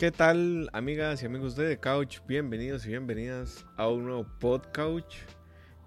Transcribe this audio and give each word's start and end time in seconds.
¿Qué 0.00 0.10
tal, 0.10 0.70
amigas 0.72 1.22
y 1.22 1.26
amigos 1.26 1.56
de 1.56 1.76
The 1.76 1.78
Couch? 1.78 2.20
Bienvenidos 2.26 2.86
y 2.86 2.88
bienvenidas 2.88 3.66
a 3.76 3.86
un 3.88 4.06
nuevo 4.06 4.26
podcast. 4.38 5.12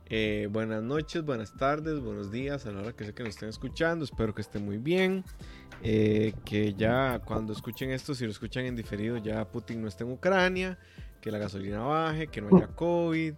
Eh, 0.06 0.48
buenas 0.52 0.84
noches, 0.84 1.26
buenas 1.26 1.58
tardes, 1.58 2.00
buenos 2.00 2.32
días 2.32 2.68
a 2.68 2.72
la 2.72 2.82
hora 2.82 2.94
que 2.94 3.06
sé 3.06 3.16
que 3.16 3.24
nos 3.24 3.32
estén 3.32 3.50
escuchando. 3.50 4.06
Espero 4.06 4.36
que 4.36 4.44
estén 4.44 4.64
muy 4.64 4.78
bien. 4.78 5.24
Eh, 5.82 6.36
que 6.46 6.76
ya 6.76 7.24
cuando 7.26 7.54
escuchen 7.54 7.90
esto, 7.90 8.14
si 8.14 8.26
lo 8.26 8.30
escuchan 8.30 8.66
en 8.66 8.76
diferido, 8.76 9.18
ya 9.18 9.50
Putin 9.50 9.82
no 9.82 9.88
esté 9.88 10.04
en 10.04 10.12
Ucrania, 10.12 10.78
que 11.20 11.32
la 11.32 11.40
gasolina 11.40 11.80
baje, 11.80 12.28
que 12.28 12.40
no 12.40 12.56
haya 12.56 12.68
COVID, 12.68 13.34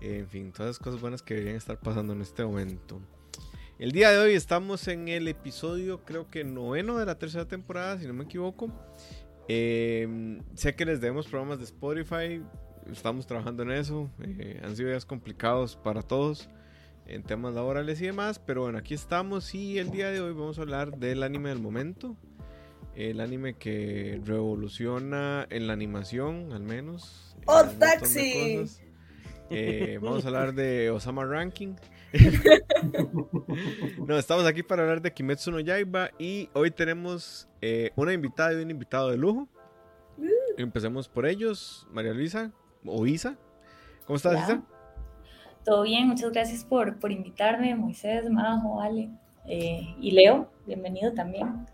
en 0.00 0.28
fin, 0.28 0.50
todas 0.50 0.70
las 0.70 0.78
cosas 0.80 1.00
buenas 1.00 1.22
que 1.22 1.34
deberían 1.34 1.56
estar 1.56 1.78
pasando 1.78 2.14
en 2.14 2.22
este 2.22 2.44
momento. 2.44 3.00
El 3.78 3.92
día 3.92 4.10
de 4.10 4.18
hoy 4.18 4.32
estamos 4.32 4.88
en 4.88 5.06
el 5.06 5.28
episodio, 5.28 6.02
creo 6.04 6.28
que 6.30 6.42
noveno 6.42 6.98
de 6.98 7.06
la 7.06 7.16
tercera 7.16 7.46
temporada, 7.46 7.96
si 8.00 8.08
no 8.08 8.12
me 8.12 8.24
equivoco. 8.24 8.72
Eh, 9.48 10.40
sé 10.54 10.74
que 10.74 10.84
les 10.84 11.00
debemos 11.00 11.26
programas 11.26 11.58
de 11.58 11.64
Spotify, 11.64 12.42
estamos 12.92 13.26
trabajando 13.26 13.62
en 13.62 13.72
eso. 13.72 14.10
Eh, 14.22 14.60
han 14.64 14.76
sido 14.76 14.90
días 14.90 15.04
complicados 15.04 15.76
para 15.76 16.02
todos 16.02 16.48
en 17.06 17.22
temas 17.22 17.54
laborales 17.54 18.00
y 18.00 18.06
demás, 18.06 18.40
pero 18.44 18.62
bueno, 18.62 18.78
aquí 18.78 18.94
estamos 18.94 19.54
y 19.54 19.78
el 19.78 19.90
día 19.90 20.10
de 20.10 20.20
hoy 20.20 20.32
vamos 20.32 20.58
a 20.58 20.62
hablar 20.62 20.98
del 20.98 21.22
anime 21.22 21.50
del 21.50 21.60
momento. 21.60 22.16
El 22.94 23.20
anime 23.20 23.54
que 23.54 24.20
revoluciona 24.24 25.46
en 25.50 25.66
la 25.66 25.74
animación, 25.74 26.52
al 26.52 26.62
menos. 26.62 27.36
¡Oh, 27.44 27.62
Taxi! 27.78 28.64
Eh, 29.50 29.98
vamos 30.02 30.24
a 30.24 30.28
hablar 30.28 30.54
de 30.54 30.90
Osama 30.90 31.24
Ranking. 31.24 31.74
No, 34.06 34.18
estamos 34.18 34.46
aquí 34.46 34.62
para 34.62 34.82
hablar 34.82 35.02
de 35.02 35.12
Kimetsu 35.12 35.50
no 35.50 35.60
Yaiba 35.60 36.10
y 36.18 36.48
hoy 36.52 36.70
tenemos 36.70 37.48
eh, 37.60 37.90
una 37.96 38.12
invitada 38.12 38.52
y 38.52 38.62
un 38.62 38.70
invitado 38.70 39.10
de 39.10 39.16
lujo. 39.16 39.48
Uh. 40.16 40.26
Empecemos 40.56 41.08
por 41.08 41.26
ellos, 41.26 41.86
María 41.90 42.12
Luisa 42.12 42.52
o 42.84 43.06
Isa. 43.06 43.36
¿Cómo 44.06 44.16
estás, 44.16 44.32
Hola. 44.32 44.42
Isa? 44.42 44.62
Todo 45.64 45.82
bien, 45.82 46.06
muchas 46.06 46.30
gracias 46.30 46.64
por, 46.64 46.98
por 46.98 47.10
invitarme, 47.10 47.74
Moisés, 47.74 48.30
Majo, 48.30 48.80
Ale 48.80 49.10
eh, 49.46 49.96
y 50.00 50.12
Leo, 50.12 50.50
bienvenido 50.64 51.12
también. 51.12 51.66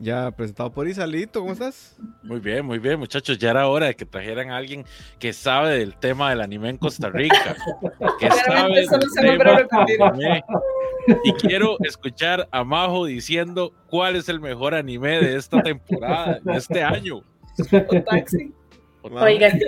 Ya 0.00 0.30
presentado 0.32 0.72
por 0.72 0.88
Isa, 0.88 1.06
Lito, 1.06 1.40
¿cómo 1.40 1.52
estás? 1.52 1.96
Muy 2.22 2.40
bien, 2.40 2.64
muy 2.66 2.78
bien, 2.78 2.98
muchachos. 2.98 3.38
Ya 3.38 3.50
era 3.50 3.68
hora 3.68 3.86
de 3.86 3.94
que 3.94 4.04
trajeran 4.04 4.50
a 4.50 4.56
alguien 4.56 4.84
que 5.18 5.32
sabe 5.32 5.78
del 5.78 5.94
tema 5.96 6.30
del 6.30 6.40
anime 6.40 6.70
en 6.70 6.78
Costa 6.78 7.08
Rica. 7.10 7.54
Que 8.18 8.30
sabe 8.30 8.74
del 8.74 8.88
se 8.88 9.22
me 9.22 9.36
tema 9.38 9.62
del 9.84 10.02
anime. 10.02 10.44
Y 11.24 11.32
quiero 11.34 11.76
escuchar 11.84 12.48
a 12.50 12.64
Majo 12.64 13.04
diciendo 13.06 13.72
cuál 13.88 14.16
es 14.16 14.28
el 14.28 14.40
mejor 14.40 14.74
anime 14.74 15.20
de 15.20 15.36
esta 15.36 15.62
temporada, 15.62 16.40
de 16.42 16.56
este 16.56 16.82
año. 16.82 17.18
¡Oh, 17.18 18.02
Taxi! 18.02 18.52
Oigan, 19.02 19.58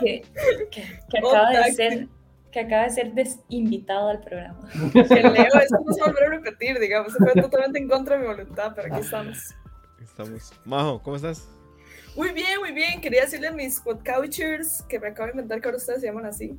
que, 0.00 0.22
que- 0.70 0.82
que 1.10 1.18
acaba 1.18 1.50
de 1.50 1.58
Otaku. 1.58 1.74
ser 1.74 2.08
que 2.50 2.60
acaba 2.60 2.82
de 2.82 2.90
ser 2.90 3.12
desinvitado 3.14 4.10
al 4.10 4.20
programa. 4.20 4.68
El 4.94 5.32
Leo, 5.32 5.54
esto 5.62 5.78
no 5.86 5.92
se 5.94 6.02
volvió 6.02 6.26
a 6.26 6.30
repetir, 6.30 6.78
digamos. 6.78 7.10
Se 7.12 7.18
fue 7.18 7.32
totalmente 7.40 7.78
en 7.78 7.88
contra 7.88 8.16
de 8.16 8.22
mi 8.22 8.26
voluntad, 8.28 8.72
pero 8.76 8.92
aquí 8.94 9.00
estamos. 9.02 9.38
Estamos. 10.12 10.52
Majo, 10.66 11.02
¿cómo 11.02 11.16
estás? 11.16 11.48
Muy 12.14 12.32
bien, 12.32 12.60
muy 12.60 12.72
bien. 12.72 13.00
Quería 13.00 13.22
decirle 13.22 13.48
a 13.48 13.52
mis 13.52 13.80
podcouchers 13.80 14.82
que 14.86 15.00
me 15.00 15.08
acabo 15.08 15.28
de 15.28 15.32
inventar 15.32 15.62
que 15.62 15.68
ahora 15.68 15.78
ustedes 15.78 16.02
se 16.02 16.06
llaman 16.06 16.26
así. 16.26 16.54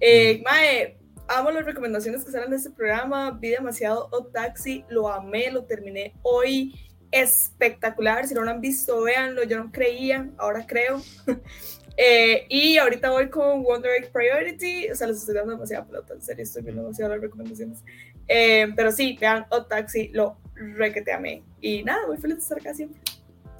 Eh, 0.00 0.42
Mae, 0.44 0.98
amo 1.28 1.52
las 1.52 1.64
recomendaciones 1.64 2.24
que 2.24 2.32
salen 2.32 2.50
de 2.50 2.56
este 2.56 2.70
programa. 2.70 3.30
Vi 3.30 3.50
demasiado 3.50 4.08
O 4.10 4.24
Taxi, 4.24 4.84
lo 4.88 5.08
amé, 5.08 5.52
lo 5.52 5.66
terminé 5.66 6.14
hoy. 6.22 6.74
Espectacular. 7.12 8.26
Si 8.26 8.34
no 8.34 8.42
lo 8.42 8.50
han 8.50 8.60
visto, 8.60 9.00
véanlo. 9.00 9.44
Yo 9.44 9.56
no 9.62 9.70
creía, 9.70 10.28
ahora 10.36 10.66
creo. 10.66 11.00
Eh, 11.96 12.46
y 12.48 12.76
ahorita 12.76 13.10
voy 13.10 13.28
con 13.30 13.62
Wonder 13.62 13.92
Egg 13.92 14.12
Priority. 14.12 14.90
O 14.90 14.94
sea, 14.94 15.06
les 15.06 15.18
estoy 15.18 15.34
dando 15.34 15.52
demasiada 15.52 15.86
pelota. 15.86 16.14
En 16.14 16.22
serio, 16.22 16.42
estoy 16.42 16.62
viendo 16.62 16.82
demasiado 16.82 17.12
las 17.12 17.22
recomendaciones. 17.22 17.82
Eh, 18.28 18.68
pero 18.76 18.92
sí, 18.92 19.16
vean 19.20 19.46
O 19.50 19.64
Taxi, 19.64 20.08
lo 20.08 20.36
requete 20.54 21.12
amé. 21.12 21.42
Y 21.60 21.82
nada, 21.84 22.06
muy 22.06 22.18
feliz 22.18 22.36
de 22.36 22.42
estar 22.42 22.58
acá 22.58 22.74
siempre. 22.74 23.00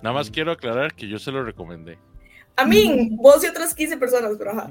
Nada 0.03 0.15
más 0.15 0.31
quiero 0.31 0.53
aclarar 0.53 0.95
que 0.95 1.09
yo 1.09 1.19
se 1.19 1.33
lo 1.33 1.43
recomendé, 1.43 1.99
A 2.57 2.65
mí, 2.67 3.09
vos 3.13 3.43
y 3.43 3.49
otras 3.49 3.75
15 3.75 3.97
personas, 3.97 4.33
pero 4.39 4.51
ajá. 4.53 4.71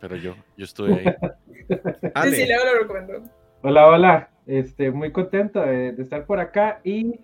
pero 0.00 0.16
yo, 0.16 0.34
yo 0.56 0.64
estuve 0.64 0.94
ahí. 0.94 1.16
Ale. 2.14 2.30
Sí, 2.36 2.42
sí, 2.42 2.46
Leo 2.48 2.64
lo 2.64 2.80
recomendó. 2.80 3.22
Hola, 3.62 3.86
hola. 3.86 4.30
Este, 4.46 4.90
muy 4.90 5.12
contento 5.12 5.60
de, 5.60 5.92
de 5.92 6.02
estar 6.02 6.26
por 6.26 6.40
acá. 6.40 6.80
Y 6.82 7.20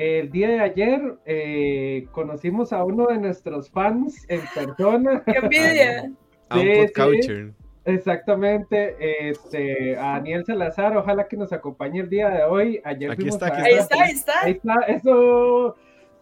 el 0.00 0.30
día 0.30 0.48
de 0.48 0.60
ayer 0.60 1.18
eh, 1.26 2.06
conocimos 2.12 2.72
a 2.72 2.82
uno 2.84 3.08
de 3.08 3.18
nuestros 3.18 3.70
fans 3.70 4.24
en 4.28 4.40
persona. 4.54 5.22
¡Qué 5.24 5.38
envidia! 5.38 6.10
Sí. 6.52 7.52
Exactamente, 7.84 8.96
este, 9.30 9.96
a 9.96 10.14
Daniel 10.14 10.44
Salazar, 10.44 10.96
ojalá 10.96 11.28
que 11.28 11.36
nos 11.36 11.52
acompañe 11.52 12.00
el 12.00 12.10
día 12.10 12.28
de 12.28 12.42
hoy. 12.42 12.80
Ayer 12.84 13.12
Aquí 13.12 13.22
fuimos 13.22 13.36
está, 13.36 13.46
aquí 13.46 13.70
está, 13.70 14.02
ahí 14.02 14.10
está. 14.10 14.32
Ahí 14.42 14.52
está, 14.52 14.74
eso. 14.88 15.76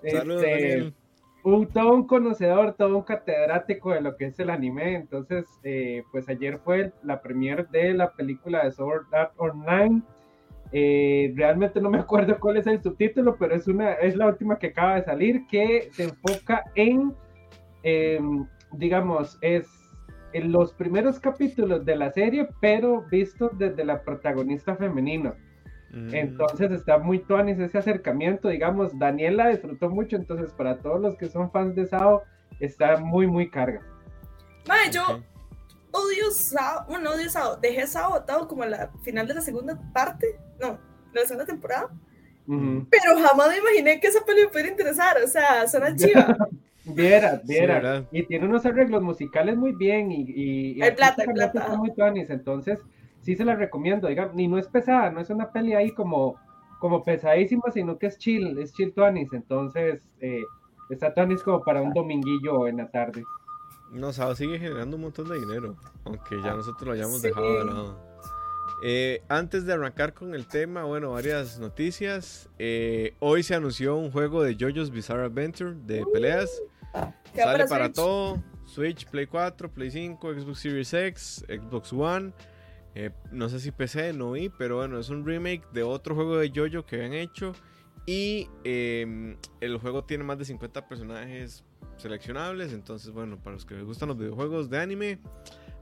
Saludos, 0.06 0.42
Este, 0.44 0.92
un, 1.44 1.66
todo 1.66 1.94
un 1.94 2.06
conocedor, 2.06 2.74
todo 2.74 2.98
un 2.98 3.04
catedrático 3.04 3.92
de 3.92 4.02
lo 4.02 4.16
que 4.16 4.26
es 4.26 4.38
el 4.38 4.50
anime. 4.50 4.96
Entonces, 4.96 5.46
eh, 5.64 6.04
pues 6.12 6.28
ayer 6.28 6.58
fue 6.58 6.92
la 7.02 7.22
premiere 7.22 7.64
de 7.70 7.94
la 7.94 8.12
película 8.12 8.64
de 8.64 8.72
Sword 8.72 9.06
Art 9.12 9.32
Online. 9.38 10.02
Eh, 10.72 11.32
realmente 11.34 11.80
no 11.80 11.90
me 11.90 11.98
acuerdo 11.98 12.38
cuál 12.38 12.58
es 12.58 12.66
el 12.66 12.82
subtítulo, 12.82 13.36
pero 13.38 13.54
es 13.54 13.66
una, 13.68 13.92
es 13.94 14.16
la 14.16 14.26
última 14.26 14.58
que 14.58 14.68
acaba 14.68 14.96
de 14.96 15.04
salir, 15.04 15.46
que 15.46 15.88
se 15.92 16.04
enfoca 16.04 16.64
en, 16.74 17.14
em, 17.82 18.46
digamos, 18.72 19.38
es 19.40 19.66
en 20.34 20.52
los 20.52 20.74
primeros 20.74 21.18
capítulos 21.18 21.86
de 21.86 21.96
la 21.96 22.10
serie, 22.10 22.48
pero 22.60 23.02
vistos 23.10 23.56
desde 23.56 23.84
la 23.84 24.02
protagonista 24.02 24.76
femenina. 24.76 25.34
Mm. 25.90 26.14
Entonces 26.14 26.70
está 26.70 26.98
muy 26.98 27.20
tuanis 27.20 27.58
ese 27.58 27.78
acercamiento, 27.78 28.48
digamos, 28.48 28.98
Daniela 28.98 29.48
disfrutó 29.48 29.88
mucho, 29.88 30.16
entonces 30.16 30.52
para 30.52 30.78
todos 30.78 31.00
los 31.00 31.16
que 31.16 31.28
son 31.28 31.50
fans 31.50 31.74
de 31.76 31.86
Sao, 31.86 32.22
está 32.60 32.98
muy, 32.98 33.26
muy 33.26 33.48
carga. 33.48 33.80
Mae, 34.66 34.90
yo. 34.92 35.22
Odio 35.92 36.30
Sao. 36.30 36.84
Bueno, 36.86 37.04
no 37.04 37.16
odio 37.16 37.28
Sao. 37.30 37.56
Dejé 37.56 37.86
Sao 37.86 38.10
botado 38.10 38.48
como 38.48 38.62
a 38.62 38.66
la 38.66 38.90
final 39.02 39.26
de 39.26 39.34
la 39.34 39.40
segunda 39.40 39.78
parte. 39.92 40.38
No, 40.60 40.78
de 41.12 41.20
la 41.20 41.26
segunda 41.26 41.46
temporada. 41.46 41.90
Pero 42.46 43.16
jamás 43.28 43.48
me 43.48 43.58
imaginé 43.58 44.00
que 44.00 44.06
esa 44.06 44.24
peli 44.24 44.42
me 44.42 44.48
pudiera 44.48 44.70
interesar. 44.70 45.16
O 45.22 45.28
sea, 45.28 45.66
suena 45.68 45.94
chiva. 45.94 46.36
Viera, 46.94 47.40
viera. 47.44 48.06
y 48.10 48.22
tiene 48.22 48.46
unos 48.46 48.64
arreglos 48.64 49.02
musicales 49.02 49.58
muy 49.58 49.72
bien 49.72 50.10
y, 50.10 50.22
y, 50.22 50.78
y 50.78 50.82
Hay 50.82 50.92
plata, 50.92 51.22
hay 51.26 51.34
plata. 51.34 51.60
está 51.60 51.76
muy 51.76 51.92
tuanis, 51.92 52.30
entonces 52.30 52.78
sí 53.20 53.36
se 53.36 53.44
la 53.44 53.54
recomiendo, 53.56 54.08
digamos, 54.08 54.34
ni 54.34 54.48
no 54.48 54.56
es 54.56 54.68
pesada, 54.68 55.10
no 55.10 55.20
es 55.20 55.28
una 55.28 55.52
peli 55.52 55.74
ahí 55.74 55.90
como, 55.92 56.36
como 56.80 57.04
pesadísima, 57.04 57.70
sino 57.72 57.98
que 57.98 58.06
es 58.06 58.16
chill, 58.16 58.58
es 58.58 58.72
chill 58.72 58.94
tuanis, 58.94 59.32
entonces 59.34 60.02
eh, 60.20 60.42
está 60.88 61.12
tuanis 61.12 61.42
como 61.42 61.62
para 61.62 61.82
un 61.82 61.92
dominguillo 61.92 62.66
en 62.68 62.78
la 62.78 62.90
tarde. 62.90 63.22
No, 63.90 64.12
sigue 64.34 64.58
generando 64.58 64.96
un 64.96 65.02
montón 65.02 65.28
de 65.28 65.38
dinero, 65.38 65.76
aunque 66.04 66.36
ya 66.42 66.54
nosotros 66.54 66.86
lo 66.86 66.92
hayamos 66.92 67.20
Sí. 67.20 67.28
dejado 67.28 67.58
de 67.58 67.64
lado. 67.64 68.08
Eh, 68.82 69.22
antes 69.28 69.64
de 69.66 69.72
arrancar 69.72 70.14
con 70.14 70.34
el 70.34 70.46
tema, 70.46 70.84
bueno, 70.84 71.10
varias 71.10 71.58
noticias. 71.58 72.48
Eh, 72.58 73.14
hoy 73.18 73.42
se 73.42 73.54
anunció 73.54 73.96
un 73.96 74.12
juego 74.12 74.42
de 74.42 74.54
JoJo's 74.56 74.90
Bizarre 74.90 75.24
Adventure 75.24 75.74
de 75.86 76.04
peleas. 76.12 76.50
¿Qué 77.34 77.40
va 77.44 77.52
Sale 77.52 77.66
para 77.66 77.86
Switch? 77.86 77.96
todo: 77.96 78.42
Switch, 78.66 79.06
Play 79.08 79.26
4, 79.26 79.70
Play 79.72 79.90
5, 79.90 80.32
Xbox 80.34 80.60
Series 80.60 80.92
X, 80.94 81.44
Xbox 81.48 81.92
One. 81.92 82.32
eh, 82.94 83.10
no 83.30 83.48
sé 83.48 83.60
si 83.60 83.70
PC, 83.70 84.12
no 84.12 84.32
vi, 84.32 84.48
pero 84.48 84.76
bueno, 84.76 84.98
es 84.98 85.08
un 85.08 85.24
remake 85.24 85.62
de 85.72 85.82
otro 85.84 86.14
juego 86.16 86.36
de 86.38 86.50
JoJo 86.50 86.84
que 86.84 86.96
habían 86.96 87.12
hecho. 87.12 87.52
Y 88.06 88.48
eh, 88.64 89.36
el 89.60 89.76
juego 89.78 90.02
tiene 90.04 90.24
más 90.24 90.38
de 90.38 90.44
50 90.46 90.88
personajes 90.88 91.64
seleccionables. 91.98 92.72
Entonces, 92.72 93.10
bueno, 93.12 93.36
para 93.38 93.54
los 93.54 93.66
que 93.66 93.74
les 93.74 93.84
gustan 93.84 94.08
los 94.08 94.18
videojuegos 94.18 94.70
de 94.70 94.78
anime, 94.78 95.18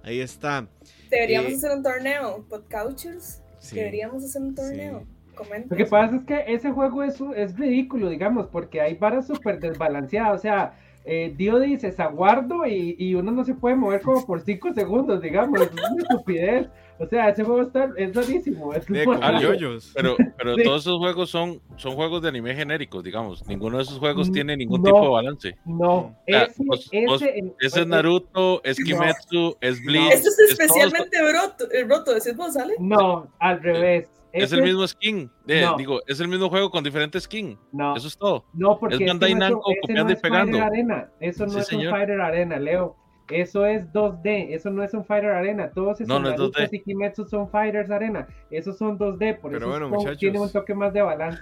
ahí 0.03 0.21
está. 0.21 0.67
Deberíamos 1.11 1.53
Eh, 1.53 1.55
hacer 1.57 1.71
un 1.77 1.83
torneo. 1.83 2.45
Podcouchers. 2.49 3.43
Sí, 3.59 3.77
Deberíamos 3.77 4.25
hacer 4.25 4.43
un 4.43 4.51
sí. 4.51 4.55
torneo. 4.57 5.05
Comenten. 5.35 5.69
Lo 5.71 5.77
que 5.77 5.85
pasa 5.87 6.17
es 6.17 6.23
que 6.25 6.45
ese 6.49 6.71
juego 6.73 7.03
es, 7.03 7.21
un- 7.21 7.35
es 7.37 7.59
ridículo, 7.59 8.09
digamos, 8.09 8.47
porque 8.47 8.81
hay 8.81 8.95
varas 8.95 9.27
súper 9.27 9.61
desbalanceadas. 9.61 10.39
O 10.39 10.43
sea, 10.43 10.79
eh, 11.07 11.33
Dio 11.37 11.59
dice 11.61 11.93
Zaguardo 11.93 12.67
y, 12.67 12.97
y 12.99 13.15
uno 13.15 13.31
no 13.33 13.45
se 13.45 13.55
puede 13.55 13.77
mover 13.77 14.01
como 14.03 14.27
por 14.27 14.41
5 14.41 14.75
segundos, 14.75 15.23
digamos. 15.23 15.61
Es 15.61 15.71
una 15.73 16.03
estupidez. 16.03 16.69
O 16.99 17.07
sea, 17.07 17.29
ese 17.29 17.45
juego 17.45 17.61
está, 17.61 17.91
es 17.99 18.15
rarísimo. 18.15 18.73
Es 18.73 18.87
De. 18.87 19.93
Pero, 19.95 20.17
pero 20.39 20.55
Sí. 20.57 20.63
todos 20.65 20.81
esos 20.83 20.97
juegos 20.99 21.29
son, 21.29 21.61
son 21.77 21.93
juegos 21.95 22.23
de 22.23 22.29
anime 22.31 22.55
genéricos, 22.55 23.05
digamos. 23.05 23.47
Ninguno 23.47 23.77
de 23.77 23.83
esos 23.83 23.99
juegos 23.99 24.31
Mm, 24.31 24.33
tiene 24.33 24.57
ningún 24.57 24.81
no. 24.81 24.87
tipo 24.87 25.03
de 25.03 25.09
balance. 25.11 25.57
No, 25.67 26.17
sea, 26.27 26.45
ese, 26.45 26.63
vos- 26.65 26.89
ese, 26.91 27.07
vos- 27.07 27.23
en- 27.23 27.55
Ese 27.61 27.81
es 27.83 27.87
Naruto, 27.87 28.63
es 28.65 28.79
Kimetsu, 28.83 29.57
es 29.61 29.85
Bleach. 29.85 30.11
Esto 30.15 30.31
es 30.31 30.51
especialmente 30.53 31.19
broto, 31.23 31.71
eh, 31.71 31.85
roto, 31.85 32.15
decís 32.15 32.35
vos, 32.35 32.55
¿sale? 32.55 32.73
No, 32.79 33.29
al 33.41 33.63
revés. 33.63 34.09
Es 34.45 34.53
el 34.53 34.63
mismo 34.63 34.87
skin. 34.87 35.31
Eh, 35.47 35.63
No. 35.63 35.77
Digo, 35.77 36.01
es 36.07 36.21
el 36.21 36.29
mismo 36.29 36.49
juego 36.49 36.71
con 36.71 36.83
diferente 36.85 37.21
skin. 37.21 37.59
No, 37.73 37.97
Eso 37.97 38.09
es 38.09 38.17
todo. 38.17 38.45
no, 38.55 38.79
porque 38.79 38.97
es 38.97 39.01
ese 39.01 39.11
Bandai 39.11 39.35
no 39.35 39.45
es 39.45 39.51
un- 39.51 39.55
Namco 39.57 39.71
ese 39.71 39.81
copiando 39.81 40.05
no 40.13 40.19
y 40.19 40.23
pegando. 40.23 40.63
Arena. 40.63 41.11
Eso 41.21 41.45
no 41.47 41.53
Sí, 41.53 41.59
es 41.61 41.67
señor. 41.67 41.87
un 41.87 41.99
Fighter 41.99 42.21
Arena, 42.21 42.59
Leo. 42.59 42.97
Eso 43.29 43.67
es 43.67 43.93
2D, 43.93 44.55
eso 44.55 44.71
no 44.71 44.85
es 44.85 44.95
un 44.95 45.05
Fighter 45.05 45.31
Arena. 45.31 45.71
Todos 45.75 46.01
esos 46.01 46.07
No, 46.09 46.21
no 46.21 46.29
es 46.29 46.39
Narutos 46.39 46.63
2D. 46.63 46.77
y 46.77 46.83
Kimetsu 46.83 47.25
son 47.27 47.51
Fighters 47.51 47.91
Arena. 47.91 48.29
Esos 48.51 48.79
son 48.79 48.97
2D, 48.99 49.35
por 49.41 49.51
Pero 49.51 49.63
eso 49.65 49.69
bueno, 49.71 49.89
muchachos. 49.89 50.19
tiene 50.19 50.39
un 50.39 50.51
toque 50.53 50.75
más 50.75 50.93
de 50.93 51.03
balance. 51.03 51.41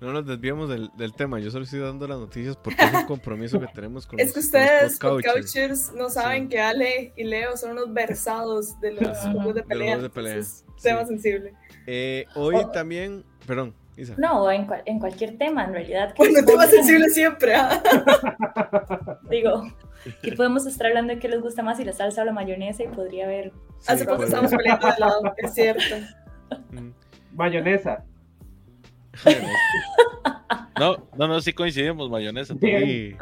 No 0.00 0.12
nos 0.12 0.26
desviemos 0.26 0.68
del, 0.68 0.90
del 0.98 1.14
tema, 1.14 1.38
yo 1.38 1.50
solo 1.50 1.64
estoy 1.64 1.78
dando 1.80 2.06
las 2.06 2.18
noticias 2.18 2.58
porque 2.58 2.84
es 2.84 2.92
un 2.92 3.06
compromiso 3.06 3.58
que 3.58 3.68
tenemos 3.68 4.06
con 4.06 4.18
Es 4.20 4.34
que 4.34 4.40
los- 4.40 4.44
los 4.44 4.44
ustedes, 4.44 4.98
podcouchers. 4.98 5.32
podcouchers, 5.34 5.92
no 5.94 6.10
saben 6.10 6.42
Sí. 6.42 6.48
que 6.50 6.60
Ale 6.60 7.12
y 7.16 7.24
Leo 7.24 7.56
son 7.56 7.70
unos 7.72 7.90
versados 7.94 8.78
de 8.80 8.92
los 8.92 9.00
juegos 9.22 9.54
de 9.54 9.54
De 9.54 9.60
los 9.60 9.66
pelea. 9.66 9.86
juegos 9.94 10.02
de 10.02 10.10
pelea, 10.10 10.32
entonces. 10.34 10.64
Tema 10.82 11.04
sensible. 11.04 11.52
Eh, 11.86 12.24
hoy 12.34 12.56
Oh. 12.56 12.70
también, 12.70 13.24
perdón, 13.46 13.74
Isa. 13.96 14.14
No, 14.18 14.50
en, 14.50 14.66
cual- 14.66 14.82
en 14.86 14.98
cualquier 14.98 15.38
tema, 15.38 15.64
en 15.64 15.72
realidad. 15.72 16.14
Bueno, 16.16 16.44
tema 16.44 16.66
sensible 16.66 17.08
siempre. 17.10 17.54
¿ah? 17.54 17.82
Digo, 19.30 19.62
que 20.22 20.32
podemos 20.32 20.66
estar 20.66 20.88
hablando 20.88 21.14
de 21.14 21.18
qué 21.20 21.28
les 21.28 21.40
gusta 21.40 21.62
más, 21.62 21.76
si 21.78 21.84
la 21.84 21.92
salsa 21.92 22.22
o 22.22 22.24
la 22.24 22.32
mayonesa, 22.32 22.82
y 22.82 22.88
podría 22.88 23.24
haber. 23.26 23.52
Sí, 23.78 23.92
Hace 23.92 24.04
poco 24.04 24.24
estábamos 24.24 24.50
peleando 24.52 24.86
de 24.88 24.94
lado, 24.98 25.20
es 25.36 25.54
cierto. 25.54 25.94
mm, 26.70 26.90
Mayonesa. 27.34 28.04
No, 30.78 30.96
no, 31.16 31.28
no, 31.28 31.40
sí 31.40 31.52
coincidimos, 31.52 32.10
mayonesa. 32.10 32.54
Sí. 32.60 33.14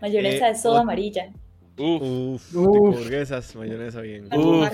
Mayonesa 0.00 0.46
Eh, 0.48 0.52
de 0.52 0.54
soda 0.58 0.80
amarilla. 0.80 1.30
Uf, 1.78 2.02
Uf, 2.02 2.54
Uf. 2.54 2.72
tipo 2.72 2.92
burguesas, 2.92 3.56
mayonesa 3.56 4.00
bien. 4.02 4.28
Uf. 4.32 4.68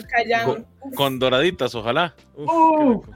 con, 0.44 0.66
con 0.94 1.18
doraditas, 1.18 1.74
ojalá. 1.74 2.14
Uf. 2.34 3.06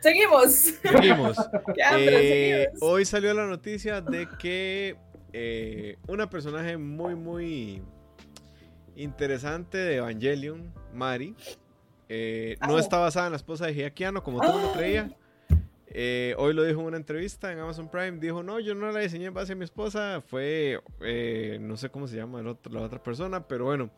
Seguimos. 0.00 0.52
Seguimos. 0.82 1.36
Eh, 1.98 2.68
seguimos. 2.70 2.82
hoy 2.82 3.04
salió 3.04 3.34
la 3.34 3.46
noticia 3.46 4.00
de 4.00 4.26
que 4.38 4.96
eh, 5.32 5.98
una 6.08 6.30
personaje 6.30 6.76
muy, 6.78 7.14
muy 7.14 7.82
interesante 8.96 9.78
de 9.78 9.96
Evangelion, 9.96 10.72
Mari, 10.94 11.34
eh, 12.08 12.56
no 12.66 12.74
Oh. 12.74 12.78
está 12.78 12.98
basada 12.98 13.26
en 13.26 13.32
la 13.32 13.36
esposa 13.36 13.66
de 13.66 13.72
Hideaki 13.72 14.04
Anno, 14.04 14.22
como 14.22 14.40
todo 14.40 14.50
el 14.52 14.56
mundo 14.56 14.72
Ah. 14.74 14.78
creía. 14.78 15.10
Eh, 15.92 16.34
hoy 16.38 16.54
lo 16.54 16.62
dijo 16.62 16.80
en 16.80 16.86
una 16.86 16.96
entrevista 16.96 17.52
en 17.52 17.58
Amazon 17.58 17.88
Prime. 17.88 18.12
Dijo: 18.18 18.42
No, 18.42 18.60
yo 18.60 18.74
no 18.74 18.90
la 18.92 19.00
diseñé 19.00 19.26
en 19.26 19.34
base 19.34 19.52
a 19.52 19.56
mi 19.56 19.64
esposa. 19.64 20.22
Fue, 20.26 20.80
eh, 21.00 21.58
no 21.60 21.76
sé 21.76 21.90
cómo 21.90 22.06
se 22.06 22.16
llama 22.16 22.40
el 22.40 22.46
otro- 22.46 22.72
la 22.72 22.80
otra 22.82 23.02
persona, 23.02 23.46
pero 23.48 23.64
bueno, 23.64 23.90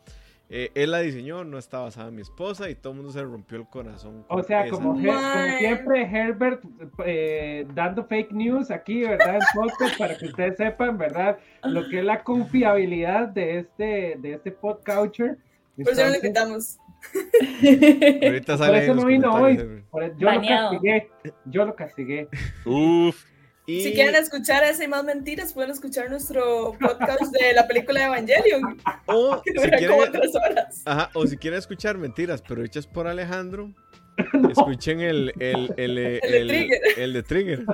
eh, 0.49 0.71
él 0.75 0.91
la 0.91 0.99
diseñó, 0.99 1.43
no 1.43 1.57
está 1.57 1.79
basada 1.79 2.09
en 2.09 2.15
mi 2.15 2.21
esposa 2.21 2.69
y 2.69 2.75
todo 2.75 2.93
el 2.93 2.97
mundo 2.97 3.11
se 3.13 3.21
rompió 3.21 3.57
el 3.59 3.67
corazón. 3.67 4.25
O 4.27 4.41
sea, 4.43 4.67
como, 4.69 4.95
Her- 4.95 5.05
como 5.07 5.21
Man. 5.21 5.57
siempre, 5.59 6.01
Herbert 6.03 6.63
eh, 7.05 7.65
dando 7.73 8.03
fake 8.05 8.31
news 8.31 8.69
aquí, 8.71 9.01
¿verdad? 9.01 9.35
En 9.35 9.41
podcast, 9.53 9.97
para 9.97 10.17
que 10.17 10.25
ustedes 10.25 10.57
sepan, 10.57 10.97
¿verdad? 10.97 11.37
Lo 11.63 11.87
que 11.87 11.99
es 11.99 12.05
la 12.05 12.23
confiabilidad 12.23 13.27
de 13.29 13.59
este, 13.59 14.15
de 14.19 14.33
este 14.33 14.51
podcoucher. 14.51 15.37
Por 15.75 15.89
eso 15.93 16.03
no 16.03 16.09
lo 16.09 16.15
invitamos. 16.15 16.77
Ahorita 18.23 18.57
Por 18.57 18.65
sale 18.65 18.77
ahí 18.77 18.83
eso 18.83 18.95
no 18.95 19.05
vino 19.05 19.33
hoy. 19.33 19.83
Por- 19.89 20.17
yo 20.17 20.25
Baneado. 20.27 20.73
lo 20.73 20.79
castigué. 20.79 21.09
Yo 21.45 21.65
lo 21.65 21.75
castigué. 21.75 22.27
Uf, 22.65 23.25
Y- 23.65 23.81
Si 23.81 23.93
quieren 23.93 24.15
escuchar 24.15 24.63
esa 24.63 24.83
y 24.83 24.87
más 24.87 25.03
mentiras, 25.03 25.53
pueden 25.53 25.71
escuchar 25.71 26.09
nuestro 26.09 26.73
podcast 26.79 27.31
de 27.31 27.53
la 27.53 27.67
película 27.67 27.99
de 28.01 28.05
Evangelion, 28.07 28.77
o, 29.05 29.41
que 29.43 29.51
si 29.55 29.57
dura 29.57 29.77
como 29.77 29.97
quieren, 29.97 30.11
tres 30.11 30.35
horas. 30.35 30.81
ajá, 30.85 31.09
o 31.13 31.25
si 31.27 31.37
quieren 31.37 31.59
escuchar 31.59 31.97
mentiras, 31.97 32.41
pero 32.47 32.63
hechas 32.63 32.87
por 32.87 33.07
Alejandro, 33.07 33.71
escuchen 34.51 34.99
el, 35.01 35.33
el, 35.39 35.73
el, 35.77 35.97
el, 35.97 36.19
El 36.23 36.47
de 36.47 36.47
Trigger. 36.47 36.81
el 36.97 37.13
de 37.13 37.23
Trigger. 37.23 37.65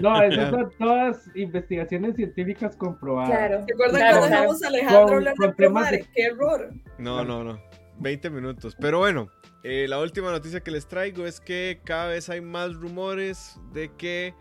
No, 0.00 0.22
esas 0.22 0.50
son 0.50 0.72
todas 0.78 1.30
investigaciones 1.34 2.14
científicas 2.16 2.76
comprobadas. 2.76 3.30
Claro. 3.30 3.64
¿Se 3.66 3.72
acuerdan 3.74 3.96
Claro, 4.00 4.18
cuando 4.18 4.26
claro. 4.28 4.42
dejamos 4.42 4.62
a 4.62 4.68
Alejandro 4.68 5.02
Con- 5.04 5.14
hablar 5.14 5.90
de- 5.90 6.06
¡Qué 6.14 6.22
error! 6.22 6.70
No, 6.98 7.24
no, 7.24 7.42
no. 7.44 7.60
20 8.02 8.30
minutos. 8.30 8.76
Pero 8.80 8.98
bueno, 8.98 9.30
eh, 9.62 9.86
la 9.88 10.00
última 10.00 10.30
noticia 10.30 10.60
que 10.60 10.70
les 10.70 10.86
traigo 10.86 11.26
es 11.26 11.40
que 11.40 11.80
cada 11.84 12.08
vez 12.08 12.28
hay 12.28 12.40
más 12.40 12.74
rumores 12.74 13.56
de 13.72 13.90
que 13.96 14.34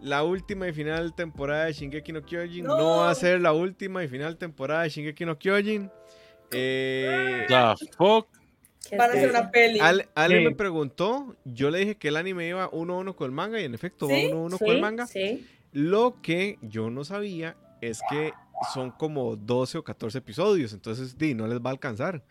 la 0.00 0.22
última 0.22 0.68
y 0.68 0.72
final 0.72 1.14
temporada 1.14 1.64
de 1.64 1.72
Shingeki 1.72 2.12
no 2.12 2.22
Kyojin 2.22 2.64
no, 2.64 2.76
No. 2.78 2.96
va 2.98 3.10
a 3.10 3.14
ser 3.14 3.40
la 3.40 3.52
última 3.52 4.04
y 4.04 4.08
final 4.08 4.36
temporada 4.36 4.82
de 4.82 4.90
Shingeki 4.90 5.24
no 5.24 5.38
Kyojin. 5.38 5.90
Eh, 6.52 7.44
the 7.48 7.86
fuck. 7.96 8.28
¿Qué 8.88 8.96
Van 8.96 9.10
a 9.10 9.12
hacer 9.12 9.30
una 9.30 9.50
peli. 9.50 9.80
Ale, 9.80 10.08
Ale 10.14 10.38
Sí. 10.38 10.44
me 10.44 10.54
preguntó, 10.54 11.36
yo 11.44 11.70
le 11.70 11.80
dije 11.80 11.96
que 11.96 12.08
el 12.08 12.16
anime 12.16 12.48
iba 12.48 12.70
1-1 12.70 13.14
con 13.16 13.26
el 13.26 13.32
manga 13.32 13.60
y 13.60 13.64
en 13.64 13.74
efecto 13.74 14.08
va 14.08 14.14
¿Sí? 14.14 14.30
1-1 14.32 14.56
con 14.58 14.68
el 14.68 14.80
manga. 14.80 15.06
sí. 15.06 15.46
Lo 15.72 16.16
que 16.22 16.58
yo 16.62 16.88
no 16.88 17.04
sabía 17.04 17.54
es 17.82 18.00
que 18.08 18.32
son 18.72 18.90
como 18.90 19.36
12 19.36 19.78
o 19.78 19.84
14 19.84 20.18
episodios, 20.18 20.72
entonces 20.72 21.18
di, 21.18 21.34
no 21.34 21.46
les 21.46 21.58
va 21.60 21.68
a 21.68 21.72
alcanzar. 21.72 22.22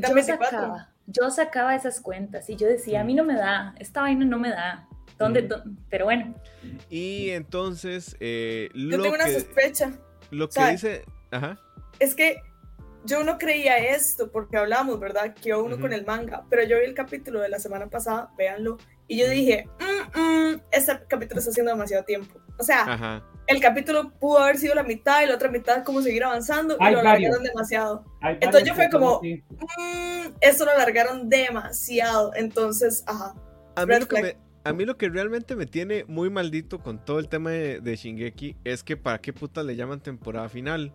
Yo 0.00 0.14
24. 0.14 0.46
sacaba, 0.58 0.92
yo 1.06 1.30
sacaba 1.30 1.74
esas 1.74 2.00
cuentas 2.00 2.48
y 2.50 2.56
yo 2.56 2.66
decía, 2.66 3.00
a 3.00 3.04
mí 3.04 3.14
no 3.14 3.24
me 3.24 3.34
da, 3.34 3.74
esta 3.78 4.00
vaina 4.02 4.24
no 4.24 4.38
me 4.38 4.50
da. 4.50 4.88
¿Dónde, 5.18 5.42
Mm. 5.42 5.76
Pero 5.90 6.06
bueno, 6.06 6.34
Y 6.90 7.30
entonces, 7.30 8.16
eh, 8.18 8.68
Yo 8.74 8.96
lo 8.96 9.02
tengo 9.04 9.14
una 9.14 9.26
que, 9.26 9.34
sospecha. 9.34 9.92
lo 10.32 10.48
que 10.48 10.52
¿sabe? 10.54 10.72
dice... 10.72 11.04
Ajá. 11.30 11.58
Es 12.00 12.14
que 12.16 12.40
yo 13.04 13.22
no 13.22 13.38
creía 13.38 13.76
esto 13.78 14.32
porque 14.32 14.56
hablamos, 14.56 14.98
¿verdad? 14.98 15.34
Que 15.34 15.54
uno 15.54 15.78
con 15.78 15.92
el 15.92 16.04
manga. 16.04 16.44
Pero 16.50 16.64
yo 16.64 16.78
vi 16.80 16.86
el 16.86 16.94
capítulo 16.94 17.40
de 17.40 17.48
la 17.48 17.58
semana 17.60 17.86
pasada, 17.88 18.32
véanlo. 18.36 18.78
Y 19.08 19.18
yo 19.18 19.28
dije, 19.28 19.68
"Mm, 19.80 20.20
mm, 20.20 20.60
este 20.72 20.92
capítulo 21.08 21.38
está 21.38 21.50
haciendo 21.50 21.72
demasiado 21.72 22.04
tiempo. 22.04 22.38
O 22.58 22.62
sea, 22.62 22.82
Ajá. 22.82 23.22
el 23.46 23.60
capítulo 23.60 24.10
pudo 24.18 24.38
haber 24.38 24.56
sido 24.58 24.74
la 24.74 24.82
mitad 24.82 25.22
y 25.22 25.26
la 25.26 25.34
otra 25.34 25.50
mitad 25.50 25.82
como 25.84 26.00
seguir 26.02 26.24
avanzando 26.24 26.74
y 26.74 26.78
lo 26.78 26.84
varios. 26.84 27.00
alargaron 27.04 27.42
demasiado. 27.42 28.04
Hay 28.22 28.34
Entonces 28.40 28.68
yo 28.68 28.74
fue 28.74 28.88
como- 28.90 29.18
así. 29.18 29.42
Mm, 29.50 30.32
esto 30.40 30.64
lo 30.64 30.70
alargaron 30.70 31.28
demasiado. 31.28 32.32
Entonces, 32.34 33.02
ajá. 33.06 33.34
A 33.76 33.84
mí, 33.86 33.92
Red 33.92 34.00
lo 34.00 34.08
que 34.08 34.16
flag. 34.16 34.22
me- 34.36 34.44
a 34.66 34.72
mí 34.72 34.84
lo 34.86 34.96
que 34.96 35.08
realmente 35.10 35.56
me 35.56 35.66
tiene 35.66 36.04
muy 36.08 36.30
maldito 36.30 36.78
con 36.78 37.04
todo 37.04 37.18
el 37.18 37.28
tema 37.28 37.50
de, 37.50 37.80
de 37.80 37.96
Shingeki 37.96 38.56
es 38.64 38.82
que 38.82 38.96
para 38.96 39.18
qué 39.20 39.32
puta 39.34 39.62
le 39.62 39.76
llaman 39.76 40.00
temporada 40.00 40.48
final. 40.48 40.92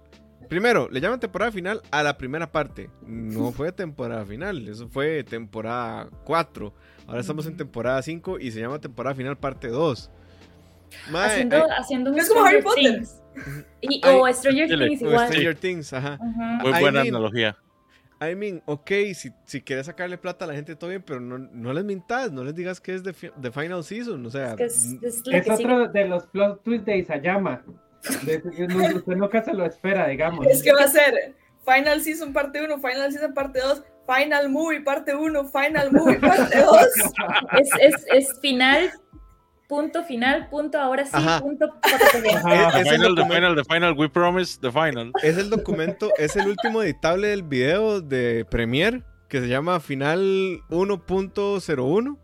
Primero, 0.50 0.90
le 0.90 1.00
llaman 1.00 1.20
temporada 1.20 1.52
final 1.52 1.82
a 1.92 2.02
la 2.04 2.18
primera 2.18 2.52
parte. 2.52 2.90
No 3.06 3.52
fue 3.52 3.72
temporada 3.72 4.26
final, 4.26 4.68
eso 4.68 4.88
fue 4.90 5.24
temporada 5.24 6.10
4. 6.26 6.74
Ahora 7.08 7.22
estamos 7.22 7.46
en 7.46 7.56
temporada 7.56 8.02
5 8.02 8.40
y 8.40 8.52
se 8.52 8.60
llama 8.60 8.80
temporada 8.80 9.16
final 9.16 9.38
parte 9.38 9.68
2. 9.68 10.12
Mae, 11.12 11.28
haciendo, 11.28 11.56
ay, 11.58 11.70
haciendo 11.78 12.12
un 12.12 12.18
Es 12.20 12.28
como 12.30 12.44
Harry 12.44 12.62
Stranger 12.62 12.64
Potter. 12.64 12.94
Things. 12.96 13.22
Y, 13.82 14.02
o 14.06 14.34
Stranger 14.34 14.68
Things 14.68 15.02
o 15.04 15.06
igual. 15.06 15.28
Stranger 15.28 15.56
Things, 15.56 15.94
ajá. 15.94 16.18
Muy 16.20 16.72
I 16.72 16.80
buena 16.82 17.04
mean- 17.04 17.10
analogía. 17.16 17.58
I 18.22 18.36
mean, 18.36 18.62
ok, 18.66 18.92
si, 19.14 19.30
si 19.46 19.62
quieres 19.62 19.86
sacarle 19.86 20.18
plata 20.18 20.44
a 20.44 20.48
la 20.50 20.54
gente, 20.54 20.76
todo 20.76 20.90
bien, 20.90 21.02
pero 21.06 21.22
no, 21.22 21.38
no 21.38 21.72
les 21.72 21.86
mintas, 21.86 22.34
no 22.34 22.44
les 22.44 22.54
digas 22.54 22.82
que 22.82 22.94
es 22.96 23.02
the, 23.04 23.14
fi- 23.14 23.32
the 23.42 23.50
final 23.50 23.82
season, 23.82 24.26
o 24.26 24.30
sea, 24.30 24.52
Es 24.52 24.58
que 24.58 24.64
es, 24.66 24.94
es 25.04 25.28
la 25.28 25.38
Es 25.38 25.46
que 25.46 25.56
sigue. 25.56 25.72
otro 25.74 25.88
de 25.88 26.06
los 26.06 26.26
plot 26.28 26.62
twists 26.64 26.86
de 26.86 26.98
Isayama. 26.98 27.64
De- 28.24 28.42
no- 28.68 28.98
usted 28.98 29.16
nunca 29.16 29.44
se 29.44 29.54
lo 29.54 29.66
espera, 29.66 30.08
digamos. 30.08 30.48
Es 30.48 30.64
que 30.64 30.72
va 30.74 30.84
a 30.84 30.88
ser 30.88 31.36
Final 31.66 32.02
Season 32.02 32.34
parte 32.34 32.62
1, 32.64 32.78
Final 32.80 33.12
Season 33.12 33.34
parte 33.34 33.60
2, 33.60 33.84
Final 34.08 34.50
Movie 34.50 34.82
parte 34.82 35.14
1, 35.16 35.46
Final 35.50 35.92
Movie 35.92 36.18
parte 36.20 36.60
2. 36.64 36.78
Es, 37.60 37.70
es, 37.80 38.06
es 38.12 38.40
final, 38.40 38.92
punto 39.68 40.04
final, 40.04 40.50
punto 40.50 40.80
ahora 40.80 41.04
sí, 41.06 41.12
Ajá. 41.14 41.42
punto. 41.42 41.70
Ajá. 41.84 42.80
Es 42.80 42.88
el 42.88 42.94
final, 42.94 43.16
the 43.16 43.22
documento- 43.22 43.36
final, 43.36 43.56
the 43.56 43.64
final, 43.74 43.94
we 43.98 44.10
promise 44.10 44.58
the 44.60 44.72
final. 44.72 45.12
es 45.22 45.38
el 45.38 45.50
documento, 45.50 46.10
es 46.18 46.36
el 46.36 46.48
último 46.48 46.82
editable 46.82 47.28
del 47.28 47.44
video 47.44 48.02
de 48.02 48.46
Premiere 48.50 49.04
que 49.28 49.42
se 49.42 49.48
llama 49.48 49.80
Final 49.80 50.60
1.01 50.70 52.18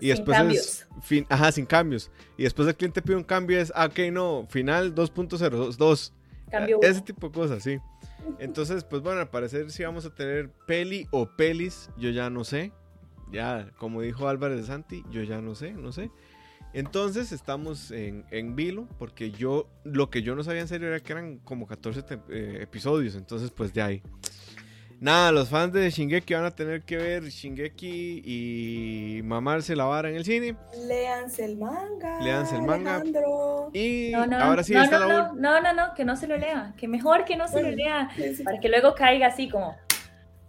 y 0.00 0.06
Sin 0.06 0.16
después 0.16 0.36
cambios. 0.38 0.64
es 0.66 0.86
fin, 1.02 1.26
ajá, 1.28 1.52
sin 1.52 1.66
cambios. 1.66 2.10
Y 2.36 2.44
después 2.44 2.66
el 2.68 2.74
cliente 2.76 3.02
pide 3.02 3.16
un 3.16 3.24
cambio 3.24 3.60
es, 3.60 3.72
ah, 3.76 3.86
ok, 3.86 3.98
no, 4.12 4.46
Final 4.48 4.94
2.02. 4.94 6.12
Cambio 6.50 6.78
Ese 6.82 6.92
uno. 6.98 7.04
tipo 7.04 7.28
de 7.28 7.32
cosas, 7.34 7.62
sí. 7.62 7.78
Entonces, 8.38 8.84
pues 8.84 9.02
bueno, 9.02 9.20
al 9.20 9.30
parecer 9.30 9.70
sí 9.70 9.82
vamos 9.84 10.04
a 10.06 10.14
tener 10.14 10.50
peli 10.66 11.06
o 11.10 11.26
pelis, 11.36 11.90
yo 11.96 12.10
ya 12.10 12.28
no 12.30 12.44
sé. 12.44 12.72
Ya, 13.32 13.70
como 13.78 14.02
dijo 14.02 14.28
Álvarez 14.28 14.58
de 14.58 14.64
Santi, 14.66 15.04
yo 15.10 15.22
ya 15.22 15.40
no 15.40 15.54
sé, 15.54 15.72
no 15.72 15.92
sé. 15.92 16.10
Entonces 16.72 17.32
estamos 17.32 17.90
en, 17.90 18.24
en 18.30 18.54
vilo, 18.56 18.88
porque 18.98 19.30
yo, 19.32 19.68
lo 19.84 20.10
que 20.10 20.22
yo 20.22 20.34
no 20.36 20.42
sabía 20.44 20.60
en 20.62 20.68
serio 20.68 20.88
era 20.88 21.00
que 21.00 21.12
eran 21.12 21.38
como 21.38 21.66
14 21.66 22.04
tem- 22.04 22.22
eh, 22.28 22.58
episodios, 22.62 23.14
entonces 23.16 23.50
pues 23.50 23.72
de 23.74 23.82
ahí. 23.82 24.02
Nada, 25.00 25.32
los 25.32 25.48
fans 25.48 25.72
de 25.72 25.88
Shingeki 25.88 26.34
van 26.34 26.44
a 26.44 26.50
tener 26.50 26.82
que 26.82 26.98
ver 26.98 27.22
Shingeki 27.24 28.22
y 28.22 29.22
mamarse 29.22 29.74
la 29.74 29.84
vara 29.84 30.10
en 30.10 30.16
el 30.16 30.24
cine. 30.26 30.56
Léanse 30.86 31.46
el 31.46 31.56
manga. 31.56 32.20
Léanse 32.20 32.56
el 32.56 32.62
manga. 32.62 32.96
Alejandro. 32.96 33.70
Y 33.72 34.10
No, 34.12 34.26
no, 34.26 34.36
ahora 34.38 34.62
sí 34.62 34.74
no, 34.74 34.82
está 34.84 34.98
no, 34.98 35.08
la 35.08 35.14
no, 35.28 35.34
no, 35.36 35.60
no, 35.62 35.72
no, 35.72 35.94
que 35.94 36.04
no 36.04 36.16
se 36.16 36.26
lo 36.26 36.36
lea. 36.36 36.74
Que 36.76 36.86
mejor 36.86 37.24
que 37.24 37.34
no 37.36 37.48
se 37.48 37.62
lo 37.62 37.70
lea. 37.70 38.10
Para 38.44 38.60
que 38.60 38.68
luego 38.68 38.94
caiga 38.94 39.28
así 39.28 39.48
como. 39.48 39.74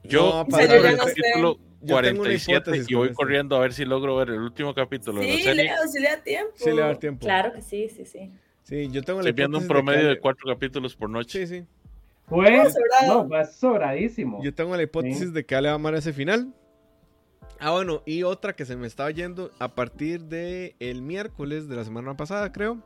Yo, 0.03 0.43
No, 0.43 0.45
para- 0.47 0.65
yo 0.65 0.83
ya 0.83 0.89
el 0.89 0.97
no 0.97 1.03
sé. 1.05 1.09
capítulo, 1.15 1.57
yo 1.81 2.01
tengo 2.01 2.21
una 2.21 2.29
47 2.31 2.51
hipótesis 2.57 2.91
y 2.91 2.95
voy 2.95 3.13
corriendo 3.13 3.55
a 3.55 3.59
ver 3.61 3.71
si 3.71 3.85
logro 3.85 4.17
ver 4.17 4.31
el 4.31 4.39
último 4.39 4.73
capítulo 4.73 5.21
de 5.21 5.27
la 5.27 5.33
Sí, 5.33 5.43
serie. 5.43 5.63
Leo, 5.63 5.87
sí 5.87 5.99
le 6.01 6.09
da 6.09 6.17
tiempo. 6.17 6.51
Sí, 6.55 6.71
le 6.73 6.95
tiempo. 6.95 7.25
Claro 7.25 7.53
que 7.53 7.61
sí, 7.61 7.87
sí, 7.87 8.03
sí. 8.05 8.31
Sí, 8.63 8.89
yo 8.91 9.01
tengo 9.01 9.21
la 9.21 9.29
Estoy 9.29 9.33
viendo 9.43 9.59
un 9.59 9.67
promedio 9.67 10.01
que- 10.01 10.07
de 10.07 10.19
cuatro 10.19 10.43
capítulos 10.53 10.93
por 10.95 11.09
noche. 11.09 11.47
Sí, 11.47 11.59
sí. 11.61 11.65
Pues, 12.31 12.73
sobrado. 12.73 13.23
no, 13.23 13.29
va 13.29 13.45
sobradísimo. 13.45 14.41
Yo 14.43 14.53
tengo 14.55 14.75
la 14.75 14.83
hipótesis 14.83 15.33
de 15.33 15.45
que 15.45 15.55
Ale 15.55 15.67
va 15.67 15.73
a 15.73 15.75
amar 15.75 15.95
ese 15.95 16.13
final. 16.13 16.53
Ah, 17.59 17.71
bueno, 17.71 18.01
y 18.05 18.23
otra 18.23 18.53
que 18.53 18.65
se 18.65 18.75
me 18.75 18.87
estaba 18.87 19.11
yendo 19.11 19.51
a 19.59 19.75
partir 19.75 20.21
de 20.21 20.75
el 20.79 21.01
miércoles 21.01 21.67
de 21.67 21.75
la 21.75 21.83
semana 21.83 22.15
pasada, 22.17 22.51
creo. 22.51 22.79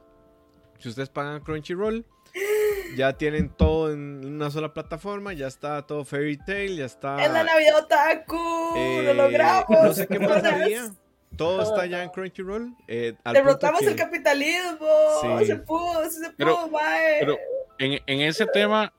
Si 0.79 0.89
ustedes 0.89 1.07
pagan 1.09 1.41
Crunchyroll, 1.41 2.05
ya 2.97 3.13
tienen 3.13 3.49
todo 3.49 3.91
en 3.93 4.25
una 4.25 4.51
sola 4.51 4.73
plataforma, 4.73 5.31
ya 5.33 5.47
está 5.47 5.81
todo 5.83 6.03
Fairy 6.03 6.37
Tail, 6.37 6.75
ya 6.77 6.85
está. 6.85 7.23
Es 7.23 7.31
la 7.31 7.43
Navidad 7.43 7.77
Otaku. 7.83 8.73
eh, 8.75 9.03
lo 9.05 9.13
logramos. 9.13 9.67
No 9.69 9.93
sé 9.93 10.07
qué 10.07 10.15
había. 10.25 10.91
Todo 11.37 11.61
está 11.63 11.85
ya 11.85 12.03
en 12.03 12.09
Crunchyroll. 12.09 12.73
eh, 12.87 13.13
Derrotamos 13.31 13.79
que- 13.81 13.87
el 13.87 13.95
capitalismo. 13.95 14.87
Sí. 15.39 15.45
Se 15.45 15.55
pudo, 15.57 16.03
sí 16.09 16.19
se 16.19 16.31
Pero- 16.31 16.55
pudo, 16.55 16.67
mae. 16.69 17.17
pero- 17.21 17.37
En, 17.77 17.99
en 18.07 18.21
ese 18.21 18.45
tema, 18.45 18.93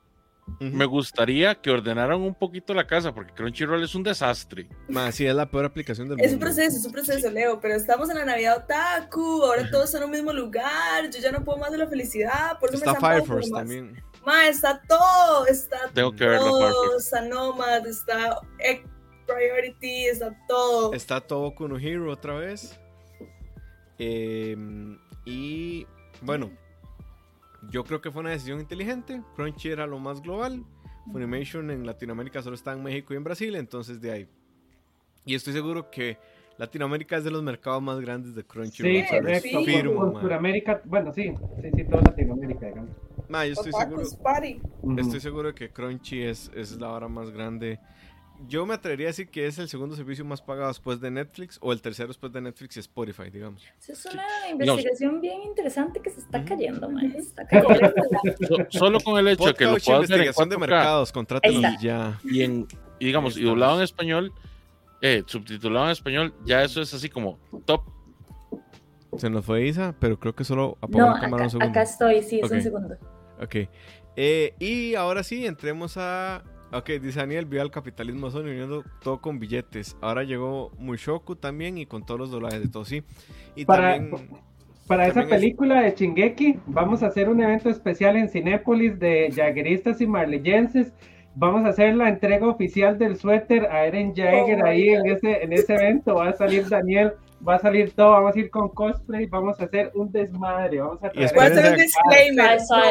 Me 0.61 0.85
gustaría 0.87 1.55
que 1.57 1.71
ordenaran 1.71 2.21
un 2.23 2.35
poquito 2.35 2.73
la 2.73 2.87
casa, 2.87 3.13
porque 3.15 3.35
Crunchyroll 3.35 3.83
es 3.83 3.95
un 3.95 4.03
desastre. 4.05 4.69
Ma, 4.89 5.11
sí, 5.13 5.27
es 5.27 5.35
la 5.35 5.51
peor 5.51 5.67
aplicación 5.67 6.09
del 6.09 6.19
Es 6.21 6.27
un 6.27 6.31
mundo. 6.33 6.47
proceso, 6.47 6.79
es 6.79 6.85
un 6.87 6.93
proceso, 6.93 7.31
Leo, 7.31 7.61
pero 7.61 7.75
estamos 7.75 8.09
en 8.11 8.17
la 8.17 8.25
Navidad 8.25 8.59
Otaku, 8.65 9.43
ahora 9.45 9.69
todos 9.71 9.87
están 9.87 10.03
en 10.03 10.07
un 10.07 10.13
mismo 10.13 10.33
lugar, 10.33 11.11
yo 11.11 11.21
ya 11.21 11.31
no 11.33 11.45
puedo 11.45 11.59
más 11.59 11.73
de 11.73 11.79
la 11.79 11.89
felicidad, 11.89 12.59
por 12.59 12.71
eso 12.71 12.79
Está 12.79 12.95
me 12.95 13.01
Fire 13.01 13.25
Force 13.25 13.51
más. 13.51 13.61
también. 13.61 14.03
Ma, 14.25 14.49
está 14.49 14.81
todo, 14.89 15.47
está 15.47 15.77
Tengo 15.93 16.13
que 16.13 16.25
verlo, 16.27 16.47
todo, 16.49 16.61
Fire 16.61 16.73
Force. 16.93 17.05
está 17.05 17.21
Nomad, 17.23 17.87
está 17.87 18.41
Egg 18.61 18.85
Priority, 19.27 20.05
está 20.07 20.35
todo. 20.49 20.93
Está 20.95 21.21
todo 21.21 21.55
con 21.55 21.73
un 21.73 21.81
Hero 21.81 22.11
otra 22.11 22.35
vez. 22.35 22.79
Em, 23.99 24.99
y 25.25 25.87
bueno, 26.23 26.51
yo 27.71 27.85
creo 27.85 28.01
que 28.01 28.11
fue 28.11 28.21
una 28.21 28.31
decisión 28.31 28.61
inteligente. 28.61 29.23
Crunchy 29.35 29.71
era 29.71 29.87
lo 29.87 29.99
más 29.99 30.21
global. 30.21 30.65
Funimation 31.11 31.71
en 31.71 31.87
Latinoamérica 31.87 32.43
solo 32.43 32.57
está 32.57 32.73
en 32.73 32.83
México 32.83 33.15
y 33.15 33.17
en 33.17 33.25
Brasil, 33.25 33.55
entonces 33.55 34.01
de 34.01 34.11
ahí. 34.11 34.29
Y 35.25 35.35
estoy 35.35 35.53
seguro 35.53 35.91
que 35.91 36.19
Latinoamérica 36.59 37.17
es 37.17 37.25
de 37.25 37.31
los 37.31 37.43
mercados 37.43 37.83
más 37.83 38.01
grandes 38.01 38.35
de 38.35 38.45
Crunchyroll. 38.45 39.05
Sí, 39.05 39.09
correcto. 39.09 39.65
sí. 39.65 39.83
Sudamérica, 40.21 40.81
bueno, 40.85 41.13
sí, 41.13 41.33
sí, 41.63 41.69
sí, 41.75 41.85
toda 41.85 42.03
Latinoamérica, 42.03 42.67
digamos. 42.67 42.91
Ma, 43.29 43.45
yo 43.45 43.53
estoy 43.53 43.73
seguro, 43.73 44.03
estoy 44.99 45.21
seguro 45.21 45.49
de 45.49 45.55
que 45.55 45.71
Crunchy 45.71 46.23
es, 46.23 46.51
es 46.55 46.79
la 46.79 46.91
hora 46.93 47.09
más 47.09 47.31
grande. 47.31 47.79
Yo 48.49 48.65
me 48.67 48.75
atrevería 48.75 49.07
a 49.07 49.11
decir 49.11 49.29
que 49.29 49.47
es 49.47 49.59
el 49.59 49.69
segundo 49.69 49.97
servicio 49.97 50.25
más 50.25 50.41
pagado 50.43 50.69
después 50.69 51.01
de 51.01 51.11
Netflix 51.11 51.59
o 51.63 51.73
el 51.73 51.81
tercero 51.83 52.09
después 52.09 52.33
de 52.33 52.41
Netflix 52.41 52.77
y 52.77 52.81
Spotify, 52.81 53.31
digamos. 53.31 53.63
Eso 53.81 53.93
es 53.93 54.07
una 54.15 54.25
investigación 54.51 55.21
bien 55.21 55.43
interesante 55.43 56.01
que 56.01 56.11
se 56.11 56.21
está 56.21 56.45
cayendo, 56.45 56.89
man. 56.89 57.11
Se 57.13 57.19
está 57.19 57.47
cayendo. 57.47 57.93
So- 58.49 58.79
solo 58.79 59.01
con 59.01 59.19
el 59.19 59.29
hecho 59.29 59.47
de 59.47 59.55
que 59.55 59.65
lo 59.65 59.71
puedas 59.79 60.09
investigación 60.11 60.49
de 60.49 60.57
4K 60.57 60.61
mercados, 60.61 61.13
contrátenos 61.13 61.65
Ahí 61.65 61.71
está. 61.75 61.83
ya. 61.83 62.21
y, 62.25 62.43
en, 62.43 62.67
y 63.01 63.07
digamos, 63.07 63.37
y 63.37 63.43
doblado 63.43 63.77
en 63.79 63.83
español, 63.83 64.33
eh, 65.03 65.23
subtitulado 65.27 65.87
en 65.87 65.93
español, 65.93 66.35
ya 66.45 66.63
eso 66.63 66.81
es 66.83 66.93
así 66.95 67.09
como 67.09 67.39
top. 67.65 67.83
Se 69.19 69.31
nos 69.31 69.45
fue 69.47 69.67
Isa, 69.67 69.95
pero 69.99 70.19
creo 70.21 70.35
que 70.35 70.45
solo 70.45 70.77
apagó 70.83 71.07
No, 71.07 71.15
la 71.15 71.21
cámara 71.21 71.37
acá, 71.37 71.45
un 71.45 71.51
segundo. 71.51 71.71
acá 71.71 71.83
estoy, 71.83 72.23
sí, 72.23 72.39
es 72.41 72.45
Ok. 72.47 72.53
un 72.53 72.63
segundo. 72.63 72.97
Ok. 73.43 73.57
Eh, 74.17 74.55
y 74.59 74.95
ahora 74.95 75.23
sí, 75.23 75.47
entremos 75.47 75.97
a. 75.97 76.45
Ok, 76.79 76.91
dice 77.01 77.21
Daniel, 77.21 77.47
vio 77.47 77.63
al 77.63 77.71
capitalismo 77.71 78.31
Sony 78.31 78.43
uniendo 78.51 78.85
todo 79.03 79.21
con 79.21 79.39
billetes. 79.39 79.97
Ahora 80.01 80.25
llegó 80.25 80.73
Mushoku 80.79 81.37
también 81.37 81.79
y 81.79 81.87
con 81.87 82.05
todos 82.05 82.21
los 82.21 82.31
dólares 82.31 82.61
de 82.61 82.69
todo, 82.69 82.85
sí. 82.85 83.03
Y 83.55 83.65
Para- 83.65 83.95
también. 83.97 84.29
Para 84.87 85.05
esa 85.07 85.15
También 85.15 85.35
es- 85.35 85.41
película 85.41 85.81
de 85.83 85.95
Chingeki, 85.95 86.61
vamos 86.67 87.03
a 87.03 87.07
hacer 87.09 87.29
un 87.29 87.43
evento 87.43 87.69
especial 87.71 88.17
en 88.17 88.29
Cinépolis 88.29 88.97
de 89.01 89.33
jagueristas 89.35 90.01
y 90.01 90.07
marleyenses. 90.07 90.93
Vamos 91.35 91.65
a 91.67 91.71
hacer 91.71 91.97
la 91.97 92.09
entrega 92.09 92.47
oficial 92.47 92.97
del 92.97 93.17
suéter 93.17 93.67
a 93.67 93.85
Eren 93.85 94.15
Jaeger 94.15 94.63
Oh, 94.63 94.67
ahí 94.67 94.91
en 94.91 95.07
ese, 95.07 95.43
en 95.43 95.53
ese 95.53 95.75
evento. 95.75 96.15
Va 96.15 96.29
a 96.29 96.33
salir 96.35 96.69
Daniel, 96.69 97.13
va 97.47 97.57
a 97.57 97.59
salir 97.59 97.91
todo, 97.95 98.13
vamos 98.13 98.37
a 98.37 98.39
ir 98.39 98.49
con 98.49 98.69
cosplay, 98.69 99.27
vamos 99.27 99.61
a 99.61 99.65
hacer 99.65 99.91
un 99.95 100.13
desmadre. 100.13 100.79
Vamos 100.81 101.03
a 101.03 101.11
traer- 101.11 101.35
Voy 101.35 101.45
a 101.45 101.47
hacer 101.49 101.73
un 101.73 101.77
disclaimer. 101.79 102.59
No, 102.71 102.85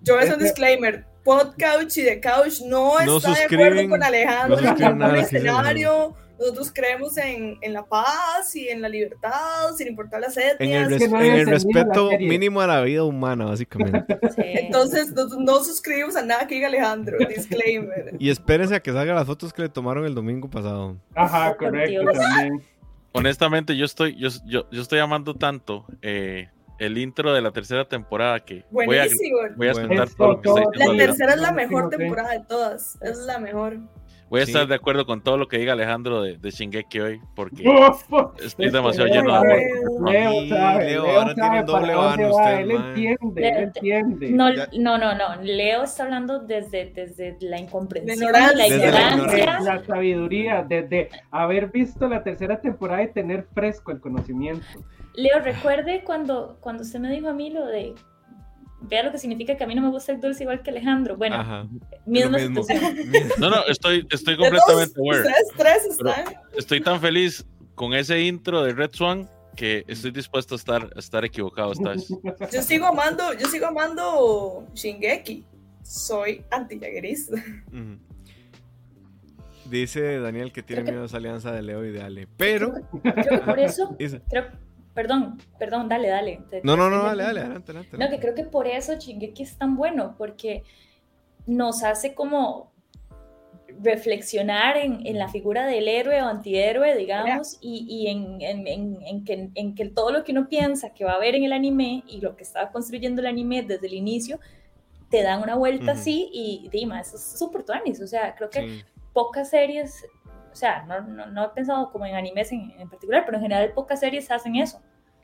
yo 0.00 0.14
voy 0.14 0.20
a 0.22 0.24
hacer 0.24 0.34
un 0.38 0.40
Este- 0.40 0.44
disclaimer. 0.44 1.04
Podcouch 1.24 1.96
y 1.98 2.02
The 2.04 2.20
Couch 2.20 2.60
no, 2.66 2.98
No 3.04 3.16
está 3.18 3.32
de 3.34 3.44
acuerdo 3.44 3.88
con 3.88 4.02
Alejandro 4.02 4.60
no 4.60 4.68
en 4.88 4.98
nada 4.98 5.14
el 5.14 5.20
de 5.20 5.26
escenario. 5.26 6.16
Nosotros 6.38 6.72
creemos 6.74 7.16
en, 7.18 7.56
en 7.60 7.72
la 7.72 7.84
paz 7.84 8.56
y 8.56 8.68
en 8.68 8.82
la 8.82 8.88
libertad, 8.88 9.70
sin 9.76 9.86
importar 9.86 10.20
las 10.20 10.36
En 10.36 10.42
el, 10.42 10.52
etnias. 10.60 10.88
que 10.88 10.94
res- 10.98 11.10
no 11.10 11.22
en 11.22 11.34
el 11.34 11.46
respeto 11.46 12.10
mínimo 12.18 12.60
a 12.60 12.66
la 12.66 12.80
vida 12.82 13.04
humana, 13.04 13.44
básicamente. 13.44 14.18
Sí. 14.34 14.42
Entonces, 14.44 15.12
no, 15.12 15.26
no 15.38 15.62
suscribimos 15.62 16.16
a 16.16 16.22
nada 16.22 16.48
que 16.48 16.56
diga 16.56 16.66
Alejandro. 16.66 17.16
Disclaimer. 17.28 18.16
y 18.18 18.28
espérense 18.30 18.74
a 18.74 18.80
que 18.80 18.92
salgan 18.92 19.14
las 19.14 19.26
fotos 19.26 19.52
que 19.52 19.62
le 19.62 19.68
tomaron 19.68 20.04
el 20.04 20.16
domingo 20.16 20.50
pasado. 20.50 20.96
Ajá, 21.14 21.56
correcto 21.56 22.02
también. 22.12 22.60
Honestamente, 23.12 23.76
yo 23.76 23.84
estoy, 23.84 24.16
yo, 24.16 24.28
yo, 24.46 24.68
yo 24.70 24.82
estoy 24.82 24.98
amando 24.98 25.34
tanto 25.34 25.84
eh, 26.00 26.48
el 26.82 26.98
intro 26.98 27.32
de 27.32 27.40
la 27.40 27.50
tercera 27.52 27.84
temporada 27.86 28.40
que 28.40 28.64
voy 28.70 28.84
a, 28.84 28.86
Buenísimo. 29.04 29.38
voy 29.56 29.68
a 29.68 29.72
Bueno. 29.72 30.04
todo 30.16 30.32
lo 30.60 30.70
que 30.70 30.78
La 30.78 30.96
tercera 30.96 31.34
es 31.34 31.40
la 31.40 31.52
mejor 31.52 31.88
temporada 31.90 32.32
de 32.32 32.40
todas. 32.48 32.98
Es 33.02 33.18
la 33.26 33.38
mejor. 33.38 33.78
Voy 34.28 34.40
a 34.40 34.46
Sí. 34.46 34.52
estar 34.52 34.66
de 34.66 34.74
acuerdo 34.74 35.04
con 35.04 35.20
todo 35.20 35.36
lo 35.36 35.46
que 35.46 35.58
diga 35.58 35.74
Alejandro 35.74 36.22
de, 36.22 36.38
de 36.38 36.50
Shingeki 36.50 37.00
hoy, 37.00 37.20
porque 37.36 37.68
Uf, 37.68 38.02
estoy 38.40 38.46
es 38.46 38.54
que 38.54 38.70
demasiado 38.70 39.08
lleno 39.10 39.30
de 39.30 39.36
amor. 39.36 40.10
Leo 40.10 40.48
sabe, 40.48 40.84
Leo 40.86 41.02
Leo 41.04 41.18
ahora 41.18 41.34
tiene 41.34 41.48
sabe 41.48 41.60
un 41.60 41.66
doble 41.66 41.92
para 41.92 42.02
dónde 42.08 42.24
vano 42.24 42.34
va, 42.34 42.40
usted, 42.42 42.58
él 42.60 42.66
mae. 42.66 42.76
entiende, 42.88 43.48
él 43.48 43.56
entiende. 43.64 44.30
No, 44.30 44.48
no, 44.54 44.96
no, 44.98 45.14
no. 45.14 45.42
Leo 45.42 45.82
está 45.82 46.04
hablando 46.04 46.38
desde, 46.40 46.86
desde 46.94 47.36
la 47.42 47.60
incomprensión, 47.60 48.18
La 48.20 48.24
ignorancia. 48.24 48.56
la 48.56 48.64
Desde 48.74 48.90
la 48.90 49.10
ignorancia. 49.10 49.60
la 49.74 49.84
sabiduría, 49.84 50.64
desde 50.66 51.10
haber 51.30 51.66
visto 51.70 52.08
la 52.08 52.22
tercera 52.22 52.58
temporada 52.58 53.02
y 53.02 53.12
tener 53.12 53.46
fresco 53.54 53.92
el 53.92 54.00
conocimiento. 54.00 54.64
Leo, 55.14 55.40
recuerde 55.40 56.02
cuando, 56.04 56.56
cuando 56.60 56.82
usted 56.82 56.98
me 57.00 57.10
dijo 57.10 57.28
a 57.28 57.34
mí 57.34 57.50
lo 57.50 57.66
de 57.66 57.94
vea 58.84 59.04
lo 59.04 59.12
que 59.12 59.18
significa 59.18 59.56
que 59.56 59.62
a 59.62 59.66
mí 59.66 59.74
no 59.76 59.82
me 59.82 59.90
gusta 59.90 60.10
el 60.12 60.20
dulce 60.20 60.42
igual 60.42 60.62
que 60.62 60.70
Alejandro. 60.70 61.16
Bueno, 61.16 61.36
Ajá. 61.36 61.68
misma 62.06 62.38
Lo 62.38 62.48
mismo. 62.48 62.62
situación. 62.64 62.96
No, 63.38 63.50
no, 63.50 63.64
estoy, 63.68 64.06
estoy 64.10 64.36
completamente 64.38 64.98
aware. 64.98 65.22
Estoy 66.56 66.80
tan 66.80 67.00
feliz 67.00 67.46
con 67.74 67.94
ese 67.94 68.20
intro 68.22 68.62
de 68.64 68.72
Red 68.72 68.90
Swan 68.92 69.28
que 69.54 69.84
estoy 69.86 70.10
dispuesto 70.10 70.54
a 70.54 70.58
estar, 70.58 70.90
a 70.96 70.98
estar 70.98 71.24
equivocado 71.24 71.72
esta 71.72 71.90
vez. 71.90 72.08
Yo 72.52 72.62
sigo 72.62 72.86
amando, 72.86 73.32
yo 73.34 73.46
sigo 73.48 73.66
amando 73.66 74.66
Shingeki. 74.74 75.44
Soy 75.84 76.42
antillaguerista. 76.50 77.36
Ujú. 77.68 77.98
Dice 79.70 80.18
Daniel 80.20 80.52
que 80.52 80.62
tiene 80.62 80.84
que- 80.84 80.90
miedo 80.90 81.02
a 81.04 81.06
esa 81.06 81.16
alianza 81.18 81.52
de 81.52 81.62
Leo 81.62 81.84
y 81.84 81.92
de 81.92 82.02
Ale. 82.02 82.28
Pero. 82.36 82.72
Creo 83.02 83.14
que 83.30 83.38
por 83.38 83.58
eso, 83.60 83.94
Dice- 83.98 84.20
creo, 84.28 84.46
perdón, 84.94 85.38
perdón, 85.58 85.88
dale, 85.88 86.08
dale. 86.08 86.40
Te- 86.50 86.60
No, 86.64 86.76
no, 86.76 86.90
no, 86.90 87.02
dale, 87.04 87.22
dale, 87.24 87.40
adelante, 87.40 87.72
adelante. 87.72 87.98
No, 87.98 88.08
que 88.10 88.18
creo 88.20 88.34
que 88.34 88.44
por 88.44 88.66
eso 88.66 88.94
Shingeki 88.94 89.42
es 89.42 89.56
tan 89.58 89.76
bueno, 89.76 90.14
porque 90.18 90.62
nos 91.46 91.82
hace 91.82 92.14
como 92.14 92.70
reflexionar 93.80 94.76
en, 94.76 95.06
en 95.06 95.18
la 95.18 95.28
figura 95.28 95.66
del 95.66 95.88
héroe 95.88 96.20
o 96.22 96.26
antihéroe, 96.26 96.96
digamos, 96.96 97.56
y, 97.60 97.86
y 97.88 98.08
en, 98.08 98.40
en- 98.42 98.66
en- 98.66 98.98
en 99.02 99.24
que, 99.24 99.48
en 99.54 99.74
que 99.74 99.88
todo 99.88 100.12
lo 100.12 100.24
que 100.24 100.32
uno 100.32 100.48
piensa 100.48 100.92
que 100.92 101.04
va 101.04 101.12
a 101.12 101.18
ver 101.18 101.34
en 101.34 101.44
el 101.44 101.52
anime 101.52 102.04
y 102.06 102.20
lo 102.20 102.36
que 102.36 102.42
estaba 102.42 102.70
construyendo 102.70 103.20
el 103.22 103.26
anime 103.26 103.62
desde 103.62 103.86
el 103.86 103.94
inicio, 103.94 104.38
te 105.10 105.22
dan 105.22 105.42
una 105.42 105.56
vuelta 105.56 105.92
Ujú. 105.92 106.00
así 106.00 106.28
y 106.32 106.68
Dima, 106.70 107.00
eso 107.00 107.16
es 107.16 107.38
súper 107.38 107.64
tuanis, 107.64 108.00
o 108.00 108.06
sea, 108.06 108.34
creo 108.34 108.50
que 108.50 108.60
Sí. 108.60 108.84
pocas 109.12 109.50
series, 109.50 110.04
o 110.52 110.56
sea, 110.56 110.84
no, 110.84 111.00
no, 111.00 111.26
no 111.26 111.44
he 111.46 111.48
pensado 111.50 111.90
como 111.90 112.06
en 112.06 112.14
animes 112.14 112.52
en, 112.52 112.70
en 112.78 112.88
particular, 112.88 113.24
pero 113.24 113.38
en 113.38 113.42
general 113.44 113.72
pocas 113.72 114.00
series 114.00 114.30
hacen 114.30 114.56
eso, 114.56 114.80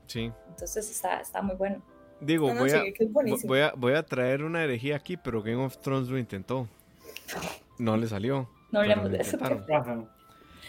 Sí. 0.07 0.33
entonces 0.49 0.91
está, 0.91 1.21
está 1.21 1.43
muy 1.43 1.55
bueno. 1.57 1.83
Digo, 2.21 2.49
No, 2.49 2.55
no, 2.55 2.61
voy, 2.63 2.71
a, 2.73 2.83
voy, 3.45 3.61
a, 3.61 3.73
voy 3.77 3.93
a 3.95 4.03
traer 4.03 4.43
una 4.43 4.65
herejía 4.65 4.97
aquí, 4.97 5.17
pero 5.17 5.41
Game 5.43 5.63
of 5.65 5.79
Thrones 5.79 6.09
lo 6.09 6.19
intentó. 6.19 6.67
No 7.79 7.97
le 7.97 8.09
salió. 8.09 8.51
No 8.73 8.81
hablemos 8.81 9.11
de 9.11 9.19
eso. 9.19 9.39
Ajá. 9.41 10.05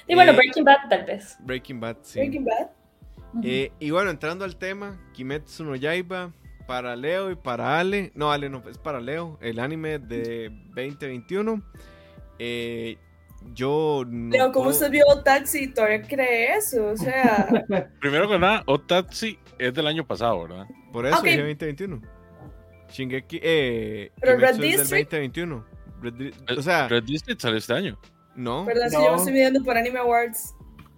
Y 0.08 0.14
bueno, 0.16 0.32
Eh, 0.32 0.36
Breaking 0.36 0.64
Bad 0.64 0.78
tal 0.90 1.06
vez. 1.06 1.38
Breaking 1.40 1.80
Bad, 1.80 1.98
sí. 2.04 2.20
Breaking 2.20 2.46
Bad. 2.46 2.70
Ujú. 3.34 3.42
Eh, 3.44 3.72
y 3.80 3.90
bueno, 3.92 4.12
entrando 4.12 4.46
al 4.46 4.56
tema, 4.58 5.00
Kimetsu 5.14 5.64
no 5.64 5.76
Yaiba, 5.76 6.32
para 6.68 6.96
Leo 6.96 7.32
y 7.32 7.36
para 7.36 7.80
Ale, 7.80 8.12
no, 8.14 8.32
Ale 8.32 8.50
no, 8.50 8.62
es 8.70 8.78
para 8.78 9.00
Leo, 9.00 9.40
el 9.42 9.60
anime 9.60 9.98
de 9.98 10.50
2021. 10.76 11.64
Eh, 12.38 12.98
yo 13.54 14.04
no 14.08 14.32
Leo, 14.32 14.52
¿cómo 14.52 14.66
puedo- 14.66 14.70
usted 14.70 14.92
vio 14.92 15.04
Taxi 15.24 15.64
y 15.66 15.68
todavía 15.74 16.02
cree 16.04 16.56
eso? 16.56 16.88
O 16.88 16.98
sea, 16.98 17.48
Primero 18.02 18.28
que 18.30 18.40
nada, 18.40 18.64
Otatsi 18.66 19.38
es 19.58 19.74
del 19.74 19.88
año 19.88 20.06
pasado, 20.06 20.42
¿verdad? 20.48 20.68
Por 20.92 21.06
eso 21.06 21.18
Ok. 21.18 21.24
dije 21.26 21.38
2021. 21.38 22.02
Shingeki, 22.92 23.40
eh, 23.44 24.12
Pero 24.20 24.38
Red 24.38 24.56
Kimetsu 24.56 24.64
es 24.64 24.78
del 24.78 24.80
District. 24.80 25.12
2021. 25.12 25.66
Red 26.02 26.14
Di- 26.14 26.32
o 26.58 26.62
sea, 26.62 26.88
Red 26.88 27.04
District 27.04 27.40
salió 27.42 27.58
este 27.58 27.74
año. 27.74 28.00
no. 28.36 28.66
perdón, 28.66 28.90
si 28.90 28.96
No. 28.96 29.04
yo 29.04 29.12
me 29.12 29.18
estoy 29.18 29.34
midiendo 29.34 29.64
por 29.64 29.78
Anime 29.78 30.00
Awards. 30.00 30.56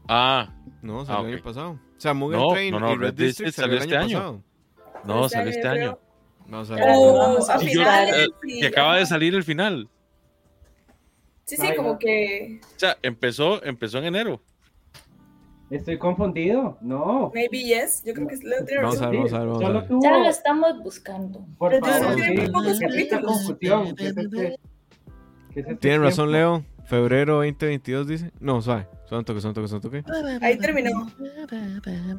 Ah, 0.08 0.54
No, 0.82 1.06
salió 1.06 1.20
Ah, 1.20 1.22
el 1.22 1.28
ok. 1.28 1.34
año 1.36 1.44
pasado. 1.44 1.72
O 1.72 1.80
sea, 2.02 2.14
Mugen 2.14 2.40
No, 2.40 2.48
Train 2.54 2.72
no, 2.72 2.80
no, 2.80 2.92
y 2.94 2.96
Red, 2.96 3.02
Red 3.02 3.14
District 3.14 3.48
District 3.48 3.54
salió 3.56 3.76
el 3.76 3.82
salió 3.84 3.98
año 4.00 4.06
este 4.08 4.16
año. 4.18 4.44
pasado. 4.84 5.04
no, 5.06 5.26
Este 5.26 5.38
salió 5.38 5.52
este 5.52 5.68
año, 5.68 5.82
año. 5.82 6.00
No, 6.48 6.60
Oh, 6.62 6.66
salió. 6.66 6.86
O 6.88 7.18
Vamos 7.18 7.50
a 7.50 7.54
a 7.56 7.64
Y 7.64 7.66
yo- 7.66 7.72
finales. 7.82 8.16
eh, 8.16 8.28
sí, 8.44 8.60
que 8.62 8.68
acaba 8.68 8.98
de 8.98 9.06
salir 9.06 9.36
el 9.36 9.44
final. 9.44 9.90
Sí, 11.52 11.58
sí, 11.58 11.68
Ay, 11.68 11.76
como 11.76 11.90
no. 11.94 12.00
que 12.00 12.62
O 12.64 12.80
sea, 12.80 12.98
empezó, 13.02 13.62
empezó 13.66 13.98
en 13.98 14.06
enero. 14.06 14.42
Estoy 15.70 15.98
confundido. 15.98 16.78
No. 16.82 17.30
maybe 17.34 17.60
yes. 17.62 18.04
Yo 18.06 18.14
creo 18.14 18.26
que 18.28 18.38
Leo 18.38 18.64
tiene 18.64 18.84
Vamos 18.84 19.02
a 19.02 19.06
razón. 19.08 19.12
ver, 19.12 19.18
vamos 19.20 19.34
a 19.34 19.40
ver, 19.40 19.48
vamos 19.48 19.62
a 19.62 19.66
Solo 19.68 19.80
ver. 19.80 19.88
tuvo. 19.90 20.02
Ya 20.02 20.18
lo 20.18 20.30
estamos 20.30 20.84
buscando. 20.84 21.46
Por 21.58 21.72
Pero 21.72 21.86
favor, 21.86 22.14
sí, 22.16 22.32
muy 22.38 22.48
pocos 22.52 22.80
¿qué 22.80 22.86
es 22.86 22.92
es 23.02 24.18
este- 24.18 24.58
es 25.56 25.80
Tienen 25.82 26.02
razón? 26.04 26.32
Leo. 26.32 26.64
Febrero 26.86 27.36
2022 27.36 28.08
dice. 28.08 28.32
No, 28.40 28.62
suave. 28.62 28.88
Son 29.10 29.26
toque, 29.26 29.42
son 29.42 29.54
toque, 29.54 29.68
son 29.68 29.82
toque. 29.82 30.04
Ahí 30.42 30.58
terminó. 30.58 30.90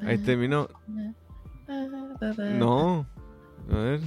Ahí 0.06 0.18
terminó. 0.18 0.68
No. 2.58 3.06
A 3.70 3.76
ver. 3.78 4.00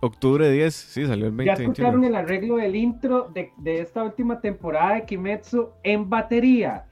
Octubre 0.00 0.50
10. 0.50 0.74
Sí, 0.74 1.06
salió 1.06 1.26
el 1.26 1.36
Ya 1.44 1.52
escucharon 1.52 2.00
2021. 2.00 2.06
el 2.08 2.14
arreglo 2.16 2.56
del 2.56 2.74
intro 2.76 3.30
de, 3.34 3.52
de 3.58 3.80
esta 3.80 4.02
última 4.02 4.40
temporada 4.40 4.94
de 4.94 5.04
Kimetsu 5.04 5.70
en 5.82 6.08
batería. 6.08 6.86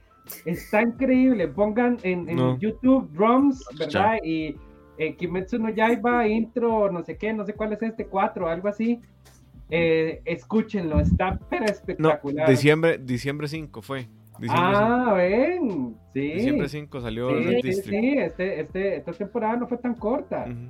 Está 0.45 0.81
increíble. 0.83 1.47
Pongan 1.47 1.97
en, 2.03 2.29
en 2.29 2.35
No. 2.35 2.57
YouTube 2.59 3.09
drums, 3.11 3.63
¿verdad? 3.77 4.17
Y 4.23 4.55
eh, 4.99 5.15
Kimetsu 5.15 5.57
no 5.57 5.69
Yaiba, 5.69 6.27
intro, 6.27 6.91
no 6.91 7.03
sé 7.03 7.17
qué, 7.17 7.33
no 7.33 7.45
sé 7.45 7.53
cuál 7.53 7.73
es 7.73 7.81
este, 7.81 8.05
4, 8.05 8.47
algo 8.47 8.67
así. 8.67 8.99
Eh, 9.71 10.21
escúchenlo, 10.25 10.99
está 10.99 11.39
pero 11.49 11.65
No, 11.65 11.71
espectacular. 11.71 12.49
diciembre, 12.49 12.97
diciembre 12.97 13.47
5 13.47 13.81
fue. 13.81 14.07
Diciembre 14.39 14.73
ah, 14.77 15.13
ven, 15.15 15.95
sí. 16.13 16.21
5. 16.21 16.35
Diciembre 16.35 16.69
5 16.69 17.01
salió 17.01 17.29
Sí, 17.29 17.43
Red 17.45 17.61
sí, 17.61 17.73
sí, 17.73 18.13
este, 18.17 18.61
este, 18.61 18.95
esta 18.97 19.11
temporada 19.13 19.57
no 19.57 19.67
fue 19.67 19.77
tan 19.77 19.95
corta. 19.95 20.45
Ujú. 20.47 20.69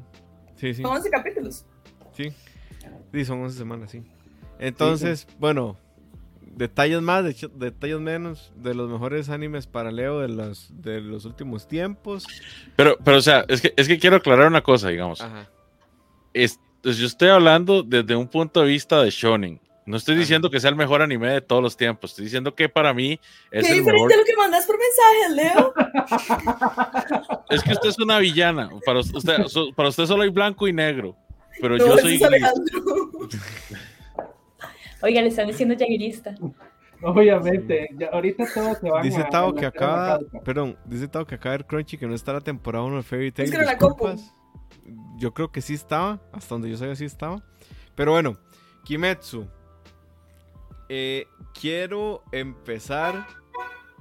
Sí, 0.55 0.73
sí. 0.73 0.81
Son 0.81 0.91
11 0.95 1.09
capítulos. 1.09 1.65
Sí. 2.23 2.33
Sí, 3.13 3.25
son 3.25 3.41
11 3.43 3.57
semanas, 3.57 3.91
sí. 3.91 4.03
Entonces, 4.59 5.25
bueno, 5.39 5.77
detalles 6.41 7.01
más, 7.01 7.23
de 7.23 7.31
hecho, 7.31 7.47
detalles 7.47 7.99
menos 8.01 8.51
de 8.57 8.73
los 8.73 8.89
mejores 8.89 9.29
animes 9.29 9.67
para 9.67 9.89
Leo 9.91 10.19
de 10.19 10.27
los, 10.27 10.69
de 10.81 10.99
los 10.99 11.23
últimos 11.23 11.65
tiempos. 11.67 12.27
Pero, 12.75 12.97
pero, 13.03 13.17
o 13.17 13.21
sea, 13.21 13.45
es 13.47 13.61
que, 13.61 13.73
es 13.77 13.87
que 13.87 13.97
quiero 13.99 14.17
aclarar 14.17 14.47
una 14.47 14.61
cosa, 14.61 14.89
digamos. 14.89 15.21
Ajá. 15.21 15.47
Es- 16.33 16.59
pues, 16.83 16.97
yo 16.97 17.07
estoy 17.07 17.29
hablando 17.29 17.83
desde 17.83 18.15
un 18.15 18.27
punto 18.27 18.59
de 18.61 18.67
vista 18.67 19.01
de 19.01 19.09
Shonen. 19.11 19.59
No 19.85 19.97
estoy 19.97 20.13
Ajá. 20.15 20.19
diciendo 20.19 20.49
que 20.51 20.59
sea 20.59 20.69
el 20.69 20.75
mejor 20.75 21.01
anime 21.01 21.29
de 21.29 21.41
todos 21.41 21.63
los 21.63 21.75
tiempos. 21.75 22.11
Estoy 22.11 22.25
diciendo 22.25 22.53
que 22.53 22.69
para 22.69 22.93
mí 22.93 23.19
es 23.51 23.65
Qué 23.65 23.71
el 23.73 23.79
diferente 23.79 23.91
mejor. 23.93 24.13
a 24.13 24.17
lo 24.17 24.23
que 24.25 24.35
mandas 24.37 24.65
por 24.67 24.75
mensajes, 24.77 25.35
Leo. 25.35 25.73
Es 27.49 27.63
que 27.63 27.71
usted 27.73 27.89
es 27.89 27.97
una 27.99 28.19
villana. 28.19 28.69
Para 28.85 28.99
usted, 28.99 29.21
para 29.75 29.89
usted 29.89 30.05
solo 30.05 30.23
hay 30.23 30.29
blanco 30.29 30.67
y 30.67 30.73
negro. 30.73 31.15
Pero 31.61 31.77
No, 31.77 31.85
yo 31.87 31.97
soy 31.97 32.15
es. 32.15 32.21
Oiga, 35.01 35.21
le 35.21 35.29
están 35.29 35.47
diciendo 35.47 35.75
jaguerista. 35.77 36.35
Obviamente, 37.01 37.89
ya 37.97 38.07
ahorita 38.07 38.45
todos 38.53 38.77
se 38.79 38.89
van 38.89 39.03
Dice 39.03 39.21
a- 39.21 39.29
Tao 39.29 39.55
que 39.55 39.65
acaba, 39.65 40.19
perdón, 40.43 40.77
dice 40.85 41.07
Tao 41.07 41.25
que 41.25 41.35
acaba 41.35 41.53
de 41.53 41.57
ver 41.59 41.67
Crunchy 41.67 41.97
que 41.97 42.07
no 42.07 42.13
está 42.13 42.33
la 42.33 42.41
temporada 42.41 42.83
1 42.83 42.97
de 42.97 43.03
Fairy 43.03 43.31
Tail. 43.31 43.49
que 43.51 43.57
no 43.57 43.63
la. 43.63 43.77
Yo 45.17 45.33
creo 45.33 45.51
que 45.51 45.61
sí 45.61 45.73
estaba, 45.75 46.19
hasta 46.33 46.55
donde 46.55 46.69
yo 46.69 46.77
sabía 46.77 46.95
sí 46.95 47.05
estaba. 47.05 47.41
Pero 47.95 48.11
bueno, 48.11 48.37
Kimetsu. 48.83 49.47
Eh, 50.89 51.25
quiero 51.59 52.23
empezar 52.31 53.25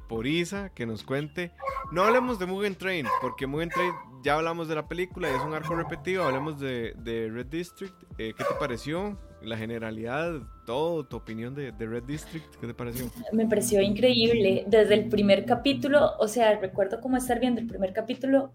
por 0.09 0.27
Isa, 0.27 0.71
que 0.71 0.87
nos 0.87 1.03
cuente. 1.05 1.53
No 1.93 2.03
hablemos 2.03 2.39
de 2.39 2.47
Mugen 2.47 2.75
Train, 2.75 3.07
porque 3.21 3.47
Mugen 3.47 3.69
Train 3.69 3.93
ya 4.23 4.35
hablamos 4.35 4.67
de 4.69 4.75
la 4.75 4.89
película 4.89 5.31
y 5.31 5.35
es 5.35 5.43
un 5.43 5.55
arco 5.55 5.75
repetido. 5.75 6.25
Hablemos 6.25 6.59
de, 6.59 6.95
de 6.97 7.29
Red 7.31 7.47
District. 7.47 7.95
Eh, 8.19 8.33
¿Qué 8.37 8.45
te 8.45 8.55
pareció? 8.59 9.19
La 9.43 9.57
generalidad, 9.57 10.41
todo, 10.67 11.07
tu 11.07 11.17
opinión 11.17 11.55
de, 11.55 11.71
de 11.71 11.87
Red 11.87 12.03
District, 12.05 12.57
¿qué 12.57 12.67
te 12.67 12.75
pareció? 12.75 13.07
Me 13.33 13.47
pareció 13.47 13.81
increíble. 13.81 14.65
Desde 14.67 14.95
el 14.95 15.09
primer 15.09 15.45
capítulo, 15.45 16.17
o 16.19 16.27
sea, 16.27 16.59
recuerdo 16.59 17.01
como 17.01 17.17
estar 17.17 17.39
viendo 17.39 17.61
el 17.61 17.69
primer 17.69 17.93
capítulo 17.93 18.51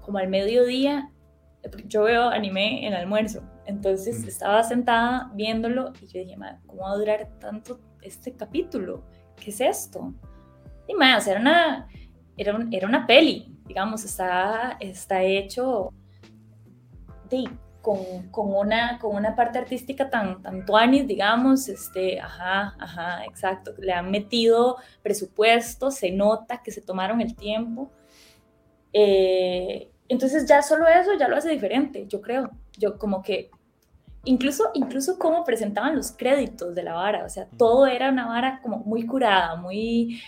como 0.00 0.18
al 0.18 0.28
mediodía. 0.28 1.10
Yo 1.86 2.02
veo 2.02 2.28
anime 2.28 2.86
en 2.86 2.92
almuerzo, 2.94 3.42
entonces 3.64 4.22
Mm. 4.24 4.28
estaba 4.28 4.62
sentada 4.64 5.30
viéndolo 5.34 5.92
y 6.02 6.06
yo 6.08 6.18
dije, 6.20 6.36
"Ma, 6.36 6.60
¿cómo 6.66 6.82
va 6.82 6.92
a 6.92 6.96
durar 6.96 7.28
tanto 7.40 7.80
este 8.02 8.34
capítulo? 8.34 9.04
¿Qué 9.36 9.50
es 9.50 9.60
esto? 9.62 10.12
Y 10.86 10.92
era 11.30 11.40
una, 11.40 11.88
era, 12.36 12.54
un- 12.56 12.72
era 12.72 12.86
una 12.86 13.06
peli, 13.06 13.56
digamos, 13.66 14.04
está, 14.04 14.76
está 14.80 15.22
hecho 15.22 15.90
de, 17.30 17.48
con, 17.80 18.28
con, 18.30 18.54
una, 18.54 18.98
con 18.98 19.14
una 19.16 19.34
parte 19.34 19.58
artística 19.58 20.08
tan, 20.10 20.42
tan 20.42 20.64
tuanis, 20.64 21.06
digamos, 21.06 21.68
este, 21.68 22.20
ajá, 22.20 22.74
ajá, 22.78 23.24
exacto, 23.24 23.74
le 23.78 23.92
han 23.92 24.10
metido 24.10 24.76
presupuesto, 25.02 25.90
se 25.90 26.10
nota 26.10 26.62
que 26.62 26.70
se 26.70 26.80
tomaron 26.80 27.20
el 27.20 27.34
tiempo. 27.34 27.90
Eh, 28.92 29.90
entonces 30.08 30.46
ya 30.46 30.62
solo 30.62 30.86
eso 30.86 31.12
ya 31.18 31.28
lo 31.28 31.36
hace 31.36 31.50
diferente, 31.50 32.06
yo 32.06 32.20
creo. 32.20 32.50
Yo 32.78 32.98
como 32.98 33.22
que 33.22 33.50
incluso 34.24 34.70
incluso 34.74 35.18
cómo 35.18 35.44
presentaban 35.44 35.96
los 35.96 36.12
créditos 36.12 36.74
de 36.74 36.82
la 36.82 36.94
vara, 36.94 37.24
o 37.24 37.28
sea, 37.28 37.46
todo 37.58 37.86
era 37.86 38.08
una 38.10 38.26
vara 38.26 38.60
como 38.62 38.78
muy 38.78 39.06
curada, 39.06 39.56
muy 39.56 40.20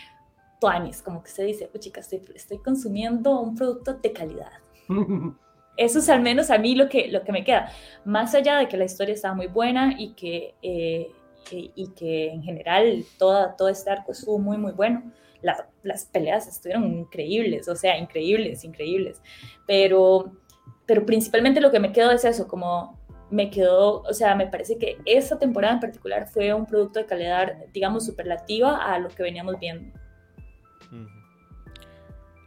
tuanis, 0.60 1.02
como 1.02 1.22
que 1.22 1.30
se 1.30 1.44
dice, 1.44 1.70
chica, 1.78 2.00
estoy, 2.00 2.22
estoy 2.34 2.58
consumiendo 2.58 3.40
un 3.40 3.54
producto 3.54 3.94
de 3.94 4.12
calidad. 4.12 4.52
Eso 5.76 5.98
es 5.98 6.08
al 6.08 6.22
menos 6.22 6.50
a 6.50 6.56
mí 6.58 6.74
lo 6.74 6.88
que, 6.88 7.08
lo 7.08 7.22
que 7.22 7.32
me 7.32 7.44
queda. 7.44 7.70
Más 8.04 8.34
allá 8.34 8.56
de 8.56 8.66
que 8.68 8.78
la 8.78 8.84
historia 8.86 9.14
estaba 9.14 9.34
muy 9.34 9.46
buena 9.46 9.94
y 9.98 10.14
que, 10.14 10.54
eh, 10.62 11.10
y, 11.50 11.70
y 11.74 11.88
que 11.88 12.28
en 12.30 12.42
general 12.42 13.04
toda, 13.18 13.56
todo 13.56 13.68
este 13.68 13.90
arco 13.90 14.12
estuvo 14.12 14.38
muy, 14.38 14.56
muy 14.56 14.72
bueno. 14.72 15.12
La- 15.42 15.68
las 15.82 16.06
peleas 16.06 16.46
estuvieron 16.48 16.84
increíbles, 16.86 17.68
o 17.68 17.76
sea, 17.76 17.98
increíbles, 17.98 18.64
increíbles. 18.64 19.20
Pero, 19.66 20.32
pero 20.86 21.04
principalmente 21.04 21.60
lo 21.60 21.70
que 21.70 21.78
me 21.78 21.92
quedó 21.92 22.10
es 22.10 22.24
eso, 22.24 22.48
como 22.48 22.98
me 23.30 23.50
quedó, 23.50 24.02
o 24.02 24.14
sea, 24.14 24.34
me 24.34 24.46
parece 24.46 24.78
que 24.78 24.98
esta 25.04 25.38
temporada 25.38 25.74
en 25.74 25.80
particular 25.80 26.26
fue 26.28 26.54
un 26.54 26.64
producto 26.64 27.00
de 27.00 27.06
calidad, 27.06 27.52
digamos, 27.72 28.06
superlativa 28.06 28.76
a 28.76 28.98
lo 28.98 29.08
que 29.10 29.22
veníamos 29.22 29.58
viendo. 29.58 29.98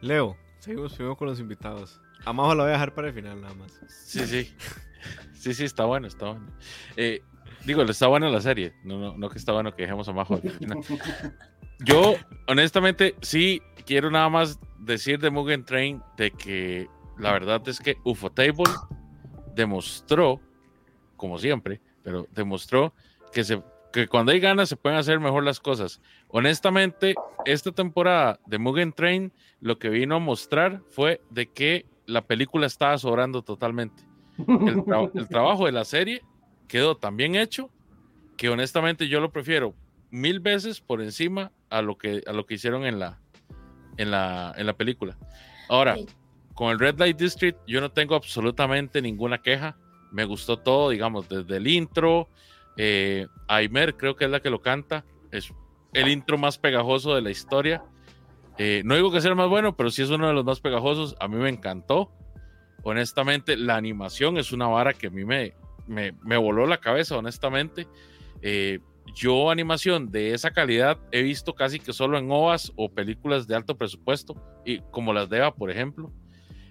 Leo, 0.01 0.37
seguimos 0.59 0.93
primero 0.93 1.15
con 1.15 1.27
los 1.27 1.39
invitados. 1.39 1.99
A 2.25 2.33
Majo 2.33 2.55
la 2.55 2.63
voy 2.63 2.69
a 2.71 2.73
dejar 2.73 2.93
para 2.93 3.07
el 3.07 3.13
final 3.13 3.41
nada 3.41 3.53
más. 3.53 3.79
Sí, 3.87 4.25
sí. 4.25 4.53
Sí, 5.33 5.53
sí, 5.53 5.63
está 5.63 5.85
bueno, 5.85 6.07
está 6.07 6.31
bueno. 6.31 6.47
Eh, 6.97 7.21
digo, 7.65 7.81
está 7.83 8.07
buena 8.07 8.29
la 8.29 8.41
serie. 8.41 8.73
No, 8.83 8.99
no, 8.99 9.17
no 9.17 9.29
que 9.29 9.37
está 9.37 9.53
bueno 9.53 9.73
que 9.73 9.83
dejemos 9.83 10.07
a 10.09 10.13
Majo 10.13 10.35
al 10.35 10.41
final. 10.51 10.79
Yo, 11.79 12.15
honestamente, 12.47 13.15
sí 13.21 13.61
quiero 13.85 14.11
nada 14.11 14.27
más 14.27 14.59
decir 14.79 15.19
de 15.19 15.29
Mugen 15.29 15.63
Train 15.63 16.01
de 16.17 16.31
que 16.31 16.89
la 17.17 17.31
verdad 17.31 17.61
es 17.67 17.79
que 17.79 17.95
Ufotable 18.03 18.65
demostró, 19.55 20.41
como 21.15 21.37
siempre, 21.37 21.81
pero 22.03 22.27
demostró 22.31 22.93
que, 23.31 23.43
se, 23.43 23.61
que 23.93 24.07
cuando 24.07 24.31
hay 24.31 24.39
ganas 24.39 24.69
se 24.69 24.75
pueden 24.75 24.99
hacer 24.99 25.19
mejor 25.19 25.43
las 25.43 25.59
cosas. 25.59 26.01
Honestamente, 26.27 27.15
esta 27.45 27.71
temporada 27.71 28.39
de 28.45 28.57
Mugen 28.57 28.91
Train 28.91 29.31
lo 29.61 29.77
que 29.79 29.89
vino 29.89 30.15
a 30.15 30.19
mostrar 30.19 30.81
fue 30.89 31.21
de 31.29 31.47
que 31.51 31.85
la 32.05 32.21
película 32.25 32.65
estaba 32.67 32.97
sobrando 32.97 33.41
totalmente. 33.41 34.03
El, 34.37 34.45
tra- 34.85 35.11
el 35.13 35.27
trabajo 35.27 35.65
de 35.65 35.71
la 35.71 35.85
serie 35.85 36.21
quedó 36.67 36.95
tan 36.97 37.17
bien 37.17 37.35
hecho 37.35 37.69
que 38.37 38.49
honestamente 38.49 39.07
yo 39.07 39.19
lo 39.19 39.31
prefiero 39.31 39.73
mil 40.11 40.39
veces 40.39 40.79
por 40.81 41.01
encima 41.01 41.51
a 41.69 41.81
lo 41.81 41.97
que, 41.97 42.21
a 42.25 42.31
lo 42.33 42.45
que 42.45 42.55
hicieron 42.55 42.85
en 42.85 42.99
la, 42.99 43.19
en 43.97 44.11
la, 44.11 44.53
en 44.57 44.65
la 44.65 44.73
película. 44.73 45.17
Ahora, 45.67 45.95
con 46.55 46.71
el 46.71 46.79
Red 46.79 46.97
Light 46.99 47.17
District 47.17 47.57
yo 47.67 47.79
no 47.81 47.91
tengo 47.91 48.15
absolutamente 48.15 49.01
ninguna 49.01 49.41
queja. 49.41 49.77
Me 50.11 50.25
gustó 50.25 50.57
todo, 50.57 50.89
digamos, 50.89 51.29
desde 51.29 51.57
el 51.57 51.67
intro. 51.67 52.27
Eh, 52.77 53.27
Aimer 53.47 53.95
creo 53.97 54.15
que 54.15 54.25
es 54.25 54.31
la 54.31 54.39
que 54.41 54.49
lo 54.49 54.61
canta. 54.61 55.05
Es 55.31 55.53
el 55.93 56.07
intro 56.07 56.37
más 56.37 56.57
pegajoso 56.57 57.13
de 57.13 57.21
la 57.21 57.29
historia. 57.29 57.83
Eh, 58.59 58.81
no 58.83 58.95
digo 58.95 59.09
que 59.09 59.21
sea 59.21 59.31
el 59.31 59.37
más 59.37 59.47
bueno, 59.47 59.75
pero 59.77 59.89
sí 59.89 60.01
es 60.01 60.09
uno 60.09 60.27
de 60.27 60.33
los 60.33 60.43
más 60.43 60.59
pegajosos. 60.59 61.15
A 61.19 61.29
mí 61.29 61.37
me 61.37 61.49
encantó. 61.49 62.11
Honestamente, 62.83 63.55
la 63.55 63.77
animación 63.77 64.37
es 64.37 64.51
una 64.51 64.67
vara 64.67 64.93
que 64.93 65.07
a 65.07 65.09
mí 65.09 65.23
me, 65.23 65.53
me, 65.87 66.37
voló 66.37 66.67
la 66.67 66.79
cabeza, 66.79 67.17
honestamente. 67.17 67.87
Eh, 68.41 68.79
yo 69.15 69.49
animación 69.49 70.11
de 70.11 70.33
esa 70.33 70.51
calidad 70.51 70.99
he 71.11 71.23
visto 71.23 71.55
casi 71.55 71.79
que 71.79 71.93
solo 71.93 72.17
en 72.17 72.29
OVAs 72.29 72.73
o 72.75 72.89
películas 72.89 73.47
de 73.47 73.55
alto 73.55 73.77
presupuesto, 73.77 74.35
y 74.65 74.79
como 74.91 75.13
las 75.13 75.29
de 75.29 75.37
Eva, 75.37 75.55
por 75.55 75.71
ejemplo. 75.71 76.11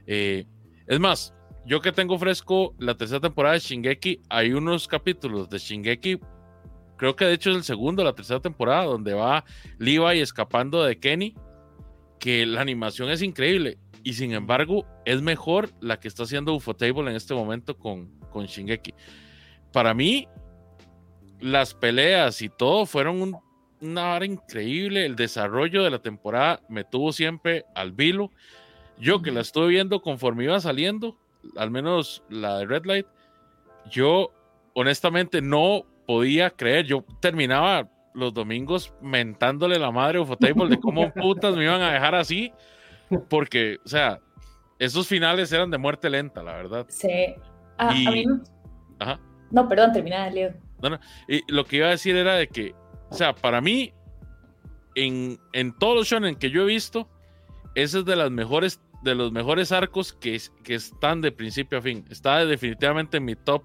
Eh, 0.06 0.44
es 0.86 1.00
más, 1.00 1.34
yo 1.66 1.80
que 1.80 1.92
tengo 1.92 2.18
fresco 2.18 2.74
la 2.78 2.96
tercera 2.96 3.20
temporada 3.20 3.54
de 3.54 3.60
Shingeki, 3.60 4.20
hay 4.28 4.52
unos 4.52 4.86
capítulos 4.88 5.48
de 5.48 5.58
Shingeki, 5.58 6.20
creo 6.96 7.16
que 7.16 7.24
de 7.24 7.34
hecho 7.34 7.50
es 7.50 7.56
el 7.56 7.64
segundo, 7.64 8.04
la 8.04 8.14
tercera 8.14 8.40
temporada, 8.40 8.84
donde 8.84 9.14
va 9.14 9.44
Levi 9.78 10.20
escapando 10.20 10.84
de 10.84 10.98
Kenny, 10.98 11.34
que 12.18 12.46
la 12.46 12.60
animación 12.60 13.10
es 13.10 13.22
increíble 13.22 13.78
y 14.02 14.14
sin 14.14 14.32
embargo 14.32 14.86
es 15.04 15.22
mejor 15.22 15.70
la 15.80 16.00
que 16.00 16.08
está 16.08 16.22
haciendo 16.22 16.54
Ufotable 16.54 17.10
en 17.10 17.16
este 17.16 17.34
momento 17.34 17.76
con, 17.76 18.18
con 18.30 18.46
Shingeki. 18.46 18.94
Para 19.72 19.94
mí, 19.94 20.28
las 21.40 21.74
peleas 21.74 22.42
y 22.42 22.48
todo 22.48 22.86
fueron 22.86 23.22
un, 23.22 23.38
una 23.80 24.14
hora 24.14 24.26
increíble. 24.26 25.04
El 25.06 25.16
desarrollo 25.16 25.84
de 25.84 25.90
la 25.90 26.00
temporada 26.00 26.60
me 26.68 26.84
tuvo 26.84 27.12
siempre 27.12 27.64
al 27.74 27.92
vilo. 27.92 28.32
Yo 28.98 29.22
que 29.22 29.30
la 29.30 29.40
estuve 29.40 29.68
viendo 29.68 30.00
conforme 30.00 30.44
iba 30.44 30.58
saliendo, 30.60 31.16
al 31.56 31.70
menos 31.70 32.24
la 32.28 32.58
de 32.58 32.66
Red 32.66 32.86
Light, 32.86 33.06
yo 33.90 34.32
honestamente 34.74 35.40
no 35.40 35.84
podía 36.06 36.50
creer. 36.50 36.86
Yo 36.86 37.04
terminaba 37.20 37.88
los 38.18 38.34
domingos 38.34 38.92
mentándole 39.00 39.78
la 39.78 39.90
madre 39.90 40.18
a 40.18 40.22
Ufotable 40.22 40.68
de 40.68 40.80
cómo 40.80 41.10
putas 41.14 41.56
me 41.56 41.64
iban 41.64 41.80
a 41.80 41.92
dejar 41.92 42.14
así, 42.14 42.52
porque, 43.30 43.78
o 43.84 43.88
sea, 43.88 44.20
esos 44.78 45.08
finales 45.08 45.50
eran 45.52 45.70
de 45.70 45.78
muerte 45.78 46.10
lenta, 46.10 46.42
la 46.42 46.52
verdad. 46.52 46.86
Sí. 46.88 47.08
Ah, 47.78 47.94
Y- 47.96 48.06
a 48.06 48.10
mí 48.10 48.24
no- 48.26 48.42
Ajá. 48.98 49.20
No, 49.50 49.68
perdón, 49.68 49.92
termina, 49.92 50.28
Leo. 50.28 50.52
Y 51.28 51.40
lo 51.52 51.64
que 51.64 51.76
iba 51.76 51.86
a 51.86 51.90
decir 51.90 52.14
era 52.16 52.34
de 52.34 52.48
que, 52.48 52.74
o 53.10 53.14
sea, 53.14 53.34
para 53.34 53.60
mí, 53.60 53.92
en, 54.94 55.38
en 55.52 55.72
todos 55.78 55.94
los 55.96 56.06
shonen 56.08 56.36
que 56.36 56.50
yo 56.50 56.62
he 56.62 56.66
visto, 56.66 57.08
ese 57.74 58.00
es 58.00 58.04
de 58.04 58.16
las 58.16 58.30
mejores, 58.30 58.80
de 59.02 59.14
los 59.14 59.32
mejores 59.32 59.72
arcos 59.72 60.12
que, 60.12 60.40
que 60.64 60.74
están 60.74 61.20
de 61.20 61.32
principio 61.32 61.78
a 61.78 61.82
fin. 61.82 62.04
Está 62.10 62.44
definitivamente 62.44 63.16
en 63.18 63.24
mi 63.24 63.36
top 63.36 63.64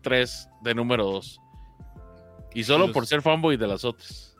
3 0.00 0.48
de 0.62 0.74
número 0.74 1.04
2. 1.04 1.40
Y 2.54 2.64
solo 2.64 2.86
Los- 2.86 2.94
por 2.94 3.06
ser 3.06 3.22
fanboy 3.22 3.56
de 3.56 3.66
las 3.66 3.84
otras. 3.84 4.36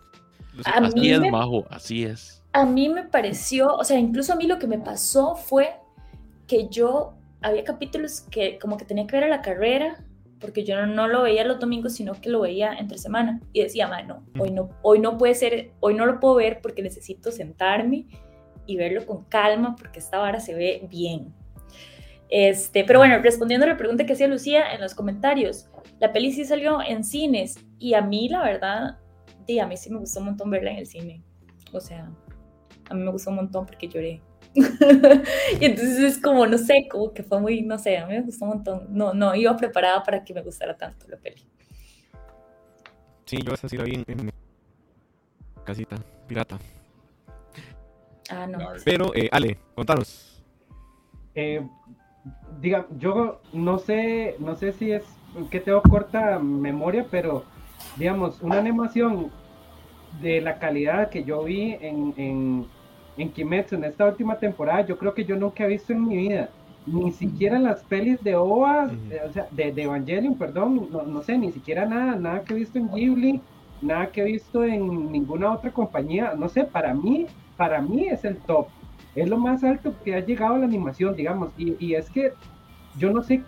A 0.66 0.70
Así 0.78 1.00
mí 1.00 1.10
es, 1.10 1.20
me- 1.20 1.30
Majo, 1.30 1.64
así 1.70 2.04
es. 2.04 2.42
A 2.52 2.66
mí 2.66 2.88
me 2.88 3.04
pareció, 3.04 3.74
o 3.74 3.84
sea, 3.84 3.98
incluso 3.98 4.34
a 4.34 4.36
mí 4.36 4.46
lo 4.46 4.58
que 4.58 4.66
me 4.66 4.78
pasó 4.78 5.34
fue 5.34 5.74
que 6.46 6.68
yo 6.68 7.14
había 7.40 7.64
capítulos 7.64 8.20
que 8.20 8.58
como 8.58 8.76
que 8.76 8.84
tenía 8.84 9.06
que 9.06 9.16
ver 9.16 9.24
a 9.24 9.28
la 9.28 9.40
carrera, 9.40 10.04
porque 10.38 10.64
yo 10.64 10.76
no, 10.76 10.86
no 10.86 11.08
lo 11.08 11.22
veía 11.22 11.44
los 11.44 11.58
domingos, 11.60 11.94
sino 11.94 12.12
que 12.12 12.28
lo 12.28 12.40
veía 12.42 12.74
entre 12.74 12.98
semana 12.98 13.40
y 13.52 13.62
decía, 13.62 13.88
"Ma, 13.88 14.02
no, 14.02 14.26
hoy 14.38 14.50
no, 14.50 14.68
hoy 14.82 14.98
no 14.98 15.16
puede 15.16 15.34
ser, 15.34 15.72
hoy 15.80 15.94
no 15.94 16.04
lo 16.04 16.20
puedo 16.20 16.34
ver 16.34 16.60
porque 16.60 16.82
necesito 16.82 17.30
sentarme 17.32 18.06
y 18.66 18.76
verlo 18.76 19.06
con 19.06 19.24
calma 19.24 19.74
porque 19.76 20.00
esta 20.00 20.18
vara 20.18 20.40
se 20.40 20.54
ve 20.54 20.86
bien. 20.90 21.32
Este, 22.34 22.84
pero 22.84 22.98
bueno, 22.98 23.18
respondiendo 23.18 23.66
a 23.66 23.68
la 23.68 23.76
pregunta 23.76 24.06
que 24.06 24.14
hacía 24.14 24.26
Lucía 24.26 24.72
en 24.72 24.80
los 24.80 24.94
comentarios, 24.94 25.68
la 26.00 26.14
peli 26.14 26.32
sí 26.32 26.46
salió 26.46 26.80
en 26.80 27.04
cines 27.04 27.62
y 27.78 27.92
a 27.92 28.00
mí 28.00 28.30
la 28.30 28.42
verdad, 28.42 28.98
di, 29.46 29.58
a 29.58 29.66
mí 29.66 29.76
sí 29.76 29.90
me 29.90 29.98
gustó 29.98 30.20
un 30.20 30.26
montón 30.26 30.48
verla 30.48 30.70
en 30.70 30.78
el 30.78 30.86
cine. 30.86 31.22
O 31.74 31.78
sea, 31.78 32.10
a 32.88 32.94
mí 32.94 33.02
me 33.02 33.10
gustó 33.10 33.28
un 33.28 33.36
montón 33.36 33.66
porque 33.66 33.86
lloré. 33.86 34.22
y 34.54 35.62
entonces 35.62 35.98
es 35.98 36.18
como, 36.18 36.46
no 36.46 36.56
sé, 36.56 36.88
como 36.90 37.12
que 37.12 37.22
fue 37.22 37.38
muy, 37.38 37.60
no 37.60 37.78
sé, 37.78 37.98
a 37.98 38.06
mí 38.06 38.14
me 38.14 38.22
gustó 38.22 38.46
un 38.46 38.50
montón. 38.52 38.86
No, 38.88 39.12
no 39.12 39.34
iba 39.34 39.54
preparada 39.54 40.02
para 40.02 40.24
que 40.24 40.32
me 40.32 40.40
gustara 40.40 40.74
tanto 40.74 41.06
la 41.08 41.18
peli. 41.18 41.46
Sí, 43.26 43.42
yo 43.44 43.52
esa 43.52 43.68
sí 43.68 43.76
la 43.76 43.84
vi 43.84 43.96
en, 43.96 44.04
en 44.06 44.24
mi 44.24 44.32
casita 45.64 45.96
pirata. 46.26 46.58
Ah, 48.30 48.46
no. 48.46 48.58
Pero, 48.86 49.14
eh, 49.14 49.28
Ale, 49.30 49.58
contanos. 49.74 50.42
Eh, 51.34 51.62
diga, 52.60 52.86
yo 52.98 53.40
no 53.52 53.78
sé, 53.78 54.36
no 54.38 54.54
sé 54.54 54.72
si 54.72 54.92
es 54.92 55.04
que 55.50 55.60
tengo 55.60 55.82
corta 55.82 56.38
memoria, 56.38 57.06
pero 57.10 57.44
digamos, 57.96 58.40
una 58.42 58.58
animación 58.58 59.30
de 60.20 60.40
la 60.40 60.58
calidad 60.58 61.08
que 61.08 61.24
yo 61.24 61.42
vi 61.44 61.76
en, 61.80 62.14
en, 62.16 62.66
en 63.16 63.32
Kimetsu 63.32 63.76
en 63.76 63.84
esta 63.84 64.06
última 64.06 64.36
temporada, 64.36 64.86
yo 64.86 64.98
creo 64.98 65.14
que 65.14 65.24
yo 65.24 65.36
nunca 65.36 65.64
he 65.64 65.68
visto 65.68 65.92
en 65.92 66.06
mi 66.06 66.16
vida. 66.16 66.50
Ni 66.84 67.12
siquiera 67.12 67.56
en 67.56 67.62
las 67.62 67.82
pelis 67.84 68.22
de 68.24 68.34
OVA, 68.34 68.86
Ujú. 68.86 69.28
o 69.28 69.32
sea, 69.32 69.46
de, 69.52 69.72
de 69.72 69.82
Evangelion, 69.84 70.34
perdón, 70.34 70.88
no, 70.90 71.02
no 71.02 71.22
sé, 71.22 71.38
ni 71.38 71.52
siquiera 71.52 71.86
nada, 71.86 72.16
nada 72.16 72.42
que 72.42 72.54
he 72.54 72.56
visto 72.56 72.78
en 72.78 72.90
Ghibli, 72.92 73.40
nada 73.80 74.08
que 74.08 74.20
he 74.20 74.24
visto 74.24 74.64
en 74.64 75.10
ninguna 75.12 75.52
otra 75.52 75.70
compañía, 75.70 76.34
no 76.36 76.48
sé, 76.48 76.64
para 76.64 76.92
mí, 76.92 77.26
para 77.56 77.80
mí 77.80 78.06
es 78.06 78.24
el 78.24 78.36
top 78.36 78.66
es 79.14 79.28
lo 79.28 79.38
más 79.38 79.62
alto 79.64 79.94
que 80.04 80.14
ha 80.14 80.24
llegado 80.24 80.54
a 80.54 80.58
la 80.58 80.66
animación, 80.66 81.14
digamos, 81.14 81.52
y, 81.58 81.76
y 81.84 81.94
es 81.94 82.08
que 82.10 82.32
yo 82.96 83.10
no 83.10 83.22
sé 83.22 83.42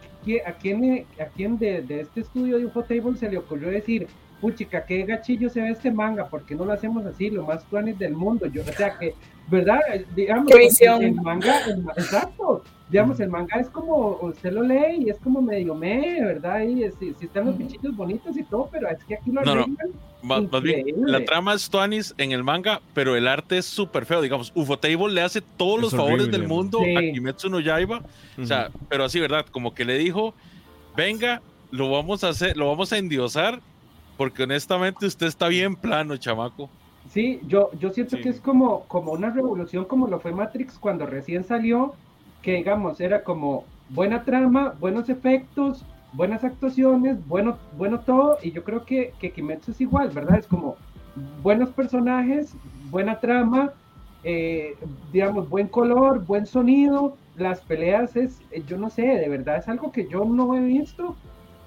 a 0.46 0.53
quién, 0.53 1.07
a 1.20 1.24
quién 1.27 1.59
de, 1.59 1.83
de 1.83 2.00
este 2.00 2.20
estudio 2.20 2.59
de 2.59 2.66
Ufotable 2.66 3.16
se 3.16 3.31
le 3.31 3.38
ocurrió 3.38 3.70
decir, 3.70 4.07
puchica, 4.44 4.85
qué 4.85 5.04
gachillo 5.04 5.48
se 5.48 5.62
ve 5.62 5.70
este 5.70 5.90
manga, 5.90 6.26
¿por 6.28 6.44
qué 6.44 6.54
no 6.54 6.66
lo 6.66 6.72
hacemos 6.72 7.07
así, 7.07 7.30
lo 7.30 7.44
más 7.44 7.64
tuanis 7.64 7.98
del 7.98 8.12
mundo? 8.12 8.44
Yo, 8.46 8.61
o 8.61 8.72
sea 8.72 8.98
que, 8.98 9.14
¿verdad? 9.48 9.80
Digamos, 10.14 10.46
Qué 10.52 10.59
visión. 10.59 11.02
el 11.02 11.14
manga, 11.14 11.61
el 11.66 11.83
exacto, 11.96 12.62
digamos, 12.90 13.18
el 13.20 13.30
manga 13.30 13.59
es 13.59 13.70
como, 13.70 14.18
usted 14.20 14.52
lo 14.52 14.62
lee 14.62 15.04
y 15.07 15.09
es 15.09 15.18
como 15.20 15.40
medio 15.40 15.74
me, 15.74 16.22
¿verdad? 16.22 16.61
Y 16.61 16.85
si 17.00 17.24
están 17.24 17.46
los 17.46 17.57
bichitos 17.57 17.96
bonitos 17.96 18.37
y 18.37 18.42
todo, 18.42 18.68
pero 18.70 18.87
es 18.90 19.02
que 19.04 19.14
aquí 19.14 19.30
lo 19.30 19.40
No, 19.40 19.54
no. 19.54 19.62
arreglan. 19.62 19.88
Más, 20.22 20.50
más 20.52 20.62
bien, 20.62 20.85
la 21.07 21.24
trama 21.24 21.54
es 21.54 21.68
Tuanis 21.70 22.14
en 22.18 22.33
el 22.33 22.44
manga, 22.44 22.83
pero 22.92 23.16
el 23.16 23.26
arte 23.26 23.57
es 23.59 23.64
súper 23.66 24.04
feo. 24.04 24.20
Digamos, 24.20 24.52
Ufotable 24.54 25.09
le 25.14 25.22
hace 25.22 25.40
todos 25.57 25.76
Es 25.76 25.83
los 25.85 25.90
favores 25.92 26.20
horrible, 26.22 26.33
del 26.38 26.48
man. 26.48 26.57
mundo 26.57 26.78
Sí. 26.85 26.96
a 26.96 27.00
Kimetsu 27.00 27.48
no 27.48 27.61
Yaiba. 27.61 28.02
O 28.40 28.44
sea, 28.44 28.70
pero 28.90 29.04
así, 29.04 29.20
¿verdad? 29.20 29.46
Como 29.50 29.72
que 29.74 29.85
le 29.87 29.96
dijo, 29.98 30.35
venga, 30.96 31.40
lo 31.70 31.90
vamos 31.90 32.24
a 32.24 32.28
hacer, 32.28 32.57
lo 32.57 32.68
vamos 32.68 32.92
a 32.92 32.98
endiosar, 32.98 33.61
porque 34.16 34.44
honestamente 34.44 35.07
usted 35.07 35.27
está 35.27 35.48
bien 35.48 35.74
plano, 35.77 36.16
chamaco. 36.16 36.68
Sí, 37.11 37.40
yo, 37.46 37.70
yo 37.79 37.90
siento 37.90 38.16
Sí. 38.16 38.22
que 38.22 38.29
es 38.31 38.40
como, 38.40 38.85
como 38.85 39.12
una 39.12 39.31
revolución 39.31 39.85
como 39.85 40.09
lo 40.09 40.20
fue 40.20 40.33
Matrix 40.33 40.79
cuando 40.79 41.07
recién 41.07 41.44
salió, 41.44 41.94
que 42.42 42.55
digamos, 42.55 43.00
era 43.00 43.22
como 43.22 43.64
buena 43.90 44.24
trama, 44.24 44.74
buenos 44.81 45.09
efectos, 45.09 45.85
buenas 46.14 46.44
actuaciones, 46.44 47.27
bueno, 47.29 47.59
bueno 47.77 48.00
todo, 48.00 48.38
y 48.42 48.53
yo 48.53 48.64
creo 48.64 48.85
que, 48.85 49.12
que 49.18 49.33
Kimetsu 49.33 49.72
es 49.72 49.81
igual, 49.81 50.11
¿verdad? 50.11 50.38
Es 50.38 50.46
como 50.46 50.77
buenos 51.42 51.70
personajes, 51.70 52.55
buena 52.90 53.20
trama, 53.20 53.72
eh, 54.22 54.77
digamos, 55.12 55.48
buen 55.48 55.68
color, 55.68 56.24
buen 56.24 56.46
sonido, 56.46 57.16
las 57.37 57.61
peleas 57.61 58.16
es, 58.16 58.40
eh, 58.50 58.62
yo 58.66 58.79
no 58.79 58.88
sé, 58.88 59.03
de 59.03 59.29
verdad 59.29 59.59
es 59.59 59.68
algo 59.68 59.92
que 59.92 60.09
yo 60.09 60.24
no 60.24 60.55
he 60.55 60.61
visto 60.61 61.16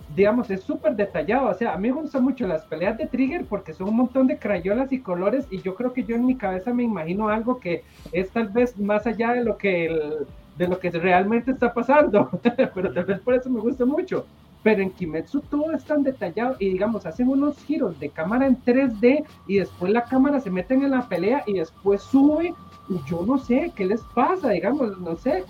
digamos, 0.07 0.49
es 0.49 0.63
súper 0.63 0.95
detallado. 0.95 1.49
O 1.49 1.53
sea, 1.53 1.73
a 1.73 1.77
mí 1.77 1.89
me 1.91 2.01
gustan 2.01 2.23
mucho 2.23 2.47
las 2.47 2.65
peleas 2.65 2.97
de 2.97 3.07
Trigger 3.07 3.47
porque 3.47 3.73
son 3.73 3.89
un 3.89 3.97
montón 3.97 4.27
de 4.27 4.39
crayolas 4.39 4.91
y 4.91 5.01
colores 5.01 5.47
y 5.49 5.61
yo 5.61 5.75
creo 5.75 5.93
que 5.93 6.05
yo 6.05 6.15
en 6.15 6.25
mi 6.25 6.37
cabeza 6.37 6.73
me 6.73 6.83
imagino 6.83 7.29
algo 7.29 7.59
que 7.59 7.83
es 8.11 8.31
tal 8.31 8.49
vez 8.49 8.77
más 8.77 9.05
allá 9.07 9.33
de 9.33 9.43
lo 9.43 9.57
que, 9.57 9.85
el- 9.85 10.27
de 10.53 10.67
lo 10.67 10.79
que 10.79 10.89
realmente 10.91 11.51
está 11.51 11.73
pasando. 11.73 12.29
Pero 12.73 12.93
tal 12.93 13.05
vez 13.05 13.21
por 13.21 13.33
eso 13.35 13.49
me 13.49 13.59
gusta 13.61 13.85
mucho. 13.85 14.27
Pero 14.61 14.81
en 14.81 14.91
Kimetsu 14.93 15.41
todo 15.43 15.71
es 15.73 15.85
tan 15.85 16.03
detallado 16.03 16.55
y 16.59 16.69
digamos, 16.69 17.05
hacen 17.05 17.27
unos 17.29 17.61
giros 17.63 17.97
de 17.99 18.11
cámara 18.11 18.47
en 18.47 18.61
3D 18.63 19.23
y 19.45 19.59
después 19.59 19.91
la 19.93 20.07
cámara 20.07 20.39
se 20.39 20.49
mete 20.51 20.73
en 20.73 20.89
la 20.91 21.07
pelea 21.07 21.43
y 21.45 21.53
después 21.53 22.03
sube 22.03 22.57
y 22.87 23.01
yo 23.03 23.21
no 23.25 23.37
sé 23.37 23.73
qué 23.75 23.85
les 23.85 24.05
pasa, 24.05 24.49
digamos, 24.51 24.97
no 24.99 25.15
sé, 25.17 25.45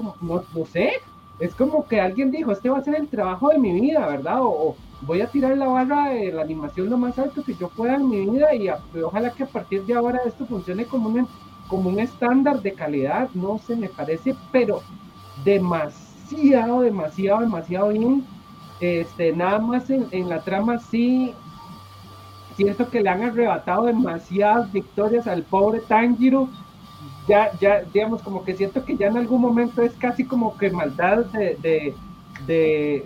no 0.52 0.66
sé, 0.66 0.92
es 1.40 1.54
como 1.56 1.88
que 1.88 2.02
alguien 2.02 2.32
dijo, 2.32 2.52
este 2.52 2.70
va 2.70 2.80
a 2.80 2.84
ser 2.84 2.96
el 2.96 3.08
trabajo 3.08 3.50
de 3.50 3.60
mi 3.60 3.80
vida, 3.80 4.08
¿verdad? 4.08 4.40
O, 4.42 4.76
voy 5.02 5.22
a 5.22 5.28
tirar 5.28 5.56
la 5.56 5.68
barra 5.68 6.10
de 6.10 6.32
la 6.32 6.42
animación 6.42 6.90
lo 6.90 6.98
más 6.98 7.20
alto 7.20 7.44
que 7.44 7.54
yo 7.54 7.70
pueda 7.70 7.96
en 7.96 8.10
mi 8.10 8.26
vida 8.26 8.56
y, 8.56 8.68
ojalá 9.04 9.32
que 9.32 9.44
a 9.44 9.48
partir 9.48 9.86
de 9.86 9.94
ahora 9.94 10.20
esto 10.26 10.46
funcione 10.48 10.86
como 10.86 11.10
un, 11.10 11.28
como 11.68 11.90
un 11.90 12.00
estándar 12.00 12.62
de 12.62 12.74
calidad, 12.74 13.30
no 13.36 13.60
sé, 13.60 13.76
me 13.76 13.90
parece, 13.90 14.36
pero 14.52 14.82
demasiado, 15.44 16.82
demasiado, 16.82 17.42
demasiado 17.42 17.90
bien. 17.90 18.26
Este, 18.80 19.32
nada 19.34 19.60
más 19.60 19.90
en, 19.90 20.08
en 20.12 20.30
la 20.30 20.42
trama 20.42 20.80
sí 20.80 21.34
siento 22.56 22.90
que 22.90 23.02
le 23.02 23.10
han 23.10 23.24
arrebatado 23.24 23.86
demasiadas 23.86 24.72
victorias 24.72 25.28
al 25.28 25.44
pobre 25.44 25.80
Tanjiro 25.80 26.50
ya, 27.28 27.52
ya, 27.60 27.84
digamos, 27.94 28.22
como 28.22 28.44
que 28.44 28.56
siento 28.56 28.84
que 28.86 28.96
ya 28.96 29.08
en 29.08 29.18
algún 29.18 29.42
momento 29.42 29.82
es 29.82 29.94
casi 29.94 30.24
como 30.24 30.58
que 30.58 30.72
maldad 30.72 31.26
de, 31.26 31.94
de, 32.46 33.04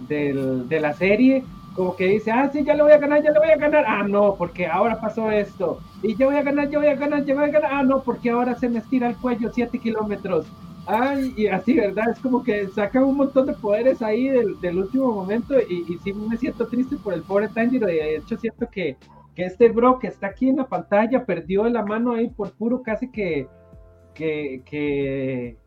de, 0.68 0.80
la 0.80 0.94
serie, 0.94 1.44
como 1.76 1.96
que 1.96 2.08
dice, 2.08 2.32
ah, 2.32 2.50
sí, 2.52 2.64
ya 2.64 2.76
le 2.76 2.84
voy 2.84 2.92
a 2.92 2.98
ganar, 2.98 3.24
ya 3.24 3.32
le 3.32 3.40
voy 3.40 3.50
a 3.50 3.58
ganar, 3.58 3.86
ah, 3.88 4.04
no, 4.04 4.36
porque 4.36 4.68
ahora 4.68 5.00
pasó 5.02 5.32
esto, 5.32 5.80
y 6.04 6.16
ya 6.16 6.28
voy 6.28 6.36
a 6.36 6.44
ganar, 6.44 6.70
ya 6.70 6.78
voy 6.78 6.88
a 6.88 6.96
ganar, 6.96 7.26
ya 7.26 7.34
voy 7.34 7.46
a 7.46 7.48
ganar, 7.48 7.72
ah, 7.74 7.84
no, 7.84 8.04
porque 8.04 8.30
ahora 8.30 8.56
se 8.56 8.70
me 8.70 8.80
estira 8.80 9.10
el 9.10 9.18
cuello 9.18 9.50
7 9.52 9.80
kilómetros, 9.80 10.46
ay, 10.86 11.34
y 11.36 11.48
así, 11.48 11.74
¿verdad? 11.74 12.12
Es 12.12 12.20
como 12.20 12.44
que 12.44 12.68
sacan 12.68 13.04
un 13.04 13.18
montón 13.18 13.48
de 13.48 13.54
poderes 13.54 14.02
ahí 14.02 14.30
del, 14.30 14.78
último 14.78 15.12
momento, 15.12 15.56
y, 15.60 15.86
y 15.88 15.98
sí 16.04 16.14
me 16.14 16.38
siento 16.38 16.68
triste 16.68 16.98
por 16.98 17.14
el 17.14 17.24
pobre 17.24 17.48
Tanjiro, 17.48 17.88
de 17.88 18.18
hecho 18.18 18.38
siento 18.38 18.68
que, 18.70 18.98
que 19.36 19.46
este 19.46 19.70
bro 19.70 19.98
que 19.98 20.08
está 20.08 20.28
aquí 20.28 20.50
en 20.50 20.58
la 20.58 20.68
pantalla 20.68 21.26
perdió 21.26 21.68
la 21.70 21.84
mano 21.84 22.14
ahí 22.14 22.30
por 22.30 22.52
puro 22.52 22.84
casi 22.84 23.10
que 23.10 23.48
que, 24.14 24.62
que, 24.66 25.58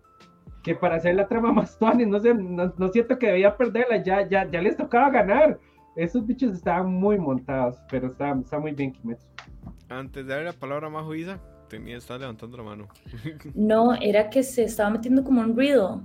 que 0.63 0.75
para 0.75 0.97
hacer 0.97 1.15
la 1.15 1.27
trama 1.29 1.53
más 1.61 1.79
tuanis, 1.79 2.07
no 2.09 2.21
sé, 2.21 2.35
no, 2.35 2.73
no 2.77 2.89
siento 2.89 3.19
que 3.19 3.29
debía 3.29 3.57
perderla, 3.57 4.03
ya, 4.03 4.29
ya, 4.29 4.51
ya 4.51 4.61
les 4.63 4.77
tocaba 4.77 5.11
ganar. 5.11 5.59
Esos 5.97 6.27
bichos 6.27 6.53
estaban 6.53 6.93
muy 6.93 7.19
montados, 7.19 7.77
pero 7.91 8.09
está, 8.09 8.33
está 8.33 8.59
muy 8.59 8.73
bien 8.73 8.93
Kimetsu. 8.93 9.27
Antes 9.89 10.27
de 10.27 10.33
darle 10.33 10.47
la 10.47 10.53
palabra 10.53 10.89
a 10.89 10.91
Majo 10.91 11.15
Isa, 11.15 11.39
tenía, 11.69 11.97
estaba 11.97 12.19
levantando 12.21 12.57
la 12.57 12.63
mano. 12.65 12.89
No, 13.55 13.95
era 13.95 14.29
que 14.31 14.43
se 14.43 14.65
estaba 14.65 14.91
metiendo 14.91 15.23
como 15.23 15.41
un 15.41 15.55
ruido. 15.55 16.03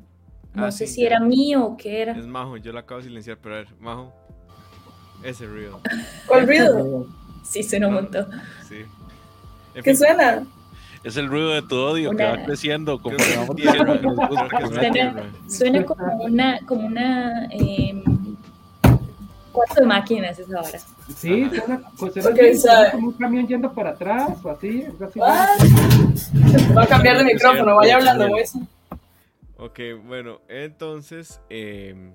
No 0.53 0.65
Ah, 0.65 0.71
sé 0.71 0.87
sí, 0.87 0.93
si 0.95 1.01
ya. 1.01 1.07
era 1.07 1.19
mío 1.19 1.63
o 1.65 1.77
qué 1.77 2.01
era. 2.01 2.13
Es 2.13 2.27
Majo, 2.27 2.57
yo 2.57 2.71
la 2.73 2.81
acabo 2.81 2.99
de 3.01 3.07
silenciar, 3.07 3.37
pero 3.41 3.55
a 3.55 3.57
ver, 3.59 3.67
Majo. 3.79 4.13
Ese 5.23 5.45
ruido. 5.47 5.79
¿Cuál 6.27 6.47
ruido? 6.47 7.07
Sí, 7.43 7.63
suena 7.63 7.87
un 7.87 7.95
montón. 7.95 8.27
Sí. 8.67 8.85
En 9.73 9.83
¿Qué 9.83 9.95
fin, 9.95 9.97
suena? 9.97 10.43
Es 11.03 11.15
el 11.17 11.27
ruido 11.29 11.49
de 11.51 11.61
tu 11.61 11.75
odio 11.77 12.11
que 12.11 12.23
va 12.25 12.43
creciendo 12.43 13.01
como 13.01 13.15
vamos 13.37 13.55
diciendo 13.55 15.23
Suena- 15.47 15.85
como 15.85 16.23
una, 16.23 16.59
como 16.65 16.85
una 16.87 17.47
cuarto 19.51 19.75
de 19.81 19.85
máquinas 19.85 20.37
esa 20.39 20.59
hora. 20.59 20.79
Sí, 21.15 21.43
Ajá. 21.43 21.55
suena, 21.55 21.81
pues 21.97 22.13
suena 22.13 22.29
Ok, 22.29 22.35
así, 22.39 22.57
sabe. 22.57 22.75
suena 22.77 22.91
como 22.91 23.07
un 23.07 23.13
camión 23.13 23.47
yendo 23.47 23.73
para 23.73 23.89
atrás 23.91 24.37
o 24.43 24.49
así. 24.49 24.85
así. 25.01 25.19
What? 25.19 26.77
Va 26.77 26.83
a 26.83 26.87
cambiar 26.87 27.17
de 27.17 27.23
micrófono, 27.25 27.75
vaya 27.75 27.95
hablando, 27.95 28.27
Moiso. 28.27 28.59
Ok, 29.57 29.79
bueno, 30.05 30.39
entonces, 30.47 31.41
eh, 31.49 32.13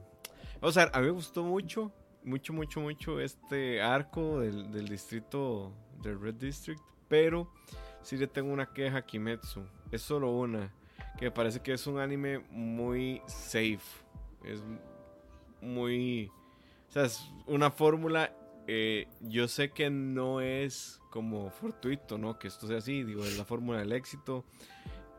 vamos 0.61 0.77
a 0.79 0.85
ver, 0.87 0.91
a 0.95 1.01
mí 1.01 1.07
me 1.07 1.13
gustó 1.13 1.43
mucho, 1.43 1.91
mucho, 2.23 2.53
mucho, 2.55 2.81
mucho 2.81 3.21
este 3.21 3.83
arco 3.83 4.41
del, 4.41 4.71
del 4.73 4.89
distrito, 4.89 5.73
del 6.03 6.19
Red 6.21 6.35
District, 6.37 6.81
pero 7.09 7.51
sí 8.05 8.17
le 8.17 8.27
tengo 8.27 8.53
una 8.53 8.73
queja 8.73 8.99
a 8.99 9.03
Kimetsu, 9.03 9.63
es 9.91 10.03
solo 10.03 10.31
una, 10.31 10.73
que 11.19 11.31
parece 11.31 11.61
que 11.61 11.73
es 11.73 11.87
un 11.87 11.99
anime 11.99 12.39
muy 12.51 13.21
safe, 13.27 13.81
es 14.45 14.63
muy, 15.61 16.31
o 16.89 16.93
sea, 16.93 17.05
es 17.05 17.29
una 17.47 17.71
fórmula, 17.71 18.33
eh, 18.67 19.09
yo 19.21 19.49
sé 19.49 19.71
que 19.71 19.91
no 19.91 20.41
es 20.41 21.01
como 21.11 21.51
fortuito, 21.51 22.19
¿no? 22.19 22.39
Que 22.39 22.49
esto 22.49 22.67
sea 22.67 22.79
así, 22.79 23.03
digo, 23.03 23.25
es 23.25 23.37
la 23.39 23.45
fórmula 23.45 23.79
del 23.79 23.93
éxito 23.93 24.45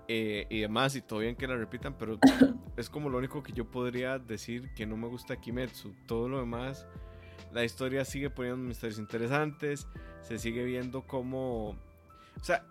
eh, 0.07 0.45
y 0.49 0.61
demás, 0.61 0.95
y 0.95 1.01
todo 1.01 1.19
bien 1.19 1.35
que 1.35 1.47
la 1.47 1.55
repitan, 1.55 1.97
pero 1.97 2.19
es 2.77 2.89
como 2.89 3.09
lo 3.09 3.17
único 3.17 3.41
que 3.41 3.53
yo 3.53 3.65
podría 3.69 4.19
decir 4.19 4.73
que 4.75 4.85
no 4.85 4.97
me 4.97 5.07
gusta 5.07 5.37
Kimetsu. 5.37 5.93
Todo 6.05 6.29
lo 6.29 6.39
demás, 6.39 6.85
la 7.51 7.63
historia 7.63 8.05
sigue 8.05 8.29
poniendo 8.29 8.57
misterios 8.57 8.99
interesantes, 8.99 9.87
se 10.21 10.37
sigue 10.37 10.63
viendo 10.63 11.01
como... 11.01 11.69
O 11.69 12.43
sea, 12.43 12.65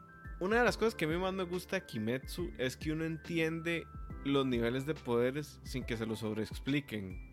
una 0.45 0.59
de 0.59 0.65
las 0.65 0.77
cosas 0.77 0.95
que 0.95 1.07
a 1.07 1.09
mí 1.09 1.17
más 1.17 1.33
me 1.33 1.45
gusta 1.45 1.77
de 1.77 1.87
Kimetsu 1.87 2.51
es 2.59 2.77
que 2.77 2.93
uno 2.93 3.05
entiende 3.05 3.87
los 4.25 4.45
niveles 4.45 4.85
de 4.85 4.95
poderes 4.95 5.59
sin 5.65 5.85
que 5.85 5.97
se 5.97 6.05
los 6.05 6.19
sobreexpliquen. 6.19 7.33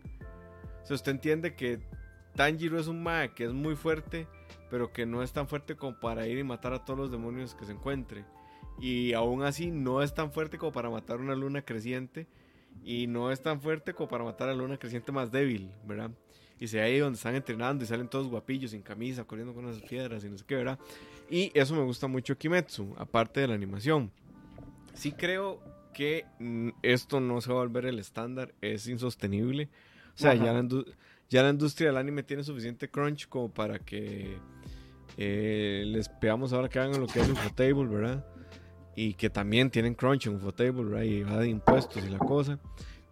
O 0.82 0.86
sea, 0.86 0.96
usted 0.96 1.12
entiende 1.12 1.54
que 1.54 1.78
Tanjiro 2.34 2.80
es 2.80 2.86
un 2.86 3.02
mae 3.02 3.34
que 3.34 3.44
es 3.44 3.52
muy 3.52 3.76
fuerte, 3.76 4.26
pero 4.70 4.94
que 4.94 5.04
no 5.04 5.22
es 5.22 5.30
tan 5.30 5.46
fuerte 5.46 5.76
como 5.76 6.00
para 6.00 6.26
ir 6.26 6.38
y 6.38 6.42
matar 6.42 6.72
a 6.72 6.86
todos 6.86 6.98
los 6.98 7.10
demonios 7.10 7.54
que 7.54 7.66
se 7.66 7.72
encuentre. 7.72 8.24
Y 8.80 9.12
aún 9.12 9.42
así 9.42 9.70
no 9.70 10.02
es 10.02 10.14
tan 10.14 10.32
fuerte 10.32 10.56
como 10.56 10.72
para 10.72 10.88
matar 10.88 11.20
una 11.20 11.34
luna 11.34 11.62
creciente. 11.62 12.26
Y 12.82 13.08
no 13.08 13.30
es 13.30 13.42
tan 13.42 13.60
fuerte 13.60 13.92
como 13.92 14.08
para 14.08 14.24
matar 14.24 14.48
a 14.48 14.52
la 14.52 14.62
luna 14.62 14.78
creciente 14.78 15.12
más 15.12 15.30
débil, 15.30 15.70
¿verdad? 15.84 16.10
Y 16.58 16.68
se 16.68 16.80
ahí 16.80 16.98
donde 16.98 17.16
están 17.16 17.34
entrenando 17.34 17.84
y 17.84 17.86
salen 17.86 18.08
todos 18.08 18.28
guapillos, 18.28 18.70
sin 18.70 18.80
camisa, 18.80 19.24
corriendo 19.24 19.52
con 19.52 19.68
esas 19.68 19.82
piedras 19.82 20.24
y 20.24 20.30
no 20.30 20.38
sé 20.38 20.44
qué, 20.46 20.56
¿verdad? 20.56 20.78
Y 21.32 21.50
eso 21.54 21.74
me 21.74 21.82
gusta 21.82 22.08
mucho 22.08 22.36
Kimetsu, 22.36 22.94
aparte 22.98 23.40
de 23.40 23.48
la 23.48 23.54
animación. 23.54 24.10
Sí 24.92 25.12
creo 25.12 25.62
que 25.94 26.26
mm, 26.38 26.68
esto 26.82 27.20
no 27.20 27.40
se 27.40 27.50
va 27.50 27.60
a 27.60 27.62
volver 27.62 27.86
el 27.86 27.98
estándar, 27.98 28.52
es 28.60 28.86
insostenible. 28.86 29.70
O 30.14 30.18
sea, 30.18 30.34
ya 30.34 30.52
la, 30.52 30.60
indu- 30.62 30.84
ya 31.30 31.42
la 31.42 31.48
industria 31.48 31.88
del 31.88 31.96
anime 31.96 32.22
tiene 32.22 32.44
suficiente 32.44 32.90
crunch 32.90 33.28
como 33.28 33.50
para 33.50 33.78
que 33.78 34.36
eh, 35.16 35.84
les 35.86 36.10
pegamos 36.10 36.52
ahora 36.52 36.68
que 36.68 36.78
hagan 36.78 37.00
lo 37.00 37.06
que 37.06 37.20
es 37.20 37.30
Ufotable, 37.30 37.86
¿verdad? 37.86 38.26
Y 38.94 39.14
que 39.14 39.30
también 39.30 39.70
tienen 39.70 39.94
crunch 39.94 40.26
en 40.26 40.34
Ufotable, 40.34 40.84
¿verdad? 40.84 41.02
Y 41.04 41.22
va 41.22 41.38
de 41.38 41.48
impuestos 41.48 42.04
y 42.04 42.10
la 42.10 42.18
cosa. 42.18 42.58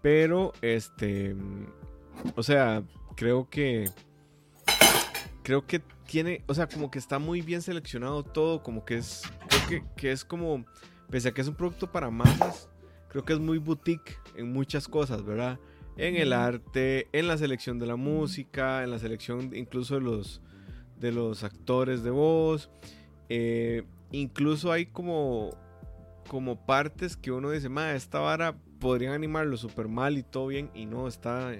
Pero, 0.03 0.53
este, 0.61 1.33
mm, 1.35 1.67
o 2.37 2.43
sea, 2.43 2.83
creo 3.17 3.49
que, 3.49 3.89
creo 5.43 5.67
que 5.67 5.81
tiene, 6.07 6.43
o 6.47 6.55
sea, 6.55 6.69
como 6.69 6.91
que 6.91 6.99
está 6.99 7.19
muy 7.19 7.41
bien 7.41 7.63
seleccionado 7.63 8.23
todo, 8.23 8.63
como 8.63 8.85
que 8.85 8.97
es, 8.97 9.23
creo 9.49 9.67
que, 9.69 9.85
que 9.97 10.13
es 10.13 10.25
como, 10.25 10.65
pese 11.11 11.29
a 11.29 11.33
que 11.33 11.41
es 11.41 11.49
un 11.49 11.55
producto 11.55 11.91
para 11.91 12.11
masas, 12.11 12.69
creo 13.09 13.25
que 13.25 13.33
es 13.33 13.39
muy 13.39 13.59
boutique 13.59 14.19
en 14.37 14.53
muchas 14.53 14.89
cosas, 14.89 15.25
¿verdad? 15.25 15.59
En 15.97 16.17
el 16.17 16.33
arte, 16.33 17.09
en 17.13 17.29
la 17.29 17.37
selección 17.37 17.79
de 17.79 17.87
la 17.87 17.97
música, 17.97 18.83
en 18.83 18.91
la 18.91 18.99
selección 18.99 19.55
incluso 19.55 19.95
de 19.95 20.01
los, 20.01 20.41
de 20.99 21.13
los 21.13 21.45
actores 21.45 22.03
de 22.03 22.11
voz. 22.11 22.71
eh, 23.29 23.85
incluso 24.13 24.73
hay 24.73 24.87
como, 24.87 25.51
como 26.29 26.67
partes 26.67 27.17
que 27.17 27.31
uno 27.31 27.51
dice, 27.51 27.69
ma, 27.69 27.95
esta 27.95 28.19
vara 28.21 28.57
podrían 28.81 29.13
animarlo 29.13 29.57
súper 29.57 29.89
mal 29.89 30.19
y 30.19 30.23
todo 30.23 30.49
bien, 30.49 30.71
y 30.75 30.87
no, 30.87 31.07
está 31.07 31.53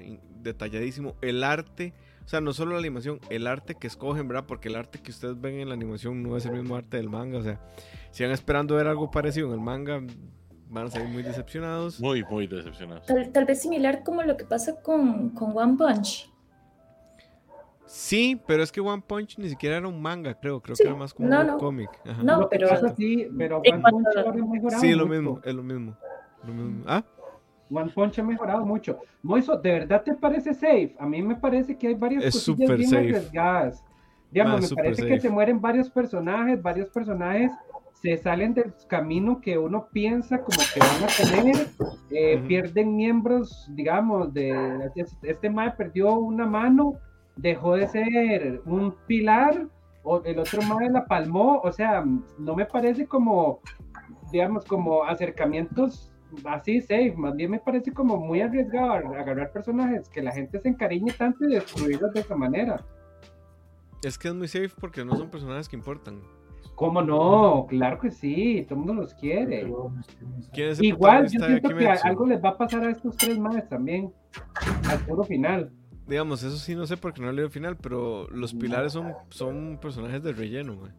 detalladísimo. 0.43 1.17
El 1.21 1.45
arte, 1.45 1.93
sea, 2.31 2.41
no 2.41 2.53
solo 2.53 2.73
la 2.73 2.79
animación, 2.79 3.19
el 3.29 3.47
arte 3.47 3.75
que 3.75 3.87
escogen, 3.89 4.29
¿verdad? 4.29 4.45
Porque 4.47 4.69
el 4.69 4.77
arte 4.77 5.01
que 5.01 5.11
ustedes 5.11 5.41
ven 5.41 5.55
en 5.61 5.69
la 5.69 5.75
animación 5.75 6.23
no 6.23 6.37
es 6.37 6.47
el 6.47 6.53
mismo 6.53 6.77
arte 6.77 6.97
del 6.97 7.11
manga, 7.11 7.39
o 7.39 7.43
sea, 7.43 7.61
si 8.13 8.23
van 8.23 8.33
esperando 8.33 8.77
ver 8.77 8.87
algo 8.87 9.11
parecido 9.11 9.49
en 9.49 9.55
el 9.55 9.61
manga, 9.61 10.01
van 10.69 10.87
a 10.87 10.91
salir 10.91 11.09
muy 11.09 11.23
decepcionados. 11.25 11.99
Muy, 12.01 12.23
muy 12.31 12.47
decepcionado. 12.47 13.01
Tal, 13.03 13.31
tal 13.33 13.45
vez 13.45 13.61
similar 13.61 14.05
como 14.05 14.23
lo 14.23 14.37
que 14.37 14.45
pasa 14.45 14.81
con, 14.81 15.31
con 15.31 15.57
One 15.57 15.77
Punch. 15.77 16.31
Sí, 17.87 18.41
pero 18.47 18.63
es 18.63 18.71
que 18.71 18.81
One 18.81 19.03
Punch 19.05 19.37
ni 19.39 19.49
siquiera 19.49 19.77
era 19.79 19.89
un 19.89 20.01
manga, 20.01 20.35
creo, 20.39 20.61
creo 20.63 20.77
Sí, 20.77 20.85
que 20.85 20.89
era 20.89 20.97
más 20.97 21.13
como 21.13 21.29
no, 21.29 21.41
un 21.41 21.47
no. 21.49 21.59
cómic. 21.59 21.91
Ajá. 22.07 22.23
No, 22.23 22.49
pero- 22.49 22.69
sí, 22.97 23.27
pero 23.37 23.59
One 23.59 23.83
Punch 23.91 24.07
ahora 24.17 24.45
mejorado 24.45 24.81
Sí, 24.81 24.91
es 24.91 24.97
lo 24.97 25.07
mismo, 25.09 25.41
es 25.45 25.55
lo 25.55 25.63
mismo. 25.65 25.97
lo 26.47 26.55
mismo. 26.55 26.85
Ah, 26.87 27.05
One 27.71 27.91
Punch 27.95 28.19
ha 28.19 28.23
mejorado 28.23 28.65
mucho. 28.67 28.99
Moiso, 29.23 29.57
¿de 29.57 29.71
verdad 29.73 30.03
te 30.03 30.15
parece 30.15 30.55
safe? 30.55 30.95
A 30.99 31.07
mí 31.07 31.23
me 31.23 31.37
parece 31.37 31.77
que 31.77 31.89
hay 31.89 31.95
varias 31.95 32.25
Es 32.25 32.35
cosillas 32.35 32.77
bien 32.77 32.89
safe. 32.91 32.99
arriesgadas. 33.09 33.85
Digamos, 34.31 34.65
Ah, 34.65 34.67
me 34.71 34.83
parece 34.83 35.03
que 35.03 35.09
safe. 35.09 35.21
se 35.21 35.31
mueren 35.31 35.61
varios 35.61 35.91
personajes, 35.91 36.61
varios 36.63 36.89
personajes 36.91 37.51
se 37.93 38.17
salen 38.17 38.55
del 38.55 38.73
camino 38.89 39.41
que 39.43 39.59
uno 39.59 39.89
piensa 39.93 40.39
como 40.39 40.57
que 40.73 40.81
van 40.81 41.05
a 41.05 41.07
tener, 41.07 41.67
eh, 42.11 42.37
Ujú. 42.39 42.47
pierden 42.49 42.97
miembros, 42.97 43.69
digamos, 43.75 44.33
de 44.33 44.91
este 45.23 45.51
mae 45.51 45.73
perdió 45.73 46.15
una 46.15 46.47
mano, 46.47 46.95
dejó 47.37 47.75
de 47.77 47.87
ser 47.89 48.63
un 48.65 48.95
pilar, 49.07 49.67
o 50.03 50.23
el 50.25 50.39
otro 50.39 50.63
mae 50.63 50.89
la 50.89 51.05
palmó, 51.05 51.61
o 51.63 51.71
sea, 51.73 52.03
no 52.39 52.55
me 52.57 52.65
parece 52.65 53.07
como, 53.07 53.61
digamos, 54.33 54.65
como 54.65 55.05
acercamientos 55.05 56.10
así 56.45 56.81
safe, 56.81 57.15
más 57.17 57.35
bien 57.37 57.51
me 57.51 57.59
parece 57.59 57.93
como 57.93 58.17
muy 58.17 58.41
arriesgado 58.41 58.93
ag- 58.95 59.17
agarrar 59.21 59.53
personajes 59.53 60.09
que 60.09 60.23
la 60.23 60.33
gente 60.33 60.61
se 60.61 60.69
encariñe 60.69 61.13
tanto 61.13 61.45
y 61.45 61.55
destruirlos 61.55 62.13
de 62.13 62.21
esa 62.21 62.37
manera. 62.37 62.85
es 64.03 64.17
que 64.19 64.29
es 64.29 64.35
muy 64.35 64.49
safe 64.49 64.71
porque 64.81 65.05
no 65.05 65.17
son 65.17 65.29
personajes 65.31 65.69
que 65.69 65.77
importan. 65.77 66.21
¿Cómo 66.75 67.03
no? 67.03 67.67
Claro 67.69 67.99
que 67.99 68.11
sí, 68.11 68.65
todo 68.67 68.81
el 68.81 68.87
mundo 68.87 69.03
los 69.03 69.13
quiere. 69.15 69.71
¿Quién 70.53 70.69
es 70.71 70.79
el 70.79 70.85
Igual 70.87 71.25
yo 71.29 71.39
siento 71.45 71.69
que 71.69 71.87
algo 71.89 72.27
les 72.27 72.43
va 72.43 72.51
a 72.51 72.57
pasar 72.57 72.83
a 72.85 72.91
estos 72.91 73.15
tres 73.19 73.39
más 73.39 73.69
también, 73.69 74.11
al 74.89 74.99
puro 75.01 75.23
final. 75.25 75.71
Digamos, 76.07 76.43
eso 76.43 76.57
sí 76.57 76.75
no 76.75 76.87
sé 76.87 76.97
porque 76.97 77.21
no 77.21 77.29
he 77.29 77.33
leído 77.33 77.47
el 77.47 77.53
final, 77.53 77.77
pero 77.77 78.27
los 78.31 78.55
pilares 78.55 78.93
son, 78.93 79.13
son 79.29 79.79
personajes 79.81 80.23
de 80.23 80.33
relleno, 80.33 80.75
güey. 80.77 80.91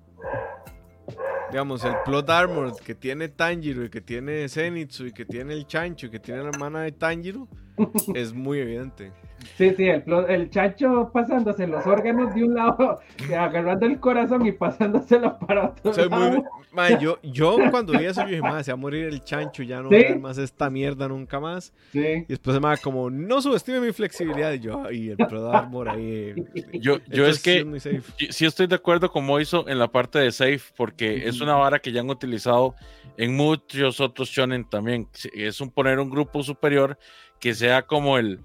Digamos, 1.52 1.84
el 1.84 1.96
plot 2.06 2.30
armor 2.30 2.74
que 2.82 2.96
tiene 2.96 3.28
Tanjiro 3.28 3.84
y 3.84 3.90
que 3.90 4.00
tiene 4.00 4.48
Zenitsu 4.48 5.08
y 5.08 5.12
que 5.12 5.26
tiene 5.26 5.54
el 5.54 5.68
Chancho 5.68 6.08
y 6.08 6.10
que 6.10 6.20
tiene 6.20 6.44
la 6.44 6.50
hermana 6.50 6.84
de 6.84 6.94
Tanjiro 6.94 7.50
es 8.16 8.34
muy 8.34 8.60
evidente. 8.60 9.12
Sí, 9.58 9.74
sí, 9.76 9.88
el, 9.88 10.04
el 10.30 10.50
chacho 10.50 11.10
pasándose 11.14 11.68
los 11.68 11.86
órganos 11.88 12.34
de 12.36 12.44
un 12.44 12.56
lado, 12.56 13.00
agarrando 13.38 13.86
el 13.86 14.00
corazón 14.00 14.46
y 14.46 14.52
pasándoselo 14.52 15.38
para 15.40 15.70
otro 15.70 15.92
O 15.92 15.94
sea, 15.94 16.06
es 16.06 16.10
muy- 16.10 16.20
lado. 16.20 16.44
Mae, 16.74 16.98
yo, 17.02 17.20
yo 17.22 17.58
cuando 17.70 17.92
vi 17.92 18.06
eso, 18.06 18.22
yo 18.22 18.30
dije, 18.30 18.42
madre, 18.42 18.64
se 18.64 18.72
va 18.72 18.76
a 18.76 18.78
morir 18.78 19.04
el 19.06 19.22
chancho, 19.26 19.62
ya 19.62 19.82
no 19.82 19.90
¿Sí? 19.90 19.96
voy 19.96 20.06
a 20.06 20.10
ver 20.10 20.20
más 20.20 20.38
esta 20.38 20.70
mierda 20.70 21.10
nunca 21.10 21.38
más. 21.38 21.74
Sí. 21.92 22.00
Y 22.00 22.26
después 22.30 22.56
se 22.56 22.62
me 22.62 22.78
como, 22.78 23.10
no 23.10 23.42
subestime 23.42 23.82
mi 23.82 23.92
flexibilidad. 23.92 24.54
Y 24.54 24.60
yo, 24.60 24.90
y 24.90 25.10
el 25.10 25.18
Pro 25.18 25.52
Armor 25.52 25.90
ahí. 25.90 26.34
Yo, 26.80 27.00
yo 27.10 27.26
es 27.28 27.44
que 27.44 27.66
muy 27.66 27.82
safe. 27.82 28.02
sí- 28.18 28.28
sí 28.32 28.46
estoy 28.46 28.68
de 28.68 28.76
acuerdo 28.76 29.12
con 29.12 29.26
Moiso 29.26 29.68
en 29.68 29.80
la 29.80 29.90
parte 29.92 30.20
de 30.20 30.32
safe, 30.32 30.62
porque 30.78 31.28
es 31.28 31.42
una 31.42 31.56
vara 31.56 31.80
que 31.80 31.92
ya 31.92 32.00
han 32.00 32.10
utilizado 32.10 32.74
en 33.18 33.36
muchos 33.36 34.00
otros 34.00 34.30
shonen 34.30 34.64
también. 34.64 35.10
Es 35.34 35.60
un 35.60 35.72
poner 35.72 36.00
un 36.00 36.10
grupo 36.10 36.42
superior 36.42 36.98
que 37.42 37.54
sea 37.54 37.82
como 37.82 38.18
el, 38.18 38.40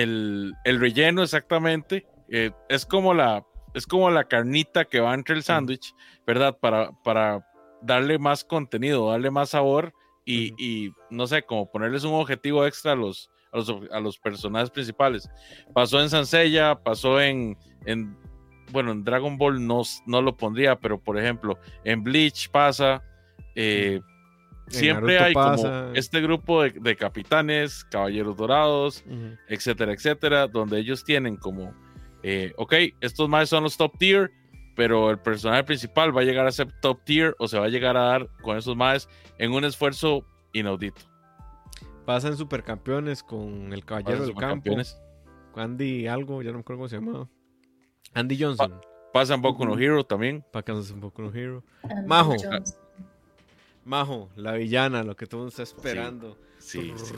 el, 0.00 0.54
el 0.64 0.80
relleno 0.80 1.22
exactamente. 1.22 2.06
eh, 2.30 2.50
es 2.68 2.86
como 2.86 3.12
la 3.14 3.44
es 3.74 3.86
como 3.86 4.10
la 4.10 4.24
carnita 4.24 4.84
que 4.84 5.00
va 5.00 5.14
entre 5.14 5.34
el 5.34 5.42
sándwich, 5.42 5.94
¿verdad? 6.26 6.58
Para, 6.58 6.90
para 7.02 7.46
darle 7.80 8.18
más 8.18 8.44
contenido, 8.44 9.10
darle 9.10 9.30
más 9.30 9.50
sabor 9.50 9.94
y, 10.26 10.52
y, 10.62 10.92
no 11.10 11.26
sé, 11.26 11.42
como 11.42 11.70
ponerles 11.70 12.04
un 12.04 12.12
objetivo 12.12 12.66
extra 12.66 12.92
a 12.92 12.96
los, 12.96 13.30
a 13.50 13.56
los, 13.56 13.74
a 13.90 14.00
los 14.00 14.18
personajes 14.18 14.70
principales. 14.70 15.28
Pasó 15.72 16.02
en 16.02 16.10
Sansella, 16.10 16.74
pasó 16.74 17.18
en, 17.20 17.56
en 17.86 18.14
bueno, 18.70 18.92
en 18.92 19.04
Dragon 19.04 19.38
Ball 19.38 19.66
no, 19.66 19.82
no 20.06 20.20
lo 20.20 20.36
pondría, 20.36 20.78
pero 20.78 21.00
por 21.00 21.18
ejemplo, 21.18 21.58
en 21.84 22.02
Bleach 22.02 22.50
pasa, 22.50 23.02
eh, 23.54 24.00
siempre 24.72 25.18
hay 25.18 25.34
pasa. 25.34 25.62
como 25.62 25.94
este 25.94 26.20
grupo 26.20 26.62
de, 26.62 26.70
de 26.70 26.96
capitanes, 26.96 27.84
caballeros 27.84 28.36
dorados, 28.36 29.04
etcétera, 29.48 29.92
etcétera, 29.92 30.46
donde 30.48 30.78
ellos 30.78 31.04
tienen 31.04 31.36
como, 31.36 31.74
eh, 32.22 32.52
ok, 32.56 32.74
estos 33.00 33.28
más 33.28 33.48
son 33.48 33.64
los 33.64 33.76
top 33.76 33.96
tier, 33.98 34.30
pero 34.74 35.10
el 35.10 35.18
personaje 35.18 35.64
principal 35.64 36.16
va 36.16 36.22
a 36.22 36.24
llegar 36.24 36.46
a 36.46 36.52
ser 36.52 36.68
top 36.80 37.04
tier 37.04 37.34
o 37.38 37.48
se 37.48 37.58
va 37.58 37.66
a 37.66 37.68
llegar 37.68 37.96
a 37.96 38.02
dar 38.04 38.28
con 38.42 38.56
esos 38.56 38.76
más 38.76 39.08
en 39.38 39.52
un 39.52 39.64
esfuerzo 39.64 40.24
inaudito. 40.52 41.02
Pasa 42.06 42.28
en 42.28 42.36
Supercampeones 42.36 43.22
con 43.22 43.72
el 43.72 43.84
Caballero 43.84 44.24
del 44.24 44.34
Campo. 44.34 44.74
Andy 45.54 46.06
algo, 46.06 46.42
ya 46.42 46.50
no 46.50 46.58
me 46.58 46.60
acuerdo 46.60 46.80
cómo 46.80 46.88
se 46.88 46.96
llamaba. 46.96 47.28
Andy 48.14 48.42
Johnson. 48.42 48.80
Pasa 49.12 49.34
en 49.34 49.42
Boku 49.42 49.64
no 49.64 49.78
Hero 49.78 50.04
también. 50.04 50.44
Para 50.52 50.64
que 50.64 50.72
un 50.72 51.00
poco 51.00 51.22
los 51.22 51.34
Hero. 51.34 51.62
Andy 51.82 52.08
Majo. 52.08 52.34
Jones. 52.42 52.78
Majo, 53.84 54.28
la 54.36 54.52
villana, 54.52 55.02
lo 55.02 55.16
que 55.16 55.26
todo 55.26 55.40
el 55.40 55.44
mundo 55.46 55.50
está 55.50 55.62
esperando. 55.62 56.38
Sí, 56.58 56.92
sí, 56.96 57.04
sí. 57.06 57.14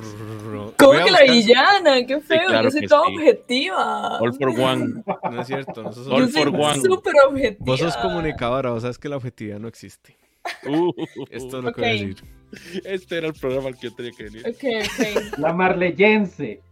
¿Cómo 0.79 1.05
que 1.05 1.11
la 1.11 1.23
villana? 1.31 2.07
Qué 2.07 2.19
feo, 2.21 2.47
claro 2.49 2.65
yo 2.65 2.71
soy 2.71 2.87
toda 2.87 3.07
sí. 3.09 3.15
objetiva. 3.15 4.19
All 4.19 4.33
for 4.33 4.49
one. 4.59 5.03
No 5.31 5.41
es 5.43 5.47
cierto. 5.47 5.83
No 5.83 5.93
sos 5.93 6.07
All 6.09 6.29
for 6.31 6.49
one. 6.49 6.81
súper 6.81 7.15
objetiva. 7.29 7.57
Vos 7.67 7.81
sos 7.81 7.97
comunicadora, 7.99 8.71
vos 8.71 8.81
sabes 8.83 8.99
que 8.99 9.09
la 9.11 9.17
objetividad 9.17 9.59
no 9.59 9.69
existe. 9.69 10.17
Uh, 10.67 10.91
Esto 11.31 11.59
es 11.59 11.65
lo 11.65 11.73
que 11.73 11.81
voy 11.83 11.91
a 11.91 11.93
Ok. 11.95 12.01
decir. 12.01 12.25
este 12.85 13.19
era 13.19 13.27
el 13.29 13.35
programa 13.35 13.69
al 13.69 13.75
que 13.79 13.89
yo 13.91 13.95
tenía 13.95 14.13
que 14.13 14.25
venir. 14.25 14.47
Ok, 14.49 14.65
ok. 14.85 15.39
La 15.39 15.53
marleyense. 15.53 16.63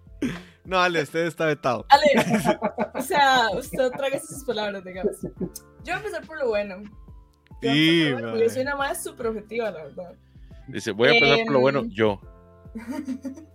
No, 0.64 0.78
Ale, 0.80 1.02
usted 1.02 1.26
está 1.26 1.44
vetado. 1.46 1.84
Ale, 1.88 2.06
o 2.94 3.02
sea, 3.02 3.48
usted 3.58 3.90
traga 3.90 4.18
sus 4.20 4.44
palabras, 4.44 4.84
digamos. 4.84 5.16
Yo 5.22 5.30
voy 5.84 5.92
a 5.92 5.96
empezar 5.96 6.24
por 6.26 6.38
lo 6.38 6.48
bueno. 6.48 6.76
Sí, 7.62 8.10
yo 8.10 8.50
soy 8.50 8.62
una 8.62 8.76
más 8.76 9.02
súper 9.02 9.28
objetiva, 9.28 9.70
la 9.70 9.84
verdad. 9.84 10.14
Dice, 10.68 10.92
voy 10.92 11.08
a 11.08 11.12
empezar 11.12 11.44
por 11.44 11.52
lo 11.52 11.60
bueno, 11.60 11.80
Em, 11.80 11.90
yo. 11.90 12.20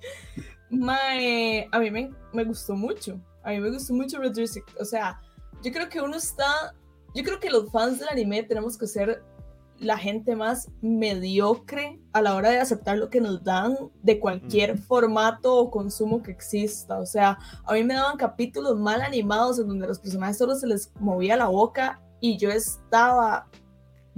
Mae, 0.69 1.67
a 1.71 1.79
mí 1.79 1.91
me, 1.91 2.11
me 2.33 2.43
gustó 2.43 2.75
mucho. 2.75 3.19
A 3.43 3.51
mí 3.51 3.59
me 3.59 3.69
gustó 3.69 3.93
mucho 3.93 4.19
Red. 4.19 4.37
O 4.79 4.85
sea, 4.85 5.19
yo 5.63 5.71
creo 5.71 5.89
que 5.89 6.01
uno 6.01 6.17
está. 6.17 6.73
Yo 7.15 7.23
creo 7.23 7.39
que 7.39 7.49
los 7.49 7.71
fans 7.71 7.99
del 7.99 8.09
anime 8.09 8.43
tenemos 8.43 8.77
que 8.77 8.87
ser 8.87 9.23
la 9.79 9.97
gente 9.97 10.35
más 10.35 10.69
mediocre 10.81 11.99
a 12.11 12.21
la 12.21 12.35
hora 12.35 12.49
de 12.49 12.59
aceptar 12.59 12.97
lo 12.97 13.09
que 13.09 13.21
nos 13.21 13.43
dan 13.43 13.77
de 14.01 14.19
cualquier 14.19 14.77
formato 14.77 15.55
o 15.55 15.71
consumo 15.71 16.21
que 16.21 16.31
exista. 16.31 16.99
O 16.99 17.05
sea, 17.05 17.37
a 17.65 17.73
mí 17.73 17.83
me 17.83 17.93
daban 17.93 18.17
capítulos 18.17 18.79
mal 18.79 19.01
animados 19.01 19.59
en 19.59 19.67
donde 19.67 19.87
los 19.87 19.99
personajes 19.99 20.37
solo 20.37 20.55
se 20.55 20.67
les 20.67 20.91
movía 20.99 21.37
la 21.37 21.47
boca 21.47 22.01
y 22.19 22.37
yo 22.37 22.49
estaba 22.49 23.47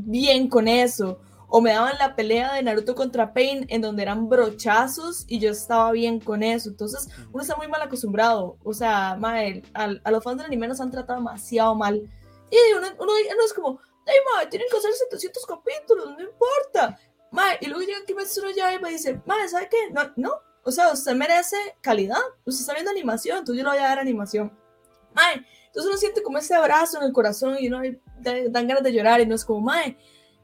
bien 0.06 0.48
con 0.50 0.68
eso. 0.68 1.20
O 1.52 1.62
me 1.62 1.72
daban 1.72 1.98
la 1.98 2.16
pelea 2.16 2.54
de 2.54 2.62
Naruto 2.62 2.94
contra 2.94 3.34
Pain 3.34 3.66
en 3.70 3.82
donde 3.82 4.04
eran 4.04 4.30
brochazos 4.30 5.26
y 5.28 5.40
yo 5.40 5.50
estaba 5.50 5.92
bien 5.92 6.20
con 6.20 6.44
eso. 6.44 6.70
Entonces, 6.70 7.08
uno 7.32 7.42
está 7.42 7.56
muy 7.56 7.68
mal 7.68 7.82
acostumbrado. 7.82 8.58
O 8.64 8.74
sea, 8.74 9.16
mae, 9.20 9.64
al- 9.74 10.00
a, 10.04 10.12
los 10.12 10.24
fans 10.24 10.38
del 10.38 10.46
anime 10.46 10.68
nos 10.68 10.80
han 10.80 10.92
tratado 10.92 11.18
demasiado 11.18 11.74
mal. 11.74 11.96
Y 12.52 12.58
uno, 12.78 12.88
uno, 13.00 13.12
uno 13.34 13.44
es 13.46 13.54
como, 13.54 13.80
ay, 14.06 14.16
mae, 14.36 14.46
tienen 14.48 14.68
que 14.70 14.78
hacer 14.78 14.92
700 14.94 15.46
capítulos, 15.48 16.06
no 16.16 16.22
importa. 16.22 17.00
Mae, 17.32 17.58
y 17.62 17.66
luego 17.66 17.82
llega 17.82 18.06
Kimetsu 18.06 18.42
no 18.44 18.52
Yaiba 18.52 18.90
y 18.90 18.94
dice, 18.94 19.20
mae, 19.26 19.48
¿sabe 19.50 19.70
qué? 19.72 19.92
No, 19.92 20.02
no. 20.18 20.34
O 20.64 20.72
sea, 20.72 20.92
usted 20.92 21.16
merece 21.16 21.58
calidad. 21.82 22.20
Usted 22.46 22.62
está 22.62 22.74
viendo 22.74 22.92
animación, 22.92 23.40
entonces 23.40 23.64
yo 23.64 23.70
le 23.70 23.76
voy 23.76 23.84
a 23.86 23.90
dar 23.90 23.98
animación. 24.00 24.56
Mae, 25.16 25.44
entonces 25.70 25.90
uno 25.90 25.98
siente 25.98 26.22
como 26.22 26.38
ese 26.38 26.54
abrazo 26.54 26.98
en 27.00 27.06
el 27.06 27.14
corazón 27.14 27.56
y 27.60 27.68
uno 27.68 27.80
ay, 27.80 28.00
da- 28.20 28.50
dan 28.50 28.68
ganas 28.68 28.84
de 28.84 28.92
llorar 28.94 29.22
y 29.22 29.26
no 29.26 29.36
es 29.36 29.46
como, 29.46 29.62
mae, 29.62 29.98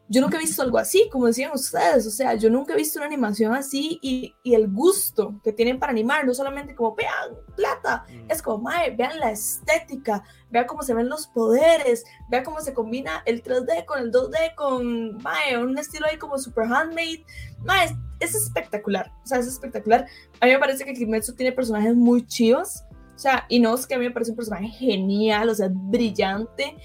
yo 0.08 0.22
nunca 0.22 0.38
he 0.38 0.42
visto 0.42 0.62
algo 0.62 0.78
así, 0.78 1.10
como 1.12 1.26
decían 1.26 1.52
ustedes, 1.52 2.06
o 2.06 2.12
sea, 2.12 2.36
yo 2.36 2.48
nunca 2.52 2.74
he 2.74 2.78
visto 2.78 3.00
una 3.00 3.08
animación 3.08 3.56
así 3.56 3.98
y, 4.04 4.36
y 4.44 4.54
el 4.54 4.68
gusto 4.72 5.42
que 5.44 5.52
tienen 5.52 5.80
para 5.80 5.92
animar, 5.92 6.28
no 6.28 6.34
solamente 6.36 6.76
como, 6.76 6.94
vean, 6.94 7.12
plata, 7.56 8.06
es 8.30 8.40
como, 8.44 8.60
mae, 8.60 8.96
vean 8.96 9.20
la 9.20 9.32
estética, 9.32 10.24
vean 10.52 10.68
cómo 10.68 10.84
se 10.84 10.94
ven 10.94 11.10
los 11.10 11.26
poderes, 11.26 12.04
vean 12.30 12.44
cómo 12.44 12.62
se 12.62 12.76
combina 12.76 13.24
el 13.26 13.42
3D 13.42 13.84
con 13.86 13.98
el 13.98 14.12
2D, 14.12 14.54
con, 14.54 15.18
mae, 15.24 15.58
un 15.58 15.76
estilo 15.76 16.06
ahí 16.06 16.18
como 16.20 16.38
super 16.38 16.66
handmade, 16.66 17.26
mae, 17.64 17.86
es, 17.86 17.94
es 18.20 18.36
espectacular, 18.36 19.12
o 19.24 19.26
sea, 19.28 19.40
es 19.40 19.48
espectacular. 19.48 20.06
A 20.40 20.46
mí 20.46 20.52
me 20.52 20.60
parece 20.60 20.86
que 20.86 20.94
Kimetsu 20.94 21.34
tiene 21.34 21.52
personajes 21.52 21.96
muy 21.96 22.28
chivos, 22.28 22.84
o 23.16 23.20
sea, 23.20 23.46
y 23.48 23.60
no 23.60 23.74
es 23.74 23.88
que 23.88 23.96
a 23.96 23.98
mí 23.98 24.06
me 24.06 24.12
parece 24.12 24.32
un 24.32 24.38
personaje 24.38 24.68
genial, 24.68 25.50
o 25.50 25.56
sea, 25.56 25.70
brillante. 25.72 26.76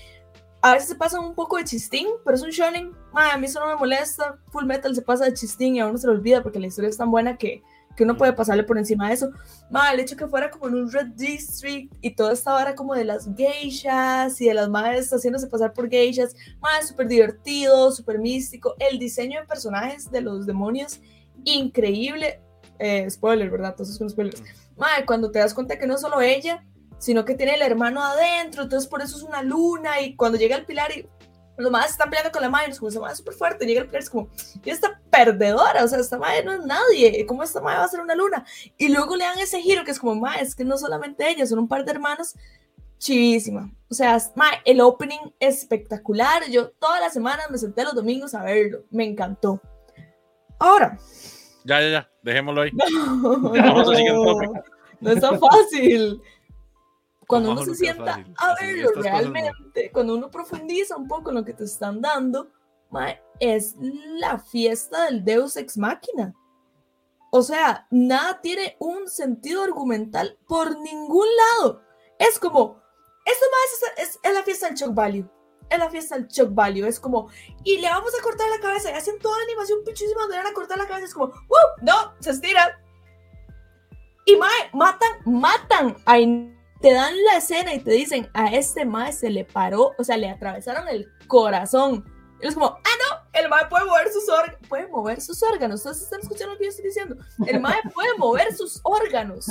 A 0.62 0.74
veces 0.74 0.90
se 0.90 0.94
pasa 0.94 1.18
un 1.18 1.34
poco 1.34 1.56
de 1.56 1.64
chistín, 1.64 2.06
pero 2.24 2.36
es 2.36 2.42
un 2.42 2.50
shonen. 2.50 2.92
Mae, 3.12 3.32
a 3.32 3.38
mí 3.38 3.46
eso 3.46 3.60
no 3.60 3.66
me 3.66 3.76
molesta. 3.76 4.38
Full 4.50 4.66
Metal 4.66 4.94
se 4.94 5.02
pasa 5.02 5.24
de 5.24 5.34
chistín 5.34 5.74
y 5.74 5.80
a 5.80 5.86
uno 5.86 5.98
se 5.98 6.06
lo 6.06 6.12
olvida 6.12 6.42
porque 6.42 6.60
la 6.60 6.66
historia 6.66 6.90
es 6.90 6.98
tan 6.98 7.10
buena 7.10 7.36
que, 7.36 7.62
que 7.96 8.04
uno 8.04 8.16
puede 8.16 8.32
pasarle 8.32 8.62
por 8.62 8.78
encima 8.78 9.08
de 9.08 9.14
eso. 9.14 9.30
Mae, 9.70 9.94
el 9.94 10.00
hecho 10.00 10.16
que 10.16 10.28
fuera 10.28 10.50
como 10.50 10.68
en 10.68 10.74
un 10.74 10.92
Red 10.92 11.08
District 11.16 11.92
y 12.02 12.14
toda 12.14 12.34
esta 12.34 12.52
vara 12.52 12.74
como 12.74 12.94
de 12.94 13.04
las 13.04 13.28
geishas 13.34 14.40
y 14.40 14.46
de 14.46 14.54
las 14.54 14.68
madres 14.68 15.10
haciéndose 15.10 15.48
pasar 15.48 15.72
por 15.72 15.88
geishas. 15.88 16.36
Mae, 16.60 16.86
súper 16.86 17.08
divertido, 17.08 17.90
súper 17.90 18.18
místico. 18.18 18.76
El 18.78 18.98
diseño 18.98 19.40
de 19.40 19.46
personajes 19.46 20.10
de 20.10 20.20
los 20.20 20.46
demonios, 20.46 21.00
increíble. 21.44 22.40
Eh, 22.78 23.10
spoiler, 23.10 23.50
¿verdad? 23.50 23.70
Entonces 23.70 23.98
con 23.98 24.08
spoilers. 24.08 24.42
Mae, 24.80 25.04
cuando 25.04 25.30
te 25.30 25.38
das 25.38 25.52
cuenta 25.52 25.78
que 25.78 25.86
no 25.86 25.94
es 25.94 26.00
solo 26.00 26.22
ella, 26.22 26.64
sino 26.98 27.24
que 27.24 27.34
tiene 27.34 27.54
el 27.54 27.62
hermano 27.62 28.02
adentro, 28.02 28.62
entonces 28.62 28.88
por 28.88 29.02
eso 29.02 29.16
es 29.18 29.22
una 29.22 29.42
luna, 29.42 30.00
y 30.00 30.16
cuando 30.16 30.38
llega 30.38 30.56
el 30.56 30.64
pilar 30.64 30.90
y 30.90 31.06
los 31.58 31.70
madres 31.70 31.92
están 31.92 32.08
peleando 32.08 32.32
con 32.32 32.40
la 32.40 32.48
madre, 32.48 32.70
es 32.70 32.78
como 32.78 32.88
esa 32.88 33.00
madre 33.00 33.16
súper 33.16 33.34
fuerte, 33.34 33.66
llega 33.66 33.82
el 33.82 33.86
pilar, 33.88 34.02
es 34.02 34.08
como, 34.08 34.30
y 34.64 34.70
esta 34.70 34.98
perdedora, 35.10 35.84
o 35.84 35.88
sea, 35.88 35.98
esta 35.98 36.16
madre 36.16 36.42
no 36.44 36.52
es 36.52 36.64
nadie, 36.64 37.26
¿cómo 37.26 37.42
esta 37.42 37.60
madre 37.60 37.80
va 37.80 37.84
a 37.84 37.88
ser 37.88 38.00
una 38.00 38.14
luna? 38.14 38.44
Y 38.78 38.88
luego 38.88 39.16
le 39.16 39.24
dan 39.24 39.38
ese 39.38 39.60
giro 39.60 39.84
que 39.84 39.90
es 39.90 39.98
como, 39.98 40.14
madre, 40.14 40.42
es 40.42 40.54
que 40.54 40.64
no 40.64 40.78
solamente 40.78 41.28
ella, 41.28 41.46
son 41.46 41.58
un 41.58 41.68
par 41.68 41.84
de 41.84 41.92
hermanos, 41.92 42.34
chivísima, 42.98 43.70
o 43.90 43.94
sea, 43.94 44.18
madre, 44.34 44.60
el 44.64 44.80
opening 44.80 45.32
espectacular, 45.38 46.44
yo 46.50 46.70
todas 46.70 47.00
las 47.00 47.12
semanas 47.12 47.50
me 47.50 47.58
senté 47.58 47.84
los 47.84 47.94
domingos 47.94 48.34
a 48.34 48.42
verlo, 48.42 48.84
me 48.90 49.04
encantó. 49.04 49.60
Ahora, 50.58 50.98
Ya, 51.64 51.80
ya, 51.80 51.88
ya, 51.90 52.10
dejémoslo 52.22 52.62
ahí. 52.62 52.70
no, 52.92 53.84
tópico. 53.84 54.52
no 55.00 55.10
es 55.10 55.20
tan 55.20 55.38
fácil. 55.38 56.22
Cuando 57.26 57.52
uno 57.52 57.64
se 57.64 57.74
sienta 57.74 58.16
fácil. 58.16 58.34
a 58.38 58.54
verlo 58.60 58.92
cosas 58.92 58.96
no. 58.96 59.02
realmente, 59.02 59.90
cuando 59.92 60.14
uno 60.14 60.30
profundiza 60.30 60.96
un 60.96 61.06
poco 61.06 61.30
en 61.30 61.36
lo 61.36 61.44
que 61.44 61.54
te 61.54 61.64
están 61.64 62.00
dando, 62.00 62.48
mae, 62.90 63.22
es 63.38 63.76
la 64.18 64.38
fiesta 64.38 65.04
del 65.06 65.24
Deus 65.24 65.56
Ex 65.56 65.78
Machina. 65.78 66.34
O 67.30 67.42
sea, 67.42 67.86
nada 67.90 68.40
tiene 68.40 68.76
un 68.80 69.08
sentido 69.08 69.62
argumental 69.62 70.36
por 70.48 70.78
ningún 70.80 71.26
lado. 71.36 71.82
Es 72.18 72.38
como, 72.38 72.82
esto 73.24 73.46
más 73.52 73.94
es, 73.98 74.08
es, 74.08 74.20
es 74.22 74.34
la 74.34 74.42
fiesta 74.42 74.66
del 74.66 74.76
shock 74.76 74.94
value. 74.94 75.30
Es 75.70 75.78
la 75.78 75.88
fiesta 75.88 76.16
del 76.16 76.26
shock 76.28 76.52
value. 76.52 76.86
Es 76.86 77.00
como, 77.00 77.30
y 77.64 77.78
le 77.78 77.88
vamos 77.88 78.12
a 78.18 78.22
cortar 78.22 78.48
la 78.50 78.60
cabeza. 78.60 78.90
Y 78.90 78.94
hacen 78.94 79.18
toda 79.18 79.38
la 79.38 79.44
animación 79.44 79.78
pichísima 79.84 80.22
donde 80.22 80.36
van 80.36 80.46
a 80.48 80.52
cortar 80.52 80.76
la 80.76 80.86
cabeza. 80.86 81.06
Es 81.06 81.14
como. 81.14 81.32
No, 81.80 82.14
se 82.20 82.30
estira. 82.30 82.80
Y 84.26 84.36
mae, 84.36 84.70
matan, 84.72 85.10
matan. 85.24 85.96
Ahí 86.04 86.54
te 86.80 86.92
dan 86.92 87.14
la 87.24 87.36
escena 87.36 87.74
y 87.74 87.80
te 87.80 87.92
dicen, 87.92 88.28
a 88.34 88.54
este 88.54 88.84
mae 88.84 89.12
se 89.12 89.30
le 89.30 89.44
paró, 89.44 89.92
o 89.98 90.04
sea, 90.04 90.16
le 90.16 90.28
atravesaron 90.28 90.88
el 90.88 91.08
corazón. 91.26 92.04
Y 92.42 92.46
es 92.46 92.54
como, 92.54 92.66
ah, 92.68 92.80
no, 92.82 93.40
el 93.40 93.48
mae 93.48 93.66
puede 93.68 93.84
mover 93.84 94.10
sus 94.12 94.28
órganos. 94.28 94.68
Puede 94.68 94.88
mover 94.88 95.20
sus 95.20 95.42
órganos. 95.42 95.80
Ustedes 95.80 96.02
están 96.02 96.20
escuchando 96.20 96.54
lo 96.54 96.58
que 96.58 96.64
yo 96.64 96.70
estoy 96.70 96.86
diciendo. 96.86 97.16
El 97.46 97.60
mae 97.60 97.80
puede 97.94 98.16
mover 98.16 98.54
sus 98.54 98.80
órganos. 98.82 99.46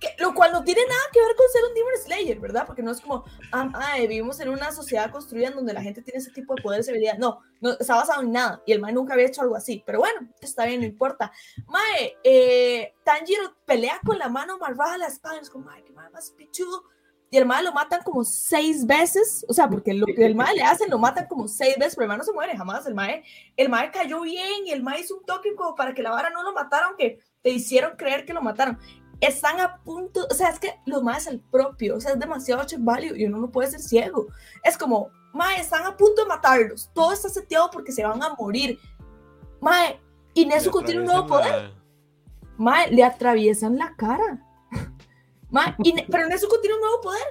Que- 0.00 0.14
lo 0.18 0.32
cual 0.34 0.52
no 0.52 0.64
tiene 0.64 0.80
nada 0.86 1.00
que 1.12 1.20
ver 1.20 1.36
con 1.36 1.46
ser 1.52 1.62
un 1.68 1.74
Demon 1.74 1.92
Slayer, 2.02 2.40
¿verdad? 2.40 2.64
Porque 2.66 2.82
no 2.82 2.90
es 2.90 3.00
como, 3.02 3.24
ah, 3.52 3.70
ah, 3.74 3.96
vivimos 3.98 4.40
en 4.40 4.48
una 4.48 4.72
sociedad 4.72 5.10
construida 5.10 5.48
en 5.48 5.54
donde 5.54 5.74
la 5.74 5.82
gente 5.82 6.00
tiene 6.00 6.18
ese 6.20 6.30
tipo 6.30 6.54
de 6.54 6.62
poderes 6.62 6.86
y 6.86 6.90
habilidades. 6.90 7.20
No, 7.20 7.40
no 7.60 7.72
está 7.78 7.96
basado 7.96 8.22
en 8.22 8.32
nada. 8.32 8.62
Y 8.64 8.72
el 8.72 8.80
Mae 8.80 8.94
nunca 8.94 9.12
había 9.12 9.26
hecho 9.26 9.42
algo 9.42 9.56
así. 9.56 9.82
Pero 9.84 9.98
bueno, 9.98 10.26
está 10.40 10.64
bien, 10.64 10.80
no 10.80 10.86
importa. 10.86 11.30
Mae, 11.66 12.16
eh, 12.24 12.94
Tanjiro 13.04 13.54
pelea 13.66 14.00
con 14.04 14.18
la 14.18 14.28
mano 14.30 14.56
malvada 14.58 14.96
la 14.96 15.06
espada. 15.08 15.36
y 15.36 15.40
es 15.40 15.50
como, 15.50 15.66
Mae, 15.66 15.84
qué 15.84 15.92
mae 15.92 16.08
más 16.10 16.30
pichudo. 16.30 16.84
Y 17.32 17.36
el 17.36 17.46
Mae 17.46 17.62
lo 17.62 17.72
matan 17.72 18.02
como 18.02 18.24
seis 18.24 18.86
veces. 18.86 19.44
O 19.48 19.52
sea, 19.52 19.68
porque 19.68 19.92
lo 19.94 20.06
que 20.06 20.24
el 20.24 20.34
Mae 20.34 20.54
le 20.56 20.62
hacen 20.62 20.90
lo 20.90 20.98
matan 20.98 21.26
como 21.28 21.46
seis 21.46 21.76
veces, 21.78 21.94
pero 21.94 22.04
el 22.04 22.08
Mae 22.08 22.18
no 22.18 22.24
se 22.24 22.32
muere 22.32 22.56
jamás. 22.56 22.86
El 22.86 22.94
Mae, 22.94 23.22
el 23.56 23.68
mae 23.68 23.90
cayó 23.92 24.22
bien 24.22 24.66
y 24.66 24.72
el 24.72 24.82
Mae 24.82 25.00
hizo 25.00 25.16
un 25.16 25.24
toque 25.24 25.54
como 25.54 25.74
para 25.76 25.94
que 25.94 26.02
la 26.02 26.10
vara 26.10 26.30
no 26.30 26.42
lo 26.42 26.52
matara, 26.52 26.86
aunque 26.86 27.20
te 27.42 27.50
hicieron 27.50 27.96
creer 27.96 28.24
que 28.26 28.32
lo 28.32 28.42
mataron 28.42 28.78
están 29.20 29.60
a 29.60 29.76
punto, 29.82 30.26
o 30.30 30.34
sea, 30.34 30.48
es 30.48 30.58
que 30.58 30.74
lo 30.86 31.02
más 31.02 31.22
es 31.22 31.26
el 31.28 31.40
propio, 31.40 31.96
o 31.96 32.00
sea, 32.00 32.12
es 32.12 32.18
demasiado 32.18 32.64
check 32.64 32.80
value 32.82 33.16
y 33.16 33.26
uno 33.26 33.38
no 33.38 33.50
puede 33.50 33.70
ser 33.70 33.80
ciego. 33.80 34.28
Es 34.64 34.78
como, 34.78 35.10
mae, 35.32 35.60
están 35.60 35.84
a 35.84 35.96
punto 35.96 36.22
de 36.22 36.28
matarlos, 36.28 36.90
todo 36.94 37.12
está 37.12 37.28
seteado 37.28 37.70
porque 37.70 37.92
se 37.92 38.04
van 38.04 38.22
a 38.22 38.34
morir. 38.34 38.78
Mae, 39.60 40.00
y 40.34 40.46
Nezuko 40.46 40.82
tiene 40.82 41.00
un 41.00 41.06
nuevo 41.06 41.26
poder. 41.26 41.72
Mae, 42.56 42.90
le 42.90 43.04
atraviesan 43.04 43.76
la 43.76 43.94
cara. 43.96 44.46
Mae, 45.50 45.74
pero 46.10 46.28
Nezuko 46.28 46.60
tiene 46.60 46.76
un 46.76 46.82
nuevo 46.82 47.00
poder 47.00 47.22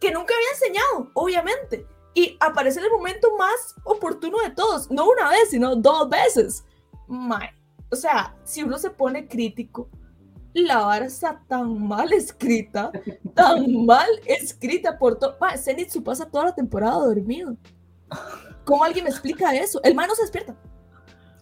que 0.00 0.10
nunca 0.12 0.34
había 0.34 0.50
enseñado, 0.52 1.10
obviamente. 1.14 1.86
y 2.14 2.36
aparece 2.40 2.78
en 2.78 2.86
el 2.86 2.92
momento 2.92 3.36
más 3.36 3.74
oportuno 3.84 4.38
de 4.40 4.50
todos, 4.50 4.90
no 4.90 5.08
una 5.08 5.28
vez, 5.30 5.50
sino 5.50 5.76
dos 5.76 6.08
veces. 6.08 6.64
Mae, 7.06 7.52
o 7.90 7.96
sea, 7.96 8.34
si 8.44 8.62
uno 8.62 8.78
se 8.78 8.90
pone 8.90 9.28
crítico, 9.28 9.88
la 10.64 10.78
vara 10.78 11.06
tan 11.48 11.86
mal 11.86 12.12
escrita, 12.12 12.90
tan 13.34 13.84
mal 13.84 14.08
escrita 14.26 14.98
por 14.98 15.18
todo. 15.18 15.36
Zenitsu 15.56 16.02
pasa 16.02 16.28
toda 16.28 16.46
la 16.46 16.54
temporada 16.54 16.94
dormido. 16.94 17.56
¿Cómo 18.64 18.84
alguien 18.84 19.04
me 19.04 19.10
explica 19.10 19.54
eso? 19.54 19.80
El 19.82 19.94
mae 19.94 20.06
no 20.06 20.14
se 20.14 20.22
despierta. 20.22 20.56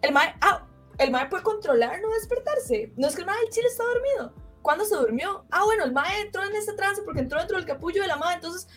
El 0.02 0.12
mae, 0.12 0.34
ah, 0.40 0.66
el 0.98 1.10
mae 1.10 1.26
puede 1.28 1.42
controlar 1.42 2.00
no 2.00 2.10
despertarse. 2.10 2.92
No 2.96 3.08
es 3.08 3.14
que 3.14 3.22
el 3.22 3.26
mae 3.26 3.36
chile 3.50 3.66
está 3.68 3.84
dormido. 3.84 4.32
¿Cuándo 4.62 4.84
se 4.84 4.96
durmió? 4.96 5.44
Ah, 5.50 5.64
bueno, 5.64 5.84
el 5.84 5.92
mae 5.92 6.20
entró 6.20 6.42
en 6.44 6.54
ese 6.56 6.72
trance 6.72 7.02
porque 7.02 7.20
entró 7.20 7.38
dentro 7.38 7.56
del 7.56 7.66
capullo 7.66 8.02
de 8.02 8.08
la 8.08 8.16
mae, 8.16 8.34
entonces 8.34 8.68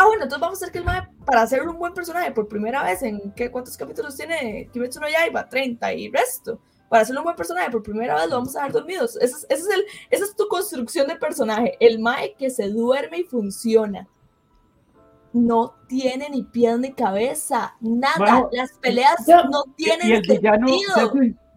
Ah, 0.00 0.06
bueno, 0.06 0.22
entonces 0.22 0.40
vamos 0.40 0.62
a 0.62 0.64
hacer 0.64 0.72
que 0.72 0.78
el 0.78 0.84
mae, 0.84 1.08
para 1.24 1.42
hacerlo 1.42 1.72
un 1.72 1.78
buen 1.80 1.92
personaje 1.92 2.30
por 2.30 2.46
primera 2.46 2.84
vez 2.84 3.02
en 3.02 3.32
¿qué, 3.32 3.50
cuántos 3.50 3.76
capítulos 3.76 4.16
tiene 4.16 4.68
Kimetsu 4.72 5.00
no 5.00 5.08
Yaiba, 5.08 5.48
30 5.48 5.92
y 5.94 6.08
resto. 6.08 6.60
Para 6.88 7.02
hacerlo 7.02 7.20
un 7.20 7.24
buen 7.24 7.36
personaje 7.36 7.70
por 7.70 7.82
primera 7.82 8.14
vez 8.14 8.28
lo 8.28 8.36
vamos 8.36 8.56
a 8.56 8.60
dejar 8.60 8.72
dormidos. 8.72 9.16
Ese 9.16 9.36
es, 9.36 9.46
ese 9.50 9.62
es 9.62 9.68
el, 9.68 9.84
esa 10.10 10.24
es 10.24 10.36
tu 10.36 10.48
construcción 10.48 11.06
de 11.06 11.16
personaje. 11.16 11.76
El 11.80 11.98
mae 11.98 12.34
que 12.38 12.50
se 12.50 12.68
duerme 12.68 13.18
y 13.18 13.24
funciona. 13.24 14.08
No 15.32 15.74
tiene 15.86 16.30
ni 16.30 16.42
pies 16.44 16.78
ni 16.78 16.92
cabeza. 16.92 17.76
Nada. 17.80 18.48
Las 18.52 18.72
peleas 18.78 19.26
no 19.50 19.64
tienen 19.76 20.08
y 20.08 20.12
el 20.12 20.22
villano, 20.22 20.66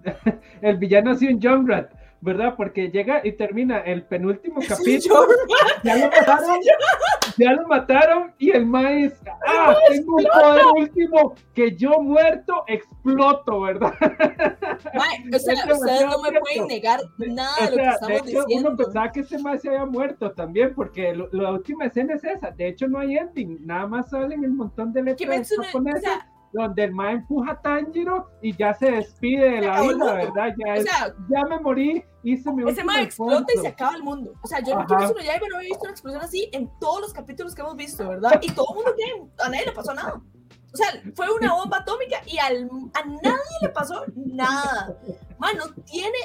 el 0.61 0.77
villano 0.77 1.11
ha 1.11 1.15
sido 1.15 1.33
un 1.33 1.41
Junkrat 1.41 2.00
¿verdad? 2.21 2.53
Porque 2.55 2.89
llega 2.89 3.21
y 3.23 3.33
termina 3.33 3.79
el 3.79 4.03
penúltimo 4.03 4.61
capítulo. 4.67 5.27
Ya 5.83 5.95
lo 5.95 6.05
mataron, 6.05 6.59
ya 7.37 7.51
lo 7.53 7.67
mataron 7.67 8.33
y 8.37 8.51
el 8.51 8.65
maíz, 8.65 9.13
ah, 9.47 9.75
tengo 9.89 10.15
un 10.15 10.25
poder 10.25 10.65
último 10.77 11.33
que 11.53 11.75
yo 11.75 11.99
muerto 12.01 12.63
exploto, 12.67 13.61
¿verdad? 13.61 13.93
o 15.33 15.39
sea, 15.39 15.73
ustedes 15.73 16.05
no 16.05 16.21
me 16.21 16.39
pueden 16.39 16.67
negar 16.67 16.99
nada 17.17 17.65
de 17.65 17.71
lo 17.71 17.77
que 17.77 17.89
estamos 17.89 18.07
de 18.07 18.15
hecho, 18.15 18.43
diciendo. 18.45 18.69
Uno 18.69 18.77
pensaba 18.77 19.11
que 19.11 19.19
este 19.21 19.39
maíz 19.39 19.61
se 19.61 19.69
había 19.69 19.85
muerto 19.85 20.31
también, 20.31 20.73
porque 20.75 21.15
la 21.31 21.51
última 21.51 21.85
escena 21.85 22.13
es 22.13 22.23
esa. 22.23 22.51
De 22.51 22.67
hecho, 22.67 22.87
no 22.87 22.99
hay 22.99 23.17
ending, 23.17 23.65
nada 23.65 23.87
más 23.87 24.09
salen 24.09 24.45
un 24.45 24.57
montón 24.57 24.93
de 24.93 25.01
letras 25.01 25.49
japonesas. 25.49 26.01
O 26.01 26.05
sea, 26.05 26.30
donde 26.53 26.83
el 26.83 26.91
ma 26.91 27.11
empuja 27.11 27.51
a 27.51 27.61
Tanjiro 27.61 28.29
y 28.41 28.55
ya 28.55 28.73
se 28.73 28.91
despide 28.91 29.51
de 29.51 29.61
la 29.61 29.81
vida, 29.81 30.13
¿verdad? 30.13 30.55
Ya, 30.57 30.75
es, 30.75 30.85
ya 31.29 31.45
me 31.45 31.59
morí, 31.59 32.03
hice 32.23 32.51
mi 32.51 32.69
Ese 32.69 32.83
ma 32.83 33.01
explota 33.01 33.53
y 33.55 33.59
se 33.59 33.67
acaba 33.67 33.95
el 33.95 34.03
mundo. 34.03 34.33
O 34.41 34.47
sea, 34.47 34.59
yo 34.59 34.75
no 34.75 34.85
quiero 34.85 35.17
ya 35.19 35.39
no 35.39 35.59
visto 35.59 35.79
una 35.81 35.91
explosión 35.91 36.23
así 36.23 36.49
en 36.51 36.69
todos 36.79 37.01
los 37.01 37.13
capítulos 37.13 37.55
que 37.55 37.61
hemos 37.61 37.75
visto, 37.75 38.07
¿verdad? 38.07 38.39
Y 38.41 38.51
todo 38.51 38.67
el 38.69 38.75
mundo 38.75 38.93
tiene, 38.95 39.29
a 39.43 39.49
nadie 39.49 39.65
le 39.65 39.71
pasó 39.71 39.93
nada. 39.93 40.21
O 40.73 40.77
sea, 40.77 40.87
fue 41.15 41.29
una 41.29 41.53
bomba 41.53 41.77
atómica 41.79 42.21
y 42.25 42.37
al, 42.37 42.69
a 42.93 43.05
nadie 43.05 43.57
le 43.61 43.69
pasó 43.69 44.05
nada. 44.15 44.97
Mano, 45.37 45.65
tiene. 45.85 46.17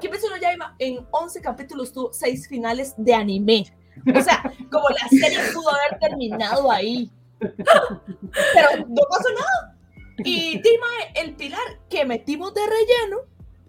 ¿Qué 0.00 0.08
pensó 0.08 0.28
no 0.30 0.36
ya 0.36 0.50
En 0.78 1.06
11 1.12 1.40
capítulos 1.42 1.92
tuvo 1.92 2.12
6 2.12 2.48
finales 2.48 2.94
de 2.96 3.14
anime. 3.14 3.66
O 4.14 4.20
sea, 4.20 4.42
como 4.70 4.88
la 4.90 5.08
serie 5.08 5.38
pudo 5.54 5.70
haber 5.70 5.98
terminado 6.00 6.70
ahí. 6.70 7.10
Pero 7.38 8.86
no 8.88 9.02
pasó 9.08 9.32
nada. 9.34 9.76
Y 10.18 10.60
Dima, 10.60 10.86
el 11.14 11.36
pilar 11.36 11.80
que 11.90 12.04
metimos 12.04 12.54
de 12.54 12.62
relleno, 12.66 13.22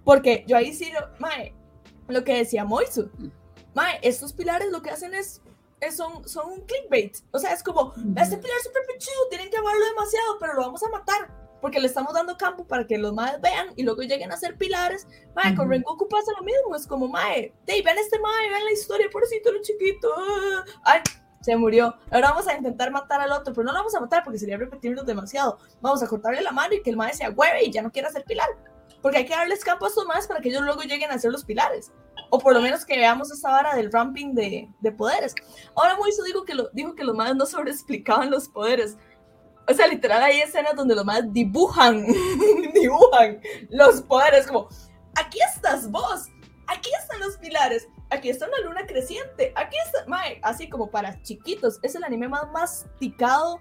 porque 0.04 0.46
yo 0.48 0.56
ahí 0.56 0.74
sí, 0.74 0.92
mae, 1.20 1.54
lo 2.08 2.24
que 2.24 2.36
decía 2.36 2.64
Moisu, 2.64 3.12
mae, 3.74 4.00
estos 4.02 4.34
pilares 4.34 4.72
lo 4.72 4.82
que 4.82 4.92
hacen 4.92 5.14
es, 5.14 5.42
son, 5.96 6.28
son 6.28 6.52
un 6.52 6.62
clickbait. 6.62 7.18
O 7.32 7.40
sea, 7.40 7.54
es 7.54 7.64
como, 7.64 7.94
este 8.16 8.38
pilar 8.38 8.58
es 8.58 8.64
súper 8.64 8.98
chido, 8.98 9.28
tienen 9.30 9.50
que 9.50 9.58
amarlo 9.58 9.86
demasiado, 9.86 10.38
pero 10.40 10.54
lo 10.54 10.62
vamos 10.62 10.84
a 10.84 10.90
matar. 10.90 11.48
Porque 11.60 11.80
le 11.80 11.88
estamos 11.88 12.14
dando 12.14 12.38
campo 12.38 12.68
para 12.68 12.86
que 12.86 13.00
los 13.00 13.14
maes 13.14 13.42
vean 13.42 13.74
y 13.76 13.82
luego 13.82 14.04
lleguen 14.04 14.32
a 14.32 14.38
ser 14.38 14.58
pilares. 14.58 15.08
Mae, 15.36 15.56
con 15.56 15.68
Rengoku 15.68 16.08
pasa 16.08 16.32
lo 16.38 16.44
mismo. 16.44 16.76
Es 16.76 16.86
como, 16.86 17.08
mae, 17.08 17.52
hey, 17.66 17.82
ven 17.84 17.98
este 17.98 18.20
mae, 18.20 18.50
ven 18.52 18.64
la 18.64 18.72
historia, 18.72 19.08
pobrecito, 19.12 19.52
lo 19.52 19.60
chiquito. 19.64 20.08
Ay, 20.84 21.02
se 21.42 21.56
murió. 21.56 21.96
Ahora 22.12 22.32
vamos 22.32 22.48
a 22.48 22.56
intentar 22.56 22.92
matar 22.92 23.22
al 23.22 23.32
otro, 23.32 23.54
pero 23.54 23.66
no 23.66 23.72
lo 23.72 23.80
vamos 23.80 23.96
a 23.96 24.00
matar 24.00 24.24
porque 24.24 24.40
sería 24.40 24.58
repetirnos 24.58 25.06
demasiado. 25.06 25.60
Vamos 25.82 26.02
a 26.04 26.08
cortarle 26.08 26.42
la 26.42 26.52
mano 26.52 26.74
y 26.76 26.82
que 26.82 26.90
el 26.90 26.98
maestro 26.98 27.28
sea 27.28 27.36
hueve 27.36 27.66
y 27.66 27.72
ya 27.72 27.82
no 27.82 27.92
quiera 27.92 28.12
ser 28.12 28.24
pilar. 28.24 28.48
Porque 29.02 29.20
hay 29.20 29.26
que 29.26 29.36
darles 29.36 29.64
campo 29.64 29.86
a 29.86 29.90
estos 29.90 30.06
más 30.06 30.28
para 30.28 30.42
que 30.42 30.50
ellos 30.50 30.64
luego 30.64 30.82
lleguen 30.82 31.12
a 31.12 31.20
ser 31.20 31.32
los 31.32 31.46
pilares. 31.46 31.92
O 32.30 32.40
por 32.40 32.54
lo 32.54 32.62
menos 32.62 32.84
que 32.84 32.98
veamos 32.98 33.32
esa 33.32 33.52
vara 33.52 33.76
del 33.76 33.92
ramping 33.92 34.34
de, 34.34 34.70
de 34.80 34.92
poderes. 34.92 35.34
Ahora 35.76 35.96
Moiso 35.96 36.24
dijo 36.24 36.44
que, 36.44 36.56
lo, 36.56 36.70
dijo 36.74 36.96
que 36.96 37.04
los 37.04 37.16
más 37.16 37.36
no 37.36 37.46
sobreexplicaban 37.46 38.32
los 38.32 38.50
poderes. 38.50 38.98
O 39.70 39.74
sea, 39.74 39.88
literal 39.88 40.24
hay 40.24 40.40
escenas 40.40 40.76
donde 40.76 40.96
los 40.96 41.06
más 41.06 41.32
dibujan, 41.32 42.06
dibujan 42.74 43.40
los 43.70 44.02
poderes. 44.02 44.48
Como, 44.48 44.68
aquí 45.16 45.40
estás 45.54 45.90
vos, 45.92 46.28
aquí 46.68 46.90
están 47.02 47.20
los 47.20 47.38
pilares 47.38 47.88
aquí 48.10 48.30
está 48.30 48.48
una 48.48 48.60
luna 48.62 48.86
creciente, 48.86 49.54
aquí 49.56 49.76
está, 49.86 50.06
mae, 50.08 50.40
así 50.44 50.70
como 50.70 50.90
para 50.90 51.22
chiquitos, 51.22 51.80
es 51.82 51.96
el 51.96 52.04
anime 52.04 52.28
más 52.28 52.52
masticado 52.52 53.60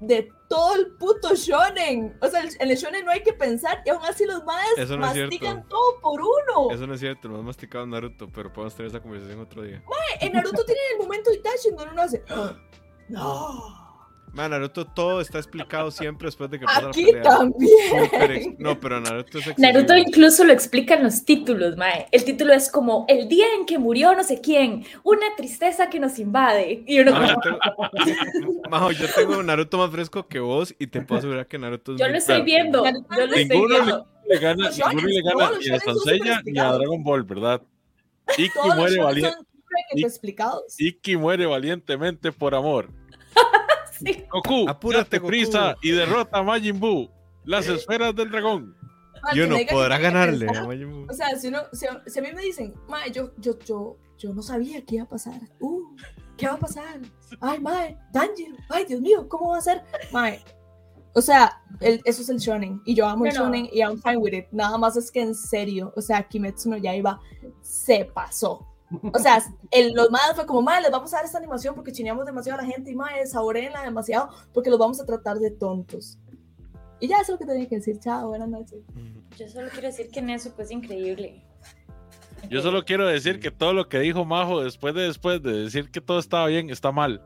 de 0.00 0.30
todo 0.48 0.76
el 0.76 0.92
puto 0.96 1.34
shonen. 1.34 2.16
O 2.20 2.28
sea, 2.28 2.42
en 2.42 2.70
el 2.70 2.76
shonen 2.76 3.04
no 3.04 3.10
hay 3.10 3.22
que 3.22 3.34
pensar 3.34 3.82
y 3.84 3.90
aún 3.90 4.02
así 4.04 4.24
los 4.24 4.44
maes 4.44 4.88
no 4.88 4.98
mastican 4.98 5.68
todo 5.68 6.00
por 6.00 6.20
uno. 6.20 6.70
Eso 6.70 6.86
no 6.86 6.94
es 6.94 7.00
cierto, 7.00 7.28
no 7.28 7.34
más 7.36 7.44
masticado 7.44 7.86
Naruto, 7.86 8.28
pero 8.28 8.52
podemos 8.52 8.74
tener 8.74 8.90
esa 8.90 9.00
conversación 9.00 9.40
otro 9.40 9.62
día. 9.62 9.82
Mae, 9.88 10.26
en 10.26 10.32
Naruto 10.32 10.64
tiene 10.64 10.80
el 10.92 10.98
momento 10.98 11.32
Itachi 11.32 11.70
donde 11.70 11.92
uno 11.92 12.02
hace, 12.02 12.24
no 13.08 13.79
Man, 14.32 14.50
Naruto 14.52 14.84
todo 14.86 15.20
está 15.20 15.38
explicado 15.38 15.90
siempre 15.90 16.26
después 16.26 16.50
de 16.50 16.60
que 16.60 16.64
pasa 16.64 16.88
Aquí 16.88 17.04
la 17.06 17.08
pelea. 17.08 17.22
también. 17.22 18.56
No, 18.58 18.78
pero 18.78 19.00
Naruto 19.00 19.38
es 19.38 19.58
Naruto 19.58 19.96
incluso 19.96 20.44
lo 20.44 20.52
explica 20.52 20.94
en 20.94 21.02
los 21.02 21.24
títulos, 21.24 21.76
mae. 21.76 22.06
El 22.12 22.24
título 22.24 22.52
es 22.52 22.70
como 22.70 23.06
el 23.08 23.28
día 23.28 23.46
en 23.58 23.66
que 23.66 23.78
murió 23.78 24.14
no 24.14 24.22
sé 24.22 24.40
quién, 24.40 24.84
una 25.02 25.26
tristeza 25.36 25.90
que 25.90 25.98
nos 25.98 26.18
invade. 26.18 26.84
Y 26.86 27.00
uno 27.00 27.12
Majo, 27.20 27.40
yo, 28.06 28.14
tengo... 28.32 28.62
Majo, 28.70 28.92
yo 28.92 29.06
tengo 29.14 29.42
Naruto 29.42 29.78
más 29.78 29.90
fresco 29.90 30.28
que 30.28 30.38
vos 30.38 30.74
y 30.78 30.86
te 30.86 31.00
puedo 31.00 31.18
asegurar 31.18 31.46
que 31.46 31.58
Naruto 31.58 31.94
es 31.94 32.00
Yo 32.00 32.08
lo 32.08 32.16
estoy 32.16 32.42
viendo. 32.42 32.84
Yo 32.84 33.26
lo 33.26 33.34
estoy 33.34 33.66
viendo. 33.66 34.06
Le 34.28 34.38
gana, 34.38 34.70
ninguno 34.70 35.08
le 35.08 35.22
gana 35.22 35.50
ni 35.58 35.70
a 35.70 35.80
Sansella 35.80 36.40
ni 36.44 36.58
a 36.58 36.72
Dragon 36.72 37.02
Ball, 37.02 37.24
¿verdad? 37.24 37.62
Iki 38.38 38.58
muere 38.76 38.98
valiente. 39.02 39.36
Iki 40.78 41.16
muere 41.16 41.46
valientemente 41.46 42.30
por 42.30 42.54
amor. 42.54 42.99
Goku, 44.30 44.68
apúrate 44.68 45.20
prisa 45.20 45.76
y 45.82 45.90
derrota 45.90 46.38
a 46.38 46.42
Majin 46.42 46.78
Buu, 46.78 47.10
las 47.44 47.68
esferas 47.68 48.14
del 48.14 48.30
dragón. 48.30 48.76
Yo 49.34 49.46
no 49.46 49.56
podrá 49.70 49.98
ganarle 49.98 50.46
a 50.48 50.64
Majin 50.64 50.90
Buu. 50.90 51.06
O 51.10 51.14
sea, 51.14 51.36
si, 51.36 51.48
uno, 51.48 51.60
si, 51.72 51.86
a 51.86 52.22
mí 52.22 52.28
me 52.34 52.42
dicen, 52.42 52.74
mae, 52.88 53.10
yo, 53.10 53.32
yo, 53.38 53.58
yo, 53.60 53.96
yo 54.18 54.32
no 54.32 54.42
sabía 54.42 54.84
qué 54.84 54.96
iba 54.96 55.04
a 55.04 55.08
pasar. 55.08 55.40
Uh, 55.60 55.96
¿qué 56.36 56.46
va 56.46 56.54
a 56.54 56.58
pasar? 56.58 57.00
Ay, 57.40 57.60
mae, 57.60 57.98
Tanjiro, 58.12 58.56
ay, 58.70 58.84
Dios 58.86 59.00
mío, 59.00 59.28
¿cómo 59.28 59.50
va 59.50 59.58
a 59.58 59.62
ser? 59.62 59.82
Mae, 60.10 60.42
o 61.12 61.20
sea, 61.20 61.60
el, 61.80 62.00
eso 62.04 62.22
es 62.22 62.28
el 62.28 62.38
shonen. 62.38 62.80
Y 62.84 62.94
yo 62.94 63.06
amo 63.06 63.26
el 63.26 63.32
shonen 63.32 63.68
y 63.72 63.80
I'm 63.80 64.00
fine 64.00 64.18
with 64.18 64.32
it. 64.32 64.46
Nada 64.52 64.78
más 64.78 64.96
es 64.96 65.10
que 65.10 65.20
en 65.20 65.34
serio, 65.34 65.92
o 65.96 66.00
sea, 66.00 66.22
Kimetsu 66.22 66.70
no 66.70 66.76
Yaiba 66.76 67.20
se 67.60 68.04
pasó. 68.04 68.66
O 69.12 69.18
sea, 69.18 69.42
el, 69.70 69.92
los 69.92 70.10
madres 70.10 70.34
fue 70.34 70.46
como, 70.46 70.62
madre, 70.62 70.82
les 70.82 70.90
vamos 70.90 71.12
a 71.12 71.16
dar 71.16 71.24
esta 71.24 71.38
animación 71.38 71.74
porque 71.74 71.92
chineamos 71.92 72.26
demasiado 72.26 72.58
a 72.58 72.62
la 72.62 72.68
gente 72.68 72.90
y 72.90 72.94
madre, 72.94 73.26
saboreenla 73.26 73.82
demasiado 73.82 74.30
porque 74.52 74.70
los 74.70 74.78
vamos 74.78 75.00
a 75.00 75.06
tratar 75.06 75.38
de 75.38 75.50
tontos. 75.50 76.18
Y 76.98 77.08
ya 77.08 77.16
eso 77.16 77.22
es 77.22 77.28
lo 77.30 77.38
que 77.38 77.46
tenía 77.46 77.68
que 77.68 77.76
decir. 77.76 77.98
Chao, 77.98 78.28
buenas 78.28 78.48
noches. 78.48 78.80
Yo 79.36 79.48
solo 79.48 79.68
quiero 79.70 79.86
decir 79.88 80.10
que 80.10 80.20
Nesu 80.20 80.50
pues 80.50 80.70
increíble. 80.70 81.42
Yo 82.48 82.62
solo 82.62 82.84
quiero 82.84 83.06
decir 83.06 83.40
que 83.40 83.50
todo 83.50 83.72
lo 83.72 83.88
que 83.88 83.98
dijo 83.98 84.24
Majo 84.24 84.62
después 84.62 84.94
de 84.94 85.02
después 85.02 85.42
de 85.42 85.64
decir 85.64 85.90
que 85.90 86.00
todo 86.00 86.18
estaba 86.18 86.46
bien 86.46 86.70
está 86.70 86.92
mal. 86.92 87.22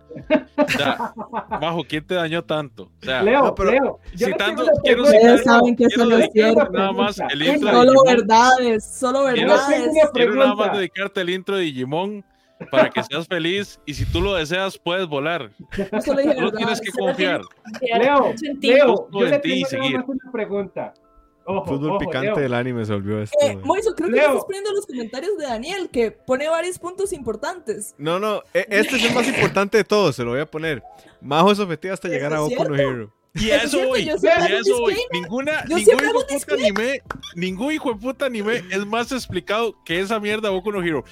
O 0.56 0.68
sea, 0.68 1.12
Majo, 1.60 1.84
¿quién 1.88 2.06
te 2.06 2.14
dañó 2.14 2.42
tanto? 2.42 2.84
O 2.84 3.04
sea, 3.04 3.22
Leo, 3.22 3.44
no, 3.44 3.54
pero 3.54 3.70
Leo, 3.70 4.00
si 4.14 4.32
tanto 4.34 4.66
quiero 4.82 5.06
citar, 5.06 5.38
saben 5.38 5.76
que 5.76 5.86
quiero 5.86 6.08
dedicar 6.08 6.70
nada 6.70 6.92
más 6.92 7.20
el 7.30 7.42
intro 7.42 7.70
Solo 7.70 7.92
de 8.02 8.16
verdades, 8.16 8.84
solo 8.84 9.24
verdades. 9.24 9.90
Quiero, 9.92 10.10
quiero 10.12 10.34
nada 10.34 10.54
más 10.54 10.76
dedicarte 10.76 11.20
el 11.20 11.30
intro 11.30 11.56
de 11.56 11.62
Digimon 11.62 12.24
para 12.70 12.90
que 12.90 13.02
seas 13.02 13.26
feliz 13.26 13.80
y 13.86 13.94
si 13.94 14.04
tú 14.06 14.20
lo 14.20 14.34
deseas 14.34 14.78
puedes 14.78 15.06
volar. 15.06 15.50
No 16.40 16.52
tienes 16.52 16.80
que 16.80 16.90
confiar. 16.90 17.40
Leo, 17.80 18.34
Leo, 18.60 19.08
yo 19.12 19.26
le 19.26 19.38
tengo 19.38 20.04
una 20.06 20.32
pregunta. 20.32 20.94
Ojo, 21.47 21.66
Fútbol 21.66 21.99
picante 21.99 22.40
del 22.40 22.55
anime 22.55 22.84
se 22.84 22.92
volvió 22.92 23.20
esto. 23.20 23.36
Eh, 23.42 23.57
Moiso, 23.57 23.95
creo 23.95 24.11
que 24.11 24.18
estás 24.18 24.45
poniendo 24.45 24.72
los 24.72 24.86
comentarios 24.86 25.36
de 25.36 25.45
Daniel, 25.45 25.90
que 25.90 26.11
pone 26.11 26.49
varios 26.49 26.78
puntos 26.78 27.12
importantes. 27.12 27.95
No, 27.99 28.18
no, 28.18 28.42
e, 28.55 28.66
este 28.70 28.97
es 28.97 29.05
el 29.05 29.14
más 29.14 29.28
importante 29.28 29.78
de 29.78 29.84
todos, 29.84 30.16
se 30.16 30.24
lo 30.24 30.30
voy 30.30 30.40
a 30.40 30.51
poner. 30.51 30.82
Majo 31.20 31.53
es 31.53 31.59
objetivo 31.59 31.95
hasta 31.95 32.09
llegar 32.09 32.32
a 32.32 32.40
Boku 32.40 32.64
no 32.64 32.74
Hero. 32.74 33.13
Y 33.37 33.51
a 33.51 33.57
Es 33.57 33.64
eso 33.64 33.85
voy, 33.89 34.03
y 34.03 34.09
a 34.11 34.14
eso 34.14 34.80
voy. 34.80 34.97
Ninguna, 35.12 35.64
Yo 35.68 35.76
ningún 35.76 36.05
hijo 36.05 36.22
de 36.22 36.39
puta 36.39 36.55
anime, 36.55 37.03
ningún 37.35 37.72
hijo 37.72 37.93
de 37.93 38.01
puta 38.01 38.26
anime 38.26 38.62
es 38.70 38.87
más 38.87 39.11
explicado 39.11 39.74
que 39.85 39.99
esa 39.99 40.20
mierda 40.20 40.49
de 40.49 40.55
Boku 40.55 40.70
no 40.70 40.80
Hero. 40.80 41.05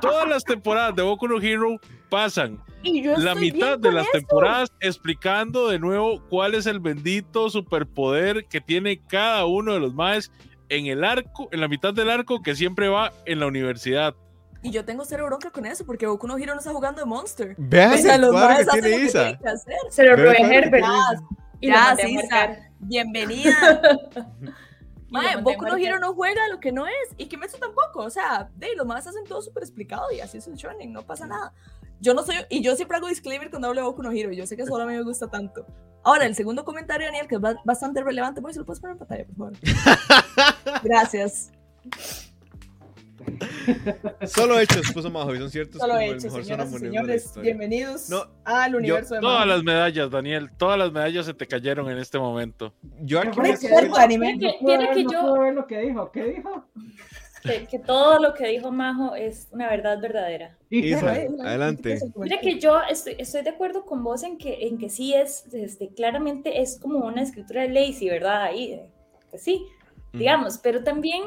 Todas 0.00 0.26
las 0.26 0.44
temporadas 0.44 0.96
de 0.96 1.02
Boku 1.02 1.28
no 1.28 1.38
Hero 1.38 1.78
pasan 2.08 2.58
Y 2.82 3.02
yo 3.02 3.18
la 3.18 3.34
mitad 3.34 3.78
de 3.78 3.92
las 3.92 4.04
eso. 4.04 4.12
temporadas 4.12 4.72
explicando 4.80 5.68
de 5.68 5.78
nuevo 5.78 6.22
cuál 6.30 6.54
es 6.54 6.64
el 6.64 6.80
bendito 6.80 7.50
superpoder 7.50 8.46
que 8.46 8.62
tiene 8.62 9.04
cada 9.06 9.44
uno 9.44 9.74
de 9.74 9.80
los 9.80 9.92
maes 9.92 10.32
en 10.70 10.86
el 10.86 11.04
arco, 11.04 11.50
en 11.52 11.60
la 11.60 11.68
mitad 11.68 11.92
del 11.92 12.08
arco 12.08 12.40
que 12.40 12.54
siempre 12.54 12.88
va 12.88 13.12
en 13.26 13.40
la 13.40 13.46
universidad. 13.46 14.14
Y 14.62 14.70
yo 14.70 14.86
tengo 14.86 15.04
cero 15.04 15.26
bronca 15.26 15.50
con 15.50 15.66
eso, 15.66 15.84
porque 15.84 16.06
Boku 16.06 16.26
no 16.26 16.38
Hero 16.38 16.54
no 16.54 16.60
está 16.60 16.72
jugando 16.72 17.00
de 17.00 17.06
Monster. 17.06 17.54
Vean 17.58 17.92
O 17.92 17.98
sea, 17.98 18.16
los 18.16 18.32
que 18.32 18.38
hacen 18.38 18.80
tiene 18.80 18.90
lo 18.90 19.12
que 19.12 19.38
que 19.42 19.48
hacer. 19.48 19.76
Se 19.90 20.04
lo 20.04 20.16
robé. 20.16 20.36
Herbert. 20.40 20.84
Ya, 21.60 21.66
y 21.66 21.66
ya, 21.68 21.80
mandé 21.80 22.02
a 22.02 22.06
sí, 22.06 22.14
marcar. 22.14 22.54
Sa, 22.54 22.70
bienvenida. 22.80 23.80
Mae, 25.10 25.36
Boku 25.36 25.64
no. 25.64 25.76
Hero 25.76 25.98
no 25.98 26.14
juega 26.14 26.46
lo 26.48 26.60
que 26.60 26.70
no 26.70 26.86
es, 26.86 26.94
y 27.16 27.26
Kimetsu 27.26 27.58
tampoco, 27.58 28.00
o 28.00 28.10
sea, 28.10 28.50
de 28.56 28.74
los 28.76 28.86
más 28.86 29.06
hacen 29.06 29.24
todo 29.24 29.40
súper 29.40 29.62
explicado 29.62 30.10
y 30.12 30.20
así 30.20 30.36
es 30.38 30.46
el 30.48 30.54
shonen, 30.54 30.92
no 30.92 31.02
pasa 31.02 31.26
nada. 31.26 31.54
Yo 32.00 32.12
no 32.14 32.22
soy, 32.22 32.36
y 32.50 32.62
yo 32.62 32.76
siempre 32.76 32.98
hago 32.98 33.08
disclaimer 33.08 33.48
cuando 33.50 33.68
hablo 33.68 33.80
de 33.80 33.86
Boku 33.86 34.02
no 34.02 34.12
Hero, 34.12 34.32
yo 34.32 34.46
sé 34.46 34.56
que 34.56 34.66
solo 34.66 34.84
a 34.84 34.86
mí 34.86 34.92
me 34.94 35.02
gusta 35.02 35.28
tanto. 35.28 35.66
Ahora, 36.04 36.26
el 36.26 36.34
segundo 36.34 36.64
comentario, 36.64 37.06
Daniel, 37.06 37.26
que 37.26 37.36
es 37.36 37.40
ba- 37.40 37.60
bastante 37.64 38.02
relevante, 38.02 38.40
pues, 38.42 38.54
¿se 38.54 38.60
lo 38.60 38.66
puedes 38.66 38.80
poner 38.80 38.92
en 38.94 38.98
pantalla, 38.98 39.24
por 39.24 39.36
favor? 39.36 39.52
Gracias. 40.84 41.50
Solo 44.26 44.58
hechos 44.58 44.92
puso 44.92 45.10
Majo 45.10 45.34
y 45.34 45.38
son 45.38 45.50
ciertos 45.50 45.80
Solo 45.80 45.94
como 45.94 46.00
he 46.02 46.06
el 46.08 46.14
hecho, 46.16 46.26
mejor 46.26 46.44
señoras 46.44 46.68
y 46.68 46.70
sonamunismo 46.72 47.06
de 47.06 47.12
la 47.14 47.18
señores. 47.20 47.42
Bienvenidos 47.42 48.08
No, 48.10 48.24
al 48.44 48.74
universo 48.74 49.14
de 49.14 49.20
Todas 49.20 49.38
Majo. 49.46 49.48
las 49.48 49.62
medallas, 49.64 50.10
Daniel, 50.10 50.50
todas 50.56 50.78
las 50.78 50.92
medallas 50.92 51.26
se 51.26 51.34
te 51.34 51.46
cayeron 51.46 51.90
en 51.90 51.98
este 51.98 52.18
momento. 52.18 52.72
Yo 53.00 53.20
aquí 53.20 53.36
No 53.36 53.42
ver- 53.42 53.58
que 53.58 53.68
no 55.04 55.12
yo- 55.12 55.32
ver 55.40 55.54
lo 55.54 55.66
que 55.66 55.78
dijo. 55.80 56.10
¿Qué 56.12 56.24
dijo? 56.24 56.64
que, 57.42 57.66
que 57.66 57.78
todo 57.78 58.18
lo 58.18 58.34
que 58.34 58.48
dijo 58.48 58.72
Majo 58.72 59.14
es 59.14 59.46
una 59.52 59.68
verdad 59.70 60.00
verdadera. 60.00 60.58
Isa, 60.70 61.10
adelante. 61.44 61.98
Mira 62.16 62.38
que 62.40 62.58
yo 62.58 62.80
estoy, 62.90 63.14
estoy 63.18 63.42
de 63.42 63.50
acuerdo 63.50 63.84
con 63.86 64.02
vos 64.02 64.24
en 64.24 64.38
que, 64.38 64.66
en 64.66 64.76
que 64.76 64.90
sí 64.90 65.14
es, 65.14 65.46
este, 65.52 65.88
claramente 65.94 66.60
es 66.60 66.78
como 66.80 66.98
una 67.06 67.22
escritura 67.22 67.62
de 67.62 67.68
lazy, 67.68 68.08
¿verdad? 68.10 68.42
Ahí, 68.42 68.72
eh, 68.72 68.90
que 69.30 69.38
sí, 69.38 69.64
digamos, 70.12 70.58
pero 70.58 70.82
también, 70.82 71.22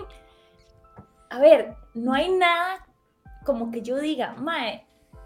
a 1.32 1.40
ver, 1.40 1.74
no 1.94 2.14
hay 2.14 2.30
nada 2.32 2.86
como 3.46 3.72
que 3.72 3.82
yo 3.82 3.98
diga, 3.98 4.34
mae, 4.34 4.86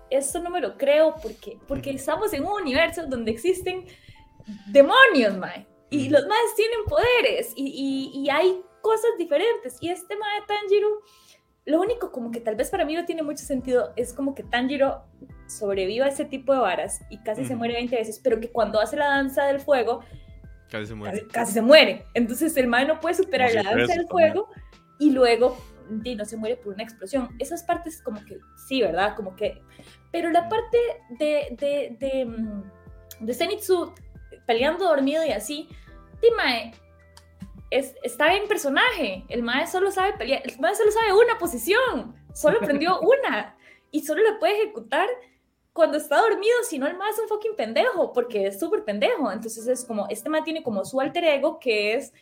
esto 0.09 0.39
no 0.39 0.49
me 0.49 0.61
lo 0.61 0.77
creo 0.77 1.15
porque, 1.21 1.59
porque 1.67 1.89
estamos 1.91 2.31
en 2.33 2.43
un 2.45 2.61
universo 2.61 3.05
donde 3.07 3.31
existen 3.31 3.85
demonios, 4.67 5.37
mae, 5.37 5.65
y 5.89 6.09
los 6.09 6.25
maes 6.27 6.55
tienen 6.55 6.79
poderes 6.87 7.51
y, 7.55 8.11
y- 8.13 8.19
y 8.21 8.29
hay 8.29 8.61
cosas 8.81 9.11
diferentes, 9.17 9.77
y 9.81 9.89
este 9.89 10.15
mae 10.15 10.41
Tanjiro, 10.47 10.87
lo 11.65 11.81
único 11.81 12.11
como 12.11 12.29
que 12.31 12.39
tal 12.39 12.55
vez 12.55 12.69
para 12.69 12.85
mí 12.85 12.93
no 12.93 13.05
tiene 13.05 13.23
mucho 13.23 13.43
sentido 13.43 13.91
es 13.95 14.13
como 14.13 14.35
que 14.35 14.43
Tanjiro 14.43 15.03
sobreviva 15.47 16.05
a 16.05 16.09
ese 16.09 16.25
tipo 16.25 16.53
de 16.53 16.59
varas 16.59 17.01
y 17.09 17.17
casi 17.23 17.43
se 17.43 17.53
Ujú. 17.53 17.57
muere 17.59 17.73
20 17.73 17.95
veces, 17.95 18.19
pero 18.23 18.39
que 18.39 18.51
cuando 18.51 18.79
hace 18.79 18.95
la 18.97 19.07
danza 19.07 19.45
del 19.45 19.59
fuego 19.59 20.01
Casi 20.69 20.87
se 20.87 20.95
muere. 20.95 21.19
casi, 21.21 21.31
casi 21.31 21.53
se 21.53 21.61
muere. 21.61 22.05
Entonces 22.13 22.55
el 22.57 22.67
mae 22.67 22.85
no 22.85 22.99
puede 22.99 23.15
superar 23.15 23.49
Como 23.51 23.63
la 23.63 23.69
si 23.71 23.75
danza 23.77 23.93
del 23.93 24.07
fuego 24.07 24.49
y 24.99 25.11
luego 25.11 25.57
no 25.89 26.25
se 26.25 26.37
muere 26.37 26.57
por 26.57 26.73
una 26.73 26.83
explosión. 26.83 27.35
Esas 27.39 27.63
partes 27.63 28.01
como 28.01 28.23
que 28.25 28.39
sí, 28.67 28.81
¿verdad? 28.81 29.15
Como 29.15 29.35
que... 29.35 29.61
Pero 30.11 30.29
la 30.29 30.47
parte 30.49 30.77
de, 31.19 31.55
de, 31.59 31.97
de, 31.99 32.25
mm, 32.25 32.63
de 33.25 33.33
Zenitsu 33.33 33.93
peleando 34.45 34.85
dormido 34.85 35.25
y 35.25 35.31
así, 35.31 35.69
di, 36.21 36.29
mae, 36.37 36.73
es, 37.71 37.95
está 38.03 38.35
en 38.35 38.47
personaje. 38.47 39.25
El 39.29 39.43
mae 39.43 39.67
solo 39.67 39.91
sabe 39.91 40.13
pelear, 40.13 40.41
el 40.45 40.59
mae 40.59 40.75
solo 40.75 40.91
sabe 40.91 41.13
una 41.13 41.37
posición, 41.37 42.15
solo 42.33 42.59
aprendió 42.61 42.99
una 43.01 43.57
y 43.91 44.01
solo 44.01 44.23
la 44.23 44.39
puede 44.39 44.61
ejecutar 44.61 45.09
cuando 45.73 45.97
está 45.97 46.21
dormido, 46.21 46.55
si 46.63 46.79
no 46.79 46.87
el 46.87 46.95
mae 46.95 47.11
es 47.11 47.19
un 47.19 47.27
fucking 47.27 47.55
pendejo, 47.57 48.13
porque 48.13 48.47
es 48.47 48.59
súper 48.59 48.85
pendejo. 48.85 49.29
Entonces 49.29 49.67
es 49.67 49.83
como, 49.83 50.07
este 50.09 50.29
mae 50.29 50.41
tiene 50.41 50.63
como 50.63 50.85
su 50.85 51.01
alter 51.01 51.25
ego 51.25 51.59
que 51.59 51.95
es 51.95 52.13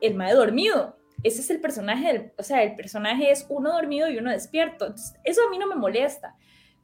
el 0.00 0.14
mae 0.14 0.34
dormido. 0.34 0.97
Ese 1.22 1.40
es 1.40 1.50
el 1.50 1.60
personaje, 1.60 2.06
del, 2.12 2.32
o 2.38 2.42
sea, 2.42 2.62
el 2.62 2.76
personaje 2.76 3.30
es 3.30 3.46
uno 3.48 3.72
dormido 3.72 4.08
y 4.08 4.18
uno 4.18 4.30
despierto. 4.30 4.86
Entonces, 4.86 5.14
eso 5.24 5.40
a 5.46 5.50
mí 5.50 5.58
no 5.58 5.66
me 5.66 5.74
molesta, 5.74 6.36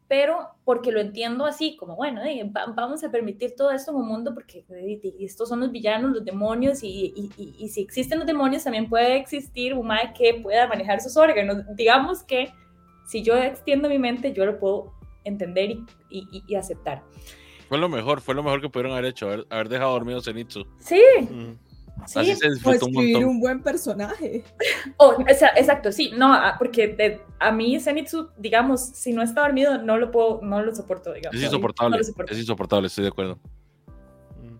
pero 0.08 0.48
porque 0.64 0.90
lo 0.92 1.00
entiendo 1.00 1.46
así, 1.46 1.76
como, 1.76 1.96
bueno, 1.96 2.22
eh, 2.24 2.42
va- 2.54 2.66
vamos 2.66 3.02
a 3.04 3.10
permitir 3.10 3.54
todo 3.56 3.70
esto 3.70 3.92
en 3.92 3.98
un 3.98 4.08
mundo 4.08 4.34
porque 4.34 4.64
eh, 4.70 5.00
estos 5.20 5.48
son 5.48 5.60
los 5.60 5.70
villanos, 5.70 6.10
los 6.12 6.24
demonios, 6.24 6.82
y, 6.82 7.12
y- 7.16 7.30
y- 7.36 7.54
y 7.58 7.68
si 7.68 7.80
existen 7.82 8.18
los 8.18 8.26
demonios, 8.26 8.64
también 8.64 8.88
puede 8.88 9.16
existir 9.16 9.72
un 9.74 9.86
mae 9.86 10.12
que 10.12 10.34
pueda 10.42 10.66
manejar 10.66 11.00
sus 11.00 11.16
órganos. 11.16 11.58
Digamos 11.76 12.22
que 12.24 12.52
si 13.06 13.22
yo 13.22 13.36
extiendo 13.36 13.88
mi 13.88 13.98
mente, 13.98 14.32
yo 14.32 14.44
lo 14.46 14.58
puedo 14.58 14.92
entender 15.24 15.70
y, 15.70 15.84
y- 16.10 16.28
y- 16.32 16.42
y 16.46 16.54
aceptar. 16.56 17.02
Fue 17.68 17.78
lo 17.78 17.88
mejor, 17.88 18.20
fue 18.20 18.34
lo 18.34 18.42
mejor 18.42 18.60
que 18.60 18.68
pudieron 18.68 18.92
haber 18.92 19.06
hecho, 19.06 19.26
haber, 19.26 19.46
haber 19.48 19.68
dejado 19.70 19.92
dormido 19.92 20.18
a 20.18 20.22
Zenitsu. 20.22 20.66
Sí, 20.78 21.00
Mm. 21.30 21.52
Sí. 22.06 22.18
Así 22.18 22.34
se 22.36 22.48
O 22.48 22.50
disfrutó 22.52 22.86
un 22.86 22.92
escribir 22.92 23.14
montón. 23.14 23.30
un 23.30 23.40
buen 23.40 23.62
personaje. 23.62 24.44
Oh, 24.96 25.16
esa- 25.26 25.48
exacto, 25.56 25.90
sí, 25.92 26.12
no, 26.16 26.32
ah, 26.32 26.54
porque 26.58 26.88
de- 26.88 27.20
a 27.40 27.50
mí 27.50 27.78
Zenitsu, 27.80 28.28
digamos, 28.38 28.80
si 28.80 29.12
no 29.12 29.22
está 29.22 29.42
dormido, 29.42 29.78
no 29.78 29.96
lo 29.98 30.10
puedo, 30.10 30.40
no 30.42 30.62
lo 30.62 30.74
soporto, 30.74 31.12
digamos. 31.12 31.36
Es 31.38 31.44
insoportable, 31.44 32.02
soporto. 32.04 32.32
es 32.32 32.38
insoportable, 32.38 32.86
estoy 32.86 33.02
de 33.04 33.08
acuerdo. 33.08 33.38
Mm. 34.42 34.56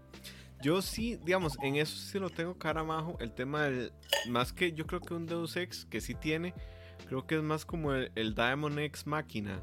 Yo 0.62 0.82
sí, 0.82 1.18
digamos, 1.24 1.56
en 1.62 1.76
eso 1.76 1.96
sí 1.96 2.18
lo 2.18 2.30
tengo 2.30 2.58
cara 2.58 2.82
majo. 2.84 3.16
El 3.20 3.32
tema 3.32 3.64
del. 3.64 3.92
Más 4.28 4.52
que 4.52 4.72
yo 4.72 4.86
creo 4.86 5.00
que 5.00 5.14
un 5.14 5.26
Deus 5.26 5.56
Ex 5.56 5.84
que 5.84 6.00
sí 6.00 6.14
tiene. 6.14 6.54
Creo 7.06 7.26
que 7.26 7.36
es 7.36 7.42
más 7.42 7.64
como 7.66 7.92
el, 7.92 8.10
el 8.14 8.34
Diamond 8.34 8.78
X 8.78 9.06
Máquina. 9.06 9.60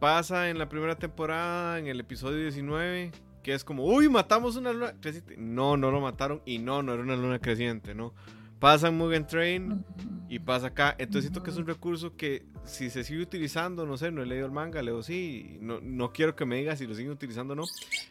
Pasa 0.00 0.48
en 0.48 0.58
la 0.58 0.68
primera 0.68 0.96
temporada, 0.96 1.78
en 1.78 1.86
el 1.86 2.00
episodio 2.00 2.38
19. 2.38 3.12
Que 3.42 3.54
es 3.54 3.64
como, 3.64 3.84
uy, 3.84 4.08
matamos 4.08 4.56
una 4.56 4.72
luna 4.72 4.94
creciente. 5.00 5.36
No, 5.36 5.76
no 5.76 5.90
lo 5.90 6.00
mataron. 6.00 6.42
Y 6.44 6.58
no, 6.58 6.82
no 6.82 6.94
era 6.94 7.02
una 7.02 7.16
luna 7.16 7.38
creciente, 7.38 7.94
¿no? 7.94 8.14
Pasa 8.58 8.88
en 8.88 8.96
Mugen 8.96 9.26
Train. 9.26 9.84
Y 10.28 10.38
pasa 10.38 10.68
acá. 10.68 10.94
Entonces 10.98 11.24
siento 11.24 11.42
que 11.42 11.50
es 11.50 11.56
un 11.56 11.66
recurso 11.66 12.16
que 12.16 12.46
si 12.64 12.90
se 12.90 13.04
sigue 13.04 13.22
utilizando, 13.22 13.86
no 13.86 13.96
sé, 13.96 14.10
no 14.10 14.22
he 14.22 14.26
leído 14.26 14.46
el 14.46 14.52
manga, 14.52 14.82
leo 14.82 15.02
sí, 15.02 15.58
no, 15.60 15.80
no 15.82 16.12
quiero 16.12 16.36
que 16.36 16.44
me 16.44 16.56
diga 16.56 16.76
si 16.76 16.86
lo 16.86 16.94
siguen 16.94 17.12
utilizando 17.12 17.54
o 17.54 17.56
no, 17.56 17.64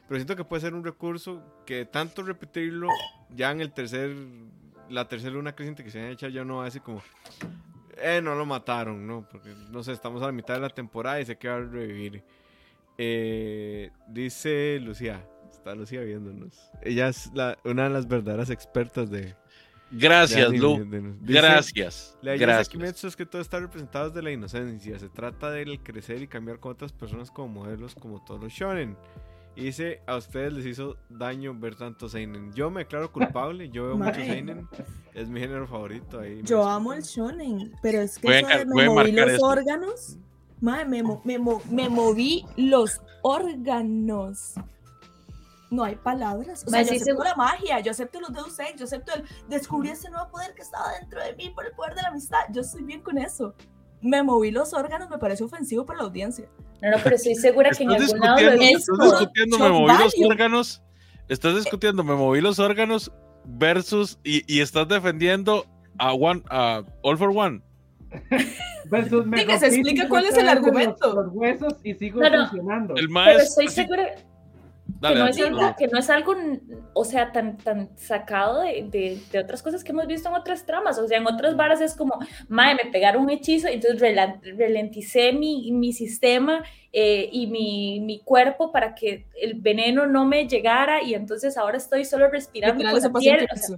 pero 0.08 0.20
siento 0.20 0.36
que 0.36 0.44
puede 0.44 0.62
ser 0.62 0.74
un 0.74 0.84
recurso 0.84 1.42
que 1.66 1.86
tanto 1.86 2.24
repetirlo, 2.24 2.90
ya 3.34 3.52
en 3.52 3.62
el 3.62 3.72
tercer, 3.72 4.16
la 4.90 5.08
tercera 5.08 5.34
luna 5.34 5.56
creciente 5.56 5.84
que 5.84 5.92
se 5.92 6.00
haya 6.00 6.10
hecho 6.10 6.28
ya 6.28 6.44
no 6.44 6.64
decir 6.64 6.82
como, 6.82 7.02
eh, 7.98 8.22
no 8.22 8.36
lo 8.36 8.46
mataron, 8.46 9.06
¿no? 9.08 9.28
Porque, 9.30 9.54
no 9.70 9.84
sé, 9.84 9.94
estamos 9.94 10.22
a 10.22 10.28
la 10.28 10.32
mitad 10.32 10.56
de 10.56 10.62
la 10.62 10.70
temporada 10.70 11.22
y 11.22 11.26
sé 11.26 11.38
que 11.38 11.48
va 11.48 11.56
a 11.56 11.60
revivir. 11.60 12.24
Eh, 13.04 13.90
dice 14.10 14.80
Lucía, 14.80 15.26
está 15.52 15.74
Lucía 15.74 16.02
viéndonos. 16.02 16.70
Ella 16.84 17.08
es 17.08 17.32
la- 17.34 17.58
una 17.66 17.86
de 17.86 17.90
las 17.90 18.08
verdaderas 18.08 18.52
expertas 18.52 19.10
de... 19.10 19.22
de 19.22 19.36
Gracias, 19.90 20.48
anime, 20.50 20.60
Lu. 20.60 20.78
de- 20.78 21.02
de- 21.02 21.14
dice- 21.22 21.42
Gracias. 21.42 22.18
la 22.22 22.36
Gracias. 22.38 22.70
Kimetsu 22.70 23.08
es 23.08 23.16
que 23.16 23.26
todo 23.26 23.42
está 23.42 23.60
representado 23.60 24.10
desde 24.10 24.22
la 24.22 24.30
inocencia. 24.32 25.00
Se 25.00 25.10
trata 25.10 25.50
del 25.50 25.82
crecer 25.82 26.22
y 26.22 26.28
cambiar 26.28 26.60
con 26.60 26.74
otras 26.74 26.94
personas 26.94 27.32
como 27.32 27.48
modelos, 27.64 27.96
como 27.96 28.24
todos 28.24 28.40
los 28.40 28.54
shonen. 28.54 28.96
Y 29.56 29.64
dice, 29.66 30.02
a 30.06 30.16
ustedes 30.18 30.54
les 30.54 30.66
hizo 30.68 30.96
daño 31.10 31.54
ver 31.60 31.76
tanto 31.76 32.08
Seinen. 32.08 32.54
Yo 32.54 32.70
me 32.70 32.82
declaro 32.82 33.12
culpable, 33.12 33.68
yo 33.70 33.88
veo 33.88 33.98
mucho. 33.98 34.14
Seinen. 34.26 34.68
Es 35.16 35.28
mi 35.28 35.40
género 35.40 35.68
favorito. 35.68 36.20
Ahí 36.20 36.42
Yo 36.44 36.64
amo 36.70 36.94
el 36.94 37.02
shonen, 37.02 37.74
pero 37.82 38.00
es 38.00 38.20
que 38.20 38.40
eso 38.40 38.48
de 38.48 38.66
me 38.66 38.86
moví 38.88 39.12
los 39.12 39.42
órganos, 39.44 40.18
mae, 40.62 40.86
me, 40.86 41.04
me 41.04 41.40
me 41.70 41.90
moví 41.90 42.46
los 42.56 43.02
órganos. 43.22 44.54
No 45.70 45.84
hay 45.86 45.96
palabras. 45.96 46.64
O 46.68 46.70
sea, 46.70 46.82
yo 46.82 46.94
acepto 46.94 47.24
la 47.24 47.36
magia, 47.36 47.80
yo 47.80 47.92
acepto 47.92 48.20
los 48.20 48.34
Deus 48.34 48.60
Ex, 48.60 48.78
yo 48.78 48.84
acepto 48.84 49.14
el 49.16 49.24
descubrí 49.48 49.90
ese 49.90 50.10
nuevo 50.10 50.30
poder 50.30 50.54
que 50.54 50.62
estaba 50.62 50.92
dentro 51.00 51.24
de 51.24 51.34
mí 51.36 51.50
por 51.50 51.66
el 51.66 51.72
poder 51.72 51.96
de 51.96 52.02
la 52.02 52.10
amistad. 52.10 52.40
Yo 52.52 52.62
estoy 52.62 52.84
bien 52.84 53.02
con 53.02 53.18
eso. 53.18 53.56
Me 54.02 54.22
moví 54.22 54.52
los 54.52 54.74
órganos, 54.74 55.10
me 55.10 55.18
parece 55.18 55.44
ofensivo 55.44 55.86
para 55.86 56.00
la 56.00 56.06
audiencia. 56.06 56.50
No, 56.82 56.92
no, 56.92 56.98
pero 57.04 57.16
estoy 57.16 57.36
segura 57.36 57.70
que 57.70 57.84
en 57.84 57.92
algún 57.92 58.20
lado 58.20 58.42
lo 58.42 58.52
he 58.52 58.58
discutiendo, 58.58 58.78
visto. 58.78 58.98
estás 58.98 59.20
discutiendo 59.20 59.60
me 59.60 59.70
moví 59.70 59.94
los 59.94 60.20
órganos. 60.30 60.84
Estás 61.30 61.56
discutiendo 61.56 62.04
me 62.04 62.16
moví 62.16 62.42
los 62.42 62.60
órganos 62.60 63.12
versus 63.46 64.20
y, 64.24 64.44
y 64.54 64.60
estás 64.60 64.88
defendiendo 64.90 65.66
a 66.00 66.14
One 66.14 66.44
a 66.50 66.84
All 67.04 67.18
for 67.18 67.32
One. 67.34 67.62
Versus 68.86 69.26
me 69.26 69.40
Sí, 69.40 69.46
que 69.46 69.60
se 69.60 69.68
explique 69.68 70.08
cuál 70.08 70.26
es 70.26 70.38
el 70.38 70.42
50 70.48 70.56
veces 70.56 70.66
argumento. 70.66 71.06
Los, 71.08 71.26
los 71.26 71.34
huesos 71.34 71.76
y 71.84 71.94
sigo 71.94 72.22
No, 72.22 72.30
no. 72.30 72.48
funcionando. 72.50 72.94
El 72.96 73.02
Pero 73.02 73.12
maestro 73.14 73.44
estoy 73.44 73.68
segura, 73.70 74.10
Dale, 75.00 75.16
que, 75.16 75.20
no 75.20 75.26
dale, 75.26 75.44
algo, 75.64 75.76
que 75.78 75.88
no 75.88 75.98
es 76.00 76.10
algo, 76.10 76.36
o 76.94 77.06
sea, 77.06 77.32
tan, 77.32 77.58
tan 77.58 77.98
sacado 77.98 78.62
de, 78.62 78.86
de- 78.92 79.20
de 79.32 79.40
otras 79.40 79.64
cosas 79.64 79.84
que 79.84 79.94
hemos 79.94 80.06
visto 80.06 80.28
en 80.30 80.36
otras 80.36 80.66
tramas. 80.66 81.00
O 81.00 81.08
sea, 81.08 81.18
en 81.18 81.26
otras 81.26 81.56
varas 81.56 81.82
es 81.82 81.96
como, 81.96 82.20
madre, 82.50 82.78
me 82.84 82.92
pegaron 82.92 83.24
un 83.24 83.30
hechizo, 83.32 83.68
entonces 83.68 84.16
ralenticé 84.58 85.34
mi, 85.34 85.72
mi 85.72 85.94
sistema 85.94 86.64
eh, 86.92 87.30
y 87.32 87.48
mi, 87.48 88.00
mi 88.02 88.20
cuerpo 88.20 88.72
para 88.72 88.94
que 88.94 89.26
el 89.42 89.56
veneno 89.56 90.06
no 90.06 90.26
me 90.26 90.48
llegara 90.48 91.02
y 91.02 91.14
entonces 91.16 91.58
ahora 91.58 91.78
estoy 91.78 92.06
solo 92.06 92.30
respirando 92.30 92.84
Literal, 92.84 93.02
con 93.02 93.14
la 93.14 93.20
piel. 93.20 93.48
o 93.52 93.56
sea, 93.58 93.78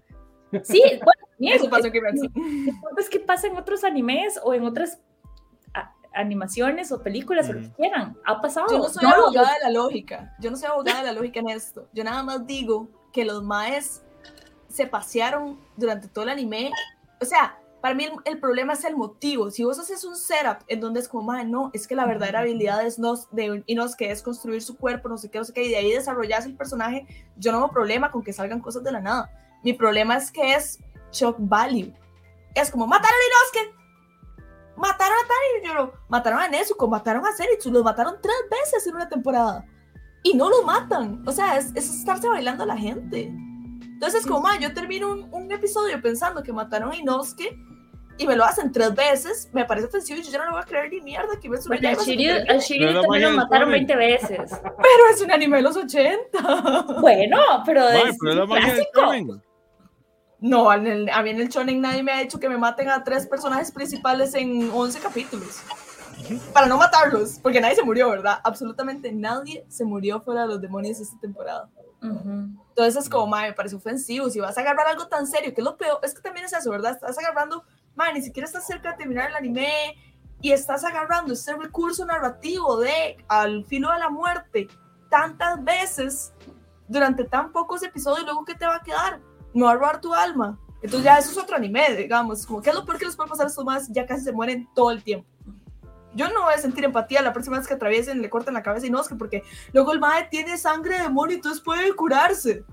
sí, 0.64 0.82
bueno, 1.04 1.23
también, 1.52 1.56
Eso 1.62 1.70
pasó 1.70 1.88
en 1.88 1.94
Kimetsu. 1.94 2.30
es 2.98 3.10
que 3.10 3.20
pasa 3.20 3.48
en 3.48 3.58
otros 3.58 3.84
animes 3.84 4.40
o 4.44 4.54
en 4.54 4.64
otras 4.64 5.00
animaciones 6.16 6.92
o 6.92 7.02
películas 7.02 7.50
o 7.50 7.54
lo 7.54 7.62
que 7.62 7.72
quieran. 7.72 8.16
Ha 8.26 8.40
pasado. 8.40 8.68
Yo 8.70 8.78
no 8.78 8.90
soy 8.90 9.04
No, 9.04 9.10
yo- 9.10 9.24
abogada 9.24 9.54
de 9.56 9.60
la 9.64 9.70
lógica. 9.72 10.36
Yo 10.40 10.52
no 10.52 10.58
soy 10.58 10.70
abogada 10.70 11.00
de 11.00 11.06
la 11.06 11.14
lógica 11.14 11.40
en 11.40 11.50
esto. 11.50 11.88
Yo 11.94 12.04
nada 12.04 12.22
más 12.24 12.46
digo 12.46 12.88
que 13.12 13.26
los 13.26 13.44
maes 13.44 14.04
se 14.68 14.86
pasearon 14.86 15.60
durante 15.76 16.08
todo 16.08 16.24
el 16.26 16.30
anime. 16.30 16.72
O 17.20 17.26
sea, 17.26 17.58
para 17.82 17.96
mí 17.96 18.06
el, 18.06 18.12
el 18.26 18.40
problema 18.40 18.74
es 18.74 18.84
el 18.86 18.96
motivo. 18.96 19.50
Si 19.50 19.64
vos 19.64 19.80
haces 19.80 20.04
un 20.04 20.16
setup 20.16 20.58
en 20.68 20.80
donde 20.82 21.00
es 21.00 21.08
como, 21.08 21.34
no, 21.46 21.72
es 21.74 21.88
que 21.88 21.96
la 21.96 22.06
verdadera 22.06 22.42
habilidad 22.42 22.86
es 22.86 23.00
nos, 23.00 23.30
de 23.32 23.64
Inos, 23.66 23.96
que 23.96 24.12
es 24.12 24.22
construir 24.22 24.62
su 24.62 24.78
cuerpo, 24.78 25.10
no 25.10 25.18
sé 25.18 25.30
qué, 25.32 25.40
no 25.40 25.44
sé 25.46 25.52
qué, 25.54 25.64
y 25.66 25.70
de 25.70 25.78
ahí 25.78 25.92
desarrollarse 25.92 26.48
el 26.48 26.56
personaje, 26.56 27.08
yo 27.38 27.52
no 27.52 27.58
tengo 27.58 27.72
problema 27.74 28.12
con 28.12 28.22
que 28.24 28.34
salgan 28.34 28.60
cosas 28.62 28.84
de 28.84 28.92
la 28.92 29.02
nada. 29.02 29.32
Mi 29.64 29.74
problema 29.74 30.16
es 30.16 30.32
que 30.32 30.54
es 30.54 30.80
shock 31.14 31.38
value. 31.40 31.94
Es 32.56 32.70
como, 32.70 32.86
mataron 32.86 33.16
a 33.16 33.28
Inosuke, 33.28 33.76
mataron 34.76 35.18
a 35.18 35.28
Tani 35.28 35.68
Yoro, 35.68 35.94
mataron 36.10 36.40
a 36.40 36.48
Nezuko, 36.48 36.88
mataron 36.88 37.26
a 37.26 37.34
Zenitsu, 37.34 37.72
los 37.72 37.84
mataron 37.84 38.16
tres 38.22 38.36
veces 38.50 38.86
en 38.88 38.96
una 38.96 39.08
temporada. 39.08 39.66
Y 40.24 40.36
no 40.36 40.50
los 40.50 40.64
matan. 40.66 41.24
O 41.26 41.32
sea, 41.32 41.58
es, 41.58 41.72
es 41.76 41.90
estarse 41.90 42.28
bailando 42.28 42.64
a 42.64 42.68
la 42.68 42.78
gente. 42.78 43.32
Entonces, 43.82 44.26
como, 44.26 44.42
"Ma, 44.42 44.60
yo 44.60 44.74
termino 44.74 45.12
un, 45.12 45.34
un 45.34 45.52
episodio 45.52 46.02
pensando 46.02 46.44
que 46.44 46.54
mataron 46.54 46.92
a 46.92 46.96
Inosuke 46.96 47.58
y 48.18 48.28
me 48.28 48.36
lo 48.36 48.44
hacen 48.44 48.72
tres 48.72 48.94
veces, 48.94 49.50
me 49.54 49.66
parece 49.66 49.88
ofensivo 49.88 50.20
y 50.20 50.24
yo 50.24 50.32
ya 50.32 50.38
no 50.40 50.46
lo 50.46 50.52
voy 50.52 50.62
a 50.62 50.66
creer 50.66 50.92
ni 50.92 51.02
mierda 51.02 51.40
que 51.40 51.50
me 51.50 51.58
Bueno, 51.68 51.90
a 51.90 51.94
Shiryu, 51.94 52.32
a 52.48 52.58
Shiryu 52.58 53.02
también 53.02 53.24
lo 53.24 53.32
mataron 53.32 53.70
shonen. 53.70 53.88
20 53.88 53.96
veces. 53.96 54.52
Pero 54.62 55.10
es 55.12 55.22
un 55.22 55.32
anime 55.32 55.58
de 55.58 55.64
los 55.64 55.76
80. 55.76 57.00
Bueno, 57.02 57.38
pero 57.66 57.90
es 57.90 58.18
pero 58.22 58.44
es 58.44 58.50
un 58.50 58.56
clásico. 58.92 59.42
No, 60.44 60.74
en 60.74 60.86
el- 60.88 61.10
a 61.10 61.24
mí 61.24 61.30
en 61.30 61.40
el 61.40 61.48
shonen 61.48 61.80
nadie 61.80 62.04
me 62.04 62.12
ha 62.12 62.20
dicho 62.20 62.38
que 62.38 62.50
me 62.50 62.58
maten 62.58 62.90
a 62.90 63.02
tres 63.04 63.26
personajes 63.26 63.72
principales 63.72 64.36
en 64.36 64.70
11 64.74 65.00
capítulos. 65.00 65.62
Para 66.54 66.68
no 66.68 66.78
matarlos, 66.78 67.40
porque 67.42 67.62
nadie 67.62 67.76
se 67.76 67.84
murió, 67.84 68.10
¿verdad? 68.10 68.40
Absolutamente 68.44 69.12
nadie 69.14 69.66
se 69.70 69.86
murió 69.86 70.22
fuera 70.22 70.42
de 70.42 70.48
los 70.48 70.62
demonios 70.62 71.00
esta 71.00 71.18
temporada. 71.20 71.70
Ujú. 72.02 72.48
Entonces 72.70 72.98
es 72.98 73.10
como, 73.10 73.28
madre, 73.28 73.50
me 73.50 73.54
parece 73.54 73.78
ofensivo. 73.78 74.30
Si 74.30 74.42
vas 74.42 74.58
a 74.58 74.62
agarrar 74.62 74.88
algo 74.88 75.08
tan 75.08 75.26
serio, 75.28 75.54
que 75.54 75.62
es 75.62 75.66
lo 75.66 75.78
peor, 75.78 76.00
es 76.04 76.14
que 76.14 76.22
también 76.22 76.46
es 76.46 76.52
eso, 76.52 76.70
¿verdad? 76.72 76.92
Estás 76.92 77.18
agarrando, 77.18 77.64
madre, 77.96 78.16
ni 78.16 78.22
siquiera 78.22 78.46
estás 78.46 78.66
cerca 78.68 78.92
de 78.92 78.98
terminar 78.98 79.30
el 79.30 79.36
anime 79.38 79.96
y 80.42 80.52
estás 80.52 80.84
agarrando 80.84 81.32
este 81.32 81.54
recurso 81.56 82.06
narrativo 82.06 82.82
de 82.82 83.16
al 83.30 83.64
filo 83.64 83.90
de 83.94 84.00
la 84.00 84.10
muerte 84.10 84.68
tantas 85.10 85.64
veces 85.64 86.34
durante 86.90 87.24
tan 87.24 87.54
pocos 87.54 87.82
episodios 87.82 88.24
y 88.24 88.26
luego, 88.26 88.44
¿qué 88.44 88.56
te 88.56 88.66
va 88.66 88.76
a 88.76 88.82
quedar? 88.84 89.22
Me 89.54 89.64
va 89.64 89.72
a 89.72 89.76
robar 89.76 90.02
tu 90.02 90.14
alma. 90.14 90.60
Entonces 90.82 91.04
ya 91.04 91.18
eso 91.18 91.32
es 91.32 91.38
otro 91.38 91.56
anime, 91.56 91.96
digamos, 91.96 92.46
como, 92.46 92.62
¿qué 92.62 92.70
es 92.70 92.76
lo 92.76 92.86
peor 92.86 92.98
que 92.98 93.06
les 93.06 93.16
puede 93.16 93.30
pasar 93.30 93.46
a 93.46 93.50
estos 93.50 93.64
más? 93.64 93.88
Ya 93.90 94.06
casi 94.06 94.24
se 94.24 94.34
mueren 94.34 94.68
todo 94.76 94.92
el 94.92 95.02
tiempo. 95.02 95.28
Yo 96.14 96.30
no 96.30 96.44
voy 96.44 96.54
a 96.54 96.58
sentir 96.58 96.84
empatía 96.84 97.22
la 97.22 97.34
próxima 97.34 97.58
vez 97.58 97.68
que 97.68 97.74
atraviesen, 97.74 98.22
le 98.22 98.30
corten 98.30 98.54
la 98.54 98.62
cabeza 98.62 98.86
y 98.86 98.90
no, 98.90 99.02
es 99.02 99.08
que 99.08 99.16
porque 99.16 99.44
luego 99.72 99.94
el 99.94 100.00
mae 100.00 100.28
tiene 100.30 100.58
sangre 100.58 100.98
de 100.98 101.04
demonio 101.04 101.34
y 101.34 101.38
entonces 101.38 101.62
puede 101.62 101.96
curarse. 101.96 102.64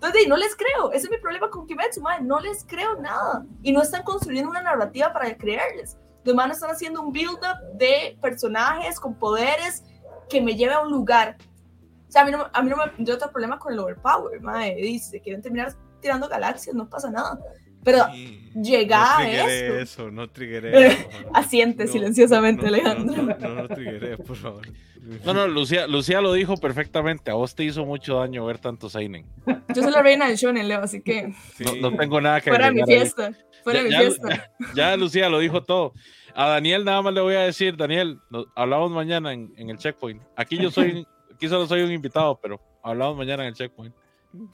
Entonces, 0.00 0.28
no 0.28 0.36
les 0.36 0.54
creo. 0.54 0.92
Ese 0.92 1.06
es 1.06 1.10
mi 1.10 1.18
problema 1.18 1.50
con 1.50 1.66
Kimetsu, 1.66 2.00
mae. 2.00 2.20
No 2.20 2.38
les 2.38 2.64
creo 2.64 3.00
nada. 3.00 3.44
Y 3.62 3.72
no 3.72 3.82
están 3.82 4.04
construyendo 4.04 4.50
una 4.50 4.62
narrativa 4.62 5.12
para 5.12 5.36
creerles. 5.36 5.96
Los 6.22 6.36
manes 6.36 6.58
están 6.58 6.70
haciendo 6.70 7.02
un 7.02 7.12
build-up 7.12 7.58
de 7.74 8.16
personajes 8.20 9.00
con 9.00 9.14
poderes 9.14 9.82
que 10.28 10.40
me 10.40 10.54
lleve 10.54 10.74
a 10.74 10.80
un 10.80 10.90
lugar. 10.90 11.36
O 12.08 12.10
sea, 12.10 12.22
a 12.22 12.24
mí 12.24 12.30
no, 12.32 12.48
a 12.52 12.62
mí 12.62 12.70
no 12.70 12.76
me... 12.76 13.04
Yo 13.04 13.14
otro 13.14 13.30
problema 13.30 13.58
con 13.58 13.72
el 13.72 13.78
overpower, 13.78 14.40
mae. 14.40 14.74
Dice, 14.76 15.20
quieren 15.20 15.42
terminar 15.42 15.74
tirando 16.00 16.28
galaxias, 16.28 16.74
no 16.74 16.88
pasa 16.88 17.10
nada. 17.10 17.38
Pero 17.84 18.04
Sí. 18.12 18.50
llega 18.56 18.98
no 18.98 19.18
a 19.18 19.28
esto. 19.30 19.78
eso, 19.78 20.10
no 20.10 20.28
triggeré 20.28 20.86
eso. 20.88 20.96
favor. 21.10 21.30
Asiente 21.34 21.84
No, 21.84 21.92
silenciosamente, 21.92 22.62
no, 22.64 22.70
no, 22.70 22.74
Alejandro. 22.76 23.22
No, 23.22 23.34
no, 23.34 23.36
no, 23.48 23.54
no 23.62 23.68
triggeré, 23.68 24.16
por 24.18 24.36
favor. 24.36 24.66
No, 25.24 25.32
no, 25.32 25.46
Lucía, 25.48 25.86
Lucía 25.86 26.20
lo 26.20 26.32
dijo 26.32 26.56
perfectamente. 26.56 27.30
A 27.30 27.34
vos 27.34 27.54
te 27.54 27.64
hizo 27.64 27.84
mucho 27.86 28.16
daño 28.16 28.44
ver 28.44 28.58
tanto 28.58 28.90
Seinen. 28.90 29.26
Yo 29.74 29.82
soy 29.82 29.92
la 29.92 30.02
reina 30.02 30.26
del 30.28 30.36
shonen, 30.36 30.66
Leo, 30.68 30.80
así 30.82 31.00
que 31.02 31.32
Sí. 31.56 31.64
No, 31.64 31.90
no 31.90 31.96
tengo 31.96 32.20
nada 32.20 32.40
que 32.40 32.50
fuera 32.50 32.70
mi 32.72 32.82
fiesta. 32.84 33.32
Fuera 33.64 33.82
de 33.82 33.90
Ya- 33.90 33.98
mi 34.00 34.04
ya- 34.04 34.10
fiesta. 34.10 34.50
Ya 34.74 34.96
Lucía 34.96 35.28
lo 35.28 35.38
dijo 35.38 35.62
todo. 35.62 35.92
A 36.34 36.48
Daniel 36.48 36.84
nada 36.84 37.00
más 37.02 37.14
le 37.14 37.20
voy 37.20 37.34
a 37.36 37.40
decir, 37.40 37.76
Daniel, 37.76 38.18
nos- 38.30 38.46
hablamos 38.54 38.90
mañana 38.90 39.32
en, 39.32 39.52
en 39.56 39.70
el 39.70 39.78
checkpoint. 39.78 40.22
Aquí 40.36 40.58
yo 40.58 40.70
soy, 40.70 41.06
aquí 41.38 41.48
solo 41.48 41.68
soy 41.68 41.82
un 41.82 41.92
invitado, 41.92 42.36
pero 42.42 42.60
hablamos 42.82 43.16
mañana 43.16 43.44
en 43.44 43.50
el 43.50 43.54
checkpoint. 43.54 43.94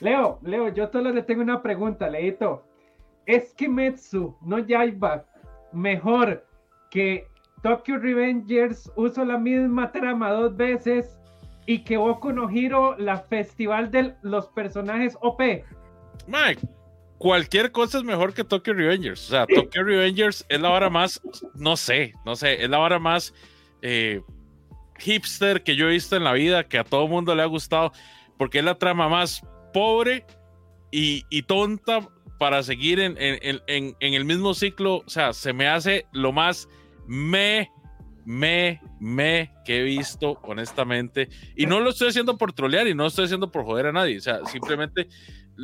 Leo, 0.00 0.38
Leo, 0.42 0.68
yo 0.68 0.86
solo 0.92 1.10
le 1.10 1.22
tengo 1.22 1.40
una 1.40 1.62
pregunta, 1.62 2.10
Leito. 2.10 2.62
¿Es 3.24 3.54
Kimetsu 3.54 4.36
no 4.42 4.58
Yaiba 4.58 5.24
mejor 5.72 6.46
que 6.90 7.26
Tokyo 7.62 7.96
Revengers 7.96 8.92
uso 8.96 9.24
la 9.24 9.38
misma 9.38 9.90
trama 9.92 10.30
dos 10.32 10.54
veces 10.54 11.16
y 11.64 11.78
que 11.78 11.96
Boku 11.96 12.32
no 12.32 12.50
Hero 12.50 12.94
la 12.98 13.16
festival 13.16 13.90
de 13.90 14.14
los 14.20 14.46
personajes 14.48 15.16
OP? 15.22 15.40
Mike, 16.26 16.68
cualquier 17.16 17.72
cosa 17.72 17.96
es 17.96 18.04
mejor 18.04 18.34
que 18.34 18.44
Tokyo 18.44 18.74
Revengers. 18.74 19.26
O 19.28 19.30
sea, 19.30 19.46
Tokyo 19.54 19.84
Revengers 19.84 20.44
es 20.50 20.60
la 20.60 20.68
vara 20.68 20.90
más, 20.90 21.18
no 21.54 21.78
sé, 21.78 22.12
no 22.26 22.36
sé, 22.36 22.62
es 22.62 22.68
la 22.68 22.76
vara 22.76 22.98
más 22.98 23.32
eh, 23.80 24.20
hipster 25.04 25.62
que 25.62 25.76
yo 25.76 25.88
he 25.88 25.92
visto 25.92 26.16
en 26.16 26.24
la 26.24 26.32
vida, 26.32 26.64
que 26.64 26.78
a 26.78 26.84
todo 26.84 27.06
mundo 27.06 27.34
le 27.34 27.42
ha 27.42 27.46
gustado, 27.46 27.92
porque 28.38 28.58
es 28.58 28.64
la 28.64 28.76
trama 28.76 29.08
más 29.08 29.42
pobre 29.72 30.26
y, 30.90 31.42
tonta 31.42 32.08
para 32.38 32.62
seguir 32.62 33.00
en- 33.00 33.16
en 33.18 33.94
el 34.00 34.24
mismo 34.24 34.54
ciclo. 34.54 34.96
O 35.06 35.08
sea, 35.08 35.32
se 35.32 35.52
me 35.52 35.68
hace 35.68 36.06
lo 36.12 36.32
más 36.32 36.68
me, 37.06 37.70
me, 38.24 38.80
me 39.00 39.52
que 39.64 39.80
he 39.80 39.82
visto, 39.82 40.38
honestamente. 40.42 41.28
Y 41.56 41.66
no 41.66 41.80
lo 41.80 41.90
estoy 41.90 42.08
haciendo 42.08 42.36
por 42.38 42.52
trolear 42.52 42.86
y 42.86 42.94
no 42.94 43.04
lo 43.04 43.08
estoy 43.08 43.26
haciendo 43.26 43.50
por 43.50 43.64
joder 43.64 43.86
a 43.86 43.92
nadie. 43.92 44.18
O 44.18 44.20
sea, 44.20 44.44
simplemente 44.46 45.08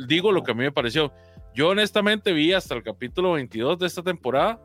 digo 0.07 0.31
lo 0.31 0.43
que 0.43 0.51
a 0.51 0.55
mí 0.55 0.63
me 0.63 0.71
pareció. 0.71 1.13
Yo 1.55 1.69
honestamente 1.69 2.31
vi 2.33 2.53
hasta 2.53 2.75
el 2.75 2.83
capítulo 2.83 3.33
22 3.33 3.79
de 3.79 3.87
esta 3.87 4.03
temporada 4.03 4.59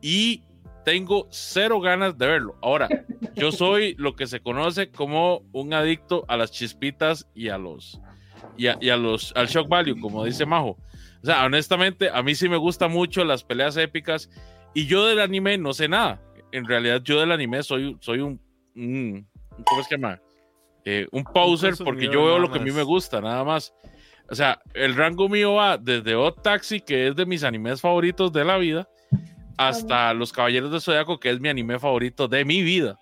y 0.00 0.42
tengo 0.90 1.26
cero 1.30 1.80
ganas 1.80 2.16
de 2.16 2.26
verlo. 2.26 2.56
Ahora, 2.62 2.88
yo 3.34 3.52
soy 3.52 3.94
lo 3.98 4.16
que 4.16 4.26
se 4.26 4.40
conoce 4.40 4.90
como 4.90 5.42
un 5.52 5.74
adicto 5.74 6.24
a 6.28 6.36
las 6.38 6.50
chispitas 6.50 7.28
y 7.34 7.48
a 7.50 7.58
los 7.58 8.00
y 8.56 8.68
a, 8.68 8.78
y 8.80 8.88
a 8.88 8.96
los 8.96 9.32
al 9.36 9.48
shock 9.48 9.68
value, 9.68 10.00
como 10.00 10.24
dice 10.24 10.46
Majo. 10.46 10.78
O 11.22 11.26
sea, 11.26 11.44
honestamente, 11.44 12.08
a 12.10 12.22
mí 12.22 12.34
sí 12.34 12.48
me 12.48 12.56
gustan 12.56 12.90
mucho 12.90 13.22
las 13.24 13.44
peleas 13.44 13.76
épicas 13.76 14.30
y 14.72 14.86
yo 14.86 15.04
del 15.06 15.20
anime 15.20 15.58
no 15.58 15.74
sé 15.74 15.88
nada. 15.88 16.22
En 16.52 16.64
realidad, 16.64 17.02
yo 17.04 17.20
del 17.20 17.32
anime 17.32 17.62
soy, 17.62 17.96
soy 18.00 18.20
un, 18.20 18.40
un- 18.74 19.28
¿cómo 19.64 19.82
se 19.82 19.90
llama? 19.96 20.20
Eh, 20.86 21.06
un 21.12 21.22
poser 21.24 21.74
porque 21.84 22.06
yo 22.06 22.24
veo 22.24 22.38
lo 22.38 22.50
que 22.50 22.58
a 22.60 22.62
mí 22.62 22.70
me 22.70 22.82
gusta, 22.82 23.20
nada 23.20 23.44
más. 23.44 23.74
O 24.30 24.34
sea, 24.34 24.60
el 24.74 24.94
rango 24.94 25.28
mío 25.28 25.54
va 25.54 25.76
desde 25.76 26.14
Odd 26.14 26.40
Taxi, 26.42 26.80
que 26.80 27.08
es 27.08 27.16
de 27.16 27.26
mis 27.26 27.44
animes 27.44 27.80
favoritos 27.82 28.32
de 28.32 28.44
la 28.44 28.56
vida, 28.56 28.88
hasta 29.58 30.14
Los 30.14 30.32
Caballeros 30.32 30.70
de 30.70 30.80
Zodiaco, 30.80 31.18
que 31.20 31.30
es 31.30 31.40
mi 31.40 31.48
anime 31.48 31.78
favorito 31.78 32.28
de 32.28 32.44
mi 32.44 32.62
vida. 32.62 32.98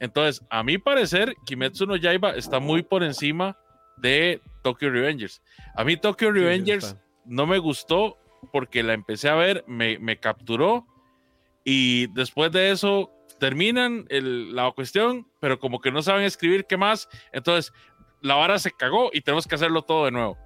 Entonces, 0.00 0.44
a 0.50 0.62
mi 0.62 0.78
parecer, 0.78 1.34
Kimetsu 1.46 1.86
no 1.86 1.96
Yaiba 1.96 2.30
está 2.32 2.58
muy 2.60 2.82
por 2.82 3.02
encima 3.02 3.56
de 3.96 4.40
Tokyo 4.62 4.90
Revengers. 4.90 5.40
A 5.76 5.84
mí 5.84 5.96
Tokyo 5.96 6.28
sí 6.32 6.38
Revengers 6.40 6.96
no 7.24 7.46
me 7.46 7.58
gustó 7.58 8.18
porque 8.52 8.82
la 8.82 8.92
empecé 8.92 9.28
a 9.28 9.34
ver, 9.34 9.64
me, 9.66 9.98
me 9.98 10.18
capturó 10.18 10.84
y 11.64 12.08
después 12.08 12.52
de 12.52 12.70
eso 12.70 13.10
terminan 13.38 14.04
el- 14.10 14.54
la 14.54 14.70
cuestión, 14.72 15.26
pero 15.40 15.58
como 15.58 15.80
que 15.80 15.90
no 15.90 16.02
saben 16.02 16.24
escribir 16.24 16.66
qué 16.66 16.76
más, 16.76 17.08
entonces 17.32 17.72
la 18.20 18.34
vara 18.34 18.58
se 18.58 18.70
cagó 18.72 19.10
y 19.12 19.20
tenemos 19.22 19.46
que 19.46 19.54
hacerlo 19.54 19.82
todo 19.82 20.04
de 20.04 20.10
nuevo. 20.10 20.36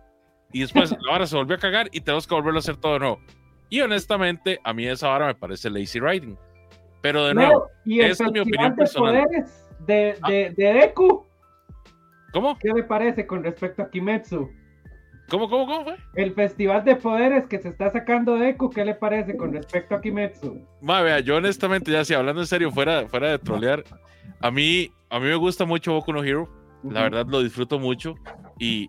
Y 0.52 0.60
después 0.60 0.90
la 1.02 1.12
vara 1.12 1.26
se 1.26 1.36
volvió 1.36 1.56
a 1.56 1.58
cagar 1.58 1.88
y 1.92 2.00
tenemos 2.00 2.26
que 2.26 2.34
volverlo 2.34 2.58
a 2.58 2.60
hacer 2.60 2.76
todo 2.76 2.92
de 2.94 2.98
nuevo. 3.00 3.20
Y 3.68 3.80
honestamente, 3.80 4.58
a 4.64 4.72
mí 4.72 4.86
esa 4.86 5.08
vara 5.08 5.26
me 5.26 5.34
parece 5.34 5.70
lazy 5.70 6.00
writing. 6.00 6.36
Pero 7.00 7.26
de 7.26 7.34
nuevo, 7.34 7.68
y 7.84 8.00
esa 8.00 8.26
es 8.26 8.32
mi 8.32 8.40
opinión 8.40 8.70
de 8.70 8.76
personal. 8.76 9.22
poderes 9.22 9.68
de, 9.86 10.16
de, 10.26 10.54
de 10.56 10.72
Deku, 10.72 11.24
¿cómo? 12.32 12.58
¿qué 12.58 12.72
le 12.72 12.82
parece 12.82 13.26
con 13.26 13.44
respecto 13.44 13.82
a 13.82 13.90
Kimetsu? 13.90 14.50
¿Cómo, 15.30 15.48
cómo, 15.48 15.66
cómo 15.66 15.84
fue? 15.84 15.96
El 16.14 16.34
festival 16.34 16.84
de 16.84 16.96
poderes 16.96 17.46
que 17.46 17.58
se 17.58 17.68
está 17.68 17.92
sacando 17.92 18.34
Deku, 18.36 18.70
¿qué 18.70 18.84
le 18.84 18.94
parece 18.94 19.36
con 19.36 19.52
respecto 19.52 19.94
a 19.94 20.00
Kimetsu? 20.00 20.60
Ma, 20.80 21.02
vea, 21.02 21.20
yo 21.20 21.36
honestamente, 21.36 21.92
ya 21.92 22.04
sí, 22.04 22.14
hablando 22.14 22.40
en 22.40 22.46
serio, 22.46 22.70
fuera, 22.70 23.06
fuera 23.06 23.30
de 23.30 23.38
trolear, 23.38 23.84
a 24.40 24.50
mí, 24.50 24.90
a 25.10 25.20
mí 25.20 25.26
me 25.26 25.36
gusta 25.36 25.64
mucho 25.64 25.92
Boku 25.92 26.12
no 26.12 26.24
Hero. 26.24 26.48
La 26.84 27.02
verdad 27.02 27.26
lo 27.26 27.42
disfruto 27.42 27.78
mucho 27.80 28.14
y, 28.58 28.88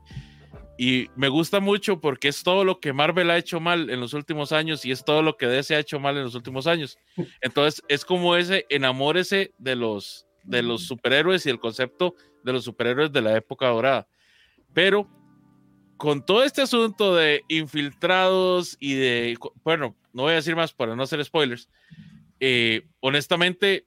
y 0.82 1.10
me 1.18 1.28
gusta 1.28 1.60
mucho 1.60 2.00
porque 2.00 2.30
es 2.30 2.42
todo 2.42 2.64
lo 2.64 2.80
que 2.80 2.94
Marvel 2.94 3.30
ha 3.32 3.38
hecho 3.38 3.60
mal 3.60 3.90
en 3.90 4.00
los 4.00 4.14
últimos 4.14 4.54
años 4.54 4.86
y 4.86 4.92
es 4.92 5.04
todo 5.04 5.22
lo 5.22 5.36
que 5.36 5.46
DC 5.46 5.76
ha 5.76 5.80
hecho 5.80 6.00
mal 6.00 6.16
en 6.16 6.24
los 6.24 6.36
últimos 6.36 6.68
años. 6.68 6.98
Entonces 7.42 7.84
es 7.90 8.06
como 8.06 8.38
ese 8.38 8.66
enamórese 8.70 9.52
de 9.58 9.76
los, 9.76 10.26
de 10.46 10.64
los 10.64 10.88
superhéroes 10.88 11.46
y 11.46 11.50
el 11.50 11.60
concepto 11.60 12.16
de 12.46 12.54
los 12.54 12.64
superhéroes 12.64 13.12
de 13.12 13.22
la 13.22 13.36
época 13.36 13.68
dorada. 13.68 14.08
Pero 14.74 15.10
con 15.98 16.26
todo 16.26 16.46
este 16.46 16.62
asunto 16.62 17.14
de 17.14 17.44
infiltrados 17.50 18.78
y 18.80 18.94
de, 18.94 19.38
bueno, 19.66 19.98
no 20.14 20.24
voy 20.24 20.32
a 20.32 20.36
decir 20.36 20.56
más 20.56 20.72
para 20.72 20.96
no 20.96 21.04
hacer 21.04 21.22
spoilers, 21.26 21.68
eh, 22.40 22.88
honestamente, 23.02 23.86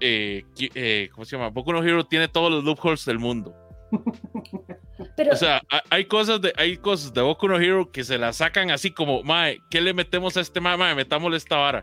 eh, 0.00 0.42
eh, 0.58 1.08
¿cómo 1.12 1.24
se 1.24 1.36
llama? 1.36 1.50
Boku 1.50 1.72
no 1.72 1.84
Hero 1.84 2.04
tiene 2.04 2.26
todos 2.26 2.50
los 2.50 2.64
loopholes 2.64 3.04
del 3.04 3.20
mundo. 3.20 3.54
Pero, 5.16 5.32
O 5.32 5.36
sea, 5.36 5.60
ha- 5.70 5.82
hay 5.90 6.04
cosas 6.04 6.40
de, 6.40 6.52
hay 6.56 6.76
cosas 6.76 7.12
de 7.12 7.20
Boku 7.20 7.48
no 7.48 7.58
Hero 7.58 7.90
que 7.90 8.04
se 8.04 8.16
las 8.18 8.36
sacan 8.36 8.70
así 8.70 8.90
como, 8.92 9.22
mae, 9.22 9.60
¿qué 9.70 9.80
le 9.80 9.92
metemos 9.94 10.36
a 10.36 10.40
este 10.40 10.60
mae? 10.60 10.76
Mae, 10.76 10.94
metámosle 10.94 11.36
esta 11.36 11.56
vara. 11.56 11.82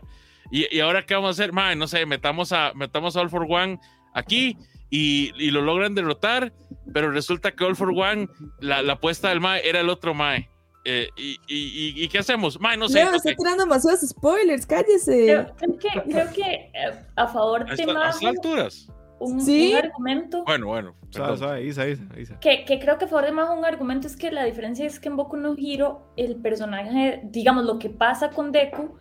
Y, 0.50 0.66
y 0.74 0.80
ahora, 0.80 1.04
¿qué 1.04 1.14
vamos 1.14 1.28
a 1.28 1.42
hacer? 1.42 1.52
Mae, 1.52 1.76
no 1.76 1.86
sé, 1.88 2.04
metamos 2.06 2.52
a, 2.52 2.72
metamos 2.74 3.16
a 3.16 3.20
All 3.20 3.30
for 3.30 3.46
One 3.48 3.78
aquí 4.14 4.56
y, 4.90 5.32
y 5.36 5.50
lo 5.50 5.60
logran 5.62 5.94
derrotar, 5.94 6.52
pero 6.92 7.10
resulta 7.10 7.52
que 7.52 7.64
All 7.64 7.76
for 7.76 7.90
One, 7.94 8.28
la, 8.60 8.82
la 8.82 8.94
apuesta 8.94 9.28
del 9.30 9.40
mae 9.40 9.66
era 9.68 9.80
el 9.80 9.88
otro 9.88 10.14
mae. 10.14 10.48
Eh, 10.84 11.08
y, 11.16 11.36
y, 11.46 11.56
y- 11.56 12.04
y 12.04 12.08
qué 12.08 12.18
hacemos? 12.18 12.58
Mae, 12.60 12.76
no 12.76 12.88
sé. 12.88 13.04
Ok. 13.04 13.14
está 13.14 13.34
tirando 13.34 13.62
demasiados 13.64 14.00
spoilers, 14.00 14.66
cállese. 14.66 15.24
creo, 15.26 15.54
creo 15.56 15.78
que, 15.78 16.10
creo 16.10 16.32
que 16.32 16.42
eh, 16.42 17.04
a 17.14 17.28
favor 17.28 17.62
A 17.70 17.74
de 17.76 17.82
a 17.84 17.86
Majo, 17.86 18.08
estas 18.10 18.24
alturas. 18.24 18.88
Un, 19.24 19.40
Sí. 19.40 19.72
un 19.72 19.84
argumento 19.84 20.44
Bueno, 20.44 20.66
bueno. 20.66 20.94
Perdón. 21.12 21.38
suave, 21.38 21.64
Isa, 21.64 21.86
Isa, 21.88 22.04
Isa. 22.18 22.40
que, 22.40 22.64
que 22.64 22.78
creo 22.78 22.98
que 22.98 23.04
a 23.04 23.08
favor 23.08 23.24
de 23.26 23.32
Majo 23.32 23.54
un 23.54 23.64
argumento 23.64 24.06
es 24.06 24.16
que 24.16 24.30
la 24.30 24.44
diferencia 24.44 24.86
es 24.86 24.98
que 24.98 25.08
en 25.08 25.16
Boku 25.16 25.36
no 25.36 25.54
Hero 25.58 26.12
el 26.16 26.36
personaje, 26.36 27.20
digamos, 27.24 27.64
lo 27.64 27.78
que 27.78 27.90
pasa 27.90 28.30
con 28.30 28.52
Deku 28.52 28.96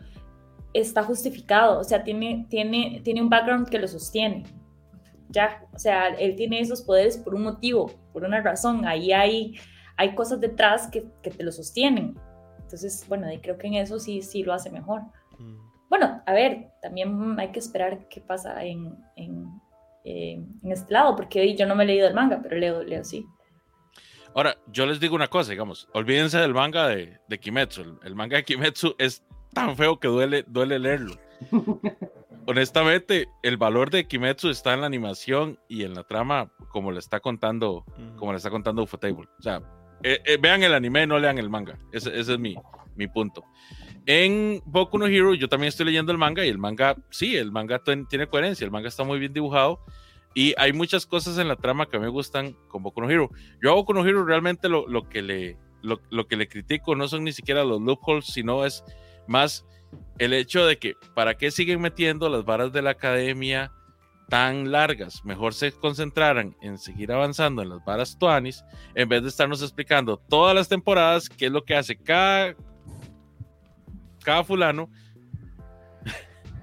está 0.74 1.04
justificado, 1.04 1.80
o 1.80 1.84
sea, 1.84 2.04
tiene, 2.04 2.46
tiene, 2.50 3.02
tiene 3.04 3.22
un 3.22 3.30
background 3.30 3.70
que 3.70 3.80
lo 3.80 3.88
sostiene. 3.88 4.44
Ya, 5.30 5.64
o 5.74 5.80
sea, 5.80 6.08
él 6.08 6.36
tiene 6.36 6.60
esos 6.60 6.82
poderes 6.82 7.18
por 7.18 7.34
un 7.36 7.44
motivo, 7.44 7.92
por 8.12 8.24
una 8.26 8.42
razón. 8.42 8.86
Ahí 8.86 9.14
hay, 9.14 9.56
hay 9.96 10.14
cosas 10.14 10.42
detrás 10.42 10.88
que, 10.88 11.06
que 11.22 11.30
te 11.30 11.44
lo 11.44 11.52
sostienen. 11.54 12.18
Entonces, 12.60 13.06
bueno, 13.08 13.32
y 13.32 13.38
creo 13.40 13.58
que 13.58 13.68
en 13.68 13.76
eso 13.76 14.00
sí, 14.00 14.22
sí 14.22 14.44
lo 14.44 14.54
hace 14.54 14.70
mejor. 14.70 15.02
Mm. 15.40 15.58
Bueno, 15.90 16.22
a 16.26 16.34
ver, 16.34 16.72
también 16.82 17.38
hay 17.40 17.52
que 17.52 17.60
esperar 17.60 18.08
qué 18.10 18.22
pasa 18.22 18.64
en, 18.64 18.96
en, 19.16 19.46
eh, 20.04 20.40
en 20.64 20.72
este 20.72 20.94
lado, 20.94 21.16
porque 21.16 21.56
yo 21.56 21.66
no 21.66 21.76
me 21.76 21.84
he 21.84 21.88
leído 21.88 22.08
el 22.08 22.14
manga, 22.14 22.40
pero 22.42 22.58
leo, 22.58 22.84
leo 22.84 23.04
sí. 23.04 23.26
Ahora, 24.34 24.58
yo 24.68 24.86
les 24.86 25.00
digo 25.00 25.16
una 25.16 25.28
cosa, 25.28 25.52
digamos, 25.52 25.90
olvídense 25.94 26.38
del 26.38 26.54
manga 26.54 26.88
de, 26.88 27.20
de 27.28 27.40
Kimetsu. 27.40 27.82
El, 27.82 27.98
el 28.04 28.16
manga 28.16 28.38
de 28.38 28.44
Kimetsu 28.46 28.96
es 28.98 29.24
tan 29.54 29.76
feo 29.76 30.00
que 30.00 30.08
duele, 30.08 30.46
duele 30.48 30.80
leerlo. 30.80 31.16
Honestamente, 32.48 33.28
el 33.44 33.58
valor 33.58 33.90
de 33.92 34.08
Kimetsu 34.08 34.50
está 34.50 34.74
en 34.74 34.82
la 34.82 34.88
animación 34.88 35.60
y 35.68 35.84
en 35.84 35.94
la 35.94 36.04
trama, 36.04 36.52
como 36.70 36.92
le 36.92 37.00
está 37.00 37.20
contando, 37.20 37.86
Ujú. 37.98 38.16
como 38.18 38.32
le 38.32 38.38
está 38.38 38.50
contando 38.50 38.84
Ufotable. 38.84 39.28
O 39.38 39.42
sea, 39.42 39.62
eh, 40.04 40.20
eh, 40.26 40.38
vean 40.42 40.64
el 40.64 40.74
anime, 40.74 41.06
no 41.06 41.20
lean 41.20 41.38
el 41.38 41.50
manga. 41.50 41.78
Ese, 41.92 42.18
ese 42.18 42.34
es 42.34 42.40
mi, 42.40 42.56
mi 42.96 43.08
punto. 43.08 43.44
En 44.06 44.62
Boku 44.66 44.98
no 44.98 45.06
Hero, 45.06 45.34
yo 45.36 45.48
también 45.48 45.70
estoy 45.70 45.86
leyendo 45.86 46.12
el 46.12 46.18
manga 46.18 46.46
y 46.46 46.50
el 46.50 46.58
manga, 46.58 46.96
sí, 47.10 47.36
el 47.36 47.52
manga 47.52 47.82
tiene 48.10 48.28
coherencia, 48.28 48.66
el 48.66 48.72
manga 48.72 48.88
está 48.88 49.04
muy 49.04 49.20
bien 49.20 49.34
dibujado 49.34 49.80
y 50.34 50.54
hay 50.58 50.74
muchas 50.74 51.06
cosas 51.06 51.38
en 51.38 51.48
la 51.48 51.56
trama 51.56 51.88
que 51.88 52.00
me 52.00 52.08
gustan 52.08 52.54
con 52.68 52.84
Boku 52.84 53.02
no 53.02 53.10
Hero. 53.10 53.30
Yo 53.62 53.72
a 53.72 53.76
Boku 53.76 53.94
no 53.94 54.06
Hero 54.06 54.26
realmente 54.26 54.70
lo, 54.70 54.88
lo 54.88 55.08
que 55.08 55.22
le, 55.22 55.58
lo, 55.82 56.00
lo 56.10 56.28
que 56.28 56.36
le 56.36 56.48
critico 56.48 56.96
no 56.96 57.08
son 57.08 57.24
ni 57.24 57.32
siquiera 57.32 57.64
los 57.64 57.82
loopholes, 57.82 58.26
sino 58.26 58.66
es 58.66 58.84
más 59.28 59.66
el 60.18 60.34
hecho 60.34 60.66
de 60.66 60.78
que 60.78 60.96
para 61.14 61.36
qué 61.36 61.52
siguen 61.52 61.82
metiendo 61.82 62.30
las 62.30 62.46
varas 62.46 62.72
de 62.72 62.82
la 62.82 62.92
academia 62.92 63.72
tan 64.30 64.72
largas, 64.72 65.26
mejor 65.26 65.54
se 65.54 65.74
concentraran 65.74 66.56
en 66.62 66.78
seguir 66.78 67.12
avanzando 67.12 67.62
en 67.62 67.68
las 67.68 67.84
varas 67.84 68.18
tuanis 68.18 68.64
en 68.96 69.10
vez 69.10 69.24
de 69.24 69.28
estarnos 69.28 69.62
explicando 69.62 70.16
todas 70.30 70.56
las 70.56 70.70
temporadas 70.70 71.28
qué 71.28 71.48
es 71.48 71.52
lo 71.52 71.66
que 71.66 71.76
hace 71.76 71.98
cada 71.98 72.56
cada 74.24 74.44
fulano 74.44 74.90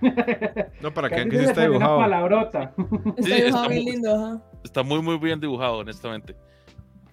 No, 0.81 0.95
para 0.95 1.09
que 1.09 1.17
vean 1.17 1.29
que 1.31 1.39
sí 1.39 1.45
está 1.45 1.63
dibujado. 1.63 1.99
palabrota. 1.99 2.73
Está 3.17 3.23
Sí, 3.23 3.33
dibujado 3.43 3.47
está 3.47 3.69
bien 3.69 3.83
muy- 3.85 3.93
lindo, 3.93 4.15
ajá. 4.15 4.43
está 4.65 4.83
muy 4.83 5.03
muy 5.03 5.19
bien 5.19 5.41
dibujado 5.41 5.79
honestamente 5.79 6.37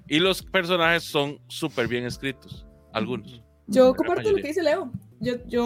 y 0.08 0.20
los 0.20 0.43
personajes 0.43 1.04
son 1.04 1.39
súper 1.48 1.88
bien 1.88 2.06
escritos 2.06 2.68
algunos 2.93 3.41
Yo 3.68 3.96
comparto 3.96 4.30
lo 4.32 4.38
que 4.38 4.50
dice 4.50 4.62
Leo. 4.62 4.91
Yo, 5.20 5.36
yo, 5.48 5.66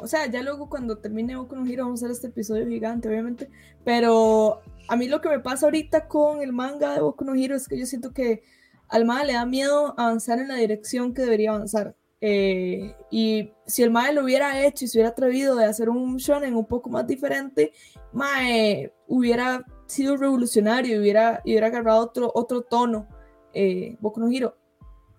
o 0.00 0.06
sea, 0.06 0.26
ya 0.30 0.42
luego 0.42 0.70
cuando 0.70 0.96
termine 0.98 1.36
Boku 1.36 1.56
no 1.56 1.66
Hero 1.66 1.84
vamos 1.84 2.02
a 2.02 2.06
hacer 2.06 2.12
este 2.14 2.28
episodio 2.28 2.66
gigante, 2.68 3.08
obviamente. 3.08 3.50
Pero 3.84 4.62
a 4.88 4.96
mí 4.96 5.08
lo 5.08 5.20
que 5.20 5.28
me 5.28 5.40
pasa 5.40 5.66
ahorita 5.66 6.06
con 6.08 6.40
el 6.40 6.52
manga 6.54 6.94
de 6.94 7.00
Boku 7.02 7.24
no 7.24 7.34
Hero 7.34 7.54
es 7.56 7.68
que 7.68 7.78
yo 7.78 7.84
siento 7.84 8.12
que 8.14 8.42
al 8.88 9.04
MAE 9.04 9.26
le 9.26 9.32
da 9.34 9.44
miedo 9.44 9.94
avanzar 9.98 10.38
en 10.38 10.48
la 10.48 10.54
dirección 10.54 11.12
que 11.12 11.20
debería 11.22 11.50
avanzar. 11.50 11.94
Eh, 12.20 12.94
y 13.10 13.52
si 13.66 13.82
el 13.82 13.90
MAE 13.90 14.12
lo 14.12 14.24
hubiera 14.24 14.64
hecho 14.64 14.84
y 14.84 14.88
se 14.88 14.98
hubiera 14.98 15.10
atrevido 15.10 15.56
de 15.56 15.64
hacer 15.64 15.88
un 15.88 16.16
shonen 16.16 16.54
un 16.54 16.66
poco 16.66 16.90
más 16.90 17.06
diferente, 17.06 17.72
MAE 18.12 18.92
hubiera 19.08 19.64
sido 19.86 20.16
revolucionario 20.16 20.96
y 20.96 20.98
hubiera, 20.98 21.40
hubiera 21.44 21.68
agarrado 21.68 22.00
otro, 22.00 22.30
otro 22.34 22.62
tono. 22.62 23.08
Eh, 23.52 23.96
Boku 24.00 24.20
no 24.20 24.30
Hero 24.30 24.54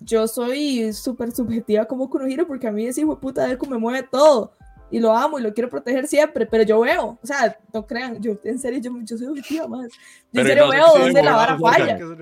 yo 0.02 0.28
soy 0.28 0.92
súper 0.94 1.32
subjetiva 1.32 1.86
como 1.86 2.10
Kunohiro 2.10 2.48
porque 2.48 2.68
a 2.68 2.72
mí 2.72 2.86
ese 2.86 3.02
hijo 3.02 3.16
de 3.16 3.22
puta 3.22 3.46
Deku 3.46 3.68
me 3.68 3.78
mueve 3.78 4.08
todo 4.12 4.54
y 4.92 5.00
lo 5.00 5.16
amo 5.16 5.40
y 5.40 5.42
lo 5.42 5.54
quiero 5.54 5.70
proteger 5.70 6.08
siempre, 6.08 6.46
pero 6.46 6.64
yo 6.64 6.80
veo, 6.82 7.18
o 7.22 7.26
sea, 7.26 7.58
no 7.74 7.88
crean, 7.88 8.22
yo 8.22 8.34
en 8.44 8.60
serio, 8.60 8.80
yo, 8.80 8.92
yo 9.04 9.18
soy 9.18 9.28
objetiva 9.28 9.68
más. 9.68 9.88
Yo 9.88 9.98
Pero 10.34 10.42
en 10.42 10.48
serio 10.48 10.66
no 10.66 10.72
veo 10.72 10.86
dónde 11.06 11.24
la 11.24 11.36
vara 11.36 11.58
falla. 11.58 11.98
No 11.98 12.16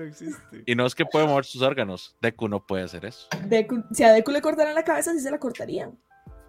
y 0.64 0.74
no 0.74 0.86
es 0.86 0.94
que 0.94 1.04
puede 1.04 1.26
mover 1.26 1.44
sus 1.44 1.62
órganos 1.62 2.16
Deku 2.20 2.48
no 2.48 2.64
puede 2.64 2.84
hacer 2.84 3.04
eso 3.04 3.28
Deku- 3.48 3.84
si 3.92 4.02
a 4.04 4.12
Deku 4.12 4.30
le 4.30 4.40
cortaran 4.40 4.74
la 4.74 4.84
cabeza, 4.84 5.12
sí 5.12 5.20
se 5.20 5.30
la 5.30 5.38
cortarían. 5.38 5.98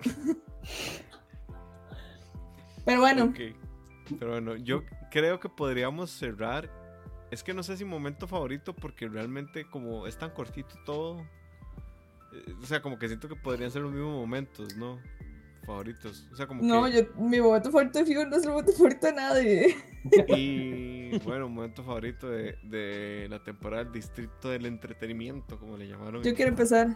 pero 2.85 3.01
bueno. 3.01 3.33
Pero 4.19 4.31
bueno, 4.31 4.55
yo 4.57 4.83
creo 5.09 5.39
que 5.39 5.49
podríamos 5.49 6.11
cerrar. 6.11 6.69
Es 7.31 7.43
que 7.43 7.53
no 7.53 7.63
sé 7.63 7.77
si 7.77 7.85
momento 7.85 8.27
favorito, 8.27 8.73
porque 8.73 9.07
realmente, 9.07 9.65
como 9.69 10.05
es 10.05 10.17
tan 10.17 10.31
cortito 10.31 10.75
todo. 10.85 11.21
eh, 12.33 12.53
O 12.61 12.65
sea, 12.65 12.81
como 12.81 12.99
que 12.99 13.07
siento 13.07 13.29
que 13.29 13.37
podrían 13.37 13.71
ser 13.71 13.83
los 13.83 13.91
mismos 13.93 14.13
momentos, 14.13 14.75
¿no? 14.75 14.99
Favoritos. 15.65 16.27
O 16.31 16.35
sea, 16.35 16.47
como 16.47 16.63
no, 16.63 16.85
que. 16.85 16.91
yo, 16.93 17.01
mi 17.21 17.39
momento 17.39 17.69
favorito 17.71 17.99
de 17.99 18.05
Figo 18.05 18.25
no 18.25 18.35
es 18.35 18.43
el 18.43 18.49
momento 18.49 18.71
favorito 18.73 19.07
de 19.07 19.13
nadie. 19.13 19.75
Y 20.35 21.19
bueno, 21.19 21.49
momento 21.49 21.83
favorito 21.83 22.29
de, 22.29 22.55
de 22.63 23.27
la 23.29 23.43
temporada 23.43 23.83
del 23.83 23.93
Distrito 23.93 24.49
del 24.49 24.65
Entretenimiento, 24.65 25.59
como 25.59 25.77
le 25.77 25.87
llamaron. 25.87 26.23
Yo 26.23 26.29
en- 26.29 26.35
quiero 26.35 26.49
empezar. 26.49 26.87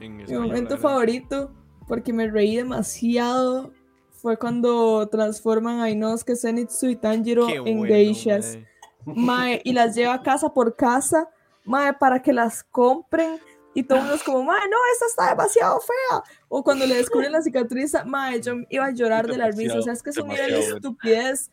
en 0.00 0.16
Mi 0.16 0.24
momento 0.32 0.78
favorito, 0.78 1.52
porque 1.86 2.12
me 2.12 2.28
reí 2.30 2.56
demasiado, 2.56 3.72
fue 4.12 4.36
cuando 4.38 5.06
transforman 5.08 5.80
a 5.80 5.90
Inosuke, 5.90 6.34
Zenitsu 6.36 6.86
y 6.88 6.96
Tanjiro 6.96 7.46
Qué 7.46 7.56
en 7.56 7.78
bueno, 7.78 7.94
geishas. 7.94 8.56
mae. 8.56 9.16
Mae, 9.16 9.60
y 9.64 9.72
las 9.72 9.94
lleva 9.94 10.22
casa 10.22 10.52
por 10.52 10.76
casa, 10.76 11.28
mae, 11.64 11.92
para 11.94 12.20
que 12.22 12.32
las 12.32 12.62
compren. 12.64 13.38
Y 13.78 13.84
todo 13.84 13.98
el 13.98 14.04
mundo 14.04 14.16
es 14.16 14.24
como, 14.24 14.42
mae, 14.42 14.60
no, 14.68 14.76
esta 14.92 15.06
está 15.06 15.28
demasiado 15.30 15.78
fea. 15.80 16.22
O 16.48 16.64
cuando 16.64 16.84
le 16.84 16.96
descubren 16.96 17.30
la 17.30 17.40
cicatriz, 17.42 17.92
mae, 18.06 18.40
yo 18.42 18.54
iba 18.70 18.86
a 18.86 18.90
llorar 18.90 19.28
de 19.28 19.36
la 19.38 19.50
risa. 19.52 19.78
O 19.78 19.82
sea, 19.82 19.92
es 19.92 20.02
que 20.02 20.10
es 20.10 20.16
un 20.18 20.26
nivel 20.28 20.50
de 20.50 20.60
estupidez. 20.60 21.50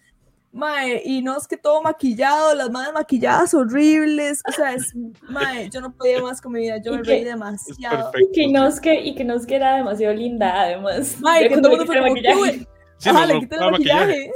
Mae, 0.52 1.02
y 1.06 1.22
no 1.22 1.38
es 1.38 1.48
que 1.48 1.58
todo 1.58 1.82
maquillado, 1.84 2.56
las 2.56 2.72
madres 2.72 2.94
maquilladas 2.94 3.54
horribles. 3.54 4.42
O 4.48 4.52
sea, 4.54 4.74
es, 4.74 4.94
mae, 5.30 5.70
yo 5.70 5.82
no 5.82 5.94
podía 5.94 6.20
más 6.22 6.42
con 6.42 6.54
mi 6.54 6.62
vida. 6.62 6.78
Yo 6.82 6.94
me 6.94 7.02
que- 7.04 7.10
reí 7.12 7.20
es 7.20 7.26
demasiado. 7.26 8.12
Y 8.18 8.32
que 8.34 8.42
Inosuke, 8.44 8.94
y 9.04 9.14
que 9.16 9.22
Inosuke 9.24 9.52
era 9.58 9.76
demasiado 9.76 10.16
linda, 10.16 10.62
además. 10.62 11.18
Mae, 11.20 11.44
que 11.44 11.50
cuando 11.50 11.70
todo 11.70 11.82
el 11.82 11.86
mundo 11.86 11.94
fue 11.94 12.02
como, 12.10 12.22
qué 12.22 12.36
buen- 12.36 12.68
Sí, 12.98 13.10
Ajá, 13.10 13.26
le 13.28 13.40
quitan 13.40 13.62
el 13.64 13.72
maquillaje. 13.72 14.32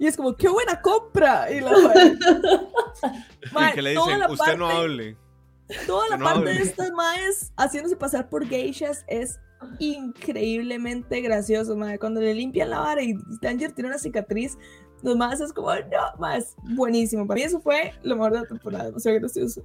Y 0.00 0.06
es 0.06 0.16
como, 0.16 0.34
qué 0.34 0.48
buena 0.48 0.80
compra. 0.80 1.48
Y 1.52 1.60
la 1.60 1.70
mae, 1.70 2.16
Y 3.50 3.54
mae, 3.54 3.74
que 3.74 3.82
le 3.82 3.94
toda 3.94 4.06
dicen, 4.06 4.20
la 4.20 4.28
usted 4.32 4.56
no 4.56 4.66
parte- 4.66 4.80
hable. 4.82 5.16
Toda 5.86 6.08
la 6.08 6.16
No 6.16 6.24
parte 6.24 6.50
de 6.50 6.62
estas 6.62 6.90
maes 6.92 7.52
haciéndose 7.56 7.96
pasar 7.96 8.28
por 8.28 8.46
geishas 8.46 9.04
es 9.06 9.38
increíblemente 9.78 11.20
gracioso, 11.20 11.76
mae. 11.76 11.98
Cuando 11.98 12.20
le 12.20 12.34
limpian 12.34 12.70
la 12.70 12.80
vara 12.80 13.02
y 13.02 13.14
Danger 13.42 13.72
tiene 13.72 13.88
una 13.90 13.98
cicatriz, 13.98 14.56
los 15.02 15.16
maes 15.16 15.40
es 15.40 15.52
como, 15.52 15.74
no, 15.74 15.80
más 16.18 16.54
buenísimo. 16.74 17.26
Para 17.26 17.36
mí 17.38 17.42
eso 17.42 17.60
fue 17.60 17.92
lo 18.02 18.16
mejor 18.16 18.32
de 18.32 18.40
la 18.40 18.46
temporada, 18.46 18.90
o 18.94 18.98
sea, 19.00 19.12
gracioso. 19.12 19.62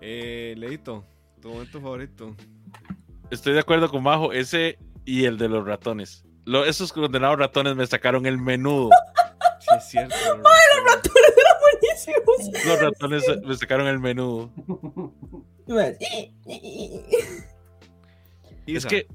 Eh, 0.00 0.54
Leito, 0.56 1.04
tu 1.40 1.50
momento 1.50 1.80
favorito. 1.80 2.34
estoy 3.30 3.52
de 3.54 3.60
acuerdo 3.60 3.90
con 3.90 4.02
Majo 4.02 4.32
ese 4.32 4.78
y 5.04 5.24
el 5.24 5.36
de 5.38 5.48
los 5.48 5.66
ratones 5.66 6.24
Lo- 6.46 6.64
esos 6.64 6.92
condenados 6.92 7.38
ratones 7.38 7.76
me 7.76 7.86
sacaron 7.86 8.24
el 8.26 8.38
menudo 8.38 8.90
Sí, 9.60 9.68
es 9.76 9.84
cierto. 9.88 10.14
los 10.36 10.42
ratones. 10.42 11.19
Los 12.66 12.80
ratones 12.80 13.24
le 13.44 13.56
sacaron 13.56 13.86
el 13.86 13.98
menú. 13.98 14.50
Es 15.66 15.96
Isa, 18.66 18.88
que. 18.88 19.06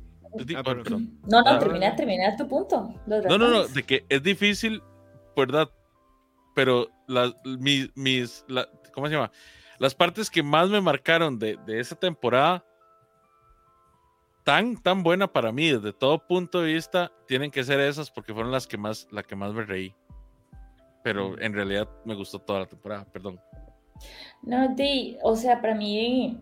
Ah, 0.57 0.63
perdón. 0.63 1.17
No, 1.27 1.41
no, 1.41 1.49
Ah. 1.51 1.59
termina, 1.59 1.95
termina 1.95 2.35
tu 2.35 2.47
punto. 2.47 2.93
Los 3.07 3.25
No, 3.25 3.37
no, 3.37 3.49
no, 3.49 3.67
de 3.67 3.83
que 3.83 4.05
es 4.09 4.21
difícil, 4.21 4.81
¿verdad? 5.35 5.69
Pero 6.53 6.89
las, 7.07 7.33
mis, 7.59 7.89
mis 7.95 8.43
la- 8.47 8.67
¿cómo 8.93 9.07
se 9.07 9.13
llama? 9.13 9.31
Las 9.79 9.95
partes 9.95 10.29
que 10.29 10.43
más 10.43 10.69
me 10.69 10.81
marcaron 10.81 11.37
de, 11.39 11.57
de 11.65 11.79
esa 11.79 11.95
temporada, 11.95 12.65
tan, 14.43 14.75
tan 14.81 15.03
buena 15.03 15.27
para 15.31 15.51
mí, 15.51 15.69
desde 15.71 15.91
todo 15.93 16.19
punto 16.27 16.61
de 16.61 16.73
vista, 16.73 17.11
tienen 17.27 17.51
que 17.51 17.63
ser 17.63 17.79
esas 17.79 18.11
porque 18.11 18.33
fueron 18.33 18.51
las 18.51 18.67
que 18.67 18.77
más, 18.77 19.07
la 19.11 19.23
que 19.23 19.35
más 19.35 19.53
me 19.53 19.63
reí. 19.63 19.93
Pero 21.05 21.39
en 21.39 21.53
realidad 21.53 21.87
me 22.03 22.15
gustó 22.15 22.39
toda 22.39 22.61
la 22.61 22.65
temporada, 22.65 23.05
perdón. 23.05 23.39
No, 24.41 24.73
di, 24.75 25.17
o 25.21 25.35
sea, 25.35 25.61
para 25.61 25.75
mí 25.75 26.41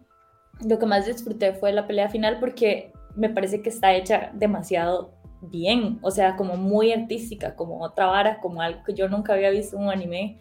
lo 0.65 0.79
que 0.79 0.85
más 0.85 1.05
disfruté 1.05 1.53
fue 1.53 1.73
la 1.73 1.85
pelea 1.85 2.07
final 2.07 2.39
porque 2.39 2.93
me 3.17 3.29
parece 3.29 3.61
que 3.61 3.67
está 3.69 3.93
hecha 3.93 4.31
demasiado 4.33 5.15
bien, 5.41 5.99
o 6.01 6.11
sea, 6.11 6.37
como 6.37 6.55
muy 6.55 6.93
artística, 6.93 7.57
como 7.57 7.81
otra 7.83 8.05
vara, 8.05 8.39
como 8.39 8.61
algo 8.61 8.81
que 8.85 8.93
yo 8.93 9.09
nunca 9.09 9.33
había 9.33 9.49
visto 9.49 9.75
en 9.75 9.83
un 9.83 9.89
anime. 9.89 10.39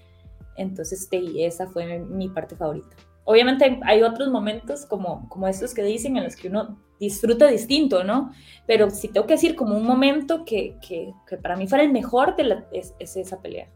Entonces, 0.56 1.10
di, 1.10 1.42
esa 1.44 1.66
fue 1.66 1.98
mi 1.98 2.28
parte 2.28 2.54
favorita. 2.54 2.94
Obviamente 3.24 3.64
hay- 3.64 3.80
hay 3.84 4.02
otros 4.04 4.28
momentos 4.30 4.86
como, 4.86 5.28
como 5.28 5.48
estos 5.48 5.74
que 5.74 5.82
dicen 5.82 6.16
en 6.16 6.22
los 6.24 6.36
que 6.36 6.46
uno 6.46 6.78
disfruta 7.00 7.48
distinto, 7.48 8.04
¿no? 8.04 8.30
Pero 8.68 8.88
si 8.90 9.08
tengo 9.08 9.26
que 9.26 9.34
decir 9.34 9.56
como 9.56 9.76
un 9.76 9.84
momento 9.84 10.44
que, 10.44 10.76
que, 10.86 11.12
que 11.26 11.36
para 11.38 11.56
mí 11.56 11.66
fuera 11.66 11.82
el 11.82 11.90
mejor 11.92 12.36
de 12.36 12.44
la, 12.44 12.66
es, 12.72 12.94
es 13.00 13.16
esa 13.16 13.42
pelea. 13.42 13.68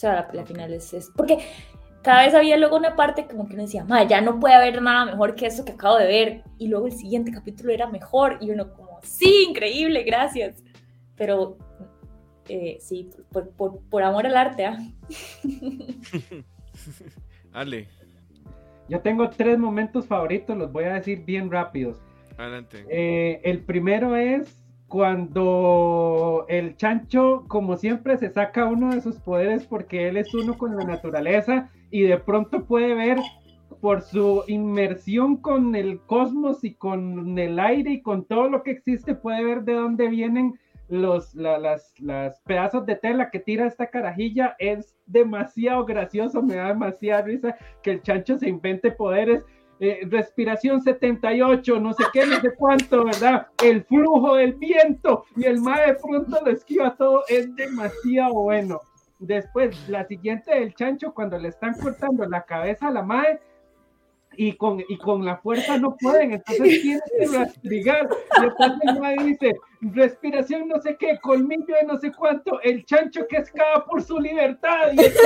O 0.00 0.02
sea, 0.02 0.14
la 0.14 0.26
pelea 0.28 0.46
final 0.46 0.72
es, 0.72 0.94
es... 0.94 1.10
Porque 1.14 1.40
cada 2.02 2.24
vez 2.24 2.34
había 2.34 2.56
luego 2.56 2.78
una 2.78 2.96
parte 2.96 3.26
como 3.26 3.46
que 3.46 3.52
uno 3.52 3.64
decía, 3.64 3.84
"Ma, 3.84 4.04
ya 4.04 4.22
no 4.22 4.40
puede 4.40 4.54
haber 4.54 4.80
nada 4.80 5.04
mejor 5.04 5.34
que 5.34 5.44
eso 5.44 5.62
que 5.62 5.72
acabo 5.72 5.98
de 5.98 6.06
ver. 6.06 6.42
Y 6.56 6.68
luego 6.68 6.86
el 6.86 6.92
siguiente 6.94 7.30
capítulo 7.30 7.70
era 7.70 7.86
mejor. 7.86 8.38
Y 8.40 8.50
uno 8.50 8.72
como, 8.72 8.98
sí, 9.02 9.44
increíble, 9.50 10.02
gracias. 10.04 10.64
Pero 11.16 11.58
eh, 12.48 12.78
sí, 12.80 13.10
por, 13.30 13.50
por- 13.50 13.82
por 13.90 14.02
amor 14.02 14.26
al 14.26 14.38
arte, 14.38 14.64
¿ah? 14.64 14.78
Ale, 17.52 17.86
Yo 18.88 19.00
tengo 19.00 19.28
tres 19.28 19.58
momentos 19.58 20.06
favoritos, 20.06 20.56
los 20.56 20.72
voy 20.72 20.84
a 20.84 20.94
decir 20.94 21.26
bien 21.26 21.50
rápidos. 21.50 21.98
adelante. 22.38 22.86
Eh, 22.88 23.42
el 23.44 23.62
primero 23.64 24.16
es 24.16 24.59
cuando 24.90 26.44
el 26.48 26.76
chancho, 26.76 27.44
como 27.48 27.76
siempre, 27.76 28.18
se 28.18 28.28
saca 28.28 28.66
uno 28.66 28.92
de 28.92 29.00
sus 29.00 29.16
poderes 29.20 29.64
porque 29.64 30.08
él 30.08 30.16
es 30.16 30.34
uno 30.34 30.58
con 30.58 30.76
la 30.76 30.84
naturaleza 30.84 31.70
y 31.92 32.02
de 32.02 32.18
pronto 32.18 32.64
puede 32.64 32.94
ver 32.94 33.18
por 33.80 34.02
su 34.02 34.42
inmersión 34.48 35.36
con 35.36 35.76
el 35.76 36.00
cosmos 36.00 36.64
y 36.64 36.74
con 36.74 37.38
el 37.38 37.58
aire 37.60 37.92
y 37.92 38.02
con 38.02 38.24
todo 38.24 38.48
lo 38.50 38.62
que 38.64 38.72
existe, 38.72 39.14
puede 39.14 39.44
ver 39.44 39.62
de 39.62 39.74
dónde 39.74 40.08
vienen 40.08 40.58
los 40.88 41.36
la- 41.36 41.56
las, 41.58 41.94
las 42.00 42.40
pedazos 42.40 42.84
de 42.84 42.96
tela 42.96 43.30
que 43.30 43.38
tira 43.38 43.66
esta 43.66 43.86
carajilla. 43.86 44.56
Es 44.58 44.96
demasiado 45.06 45.84
gracioso, 45.86 46.42
me 46.42 46.56
da 46.56 46.68
demasiada 46.68 47.22
risa 47.22 47.56
que 47.82 47.92
el 47.92 48.02
chancho 48.02 48.36
se 48.38 48.48
invente 48.48 48.90
poderes 48.90 49.44
eh, 49.80 50.06
respiración 50.10 50.82
78, 50.82 51.80
no 51.80 51.94
sé 51.94 52.04
qué, 52.12 52.26
no 52.26 52.38
sé 52.40 52.54
cuánto, 52.54 53.04
¿verdad? 53.04 53.46
El 53.64 53.82
flujo 53.84 54.36
del 54.36 54.52
viento 54.52 55.24
y 55.36 55.46
el 55.46 55.60
mae 55.60 55.88
de 55.88 55.94
pronto 55.94 56.38
lo 56.44 56.50
esquiva 56.50 56.94
todo, 56.96 57.24
es 57.28 57.54
demasiado 57.56 58.34
bueno. 58.34 58.80
Después, 59.18 59.88
la 59.88 60.06
siguiente 60.06 60.54
del 60.54 60.74
chancho, 60.74 61.12
cuando 61.14 61.38
le 61.38 61.48
están 61.48 61.74
cortando 61.74 62.26
la 62.26 62.42
cabeza 62.42 62.88
a 62.88 62.90
la 62.90 63.02
mae 63.02 63.40
y 64.36 64.52
con, 64.54 64.80
y 64.88 64.96
con 64.98 65.24
la 65.24 65.36
fuerza 65.38 65.76
no 65.78 65.96
pueden, 65.96 66.32
entonces 66.32 66.80
tienen 66.82 67.00
que 67.18 67.26
respirar. 67.38 68.08
Y 68.40 68.44
entonces 68.44 68.80
el 68.88 69.00
mae 69.00 69.16
dice, 69.24 69.52
respiración 69.80 70.68
no 70.68 70.80
sé 70.80 70.96
qué, 70.98 71.18
colmillo 71.20 71.74
de 71.74 71.86
no 71.86 71.98
sé 71.98 72.12
cuánto, 72.12 72.60
el 72.62 72.84
chancho 72.84 73.26
que 73.28 73.38
escapa 73.38 73.84
por 73.86 74.02
su 74.02 74.18
libertad. 74.18 74.92
Y 74.92 75.00
el 75.00 75.12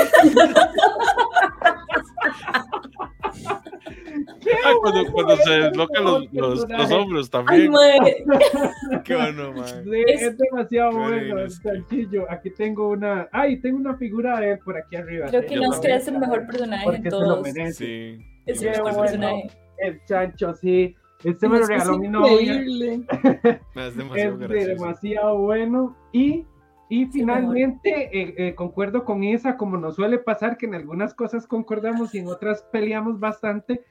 ¡Qué 4.41 4.51
Ay, 4.65 4.75
cuando, 4.81 5.13
cuando 5.13 5.37
se 5.39 5.51
deslocan 5.51 6.05
los, 6.05 6.33
los, 6.33 6.91
hombros 6.93 7.27
Ay, 7.27 7.31
también. 7.31 7.71
madre. 7.71 8.25
Qué 9.05 9.15
bueno, 9.17 9.53
man. 9.53 9.85
Sí, 9.85 10.05
es 10.07 10.39
demasiado 10.39 10.91
Qué 10.91 10.97
bueno 10.97 11.39
el 11.41 11.51
chanchillo. 11.63 12.31
Aquí 12.31 12.51
tengo 12.51 12.91
una. 12.91 13.29
Ay, 13.33 13.61
tengo 13.61 13.79
una 13.79 13.97
figura 13.97 14.41
de 14.41 14.53
él 14.53 14.59
por 14.61 14.77
aquí 14.77 14.97
arriba. 14.97 15.27
Creo 15.29 15.43
que 15.43 15.55
Yo 15.55 15.63
Inosuke 15.63 15.83
también. 15.83 16.01
es 16.01 16.09
el 16.09 16.19
mejor 16.19 16.47
personaje 16.47 17.01
lo 17.05 17.11
todos. 17.11 17.43
merece. 17.43 18.19
Sí. 18.19 18.34
Es 18.47 18.61
Qué 18.61 18.67
el 18.67 18.73
mejor 18.73 18.95
bueno. 18.95 19.03
personaje. 19.03 19.51
El 19.79 20.05
chancho, 20.05 20.55
sí. 20.55 20.95
Este 21.23 21.49
me 21.49 21.59
lo 21.59 21.67
regaló 21.67 21.99
mi 21.99 22.09
novia. 22.09 22.61
Es 23.75 23.97
demasiado 23.97 24.55
Es 24.55 24.67
demasiado 24.67 25.39
bueno. 25.39 25.97
Y, 26.13 26.45
y 26.91 27.07
finalmente, 27.07 28.11
eh, 28.13 28.35
eh, 28.37 28.55
concuerdo 28.55 29.05
con 29.05 29.25
Isa, 29.25 29.57
como 29.57 29.79
nos 29.79 29.97
suele 29.97 30.19
pasar, 30.19 30.59
que 30.59 30.67
en 30.67 30.75
algunas 30.75 31.15
cosas 31.15 31.47
concordamos 31.47 32.15
y 32.15 32.19
en 32.19 32.29
otras 32.29 32.63
peleamos 32.73 33.19
bastante. 33.19 33.83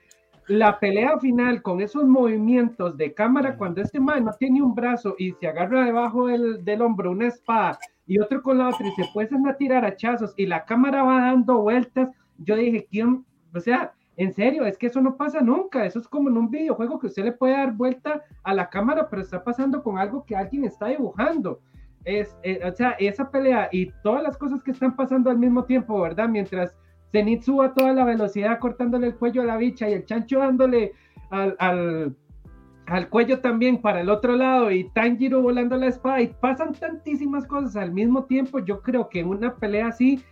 La 0.47 0.80
pelea 0.80 1.18
final 1.20 1.62
con 1.62 1.82
esos 1.82 2.04
movimientos 2.04 2.97
de 2.97 3.14
cámara, 3.14 3.58
cuando 3.58 3.82
este 3.82 3.99
man 3.99 4.26
no 4.26 4.34
tiene 4.34 4.62
un 4.62 4.76
brazo 4.76 5.16
y 5.18 5.32
se 5.32 5.47
agarra 5.47 5.86
debajo 5.86 6.28
del, 6.28 6.64
del 6.66 6.82
hombro 6.82 7.12
una 7.12 7.28
espada 7.28 7.80
y 8.06 8.20
otro 8.20 8.41
con 8.43 8.58
la 8.58 8.68
otra 8.68 8.86
y 8.86 8.91
se 8.91 9.06
pueden 9.14 9.47
a 9.47 9.56
tirar 9.56 9.86
hachazos 9.86 10.34
y 10.36 10.45
la 10.45 10.66
cámara 10.66 11.04
va 11.04 11.22
dando 11.22 11.62
vueltas, 11.62 12.10
yo 12.39 12.58
dije, 12.58 12.86
¿quién? 12.91 13.26
O 13.56 13.60
sea, 13.62 13.93
en 14.16 14.34
serio, 14.34 14.66
es 14.66 14.78
que 14.78 14.88
eso 14.88 15.01
no 15.01 15.18
pasa 15.18 15.41
nunca. 15.41 15.86
Eso 15.86 15.99
es 15.99 16.07
como 16.07 16.30
en 16.30 16.38
un 16.38 16.49
videojuego 16.49 16.99
que 16.99 17.07
usted 17.07 17.24
le 17.24 17.32
puede 17.32 17.53
dar 17.53 17.74
vuelta 17.74 18.24
a 18.43 18.53
la 18.53 18.70
cámara, 18.70 19.09
pero 19.09 19.22
está 19.22 19.43
pasando 19.43 19.82
con 19.82 19.97
algo 19.97 20.26
que 20.26 20.36
alguien 20.36 20.66
está 20.66 20.88
dibujando. 20.88 21.59
Es, 22.05 22.38
eh, 22.43 22.59
o 22.64 22.76
sea, 22.76 22.91
esa 22.99 23.32
pelea 23.32 23.70
y 23.72 23.91
todas 24.03 24.22
las 24.22 24.38
cosas 24.38 24.61
que 24.61 24.72
están 24.72 24.95
pasando 24.95 25.30
al 25.30 25.38
mismo 25.38 25.64
tiempo, 25.64 25.99
¿verdad? 26.01 26.30
Mientras 26.30 26.78
Zenitsu 27.11 27.61
a 27.61 27.74
toda 27.74 27.93
la 27.93 28.03
velocidad 28.03 28.59
cortándole 28.59 29.07
el 29.07 29.16
cuello 29.16 29.41
a 29.41 29.45
la 29.45 29.57
bicha 29.57 29.89
y 29.89 29.93
el 29.93 30.05
chancho 30.05 30.39
dándole 30.39 30.93
al, 31.30 32.16
cuello 33.09 33.39
también 33.39 33.82
para 33.82 34.01
el 34.01 34.09
otro 34.09 34.36
lado 34.36 34.72
y 34.72 34.89
Tanjiro 34.89 35.41
volando 35.41 35.78
la 35.78 35.88
espada 35.88 36.22
y 36.22 36.28
pasan 36.28 36.74
tantísimas 36.74 37.47
cosas 37.47 37.76
al 37.76 37.91
mismo 37.91 38.26
tiempo. 38.26 38.59
Yo 38.59 38.82
creo 38.82 39.09
que 39.09 39.24
una 39.24 39.55
pelea 39.55 39.88
así 39.88 40.24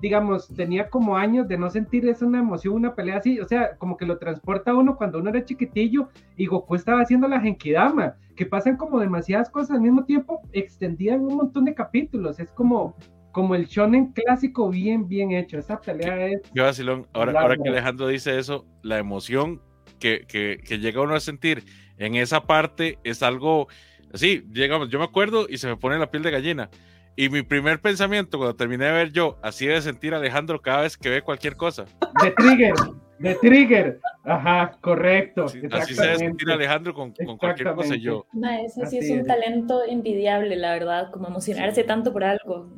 digamos, 0.00 0.48
tenía 0.48 0.88
como 0.88 1.16
años 1.16 1.48
de 1.48 1.58
no 1.58 1.70
sentir 1.70 2.08
esa 2.08 2.26
una 2.26 2.38
emoción, 2.38 2.74
una 2.74 2.94
pelea 2.94 3.18
así, 3.18 3.40
o 3.40 3.46
sea, 3.46 3.76
como 3.76 3.96
que 3.96 4.06
lo 4.06 4.18
transporta 4.18 4.70
a 4.70 4.74
uno 4.74 4.96
cuando 4.96 5.18
uno 5.18 5.30
era 5.30 5.44
chiquitillo 5.44 6.08
y 6.36 6.46
Goku 6.46 6.74
estaba 6.74 7.00
haciendo 7.00 7.28
la 7.28 7.40
Genkidama, 7.40 8.16
que 8.34 8.46
pasan 8.46 8.76
como 8.76 9.00
demasiadas 9.00 9.50
cosas 9.50 9.76
al 9.76 9.82
mismo 9.82 10.04
tiempo, 10.04 10.40
extendían 10.52 11.20
un 11.20 11.36
montón 11.36 11.64
de 11.64 11.74
capítulos, 11.74 12.38
es 12.38 12.50
como, 12.52 12.96
como 13.32 13.54
el 13.54 13.66
shonen 13.66 14.12
clásico 14.12 14.68
bien, 14.68 15.08
bien 15.08 15.32
hecho, 15.32 15.58
esa 15.58 15.80
pelea 15.80 16.26
es... 16.26 16.42
Qué 16.54 16.60
vacilón. 16.60 17.06
Ahora, 17.12 17.40
ahora 17.40 17.56
que 17.56 17.68
Alejandro 17.68 18.08
dice 18.08 18.38
eso, 18.38 18.66
la 18.82 18.98
emoción 18.98 19.60
que, 19.98 20.26
que, 20.26 20.58
que 20.64 20.78
llega 20.78 21.02
uno 21.02 21.14
a 21.14 21.20
sentir 21.20 21.64
en 21.98 22.14
esa 22.14 22.42
parte 22.42 22.98
es 23.04 23.22
algo 23.22 23.68
así, 24.12 24.42
digamos, 24.46 24.88
yo 24.88 24.98
me 24.98 25.04
acuerdo 25.04 25.46
y 25.48 25.58
se 25.58 25.68
me 25.68 25.76
pone 25.76 25.98
la 25.98 26.10
piel 26.10 26.22
de 26.22 26.30
gallina. 26.30 26.70
Y 27.16 27.30
mi 27.30 27.42
primer 27.42 27.80
pensamiento 27.80 28.36
cuando 28.38 28.54
terminé 28.56 28.84
de 28.84 28.92
ver 28.92 29.10
yo, 29.12 29.38
así 29.42 29.66
debe 29.66 29.80
sentir 29.80 30.14
Alejandro 30.14 30.60
cada 30.60 30.82
vez 30.82 30.96
que 30.98 31.08
ve 31.08 31.22
cualquier 31.22 31.56
cosa. 31.56 31.86
De 32.22 32.30
Trigger, 32.32 32.74
de 33.18 33.34
Trigger, 33.36 34.00
ajá, 34.24 34.76
correcto. 34.82 35.48
Sí, 35.48 35.62
Así 35.72 35.94
se 35.94 36.02
debe 36.02 36.18
sentir. 36.18 36.50
Alejandro 36.50 36.92
con, 36.92 37.12
con 37.12 37.38
cualquier 37.38 37.74
cosa. 37.74 37.94
Yo, 37.96 38.26
Ma, 38.32 38.60
eso 38.60 38.74
sí 38.82 38.82
Así 38.82 38.98
es 38.98 39.10
un 39.10 39.20
es. 39.20 39.26
talento 39.26 39.82
envidiable, 39.88 40.56
la 40.56 40.72
verdad, 40.72 41.10
como 41.10 41.28
emocionarse 41.28 41.84
tanto 41.84 42.12
por 42.12 42.22
algo. 42.24 42.70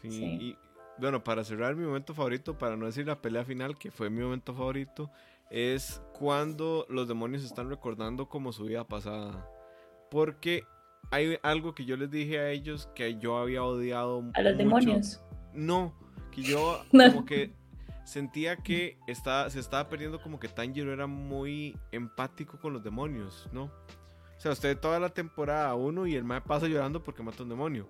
Sí, 0.00 0.10
Sí. 0.10 0.24
y 0.40 0.56
bueno, 0.98 1.22
para 1.24 1.42
cerrar 1.44 1.74
mi 1.74 1.84
momento 1.84 2.14
favorito, 2.14 2.56
para 2.56 2.76
no 2.76 2.86
decir 2.86 3.06
la 3.06 3.20
pelea 3.20 3.44
final, 3.44 3.76
que 3.78 3.90
fue 3.90 4.10
mi 4.10 4.20
momento 4.22 4.54
favorito, 4.54 5.10
es 5.50 6.02
cuando 6.12 6.86
los 6.88 7.08
demonios 7.08 7.44
están 7.44 7.68
recordando 7.68 8.28
como 8.28 8.52
su 8.52 8.64
vida 8.64 8.84
pasada. 8.84 9.48
Porque 10.10 10.62
hay 11.10 11.38
algo 11.42 11.74
que 11.74 11.84
yo 11.84 11.96
les 11.96 12.10
dije 12.10 12.38
a 12.38 12.50
ellos 12.50 12.88
que 12.94 13.18
yo 13.18 13.38
había 13.38 13.62
odiado. 13.64 14.24
A 14.34 14.42
los 14.42 14.52
mucho. 14.54 14.56
demonios. 14.58 15.20
No, 15.54 15.94
que 16.30 16.42
yo 16.42 16.82
No. 16.92 17.08
como 17.12 17.24
que 17.24 17.52
sentía 18.04 18.56
que 18.56 18.98
estaba, 19.06 19.50
se 19.50 19.60
estaba 19.60 19.88
perdiendo 19.88 20.20
como 20.20 20.38
que 20.40 20.48
Tanjiro 20.48 20.92
era 20.92 21.06
muy 21.06 21.76
empático 21.92 22.58
con 22.58 22.72
los 22.72 22.82
demonios, 22.82 23.48
¿no? 23.52 23.64
O 23.64 24.40
sea, 24.40 24.52
usted 24.52 24.78
toda 24.78 25.00
la 25.00 25.08
temporada 25.08 25.74
uno 25.74 26.06
y 26.06 26.14
el 26.14 26.24
mae 26.24 26.40
pasa 26.40 26.68
llorando 26.68 27.02
porque 27.02 27.22
mata 27.22 27.38
a 27.40 27.42
un 27.42 27.48
demonio. 27.48 27.88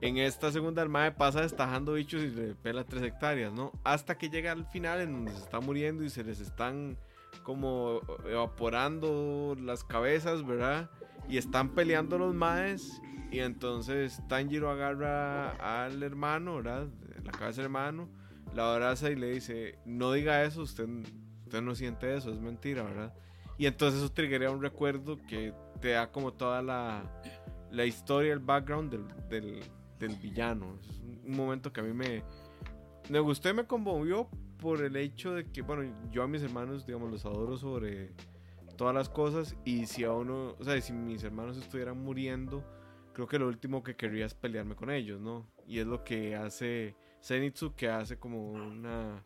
En 0.00 0.16
esta 0.18 0.50
segunda 0.50 0.82
el 0.82 0.88
mae 0.88 1.12
pasa 1.12 1.42
destajando 1.42 1.92
bichos 1.94 2.22
y 2.22 2.30
le 2.30 2.54
pela 2.54 2.84
tres 2.84 3.02
hectáreas, 3.02 3.52
¿no? 3.52 3.72
Hasta 3.84 4.16
que 4.16 4.28
llega 4.30 4.52
al 4.52 4.64
final 4.66 5.00
en 5.00 5.12
donde 5.12 5.32
se 5.32 5.38
está 5.38 5.60
muriendo 5.60 6.02
y 6.04 6.10
se 6.10 6.24
les 6.24 6.40
están 6.40 6.96
como 7.44 8.00
evaporando 8.26 9.56
las 9.60 9.84
cabezas, 9.84 10.44
¿verdad? 10.46 10.90
Y 11.28 11.36
están 11.36 11.70
peleando 11.70 12.18
los 12.18 12.34
maes 12.34 13.00
y 13.30 13.38
entonces 13.40 14.20
Tanjiro 14.28 14.70
agarra 14.70 15.50
al 15.84 16.02
hermano, 16.02 16.56
¿verdad? 16.56 16.88
La 17.24 17.32
cabeza 17.32 17.62
del 17.62 17.66
hermano, 17.66 18.08
la 18.54 18.74
abraza 18.74 19.10
y 19.10 19.16
le 19.16 19.30
dice, 19.30 19.78
no 19.86 20.12
diga 20.12 20.44
eso, 20.44 20.62
usted, 20.62 20.86
usted 21.44 21.62
no 21.62 21.74
siente 21.74 22.14
eso, 22.14 22.30
es 22.30 22.40
mentira, 22.40 22.82
¿verdad? 22.82 23.14
Y 23.56 23.66
entonces 23.66 24.00
eso 24.00 24.12
triggería 24.12 24.50
un 24.50 24.60
recuerdo 24.60 25.18
que 25.26 25.54
te 25.80 25.90
da 25.90 26.10
como 26.10 26.32
toda 26.32 26.60
la, 26.62 27.22
la 27.70 27.86
historia, 27.86 28.32
el 28.32 28.40
background 28.40 28.90
del, 28.90 29.28
del, 29.28 29.60
del 29.98 30.16
villano. 30.16 30.78
Es 30.82 30.98
un 30.98 31.36
momento 31.36 31.72
que 31.72 31.80
a 31.80 31.84
mí 31.84 31.92
me, 31.94 32.22
me 33.08 33.20
gustó 33.20 33.48
y 33.48 33.54
me 33.54 33.66
conmovió 33.66 34.28
por 34.58 34.82
el 34.82 34.96
hecho 34.96 35.32
de 35.32 35.50
que, 35.50 35.62
bueno, 35.62 35.90
yo 36.10 36.22
a 36.22 36.28
mis 36.28 36.42
hermanos, 36.42 36.86
digamos, 36.86 37.10
los 37.10 37.24
adoro 37.24 37.56
sobre 37.56 38.12
todas 38.76 38.94
las 38.94 39.08
cosas 39.08 39.56
y 39.64 39.86
si 39.86 40.04
a 40.04 40.12
uno, 40.12 40.56
o 40.58 40.64
sea, 40.64 40.80
si 40.80 40.92
mis 40.92 41.22
hermanos 41.24 41.56
estuvieran 41.56 41.98
muriendo, 41.98 42.64
creo 43.12 43.26
que 43.26 43.38
lo 43.38 43.48
último 43.48 43.82
que 43.82 43.96
querría 43.96 44.26
es 44.26 44.34
pelearme 44.34 44.74
con 44.74 44.90
ellos, 44.90 45.20
¿no? 45.20 45.46
Y 45.66 45.78
es 45.78 45.86
lo 45.86 46.04
que 46.04 46.34
hace 46.36 46.96
Zenitsu, 47.22 47.74
que 47.74 47.88
hace 47.88 48.18
como 48.18 48.52
una 48.52 49.24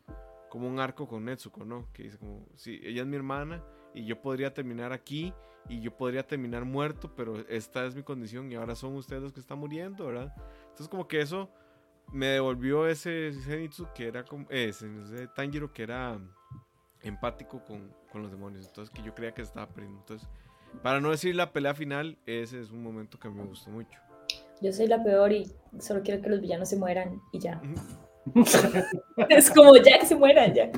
como 0.49 0.67
un 0.67 0.79
arco 0.79 1.07
con 1.07 1.25
Netsuko, 1.25 1.65
¿no? 1.65 1.91
Que 1.93 2.03
dice 2.03 2.17
como, 2.17 2.47
sí, 2.55 2.79
ella 2.83 3.01
es 3.01 3.07
mi 3.07 3.15
hermana 3.15 3.63
y 3.93 4.05
yo 4.05 4.21
podría 4.21 4.53
terminar 4.53 4.93
aquí 4.93 5.33
y 5.69 5.81
yo 5.81 5.95
podría 5.95 6.25
terminar 6.25 6.63
muerto, 6.63 7.13
pero 7.15 7.37
esta 7.49 7.85
es 7.85 7.95
mi 7.95 8.03
condición 8.03 8.51
y 8.51 8.55
ahora 8.55 8.75
son 8.75 8.95
ustedes 8.95 9.21
los 9.21 9.33
que 9.33 9.39
están 9.39 9.59
muriendo, 9.59 10.05
¿verdad? 10.05 10.33
Entonces 10.61 10.87
como 10.87 11.07
que 11.07 11.21
eso 11.21 11.49
me 12.13 12.27
devolvió 12.27 12.87
ese 12.87 13.33
Zenitsu 13.33 13.87
que 13.93 14.07
era 14.07 14.23
como, 14.23 14.45
eh, 14.49 14.69
ese, 14.69 14.89
ese 15.01 15.27
Tanjiro 15.27 15.73
que 15.73 15.83
era 15.83 16.17
empático 17.07 17.63
con, 17.65 17.91
con 18.11 18.21
los 18.21 18.31
demonios, 18.31 18.67
entonces 18.67 18.93
que 18.93 19.01
yo 19.01 19.13
creía 19.13 19.33
que 19.33 19.41
estaba 19.41 19.67
perdiendo. 19.67 19.99
Entonces, 19.99 20.27
para 20.81 20.99
no 20.99 21.11
decir 21.11 21.35
la 21.35 21.51
pelea 21.51 21.73
final, 21.73 22.17
ese 22.25 22.59
es 22.59 22.71
un 22.71 22.83
momento 22.83 23.19
que 23.19 23.27
a 23.27 23.31
mí 23.31 23.39
me 23.39 23.47
gustó 23.47 23.69
mucho. 23.69 23.99
Yo 24.61 24.73
soy 24.73 24.87
la 24.87 25.03
peor 25.03 25.31
y 25.31 25.51
solo 25.79 26.01
quiero 26.03 26.21
que 26.21 26.29
los 26.29 26.41
villanos 26.41 26.69
se 26.69 26.77
mueran 26.77 27.21
y 27.31 27.39
ya. 27.39 27.61
es 29.29 29.51
como 29.51 29.75
ya 29.77 29.99
que 29.99 30.05
se 30.05 30.15
mueran, 30.15 30.53
ya. 30.53 30.71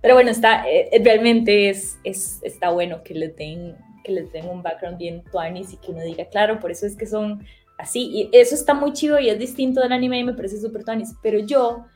Pero 0.00 0.14
bueno, 0.14 0.30
está, 0.30 0.68
eh, 0.68 0.90
realmente 1.02 1.70
es, 1.70 1.98
es, 2.04 2.40
está 2.42 2.70
bueno 2.70 3.02
que 3.02 3.14
les 3.14 3.34
den 3.36 3.76
que 4.04 4.12
les 4.12 4.30
den 4.32 4.46
un 4.48 4.62
background 4.62 4.98
bien 4.98 5.24
tuanis 5.32 5.72
y 5.72 5.78
que 5.78 5.90
uno 5.90 6.02
diga, 6.02 6.26
claro, 6.26 6.60
por 6.60 6.70
eso 6.70 6.86
es 6.86 6.94
que 6.94 7.06
son 7.06 7.42
así. 7.78 8.10
Y 8.12 8.30
eso 8.32 8.54
está 8.54 8.74
muy 8.74 8.92
chido 8.92 9.18
y 9.18 9.30
es 9.30 9.38
distinto 9.38 9.80
del 9.80 9.92
anime 9.92 10.18
y 10.18 10.24
me 10.24 10.34
parece 10.34 10.60
súper 10.60 10.84
tuanis. 10.84 11.14
Pero 11.22 11.38
yo 11.38 11.86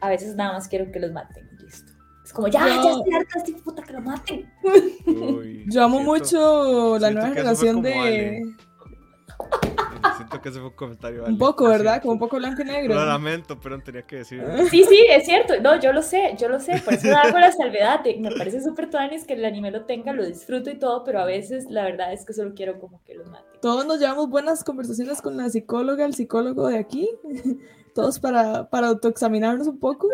a 0.00 0.08
veces 0.08 0.34
nada 0.36 0.52
más 0.54 0.68
quiero 0.68 0.90
que 0.92 1.00
los 1.00 1.12
maten. 1.12 1.48
Listo. 1.60 1.92
Es 2.24 2.32
como, 2.32 2.48
ya, 2.48 2.60
Yo- 2.60 2.82
ya 2.82 2.90
estoy 2.90 3.14
harta 3.14 3.38
de 3.42 3.50
este 3.50 3.62
puta 3.62 3.82
que 3.82 3.92
lo 3.94 4.00
maten. 4.02 4.52
Uy, 5.06 5.64
Yo 5.70 5.82
amo 5.84 5.96
siento- 5.98 6.12
mucho 6.12 6.98
la 6.98 7.10
nueva 7.10 7.28
generación 7.28 7.82
de... 7.82 7.94
Ale. 7.94 8.42
Siento 10.16 10.40
que 10.40 10.48
ese 10.48 10.58
fue 10.58 10.68
un 10.68 10.74
comentario. 10.74 11.24
Un 11.24 11.38
poco, 11.38 11.64
¿verdad? 11.68 12.00
Como 12.00 12.12
un 12.14 12.18
poco 12.18 12.36
blanco 12.36 12.62
y 12.62 12.64
negro. 12.64 12.94
Lo 12.94 13.04
lamento, 13.04 13.58
pero 13.60 13.78
tenía 13.80 14.02
que 14.02 14.16
decir. 14.16 14.44
Sí, 14.70 14.84
sí, 14.84 15.06
es 15.10 15.24
cierto. 15.24 15.54
No, 15.60 15.78
yo 15.80 15.92
lo 15.92 16.02
sé, 16.02 16.34
yo 16.38 16.48
lo 16.48 16.58
sé. 16.60 16.80
Por 16.84 16.94
eso 16.94 17.16
hago 17.16 17.38
la 17.38 17.50
salvedad. 17.52 18.02
de- 18.02 18.16
me 18.18 18.30
parece 18.32 18.60
súper 18.62 18.90
tuanis 18.90 19.24
que 19.24 19.34
el 19.34 19.44
anime 19.44 19.70
lo 19.70 19.84
tenga, 19.86 20.12
lo 20.12 20.24
disfruto 20.24 20.70
y 20.70 20.78
todo, 20.78 21.04
pero 21.04 21.20
a 21.20 21.24
veces 21.24 21.66
la 21.70 21.84
verdad 21.84 22.12
es 22.12 22.24
que 22.24 22.32
solo 22.32 22.52
quiero 22.54 22.78
como 22.80 23.02
que 23.04 23.14
los 23.14 23.28
maten. 23.28 23.60
Todos 23.60 23.86
nos 23.86 23.98
llevamos 24.00 24.28
buenas 24.28 24.62
conversaciones 24.64 25.20
con 25.22 25.36
la 25.36 25.48
psicóloga, 25.50 26.04
el 26.04 26.14
psicólogo 26.14 26.68
de 26.68 26.78
aquí. 26.78 27.08
Todos 27.98 28.20
para, 28.20 28.70
para 28.70 28.86
autoexaminarnos 28.86 29.66
un 29.66 29.80
poco. 29.80 30.06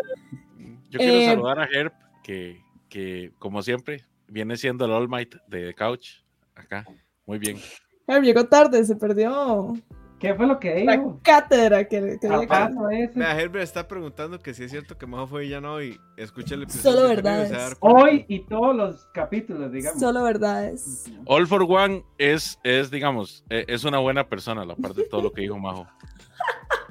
Yo 0.89 0.97
quiero 0.97 1.13
Eh, 1.13 1.25
saludar 1.27 1.59
a 1.59 1.65
Herb, 1.71 1.93
que, 2.23 2.59
que 2.89 3.31
como 3.37 3.61
siempre 3.61 4.03
viene 4.27 4.57
siendo 4.57 4.85
el 4.85 4.91
All 4.91 5.07
Might 5.07 5.35
de 5.47 5.67
The 5.67 5.75
Couch. 5.75 6.23
Acá, 6.55 6.83
muy 7.27 7.37
bien. 7.37 7.59
Herb 8.07 8.23
llegó 8.23 8.45
tarde, 8.45 8.83
se 8.85 8.95
perdió 8.95 9.75
¿Qué 10.17 10.33
fue 10.33 10.47
lo 10.47 10.59
que 10.59 10.83
la 10.83 10.93
dijo? 10.97 11.19
cátedra 11.21 11.87
que, 11.87 12.17
que 12.19 12.27
ese. 12.27 13.19
Vea, 13.19 13.39
Herbert 13.39 13.63
está 13.63 13.87
preguntando 13.87 14.39
que 14.39 14.55
si 14.55 14.63
es 14.63 14.71
cierto 14.71 14.97
que 14.97 15.05
Majo 15.05 15.27
fue 15.27 15.41
villano 15.41 15.73
hoy. 15.73 15.99
Escucha 16.17 16.55
el 16.55 16.63
episodio. 16.63 16.95
Solo 16.97 17.09
verdades. 17.09 17.51
dar. 17.51 17.73
Hoy 17.81 18.25
y 18.27 18.39
todos 18.39 18.75
los 18.75 19.05
capítulos, 19.13 19.71
digamos. 19.71 19.99
Solo 19.99 20.23
verdades. 20.23 21.11
All 21.25 21.45
for 21.45 21.61
One 21.69 22.03
es, 22.17 22.57
es 22.63 22.89
digamos, 22.89 23.43
eh, 23.51 23.65
es 23.67 23.83
una 23.83 23.99
buena 23.99 24.27
persona, 24.27 24.63
a 24.63 24.65
la 24.65 24.75
parte 24.75 25.01
de 25.03 25.07
todo 25.09 25.21
lo 25.21 25.31
que 25.31 25.41
dijo 25.41 25.59
Majo. 25.59 25.85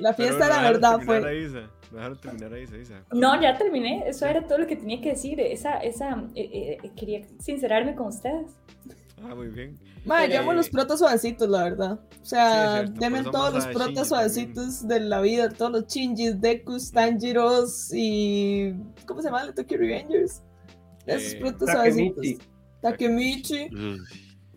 La 0.00 0.14
fiesta 0.14 0.48
la 0.48 0.62
verdad 0.62 1.00
fue. 1.04 1.18
Isa. 1.44 1.70
Terminar 2.20 2.52
a 2.52 2.58
Isa, 2.58 2.76
Isa. 2.76 3.04
No, 3.12 3.40
ya 3.40 3.56
terminé. 3.56 4.02
Eso 4.08 4.26
era 4.26 4.44
todo 4.46 4.58
lo 4.58 4.66
que 4.66 4.76
tenía 4.76 5.00
que 5.00 5.10
decir. 5.10 5.38
Esa, 5.40 5.78
esa, 5.78 6.24
eh, 6.34 6.78
eh, 6.82 6.90
quería 6.96 7.22
sincerarme 7.38 7.94
con 7.94 8.08
ustedes. 8.08 8.50
Ah, 9.22 9.34
muy 9.34 9.48
bien. 9.48 9.78
Madre, 10.04 10.28
yo 10.30 10.34
Eh, 10.34 10.38
amo 10.38 10.52
los 10.52 10.68
protas 10.68 10.98
suavecitos, 10.98 11.48
la 11.48 11.62
verdad. 11.64 11.92
O 11.92 11.98
Sí, 12.10 12.20
es 12.20 12.28
sea, 12.30 12.82
denme 12.82 13.20
eso 13.20 13.30
todos 13.30 13.54
los 13.54 13.64
Shinji 13.64 14.04
suavecitos 14.04 14.86
de 14.88 15.00
la 15.00 15.20
vida, 15.20 15.48
todos 15.50 15.70
los 15.72 15.86
Shinjis, 15.86 16.40
Dekus, 16.40 16.90
Tanjiros 16.92 17.90
y. 17.94 18.74
¿Cómo 19.06 19.22
se 19.22 19.28
llama? 19.28 19.44
Los 19.44 19.54
Tokyo 19.54 19.78
Revengers. 19.78 20.42
Esos 21.06 21.34
Eh, 21.34 21.38
protas 21.40 21.66
Takemichi. 21.68 22.12
suavecitos. 22.12 22.46
Takemichi. 22.82 23.68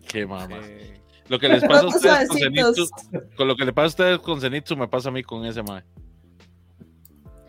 Qué 0.10 0.26
mamá. 0.26 0.60
Eh, 0.66 0.97
Lo 1.30 1.40
que 1.40 1.50
les 1.50 1.62
pasa 1.64 1.82
a 1.82 1.88
ustedes 1.88 2.28
con. 2.30 2.38
Zenitsu, 2.38 2.88
con 3.36 3.48
lo 3.48 3.56
que 3.56 3.66
le 3.66 3.74
pasa 3.74 3.86
a 3.86 3.88
ustedes 3.90 4.20
con 4.20 4.40
Zenitsu, 4.42 4.76
me 4.78 4.88
pasa 4.88 5.10
a 5.10 5.12
mí 5.12 5.24
con 5.24 5.46
ese 5.46 5.62
mae. 5.64 5.84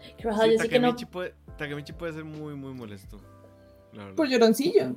Sí, 0.01 0.15
que 0.19 0.29
no, 0.29 0.57
Takemichi, 0.57 1.07
puede, 1.07 1.35
Takemichi 1.57 1.93
puede 1.93 2.13
ser 2.13 2.25
muy, 2.25 2.55
muy 2.55 2.73
molesto. 2.75 3.21
Por 4.17 4.29
lloroncillo. 4.29 4.95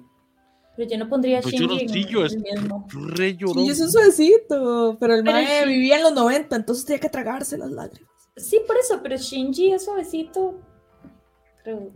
pero 0.76 0.90
yo 0.90 0.98
no 0.98 1.10
pondría 1.10 1.40
a 1.40 1.42
Pues 1.42 1.54
Shinji 1.54 1.80
en 1.82 1.88
lloroncillo, 1.88 2.26
es- 2.26 2.34
el 2.34 2.42
mismo. 2.42 2.88
Re 2.92 3.36
llorón. 3.36 3.56
Shinji 3.58 3.70
es 3.72 3.82
un 3.82 3.92
suavecito, 3.92 4.98
pero 5.00 5.16
el 5.16 5.24
Pero 5.24 5.34
mae 5.38 5.66
vivía 5.66 5.98
en 5.98 6.04
los 6.04 6.14
90, 6.14 6.56
entonces 6.56 6.86
tenía 6.86 7.00
que 7.00 7.10
tragarse 7.10 7.58
las 7.58 7.72
lágrimas. 7.72 8.10
Sí, 8.38 8.60
por 8.66 8.78
eso, 8.78 9.00
pero 9.04 9.16
Shinji 9.18 9.74
es 9.74 9.86
suavecito. 9.86 10.60
Pero 11.64 11.92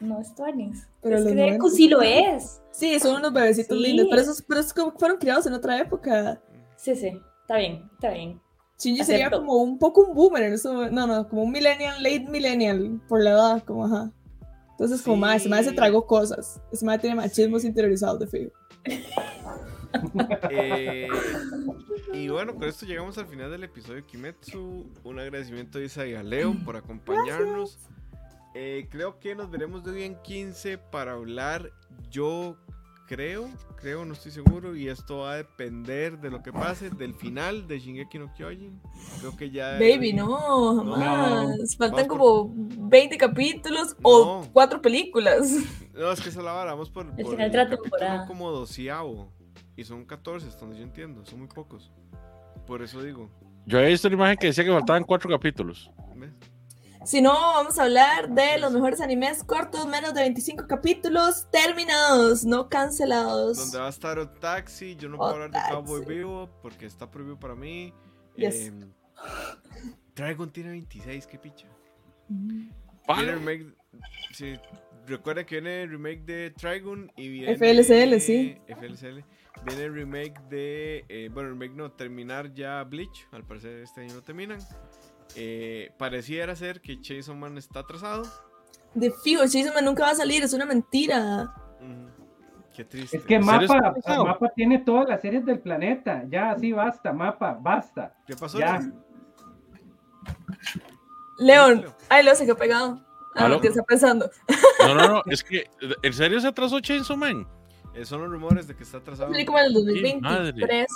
no 0.00 0.20
es 0.20 0.34
Tuanis. 0.34 0.86
Pero 1.02 1.18
es 1.18 1.24
que 1.24 1.34
Deku 1.34 1.68
90. 1.68 1.70
sí 1.76 1.88
lo 1.88 2.02
es. 2.02 2.60
Sí, 2.70 2.98
son 3.00 3.16
unos 3.16 3.32
bebecitos 3.32 3.76
Sí. 3.78 3.82
lindos, 3.84 4.06
pero 4.10 4.22
esos, 4.22 4.42
pero 4.42 4.60
esos 4.60 4.72
como 4.74 4.92
que 4.92 4.98
fueron 4.98 5.18
criados 5.18 5.46
en 5.46 5.52
otra 5.54 5.78
época. 5.80 6.40
Sí, 6.76 6.94
sí, 6.94 7.18
está 7.42 7.56
bien, 7.56 7.88
está 7.94 8.10
bien. 8.10 8.40
Shinji 8.78 9.04
sería 9.04 9.28
Acepto. 9.28 9.38
como 9.46 9.54
un 9.62 9.78
poco 9.78 10.02
un 10.02 10.14
boomer 10.14 10.42
en 10.42 10.52
eso, 10.52 10.90
no, 10.90 11.06
no, 11.06 11.26
como 11.28 11.44
un 11.44 11.52
millennial, 11.52 12.02
late 12.02 12.26
millennial, 12.28 13.00
por 13.08 13.22
la 13.22 13.30
edad, 13.30 13.62
como 13.64 13.86
ajá. 13.86 14.12
Entonces, 14.72 15.00
como 15.00 15.16
Sí. 15.16 15.20
más, 15.22 15.36
ese 15.36 15.48
mae 15.48 15.64
se 15.64 15.72
tragó 15.72 16.06
cosas. 16.06 16.60
Ese 16.70 16.84
mae 16.84 16.98
tiene 16.98 17.16
machismos 17.16 17.64
interiorizados 17.64 18.18
de 18.20 18.26
fijo. 18.26 18.52
Eh, 20.50 21.08
y 22.12 22.28
bueno, 22.28 22.54
con 22.54 22.64
esto 22.64 22.84
llegamos 22.84 23.16
al 23.16 23.26
final 23.28 23.50
del 23.50 23.64
episodio 23.64 23.96
de 23.96 24.04
Kimetsu. 24.04 24.84
Un 25.04 25.18
agradecimiento 25.18 25.78
a 25.78 25.82
Isa 25.82 26.06
y 26.06 26.14
a 26.14 26.22
Leo 26.22 26.54
por 26.66 26.76
acompañarnos. 26.76 27.78
Eh, 28.58 28.88
creo 28.90 29.18
que 29.18 29.34
nos 29.34 29.50
veremos 29.50 29.84
de 29.84 29.90
hoy 29.90 30.02
en 30.04 30.16
15 30.22 30.78
para 30.78 31.12
hablar. 31.12 31.70
Yo 32.10 32.56
creo, 33.06 33.50
creo, 33.76 34.06
no 34.06 34.14
estoy 34.14 34.32
seguro. 34.32 34.74
Y 34.74 34.88
esto 34.88 35.18
va 35.18 35.32
a 35.32 35.36
depender 35.36 36.18
de 36.18 36.30
lo 36.30 36.42
que 36.42 36.54
pase, 36.54 36.88
del 36.88 37.12
final 37.14 37.68
de 37.68 37.78
Shingeki 37.78 38.18
no 38.18 38.32
Kyojin. 38.32 38.80
Creo 39.20 39.36
que 39.36 39.50
ya. 39.50 39.72
Baby, 39.72 40.14
no, 40.14 40.82
No. 40.82 40.94
jamás. 40.94 41.76
Faltan 41.76 42.08
como 42.08 42.50
20 42.56 43.18
capítulos 43.18 43.94
o 44.02 44.40
No. 44.42 44.50
cuatro 44.52 44.80
películas. 44.80 45.42
No, 45.96 46.10
es 46.12 46.20
que 46.20 46.30
se 46.30 46.42
la 46.42 46.52
vamos 46.52 46.90
por, 46.90 47.06
El 47.16 47.24
por 47.24 47.32
final 47.32 47.50
de 47.50 47.56
la 47.56 47.70
temporada. 47.70 48.26
como 48.26 48.50
doceavo. 48.50 49.32
Y 49.76 49.84
son 49.84 50.04
14, 50.04 50.46
hasta 50.46 50.60
donde 50.60 50.76
yo 50.78 50.82
entiendo. 50.84 51.24
Son 51.24 51.38
muy 51.38 51.48
pocos. 51.48 51.90
Por 52.66 52.82
eso 52.82 53.02
digo. 53.02 53.30
Yo 53.64 53.78
había 53.78 53.90
visto 53.90 54.08
una 54.08 54.16
imagen 54.16 54.36
que 54.36 54.46
decía 54.48 54.62
que 54.64 54.70
faltaban 54.72 55.04
cuatro 55.04 55.30
capítulos. 55.30 55.90
¿ves? 56.14 56.30
Si 57.06 57.22
no, 57.22 57.32
vamos 57.32 57.78
a 57.78 57.84
hablar 57.84 58.30
de 58.30 58.58
los 58.58 58.72
mejores 58.72 59.00
animes 59.00 59.44
cortos, 59.44 59.86
menos 59.86 60.12
de 60.12 60.22
25 60.22 60.66
capítulos, 60.66 61.46
terminados, 61.52 62.44
no 62.44 62.68
cancelados. 62.68 63.58
Donde 63.58 63.78
va 63.78 63.86
a 63.86 63.90
estar 63.90 64.18
Otaxi. 64.18 64.96
Yo 64.96 65.08
no 65.08 65.16
puedo 65.16 65.30
hablar 65.30 65.52
de. 65.52 65.60
Cowboy 65.70 66.04
Vivo 66.04 66.50
porque 66.62 66.84
está 66.86 67.08
prohibido 67.08 67.38
para 67.38 67.54
mí. 67.54 67.94
Yes. 68.34 68.66
Em, 68.66 68.92
Dragon 70.16 70.50
tiene 70.50 70.70
26, 70.70 71.28
qué 71.28 71.38
picha. 71.38 71.68
Mm. 72.28 72.70
Viene 73.06 73.22
el 73.22 73.38
remake. 73.38 73.66
Sí, 74.32 74.56
recuerda 75.06 75.46
que 75.46 75.60
viene 75.60 75.84
el 75.84 75.90
remake 75.90 76.24
de 76.24 76.50
Trigon 76.50 77.12
y 77.16 77.28
viene. 77.28 77.56
FLCL, 77.56 78.18
sí. 78.20 78.58
FLCL. 78.66 79.22
Viene 79.64 79.84
el 79.84 79.94
remake 79.94 80.40
de. 80.48 81.04
eh, 81.08 81.30
bueno, 81.32 81.50
remake 81.50 81.76
no, 81.76 81.92
terminar 81.92 82.52
ya 82.52 82.82
Bleach. 82.82 83.28
Al 83.30 83.44
parecer 83.44 83.80
este 83.82 84.00
año 84.00 84.14
no 84.14 84.22
terminan. 84.22 84.58
Eh, 85.34 85.90
pareciera 85.98 86.54
ser 86.56 86.80
que 86.80 87.00
Chainsaw 87.00 87.34
Man 87.34 87.58
está 87.58 87.80
atrasado. 87.80 88.24
De 88.94 89.10
fijo, 89.10 89.42
Jason 89.42 89.74
Man 89.74 89.84
nunca 89.84 90.04
va 90.04 90.10
a 90.10 90.14
salir, 90.14 90.42
es 90.42 90.52
una 90.52 90.64
mentira. 90.64 91.52
Qué 92.74 92.84
triste. 92.84 93.16
Es 93.16 93.24
que 93.24 93.36
¿En 93.36 93.44
serio 93.44 93.68
Mapa? 93.68 94.24
Mapa 94.24 94.48
tiene 94.54 94.78
todas 94.80 95.08
las 95.08 95.20
series 95.20 95.44
del 95.44 95.60
planeta. 95.60 96.24
Ya, 96.28 96.50
así 96.50 96.72
basta, 96.72 97.12
Mapa, 97.12 97.58
basta. 97.60 98.14
¿Qué 98.26 98.36
pasó? 98.36 98.58
Ya. 98.58 98.80
León, 101.38 101.84
ay, 102.08 102.24
Leo 102.24 102.34
se 102.34 102.44
quedó 102.44 102.56
pegado. 102.56 103.02
Ah, 103.34 103.46
¿Aló? 103.46 103.60
¿qué 103.60 103.68
está 103.68 103.82
pensando? 103.82 104.30
No, 104.80 104.94
no, 104.94 105.08
no, 105.08 105.22
es 105.26 105.44
que 105.44 105.68
¿en 106.02 106.12
serio 106.12 106.40
se 106.40 106.48
atrasó 106.48 106.80
Chainsaw 106.80 107.16
Man? 107.16 107.46
Eh, 107.94 108.04
son 108.04 108.20
los 108.20 108.30
rumores 108.30 108.66
de 108.66 108.76
que 108.76 108.82
está 108.82 108.98
atrasado. 108.98 109.30
Salí 109.30 109.44
como 109.44 109.58
en 109.58 109.64
el 109.66 109.72
madre. 109.72 110.52
2023. 110.52 110.82
Eh, 110.82 110.86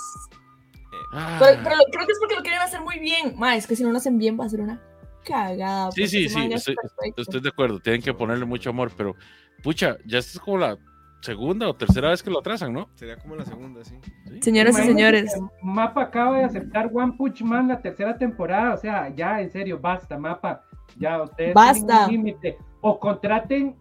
Ah. 1.12 1.38
Pero, 1.40 1.60
pero 1.62 1.76
lo- 1.76 1.84
creo 1.90 2.06
que 2.06 2.12
es 2.12 2.18
porque 2.20 2.36
lo 2.36 2.42
quieren 2.42 2.60
hacer 2.60 2.80
muy 2.80 2.98
bien. 2.98 3.34
Ma, 3.36 3.56
es 3.56 3.66
que 3.66 3.76
si 3.76 3.82
no 3.82 3.90
lo 3.90 3.98
hacen 3.98 4.18
bien 4.18 4.38
va 4.38 4.44
a 4.44 4.48
ser 4.48 4.60
una 4.60 4.80
cagada. 5.24 5.90
Sí, 5.92 6.06
sí, 6.06 6.28
sí, 6.28 6.50
estoy, 6.52 7.40
de 7.40 7.48
acuerdo. 7.48 7.78
Tienen 7.80 8.00
que 8.02 8.14
ponerle 8.14 8.44
mucho 8.44 8.70
amor, 8.70 8.90
pero 8.96 9.14
pucha, 9.62 9.96
ya 10.06 10.18
esta 10.18 10.32
es 10.32 10.40
como 10.40 10.58
la 10.58 10.78
segunda 11.20 11.68
o 11.68 11.74
tercera 11.74 12.08
vez 12.10 12.22
que 12.22 12.30
lo 12.30 12.38
atrasan, 12.38 12.72
¿no? 12.72 12.88
Sería 12.94 13.16
como 13.16 13.36
la 13.36 13.44
segunda, 13.44 13.84
sí. 13.84 13.94
Señoras 14.40 14.78
y 14.78 14.82
señores, 14.82 15.38
Mapa 15.62 16.02
acaba 16.02 16.38
de 16.38 16.44
aceptar 16.44 16.90
One 16.92 17.12
Punch 17.18 17.42
Man 17.42 17.68
la 17.68 17.80
tercera 17.82 18.16
temporada. 18.16 18.74
O 18.74 18.78
sea, 18.78 19.14
ya, 19.14 19.40
en 19.40 19.50
serio, 19.50 19.78
basta, 19.78 20.16
Mapa. 20.18 20.62
Ya, 20.96 21.22
ustedes 21.22 21.54
Basta. 21.54 22.06
tienen 22.06 22.20
un 22.20 22.26
límite. 22.26 22.58
O 22.80 22.98
contraten 22.98 23.76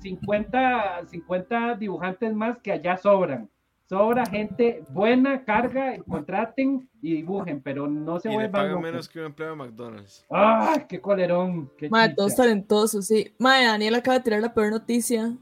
50, 0.00 1.06
50 1.06 1.74
dibujantes 1.76 2.34
más 2.34 2.58
que 2.58 2.72
allá 2.72 2.96
sobran. 2.96 3.48
Sobra 3.92 4.24
gente 4.24 4.82
buena, 4.88 5.44
carga, 5.44 5.98
contraten 6.08 6.88
y 7.02 7.16
dibujen, 7.16 7.60
pero 7.60 7.86
no 7.86 8.18
se 8.18 8.28
Y 8.28 8.30
le 8.30 8.36
vuelvan 8.36 8.52
pagan 8.52 8.70
locos. 8.70 8.82
menos 8.84 9.06
que 9.10 9.18
un 9.18 9.26
empleado 9.26 9.54
de 9.54 9.62
McDonald's. 9.64 10.24
¡Ah, 10.30 10.86
qué 10.88 10.98
colerón! 10.98 11.70
Qué 11.76 11.90
ma, 11.90 12.04
chicha. 12.04 12.16
todos 12.16 12.34
talentosos, 12.36 13.06
sí. 13.06 13.34
Ma, 13.38 13.60
Daniel 13.62 13.94
acaba 13.96 14.16
de 14.16 14.24
tirar 14.24 14.40
la 14.40 14.54
peor 14.54 14.70
noticia. 14.70 15.36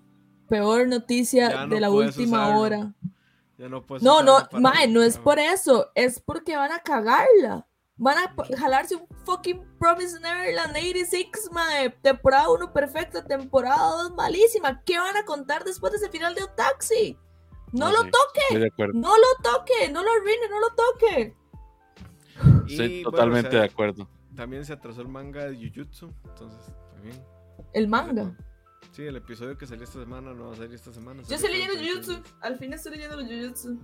Peor 0.49 0.89
noticia 0.89 1.65
no 1.65 1.73
de 1.73 1.81
la 1.81 1.91
última 1.93 2.39
usarlo. 2.49 2.61
hora. 2.61 2.95
Ya 3.57 3.69
no 3.69 3.87
puedes 3.87 4.03
No, 4.03 4.21
no, 4.25 4.39
mae, 4.59 4.89
no 4.89 5.01
es 5.01 5.17
por 5.17 5.39
eso, 5.39 5.93
es 5.95 6.19
porque 6.19 6.57
van 6.57 6.73
a 6.73 6.81
cagarla. 6.81 7.69
Van 7.99 8.17
a 8.19 8.35
jalarse 8.57 8.97
un 8.97 9.07
fucking 9.27 9.63
Promise 9.79 10.19
Neverland 10.19 10.75
86, 10.75 11.51
mae. 11.53 11.91
Temporada 12.03 12.51
1 12.51 12.73
perfecta, 12.73 13.25
temporada 13.25 13.93
2 14.09 14.15
malísima. 14.17 14.83
¿Qué 14.85 14.99
van 14.99 15.17
a 15.17 15.25
contar 15.25 15.63
después 15.63 15.93
de 15.93 15.99
ese 15.99 16.09
final 16.09 16.35
de 16.35 16.43
Otaxi? 16.43 17.17
No, 17.73 17.91
lo 17.91 17.99
toque, 18.03 18.41
Estoy 18.49 18.61
de 18.61 18.67
acuerdo. 18.69 18.93
no 18.99 19.15
lo 19.17 19.27
toque, 19.51 19.91
no 19.93 20.03
lo 20.03 20.11
arruine, 20.11 20.49
no 20.51 20.61
lo 20.61 20.69
toque. 20.75 21.37
Y, 22.67 22.73
Estoy 22.73 22.89
bueno, 23.03 23.11
totalmente 23.11 23.49
o 23.49 23.53
sea, 23.53 23.61
de 23.61 23.67
acuerdo. 23.67 24.09
También 24.35 24.65
se 24.65 24.73
atrasó 24.73 25.03
el 25.03 25.09
manga 25.09 25.45
de 25.47 25.57
Jujutsu, 25.57 26.13
entonces 26.29 26.73
también. 26.95 27.23
El 27.73 27.89
manga. 27.89 28.37
Sí, 28.93 29.03
el 29.03 29.17
episodio 29.17 29.57
que 29.57 29.67
salió 29.67 29.85
esta 29.85 30.01
semana 30.01 30.33
no 30.33 30.47
va 30.49 30.53
a 30.53 30.57
salir 30.57 30.75
esta 30.75 30.93
semana. 30.93 31.23
Yo 31.29 31.35
estoy 31.37 31.51
leyendo 31.53 31.75
el 31.75 31.79
31. 31.81 32.03
Jujutsu, 32.17 32.35
al 32.41 32.59
fin 32.59 32.73
estoy 32.73 32.93
leyendo 32.93 33.17
los 33.17 33.27
Jujutsu. 33.27 33.79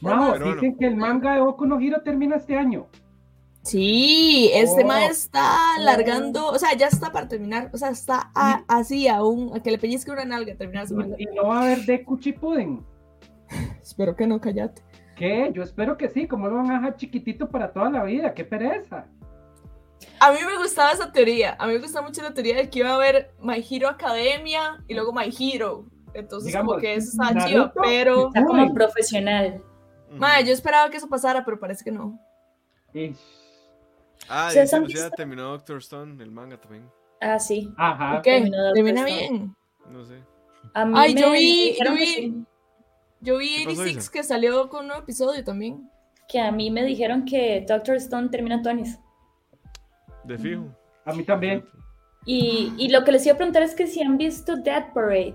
Bueno. 0.00 0.54
dicen 0.54 0.76
que 0.76 0.86
el 0.86 0.96
manga 0.96 1.34
de 1.34 1.40
Boku 1.40 1.64
no 1.66 1.80
Hero 1.80 2.02
termina 2.04 2.36
este 2.36 2.56
año. 2.56 2.88
Sí, 3.62 4.50
este 4.52 4.84
Oh. 4.84 4.92
está 4.92 5.76
alargando, 5.76 6.48
o 6.48 6.58
sea, 6.58 6.74
ya 6.76 6.88
está 6.88 7.12
para 7.12 7.28
terminar, 7.28 7.70
o 7.72 7.78
sea, 7.78 7.88
está 7.88 8.30
a- 8.34 8.62
así 8.68 9.08
aún, 9.08 9.56
a 9.56 9.62
que 9.62 9.70
le 9.70 9.78
pellizque 9.78 10.10
una 10.10 10.26
nalga 10.26 10.52
a 10.52 10.56
terminar 10.56 10.86
su 10.86 10.94
manga. 10.94 11.16
Y, 11.18 11.24
no 11.26 11.46
va 11.46 11.60
a 11.60 11.62
haber 11.62 11.86
Deku 11.86 12.18
Shippuden. 12.18 12.84
Espero 13.82 14.16
que 14.16 14.26
no, 14.26 14.40
callate. 14.40 14.82
¿Qué? 15.16 15.50
Yo 15.54 15.62
espero 15.62 15.96
que 15.96 16.08
sí. 16.08 16.26
¿Cómo 16.26 16.48
lo 16.48 16.56
van 16.56 16.70
a 16.70 16.74
dejar 16.74 16.96
chiquitito 16.96 17.48
para 17.48 17.72
toda 17.72 17.88
la 17.90 18.02
vida? 18.04 18.34
¡Qué 18.34 18.44
pereza! 18.44 19.06
A 20.20 20.32
mí 20.32 20.38
me 20.44 20.58
gustaba 20.58 20.90
esa 20.92 21.12
teoría. 21.12 21.56
A 21.58 21.66
mí 21.66 21.74
me 21.74 21.78
gustaba 21.78 22.06
mucho 22.06 22.20
la 22.22 22.34
teoría 22.34 22.56
de 22.56 22.68
que 22.68 22.80
iba 22.80 22.90
a 22.90 22.94
haber 22.96 23.32
My 23.40 23.64
Hero 23.68 23.88
Academia 23.88 24.82
y 24.88 24.94
luego 24.94 25.12
My 25.12 25.32
Hero. 25.38 25.84
Entonces, 26.14 26.52
como 26.54 26.74
Digamos, 26.76 26.80
que 26.80 26.94
eso 26.94 27.10
estaba 27.10 27.30
Naruto, 27.32 27.48
chiva, 27.48 27.72
pero. 27.82 28.26
Está 28.28 28.44
como 28.44 28.62
Uy. 28.64 28.72
profesional. 28.72 29.62
Madre, 30.12 30.46
yo 30.46 30.52
esperaba 30.52 30.90
que 30.90 30.96
eso 30.98 31.08
pasara, 31.08 31.44
pero 31.44 31.58
parece 31.58 31.84
que 31.84 31.90
no. 31.90 32.18
Ish. 32.92 33.16
Ah, 34.28 34.46
¿Ustedes 34.48 34.64
dice 34.70 34.76
han 34.76 34.82
Lucía, 34.82 35.00
visto? 35.02 35.16
terminó 35.16 35.42
Doctor 35.50 35.78
Stone, 35.78 36.22
el 36.22 36.30
manga 36.30 36.56
también. 36.60 36.88
Ah, 37.20 37.38
sí. 37.38 37.72
Ajá. 37.76 38.18
Ok, 38.18 38.22
terminó 38.24 38.72
termina 38.72 39.00
Stone. 39.08 39.18
bien. 39.28 39.56
No 39.90 40.04
sé. 40.04 40.18
A 40.74 40.84
mí 40.84 40.92
Ay, 40.96 41.14
me 41.14 41.20
yo 41.20 41.30
vi- 41.32 41.74
yo 41.78 41.84
que 41.84 41.90
vi- 42.00 42.06
sí. 42.06 42.44
Yo 43.24 43.38
vi 43.38 43.48
¿Qué 43.58 43.64
pasó, 43.64 43.80
86 43.82 43.96
Isa? 44.04 44.12
que 44.12 44.22
salió 44.22 44.68
con 44.68 44.80
un 44.82 44.86
nuevo 44.88 45.02
episodio 45.02 45.42
también. 45.42 45.90
que 46.28 46.40
a 46.40 46.52
mí 46.52 46.70
me 46.70 46.84
dijeron 46.84 47.24
que 47.24 47.64
Doctor 47.68 47.96
Stone 47.96 48.28
termina 48.28 48.62
Tonis. 48.62 48.98
De 50.24 50.38
fijo. 50.38 50.64
A 51.04 51.12
mí 51.12 51.22
también. 51.24 51.64
Y, 52.26 52.72
y 52.78 52.88
lo 52.88 53.04
que 53.04 53.12
les 53.12 53.26
iba 53.26 53.34
a 53.34 53.36
preguntar 53.36 53.62
es 53.62 53.74
que 53.74 53.86
si 53.86 54.00
han 54.02 54.16
visto 54.16 54.56
Death 54.56 54.92
Parade. 54.94 55.34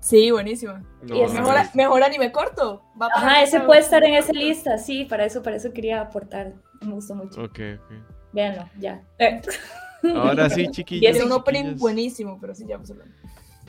Sí. 0.00 0.30
No, 0.30 0.40
Y 0.42 0.52
es 0.52 0.62
no, 0.64 1.40
Mejor, 1.40 1.54
no. 1.54 1.70
mejor 1.74 2.02
anime 2.02 2.32
corto. 2.32 2.82
Va 3.00 3.08
para 3.08 3.14
Ajá, 3.16 3.42
ese 3.42 3.56
esa- 3.58 3.66
puede 3.66 3.80
estar 3.80 4.02
en 4.04 4.14
esa 4.14 4.32
lista, 4.32 4.76
sí, 4.76 5.04
para 5.04 5.24
eso, 5.24 5.42
para 5.42 5.56
eso 5.56 5.72
quería 5.72 6.00
aportar. 6.00 6.52
Me 6.80 6.92
gustó 6.92 7.14
mucho. 7.14 7.40
Ok, 7.42 7.58
ok. 7.78 7.92
Véanlo, 8.32 8.68
ya. 8.78 9.02
Eh. 9.18 9.40
Ahora 10.14 10.50
sí, 10.50 10.62
Y 10.62 10.70
chiquillos. 10.72 11.12
Tiene 11.12 11.24
un 11.24 11.32
opening 11.32 11.76
buenísimo, 11.78 12.36
pero 12.40 12.54
sí, 12.54 12.64
ya 12.66 12.74
vamos 12.76 12.90
a 12.90 12.94
hablar. 12.94 13.08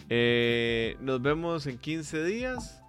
Eh, 0.10 0.98
nos 1.00 1.22
vemos 1.22 1.68
en 1.68 1.78
15 1.78 2.24
días. 2.24 2.83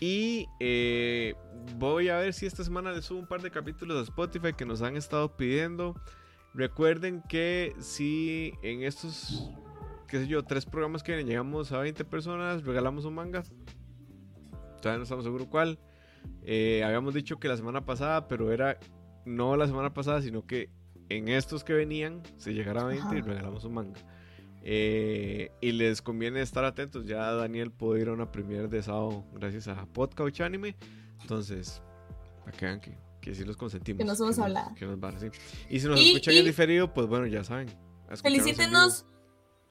Y 0.00 0.46
eh, 0.60 1.34
voy 1.76 2.08
a 2.08 2.18
ver 2.18 2.32
si 2.32 2.46
esta 2.46 2.62
semana 2.62 2.92
les 2.92 3.06
subo 3.06 3.18
un 3.18 3.26
par 3.26 3.42
de 3.42 3.50
capítulos 3.50 3.98
a 3.98 4.02
Spotify 4.02 4.52
que 4.52 4.64
nos 4.64 4.82
han 4.82 4.96
estado 4.96 5.36
pidiendo. 5.36 6.00
Recuerden 6.54 7.22
que 7.28 7.74
si 7.80 8.52
en 8.62 8.82
estos, 8.82 9.50
qué 10.06 10.20
sé 10.20 10.28
yo, 10.28 10.44
tres 10.44 10.66
programas 10.66 11.02
que 11.02 11.12
vienen 11.12 11.26
llegamos 11.26 11.72
a 11.72 11.78
20 11.78 12.04
personas, 12.04 12.64
regalamos 12.64 13.04
un 13.04 13.14
manga. 13.14 13.42
Todavía 14.80 14.98
no 14.98 15.02
estamos 15.02 15.24
seguros 15.24 15.48
cuál. 15.48 15.78
Eh, 16.42 16.82
habíamos 16.84 17.14
dicho 17.14 17.38
que 17.38 17.48
la 17.48 17.56
semana 17.56 17.84
pasada, 17.84 18.28
pero 18.28 18.52
era 18.52 18.78
no 19.24 19.56
la 19.56 19.66
semana 19.66 19.92
pasada, 19.92 20.22
sino 20.22 20.46
que 20.46 20.70
en 21.08 21.28
estos 21.28 21.64
que 21.64 21.72
venían 21.72 22.22
se 22.36 22.54
llegara 22.54 22.82
a 22.82 22.84
20 22.84 23.16
y 23.16 23.20
regalamos 23.20 23.64
un 23.64 23.74
manga. 23.74 24.00
Eh, 24.62 25.50
y 25.60 25.72
les 25.72 26.02
conviene 26.02 26.40
estar 26.42 26.64
atentos. 26.64 27.06
Ya 27.06 27.32
Daniel 27.32 27.70
pudo 27.70 27.96
ir 27.96 28.08
a 28.08 28.12
una 28.12 28.30
premiere 28.30 28.68
de 28.68 28.82
sábado 28.82 29.24
gracias 29.34 29.68
a 29.68 29.86
Podcouch 29.86 30.40
Anime. 30.40 30.76
Entonces, 31.22 31.82
para 32.44 32.56
que 32.56 32.64
vean 32.66 32.80
que, 32.80 32.98
que 33.20 33.34
sí 33.34 33.44
los 33.44 33.56
consentimos. 33.56 33.98
Que 33.98 34.04
nos- 34.04 34.18
habladas. 34.38 34.74
que 34.76 34.86
nos 34.86 34.98
vale, 35.00 35.18
sí. 35.20 35.28
Y 35.70 35.80
si 35.80 35.86
nos 35.86 36.00
Y- 36.00 36.08
escuchan 36.08 36.34
y- 36.34 36.38
en 36.38 36.44
diferido, 36.44 36.92
pues 36.92 37.06
bueno, 37.06 37.26
ya 37.26 37.44
saben. 37.44 37.68
Felicítenos 38.22 39.04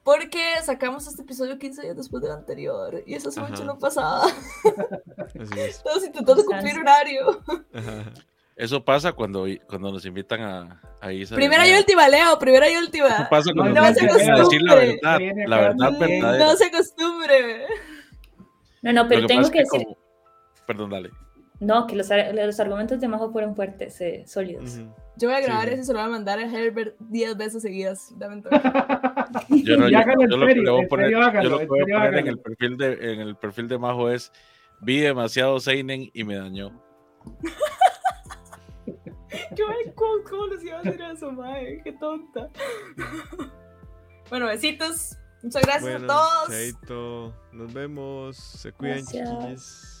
porque 0.04 0.42
sacamos 0.64 1.06
este 1.06 1.22
episodio 1.22 1.58
15 1.58 1.82
días 1.82 1.96
después 1.96 2.22
del 2.22 2.32
anterior. 2.32 3.02
Y 3.06 3.14
Ajá. 3.42 3.50
mucho 3.50 3.64
no 3.64 3.78
pasaba. 3.78 4.26
vivo. 4.64 4.74
Así 5.42 5.60
es. 5.60 5.76
Estamos 5.76 6.04
intentando 6.04 6.44
cumplir 6.44 6.78
horario. 6.78 7.42
Ajá. 7.74 8.12
Eso 8.58 8.84
pasa 8.84 9.12
cuando, 9.12 9.46
cuando 9.68 9.92
nos 9.92 10.04
invitan 10.04 10.40
a, 10.42 10.82
a 11.00 11.12
Isa. 11.12 11.36
Primera 11.36 11.66
y 11.68 11.74
última, 11.78 12.08
Leo. 12.08 12.38
Primera 12.40 12.68
y 12.68 12.76
última. 12.76 13.06
Eso 13.08 13.26
pasa 13.30 13.50
cuando 13.54 13.80
No 13.80 13.86
nos 13.86 13.96
se 13.96 14.04
decir 14.06 14.26
la 14.26 14.34
acostumbre. 14.34 14.98
verdad, 15.02 15.20
la 15.46 15.58
verdad 15.60 15.98
verdadera. 15.98 16.44
No 16.44 16.56
se 16.56 16.64
acostumbre. 16.66 17.66
No, 18.82 18.92
no, 18.92 19.08
pero 19.08 19.20
Lo 19.22 19.26
tengo 19.28 19.50
que 19.50 19.60
decir, 19.60 19.68
como- 19.84 19.96
Perdón, 20.66 20.90
dale. 20.90 21.10
no, 21.60 21.86
que 21.86 21.94
los, 21.96 22.08
los 22.34 22.60
argumentos 22.60 23.00
de 23.00 23.08
Majo 23.08 23.30
fueron 23.32 23.54
fuertes, 23.56 24.00
eh, 24.00 24.24
sólidos. 24.26 24.74
Ujú. 24.76 24.92
Yo 25.16 25.28
voy 25.28 25.36
a 25.36 25.40
grabar 25.40 25.68
Sí, 25.68 25.74
eso 25.74 25.82
y 25.82 25.84
se 25.86 25.92
lo 25.92 25.98
voy 26.00 26.08
a 26.08 26.10
mandar 26.10 26.38
a 26.38 26.42
Herbert 26.42 26.94
10 27.00 27.36
veces 27.36 27.62
seguidas. 27.62 28.12
Dame. 28.18 28.42
Yo, 29.64 29.76
no, 29.76 29.88
yo- 29.88 29.98
yo 30.28 30.36
lo 30.36 30.46
que 30.46 30.54
le 30.54 30.70
voy 30.70 30.84
a 30.84 30.88
poner, 30.88 31.10
yo 31.10 31.20
lo 31.20 31.30
que 31.32 31.38
en 31.38 31.68
voy 31.68 31.80
a 31.80 31.84
poner 31.86 32.14
en 32.18 32.26
el 32.28 32.38
perfil 32.38 32.76
de 32.76 33.12
en 33.12 33.20
el 33.20 33.36
perfil 33.36 33.68
de 33.68 33.78
Majo 33.78 34.10
es 34.10 34.32
vi 34.80 34.98
demasiado 35.00 35.58
Seinen 35.60 36.08
y 36.12 36.24
me 36.24 36.36
dañó. 36.36 36.72
Qué 39.56 39.64
buen 39.64 39.92
quote, 39.94 40.30
¿Cómo 40.30 40.46
les 40.48 40.64
iba 40.64 40.78
a 40.78 40.82
decir 40.82 41.02
eso, 41.02 41.32
mae? 41.32 41.80
Qué 41.82 41.92
tonta. 41.92 42.48
bueno, 44.30 44.46
besitos. 44.46 45.16
Muchas 45.42 45.62
gracias 45.62 45.82
Bueno, 46.00 46.12
a 46.12 46.16
todos. 46.16 46.48
chaito. 46.48 47.34
Nos 47.52 47.72
vemos. 47.72 48.36
Se 48.36 48.72
cuidan, 48.72 49.04
chiquillos. 49.06 49.94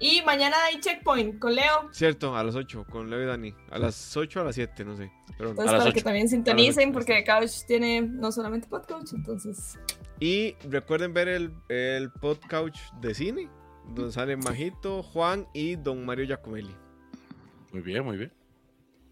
Y 0.00 0.22
mañana 0.22 0.56
hay 0.64 0.78
checkpoint 0.80 1.40
con 1.40 1.54
Leo. 1.56 1.88
Cierto, 1.90 2.36
a 2.36 2.44
las 2.44 2.54
8 2.54 2.86
con 2.88 3.10
Leo 3.10 3.22
y 3.22 3.26
Dani. 3.26 3.54
A 3.70 3.78
las 3.78 4.16
8 4.16 4.40
a 4.40 4.44
las 4.44 4.54
7, 4.54 4.84
no 4.84 4.96
sé. 4.96 5.10
Pero. 5.36 5.50
Entonces, 5.50 5.72
las 5.72 5.82
para 5.82 5.92
que 5.94 6.02
también 6.02 6.28
sintonicen, 6.28 6.92
porque 6.92 7.24
Couch 7.24 7.64
tiene 7.66 8.02
no 8.02 8.30
solamente 8.30 8.68
podcast, 8.68 9.12
entonces. 9.12 9.76
Y 10.20 10.54
recuerden 10.68 11.12
ver 11.14 11.28
el, 11.28 11.52
el 11.68 12.12
podcast 12.12 12.92
de 13.00 13.12
cine, 13.14 13.48
donde 13.94 14.12
salen 14.12 14.38
Majito, 14.40 15.02
Juan 15.02 15.48
y 15.52 15.74
Don 15.76 16.04
Mario 16.06 16.26
Giacomelli. 16.26 16.74
Muy 17.72 17.82
bien, 17.82 18.04
muy 18.04 18.16
bien. 18.16 18.32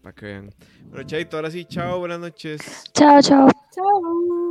Para 0.07 0.15
que 0.15 0.25
vean. 0.25 0.49
Bueno, 0.85 1.05
Chaito, 1.05 1.35
ahora 1.35 1.51
sí, 1.51 1.65
chao, 1.65 1.99
buenas 1.99 2.21
noches. 2.21 2.61
Chao, 2.93 3.21
chao. 3.21 3.49
Chao. 3.75 4.46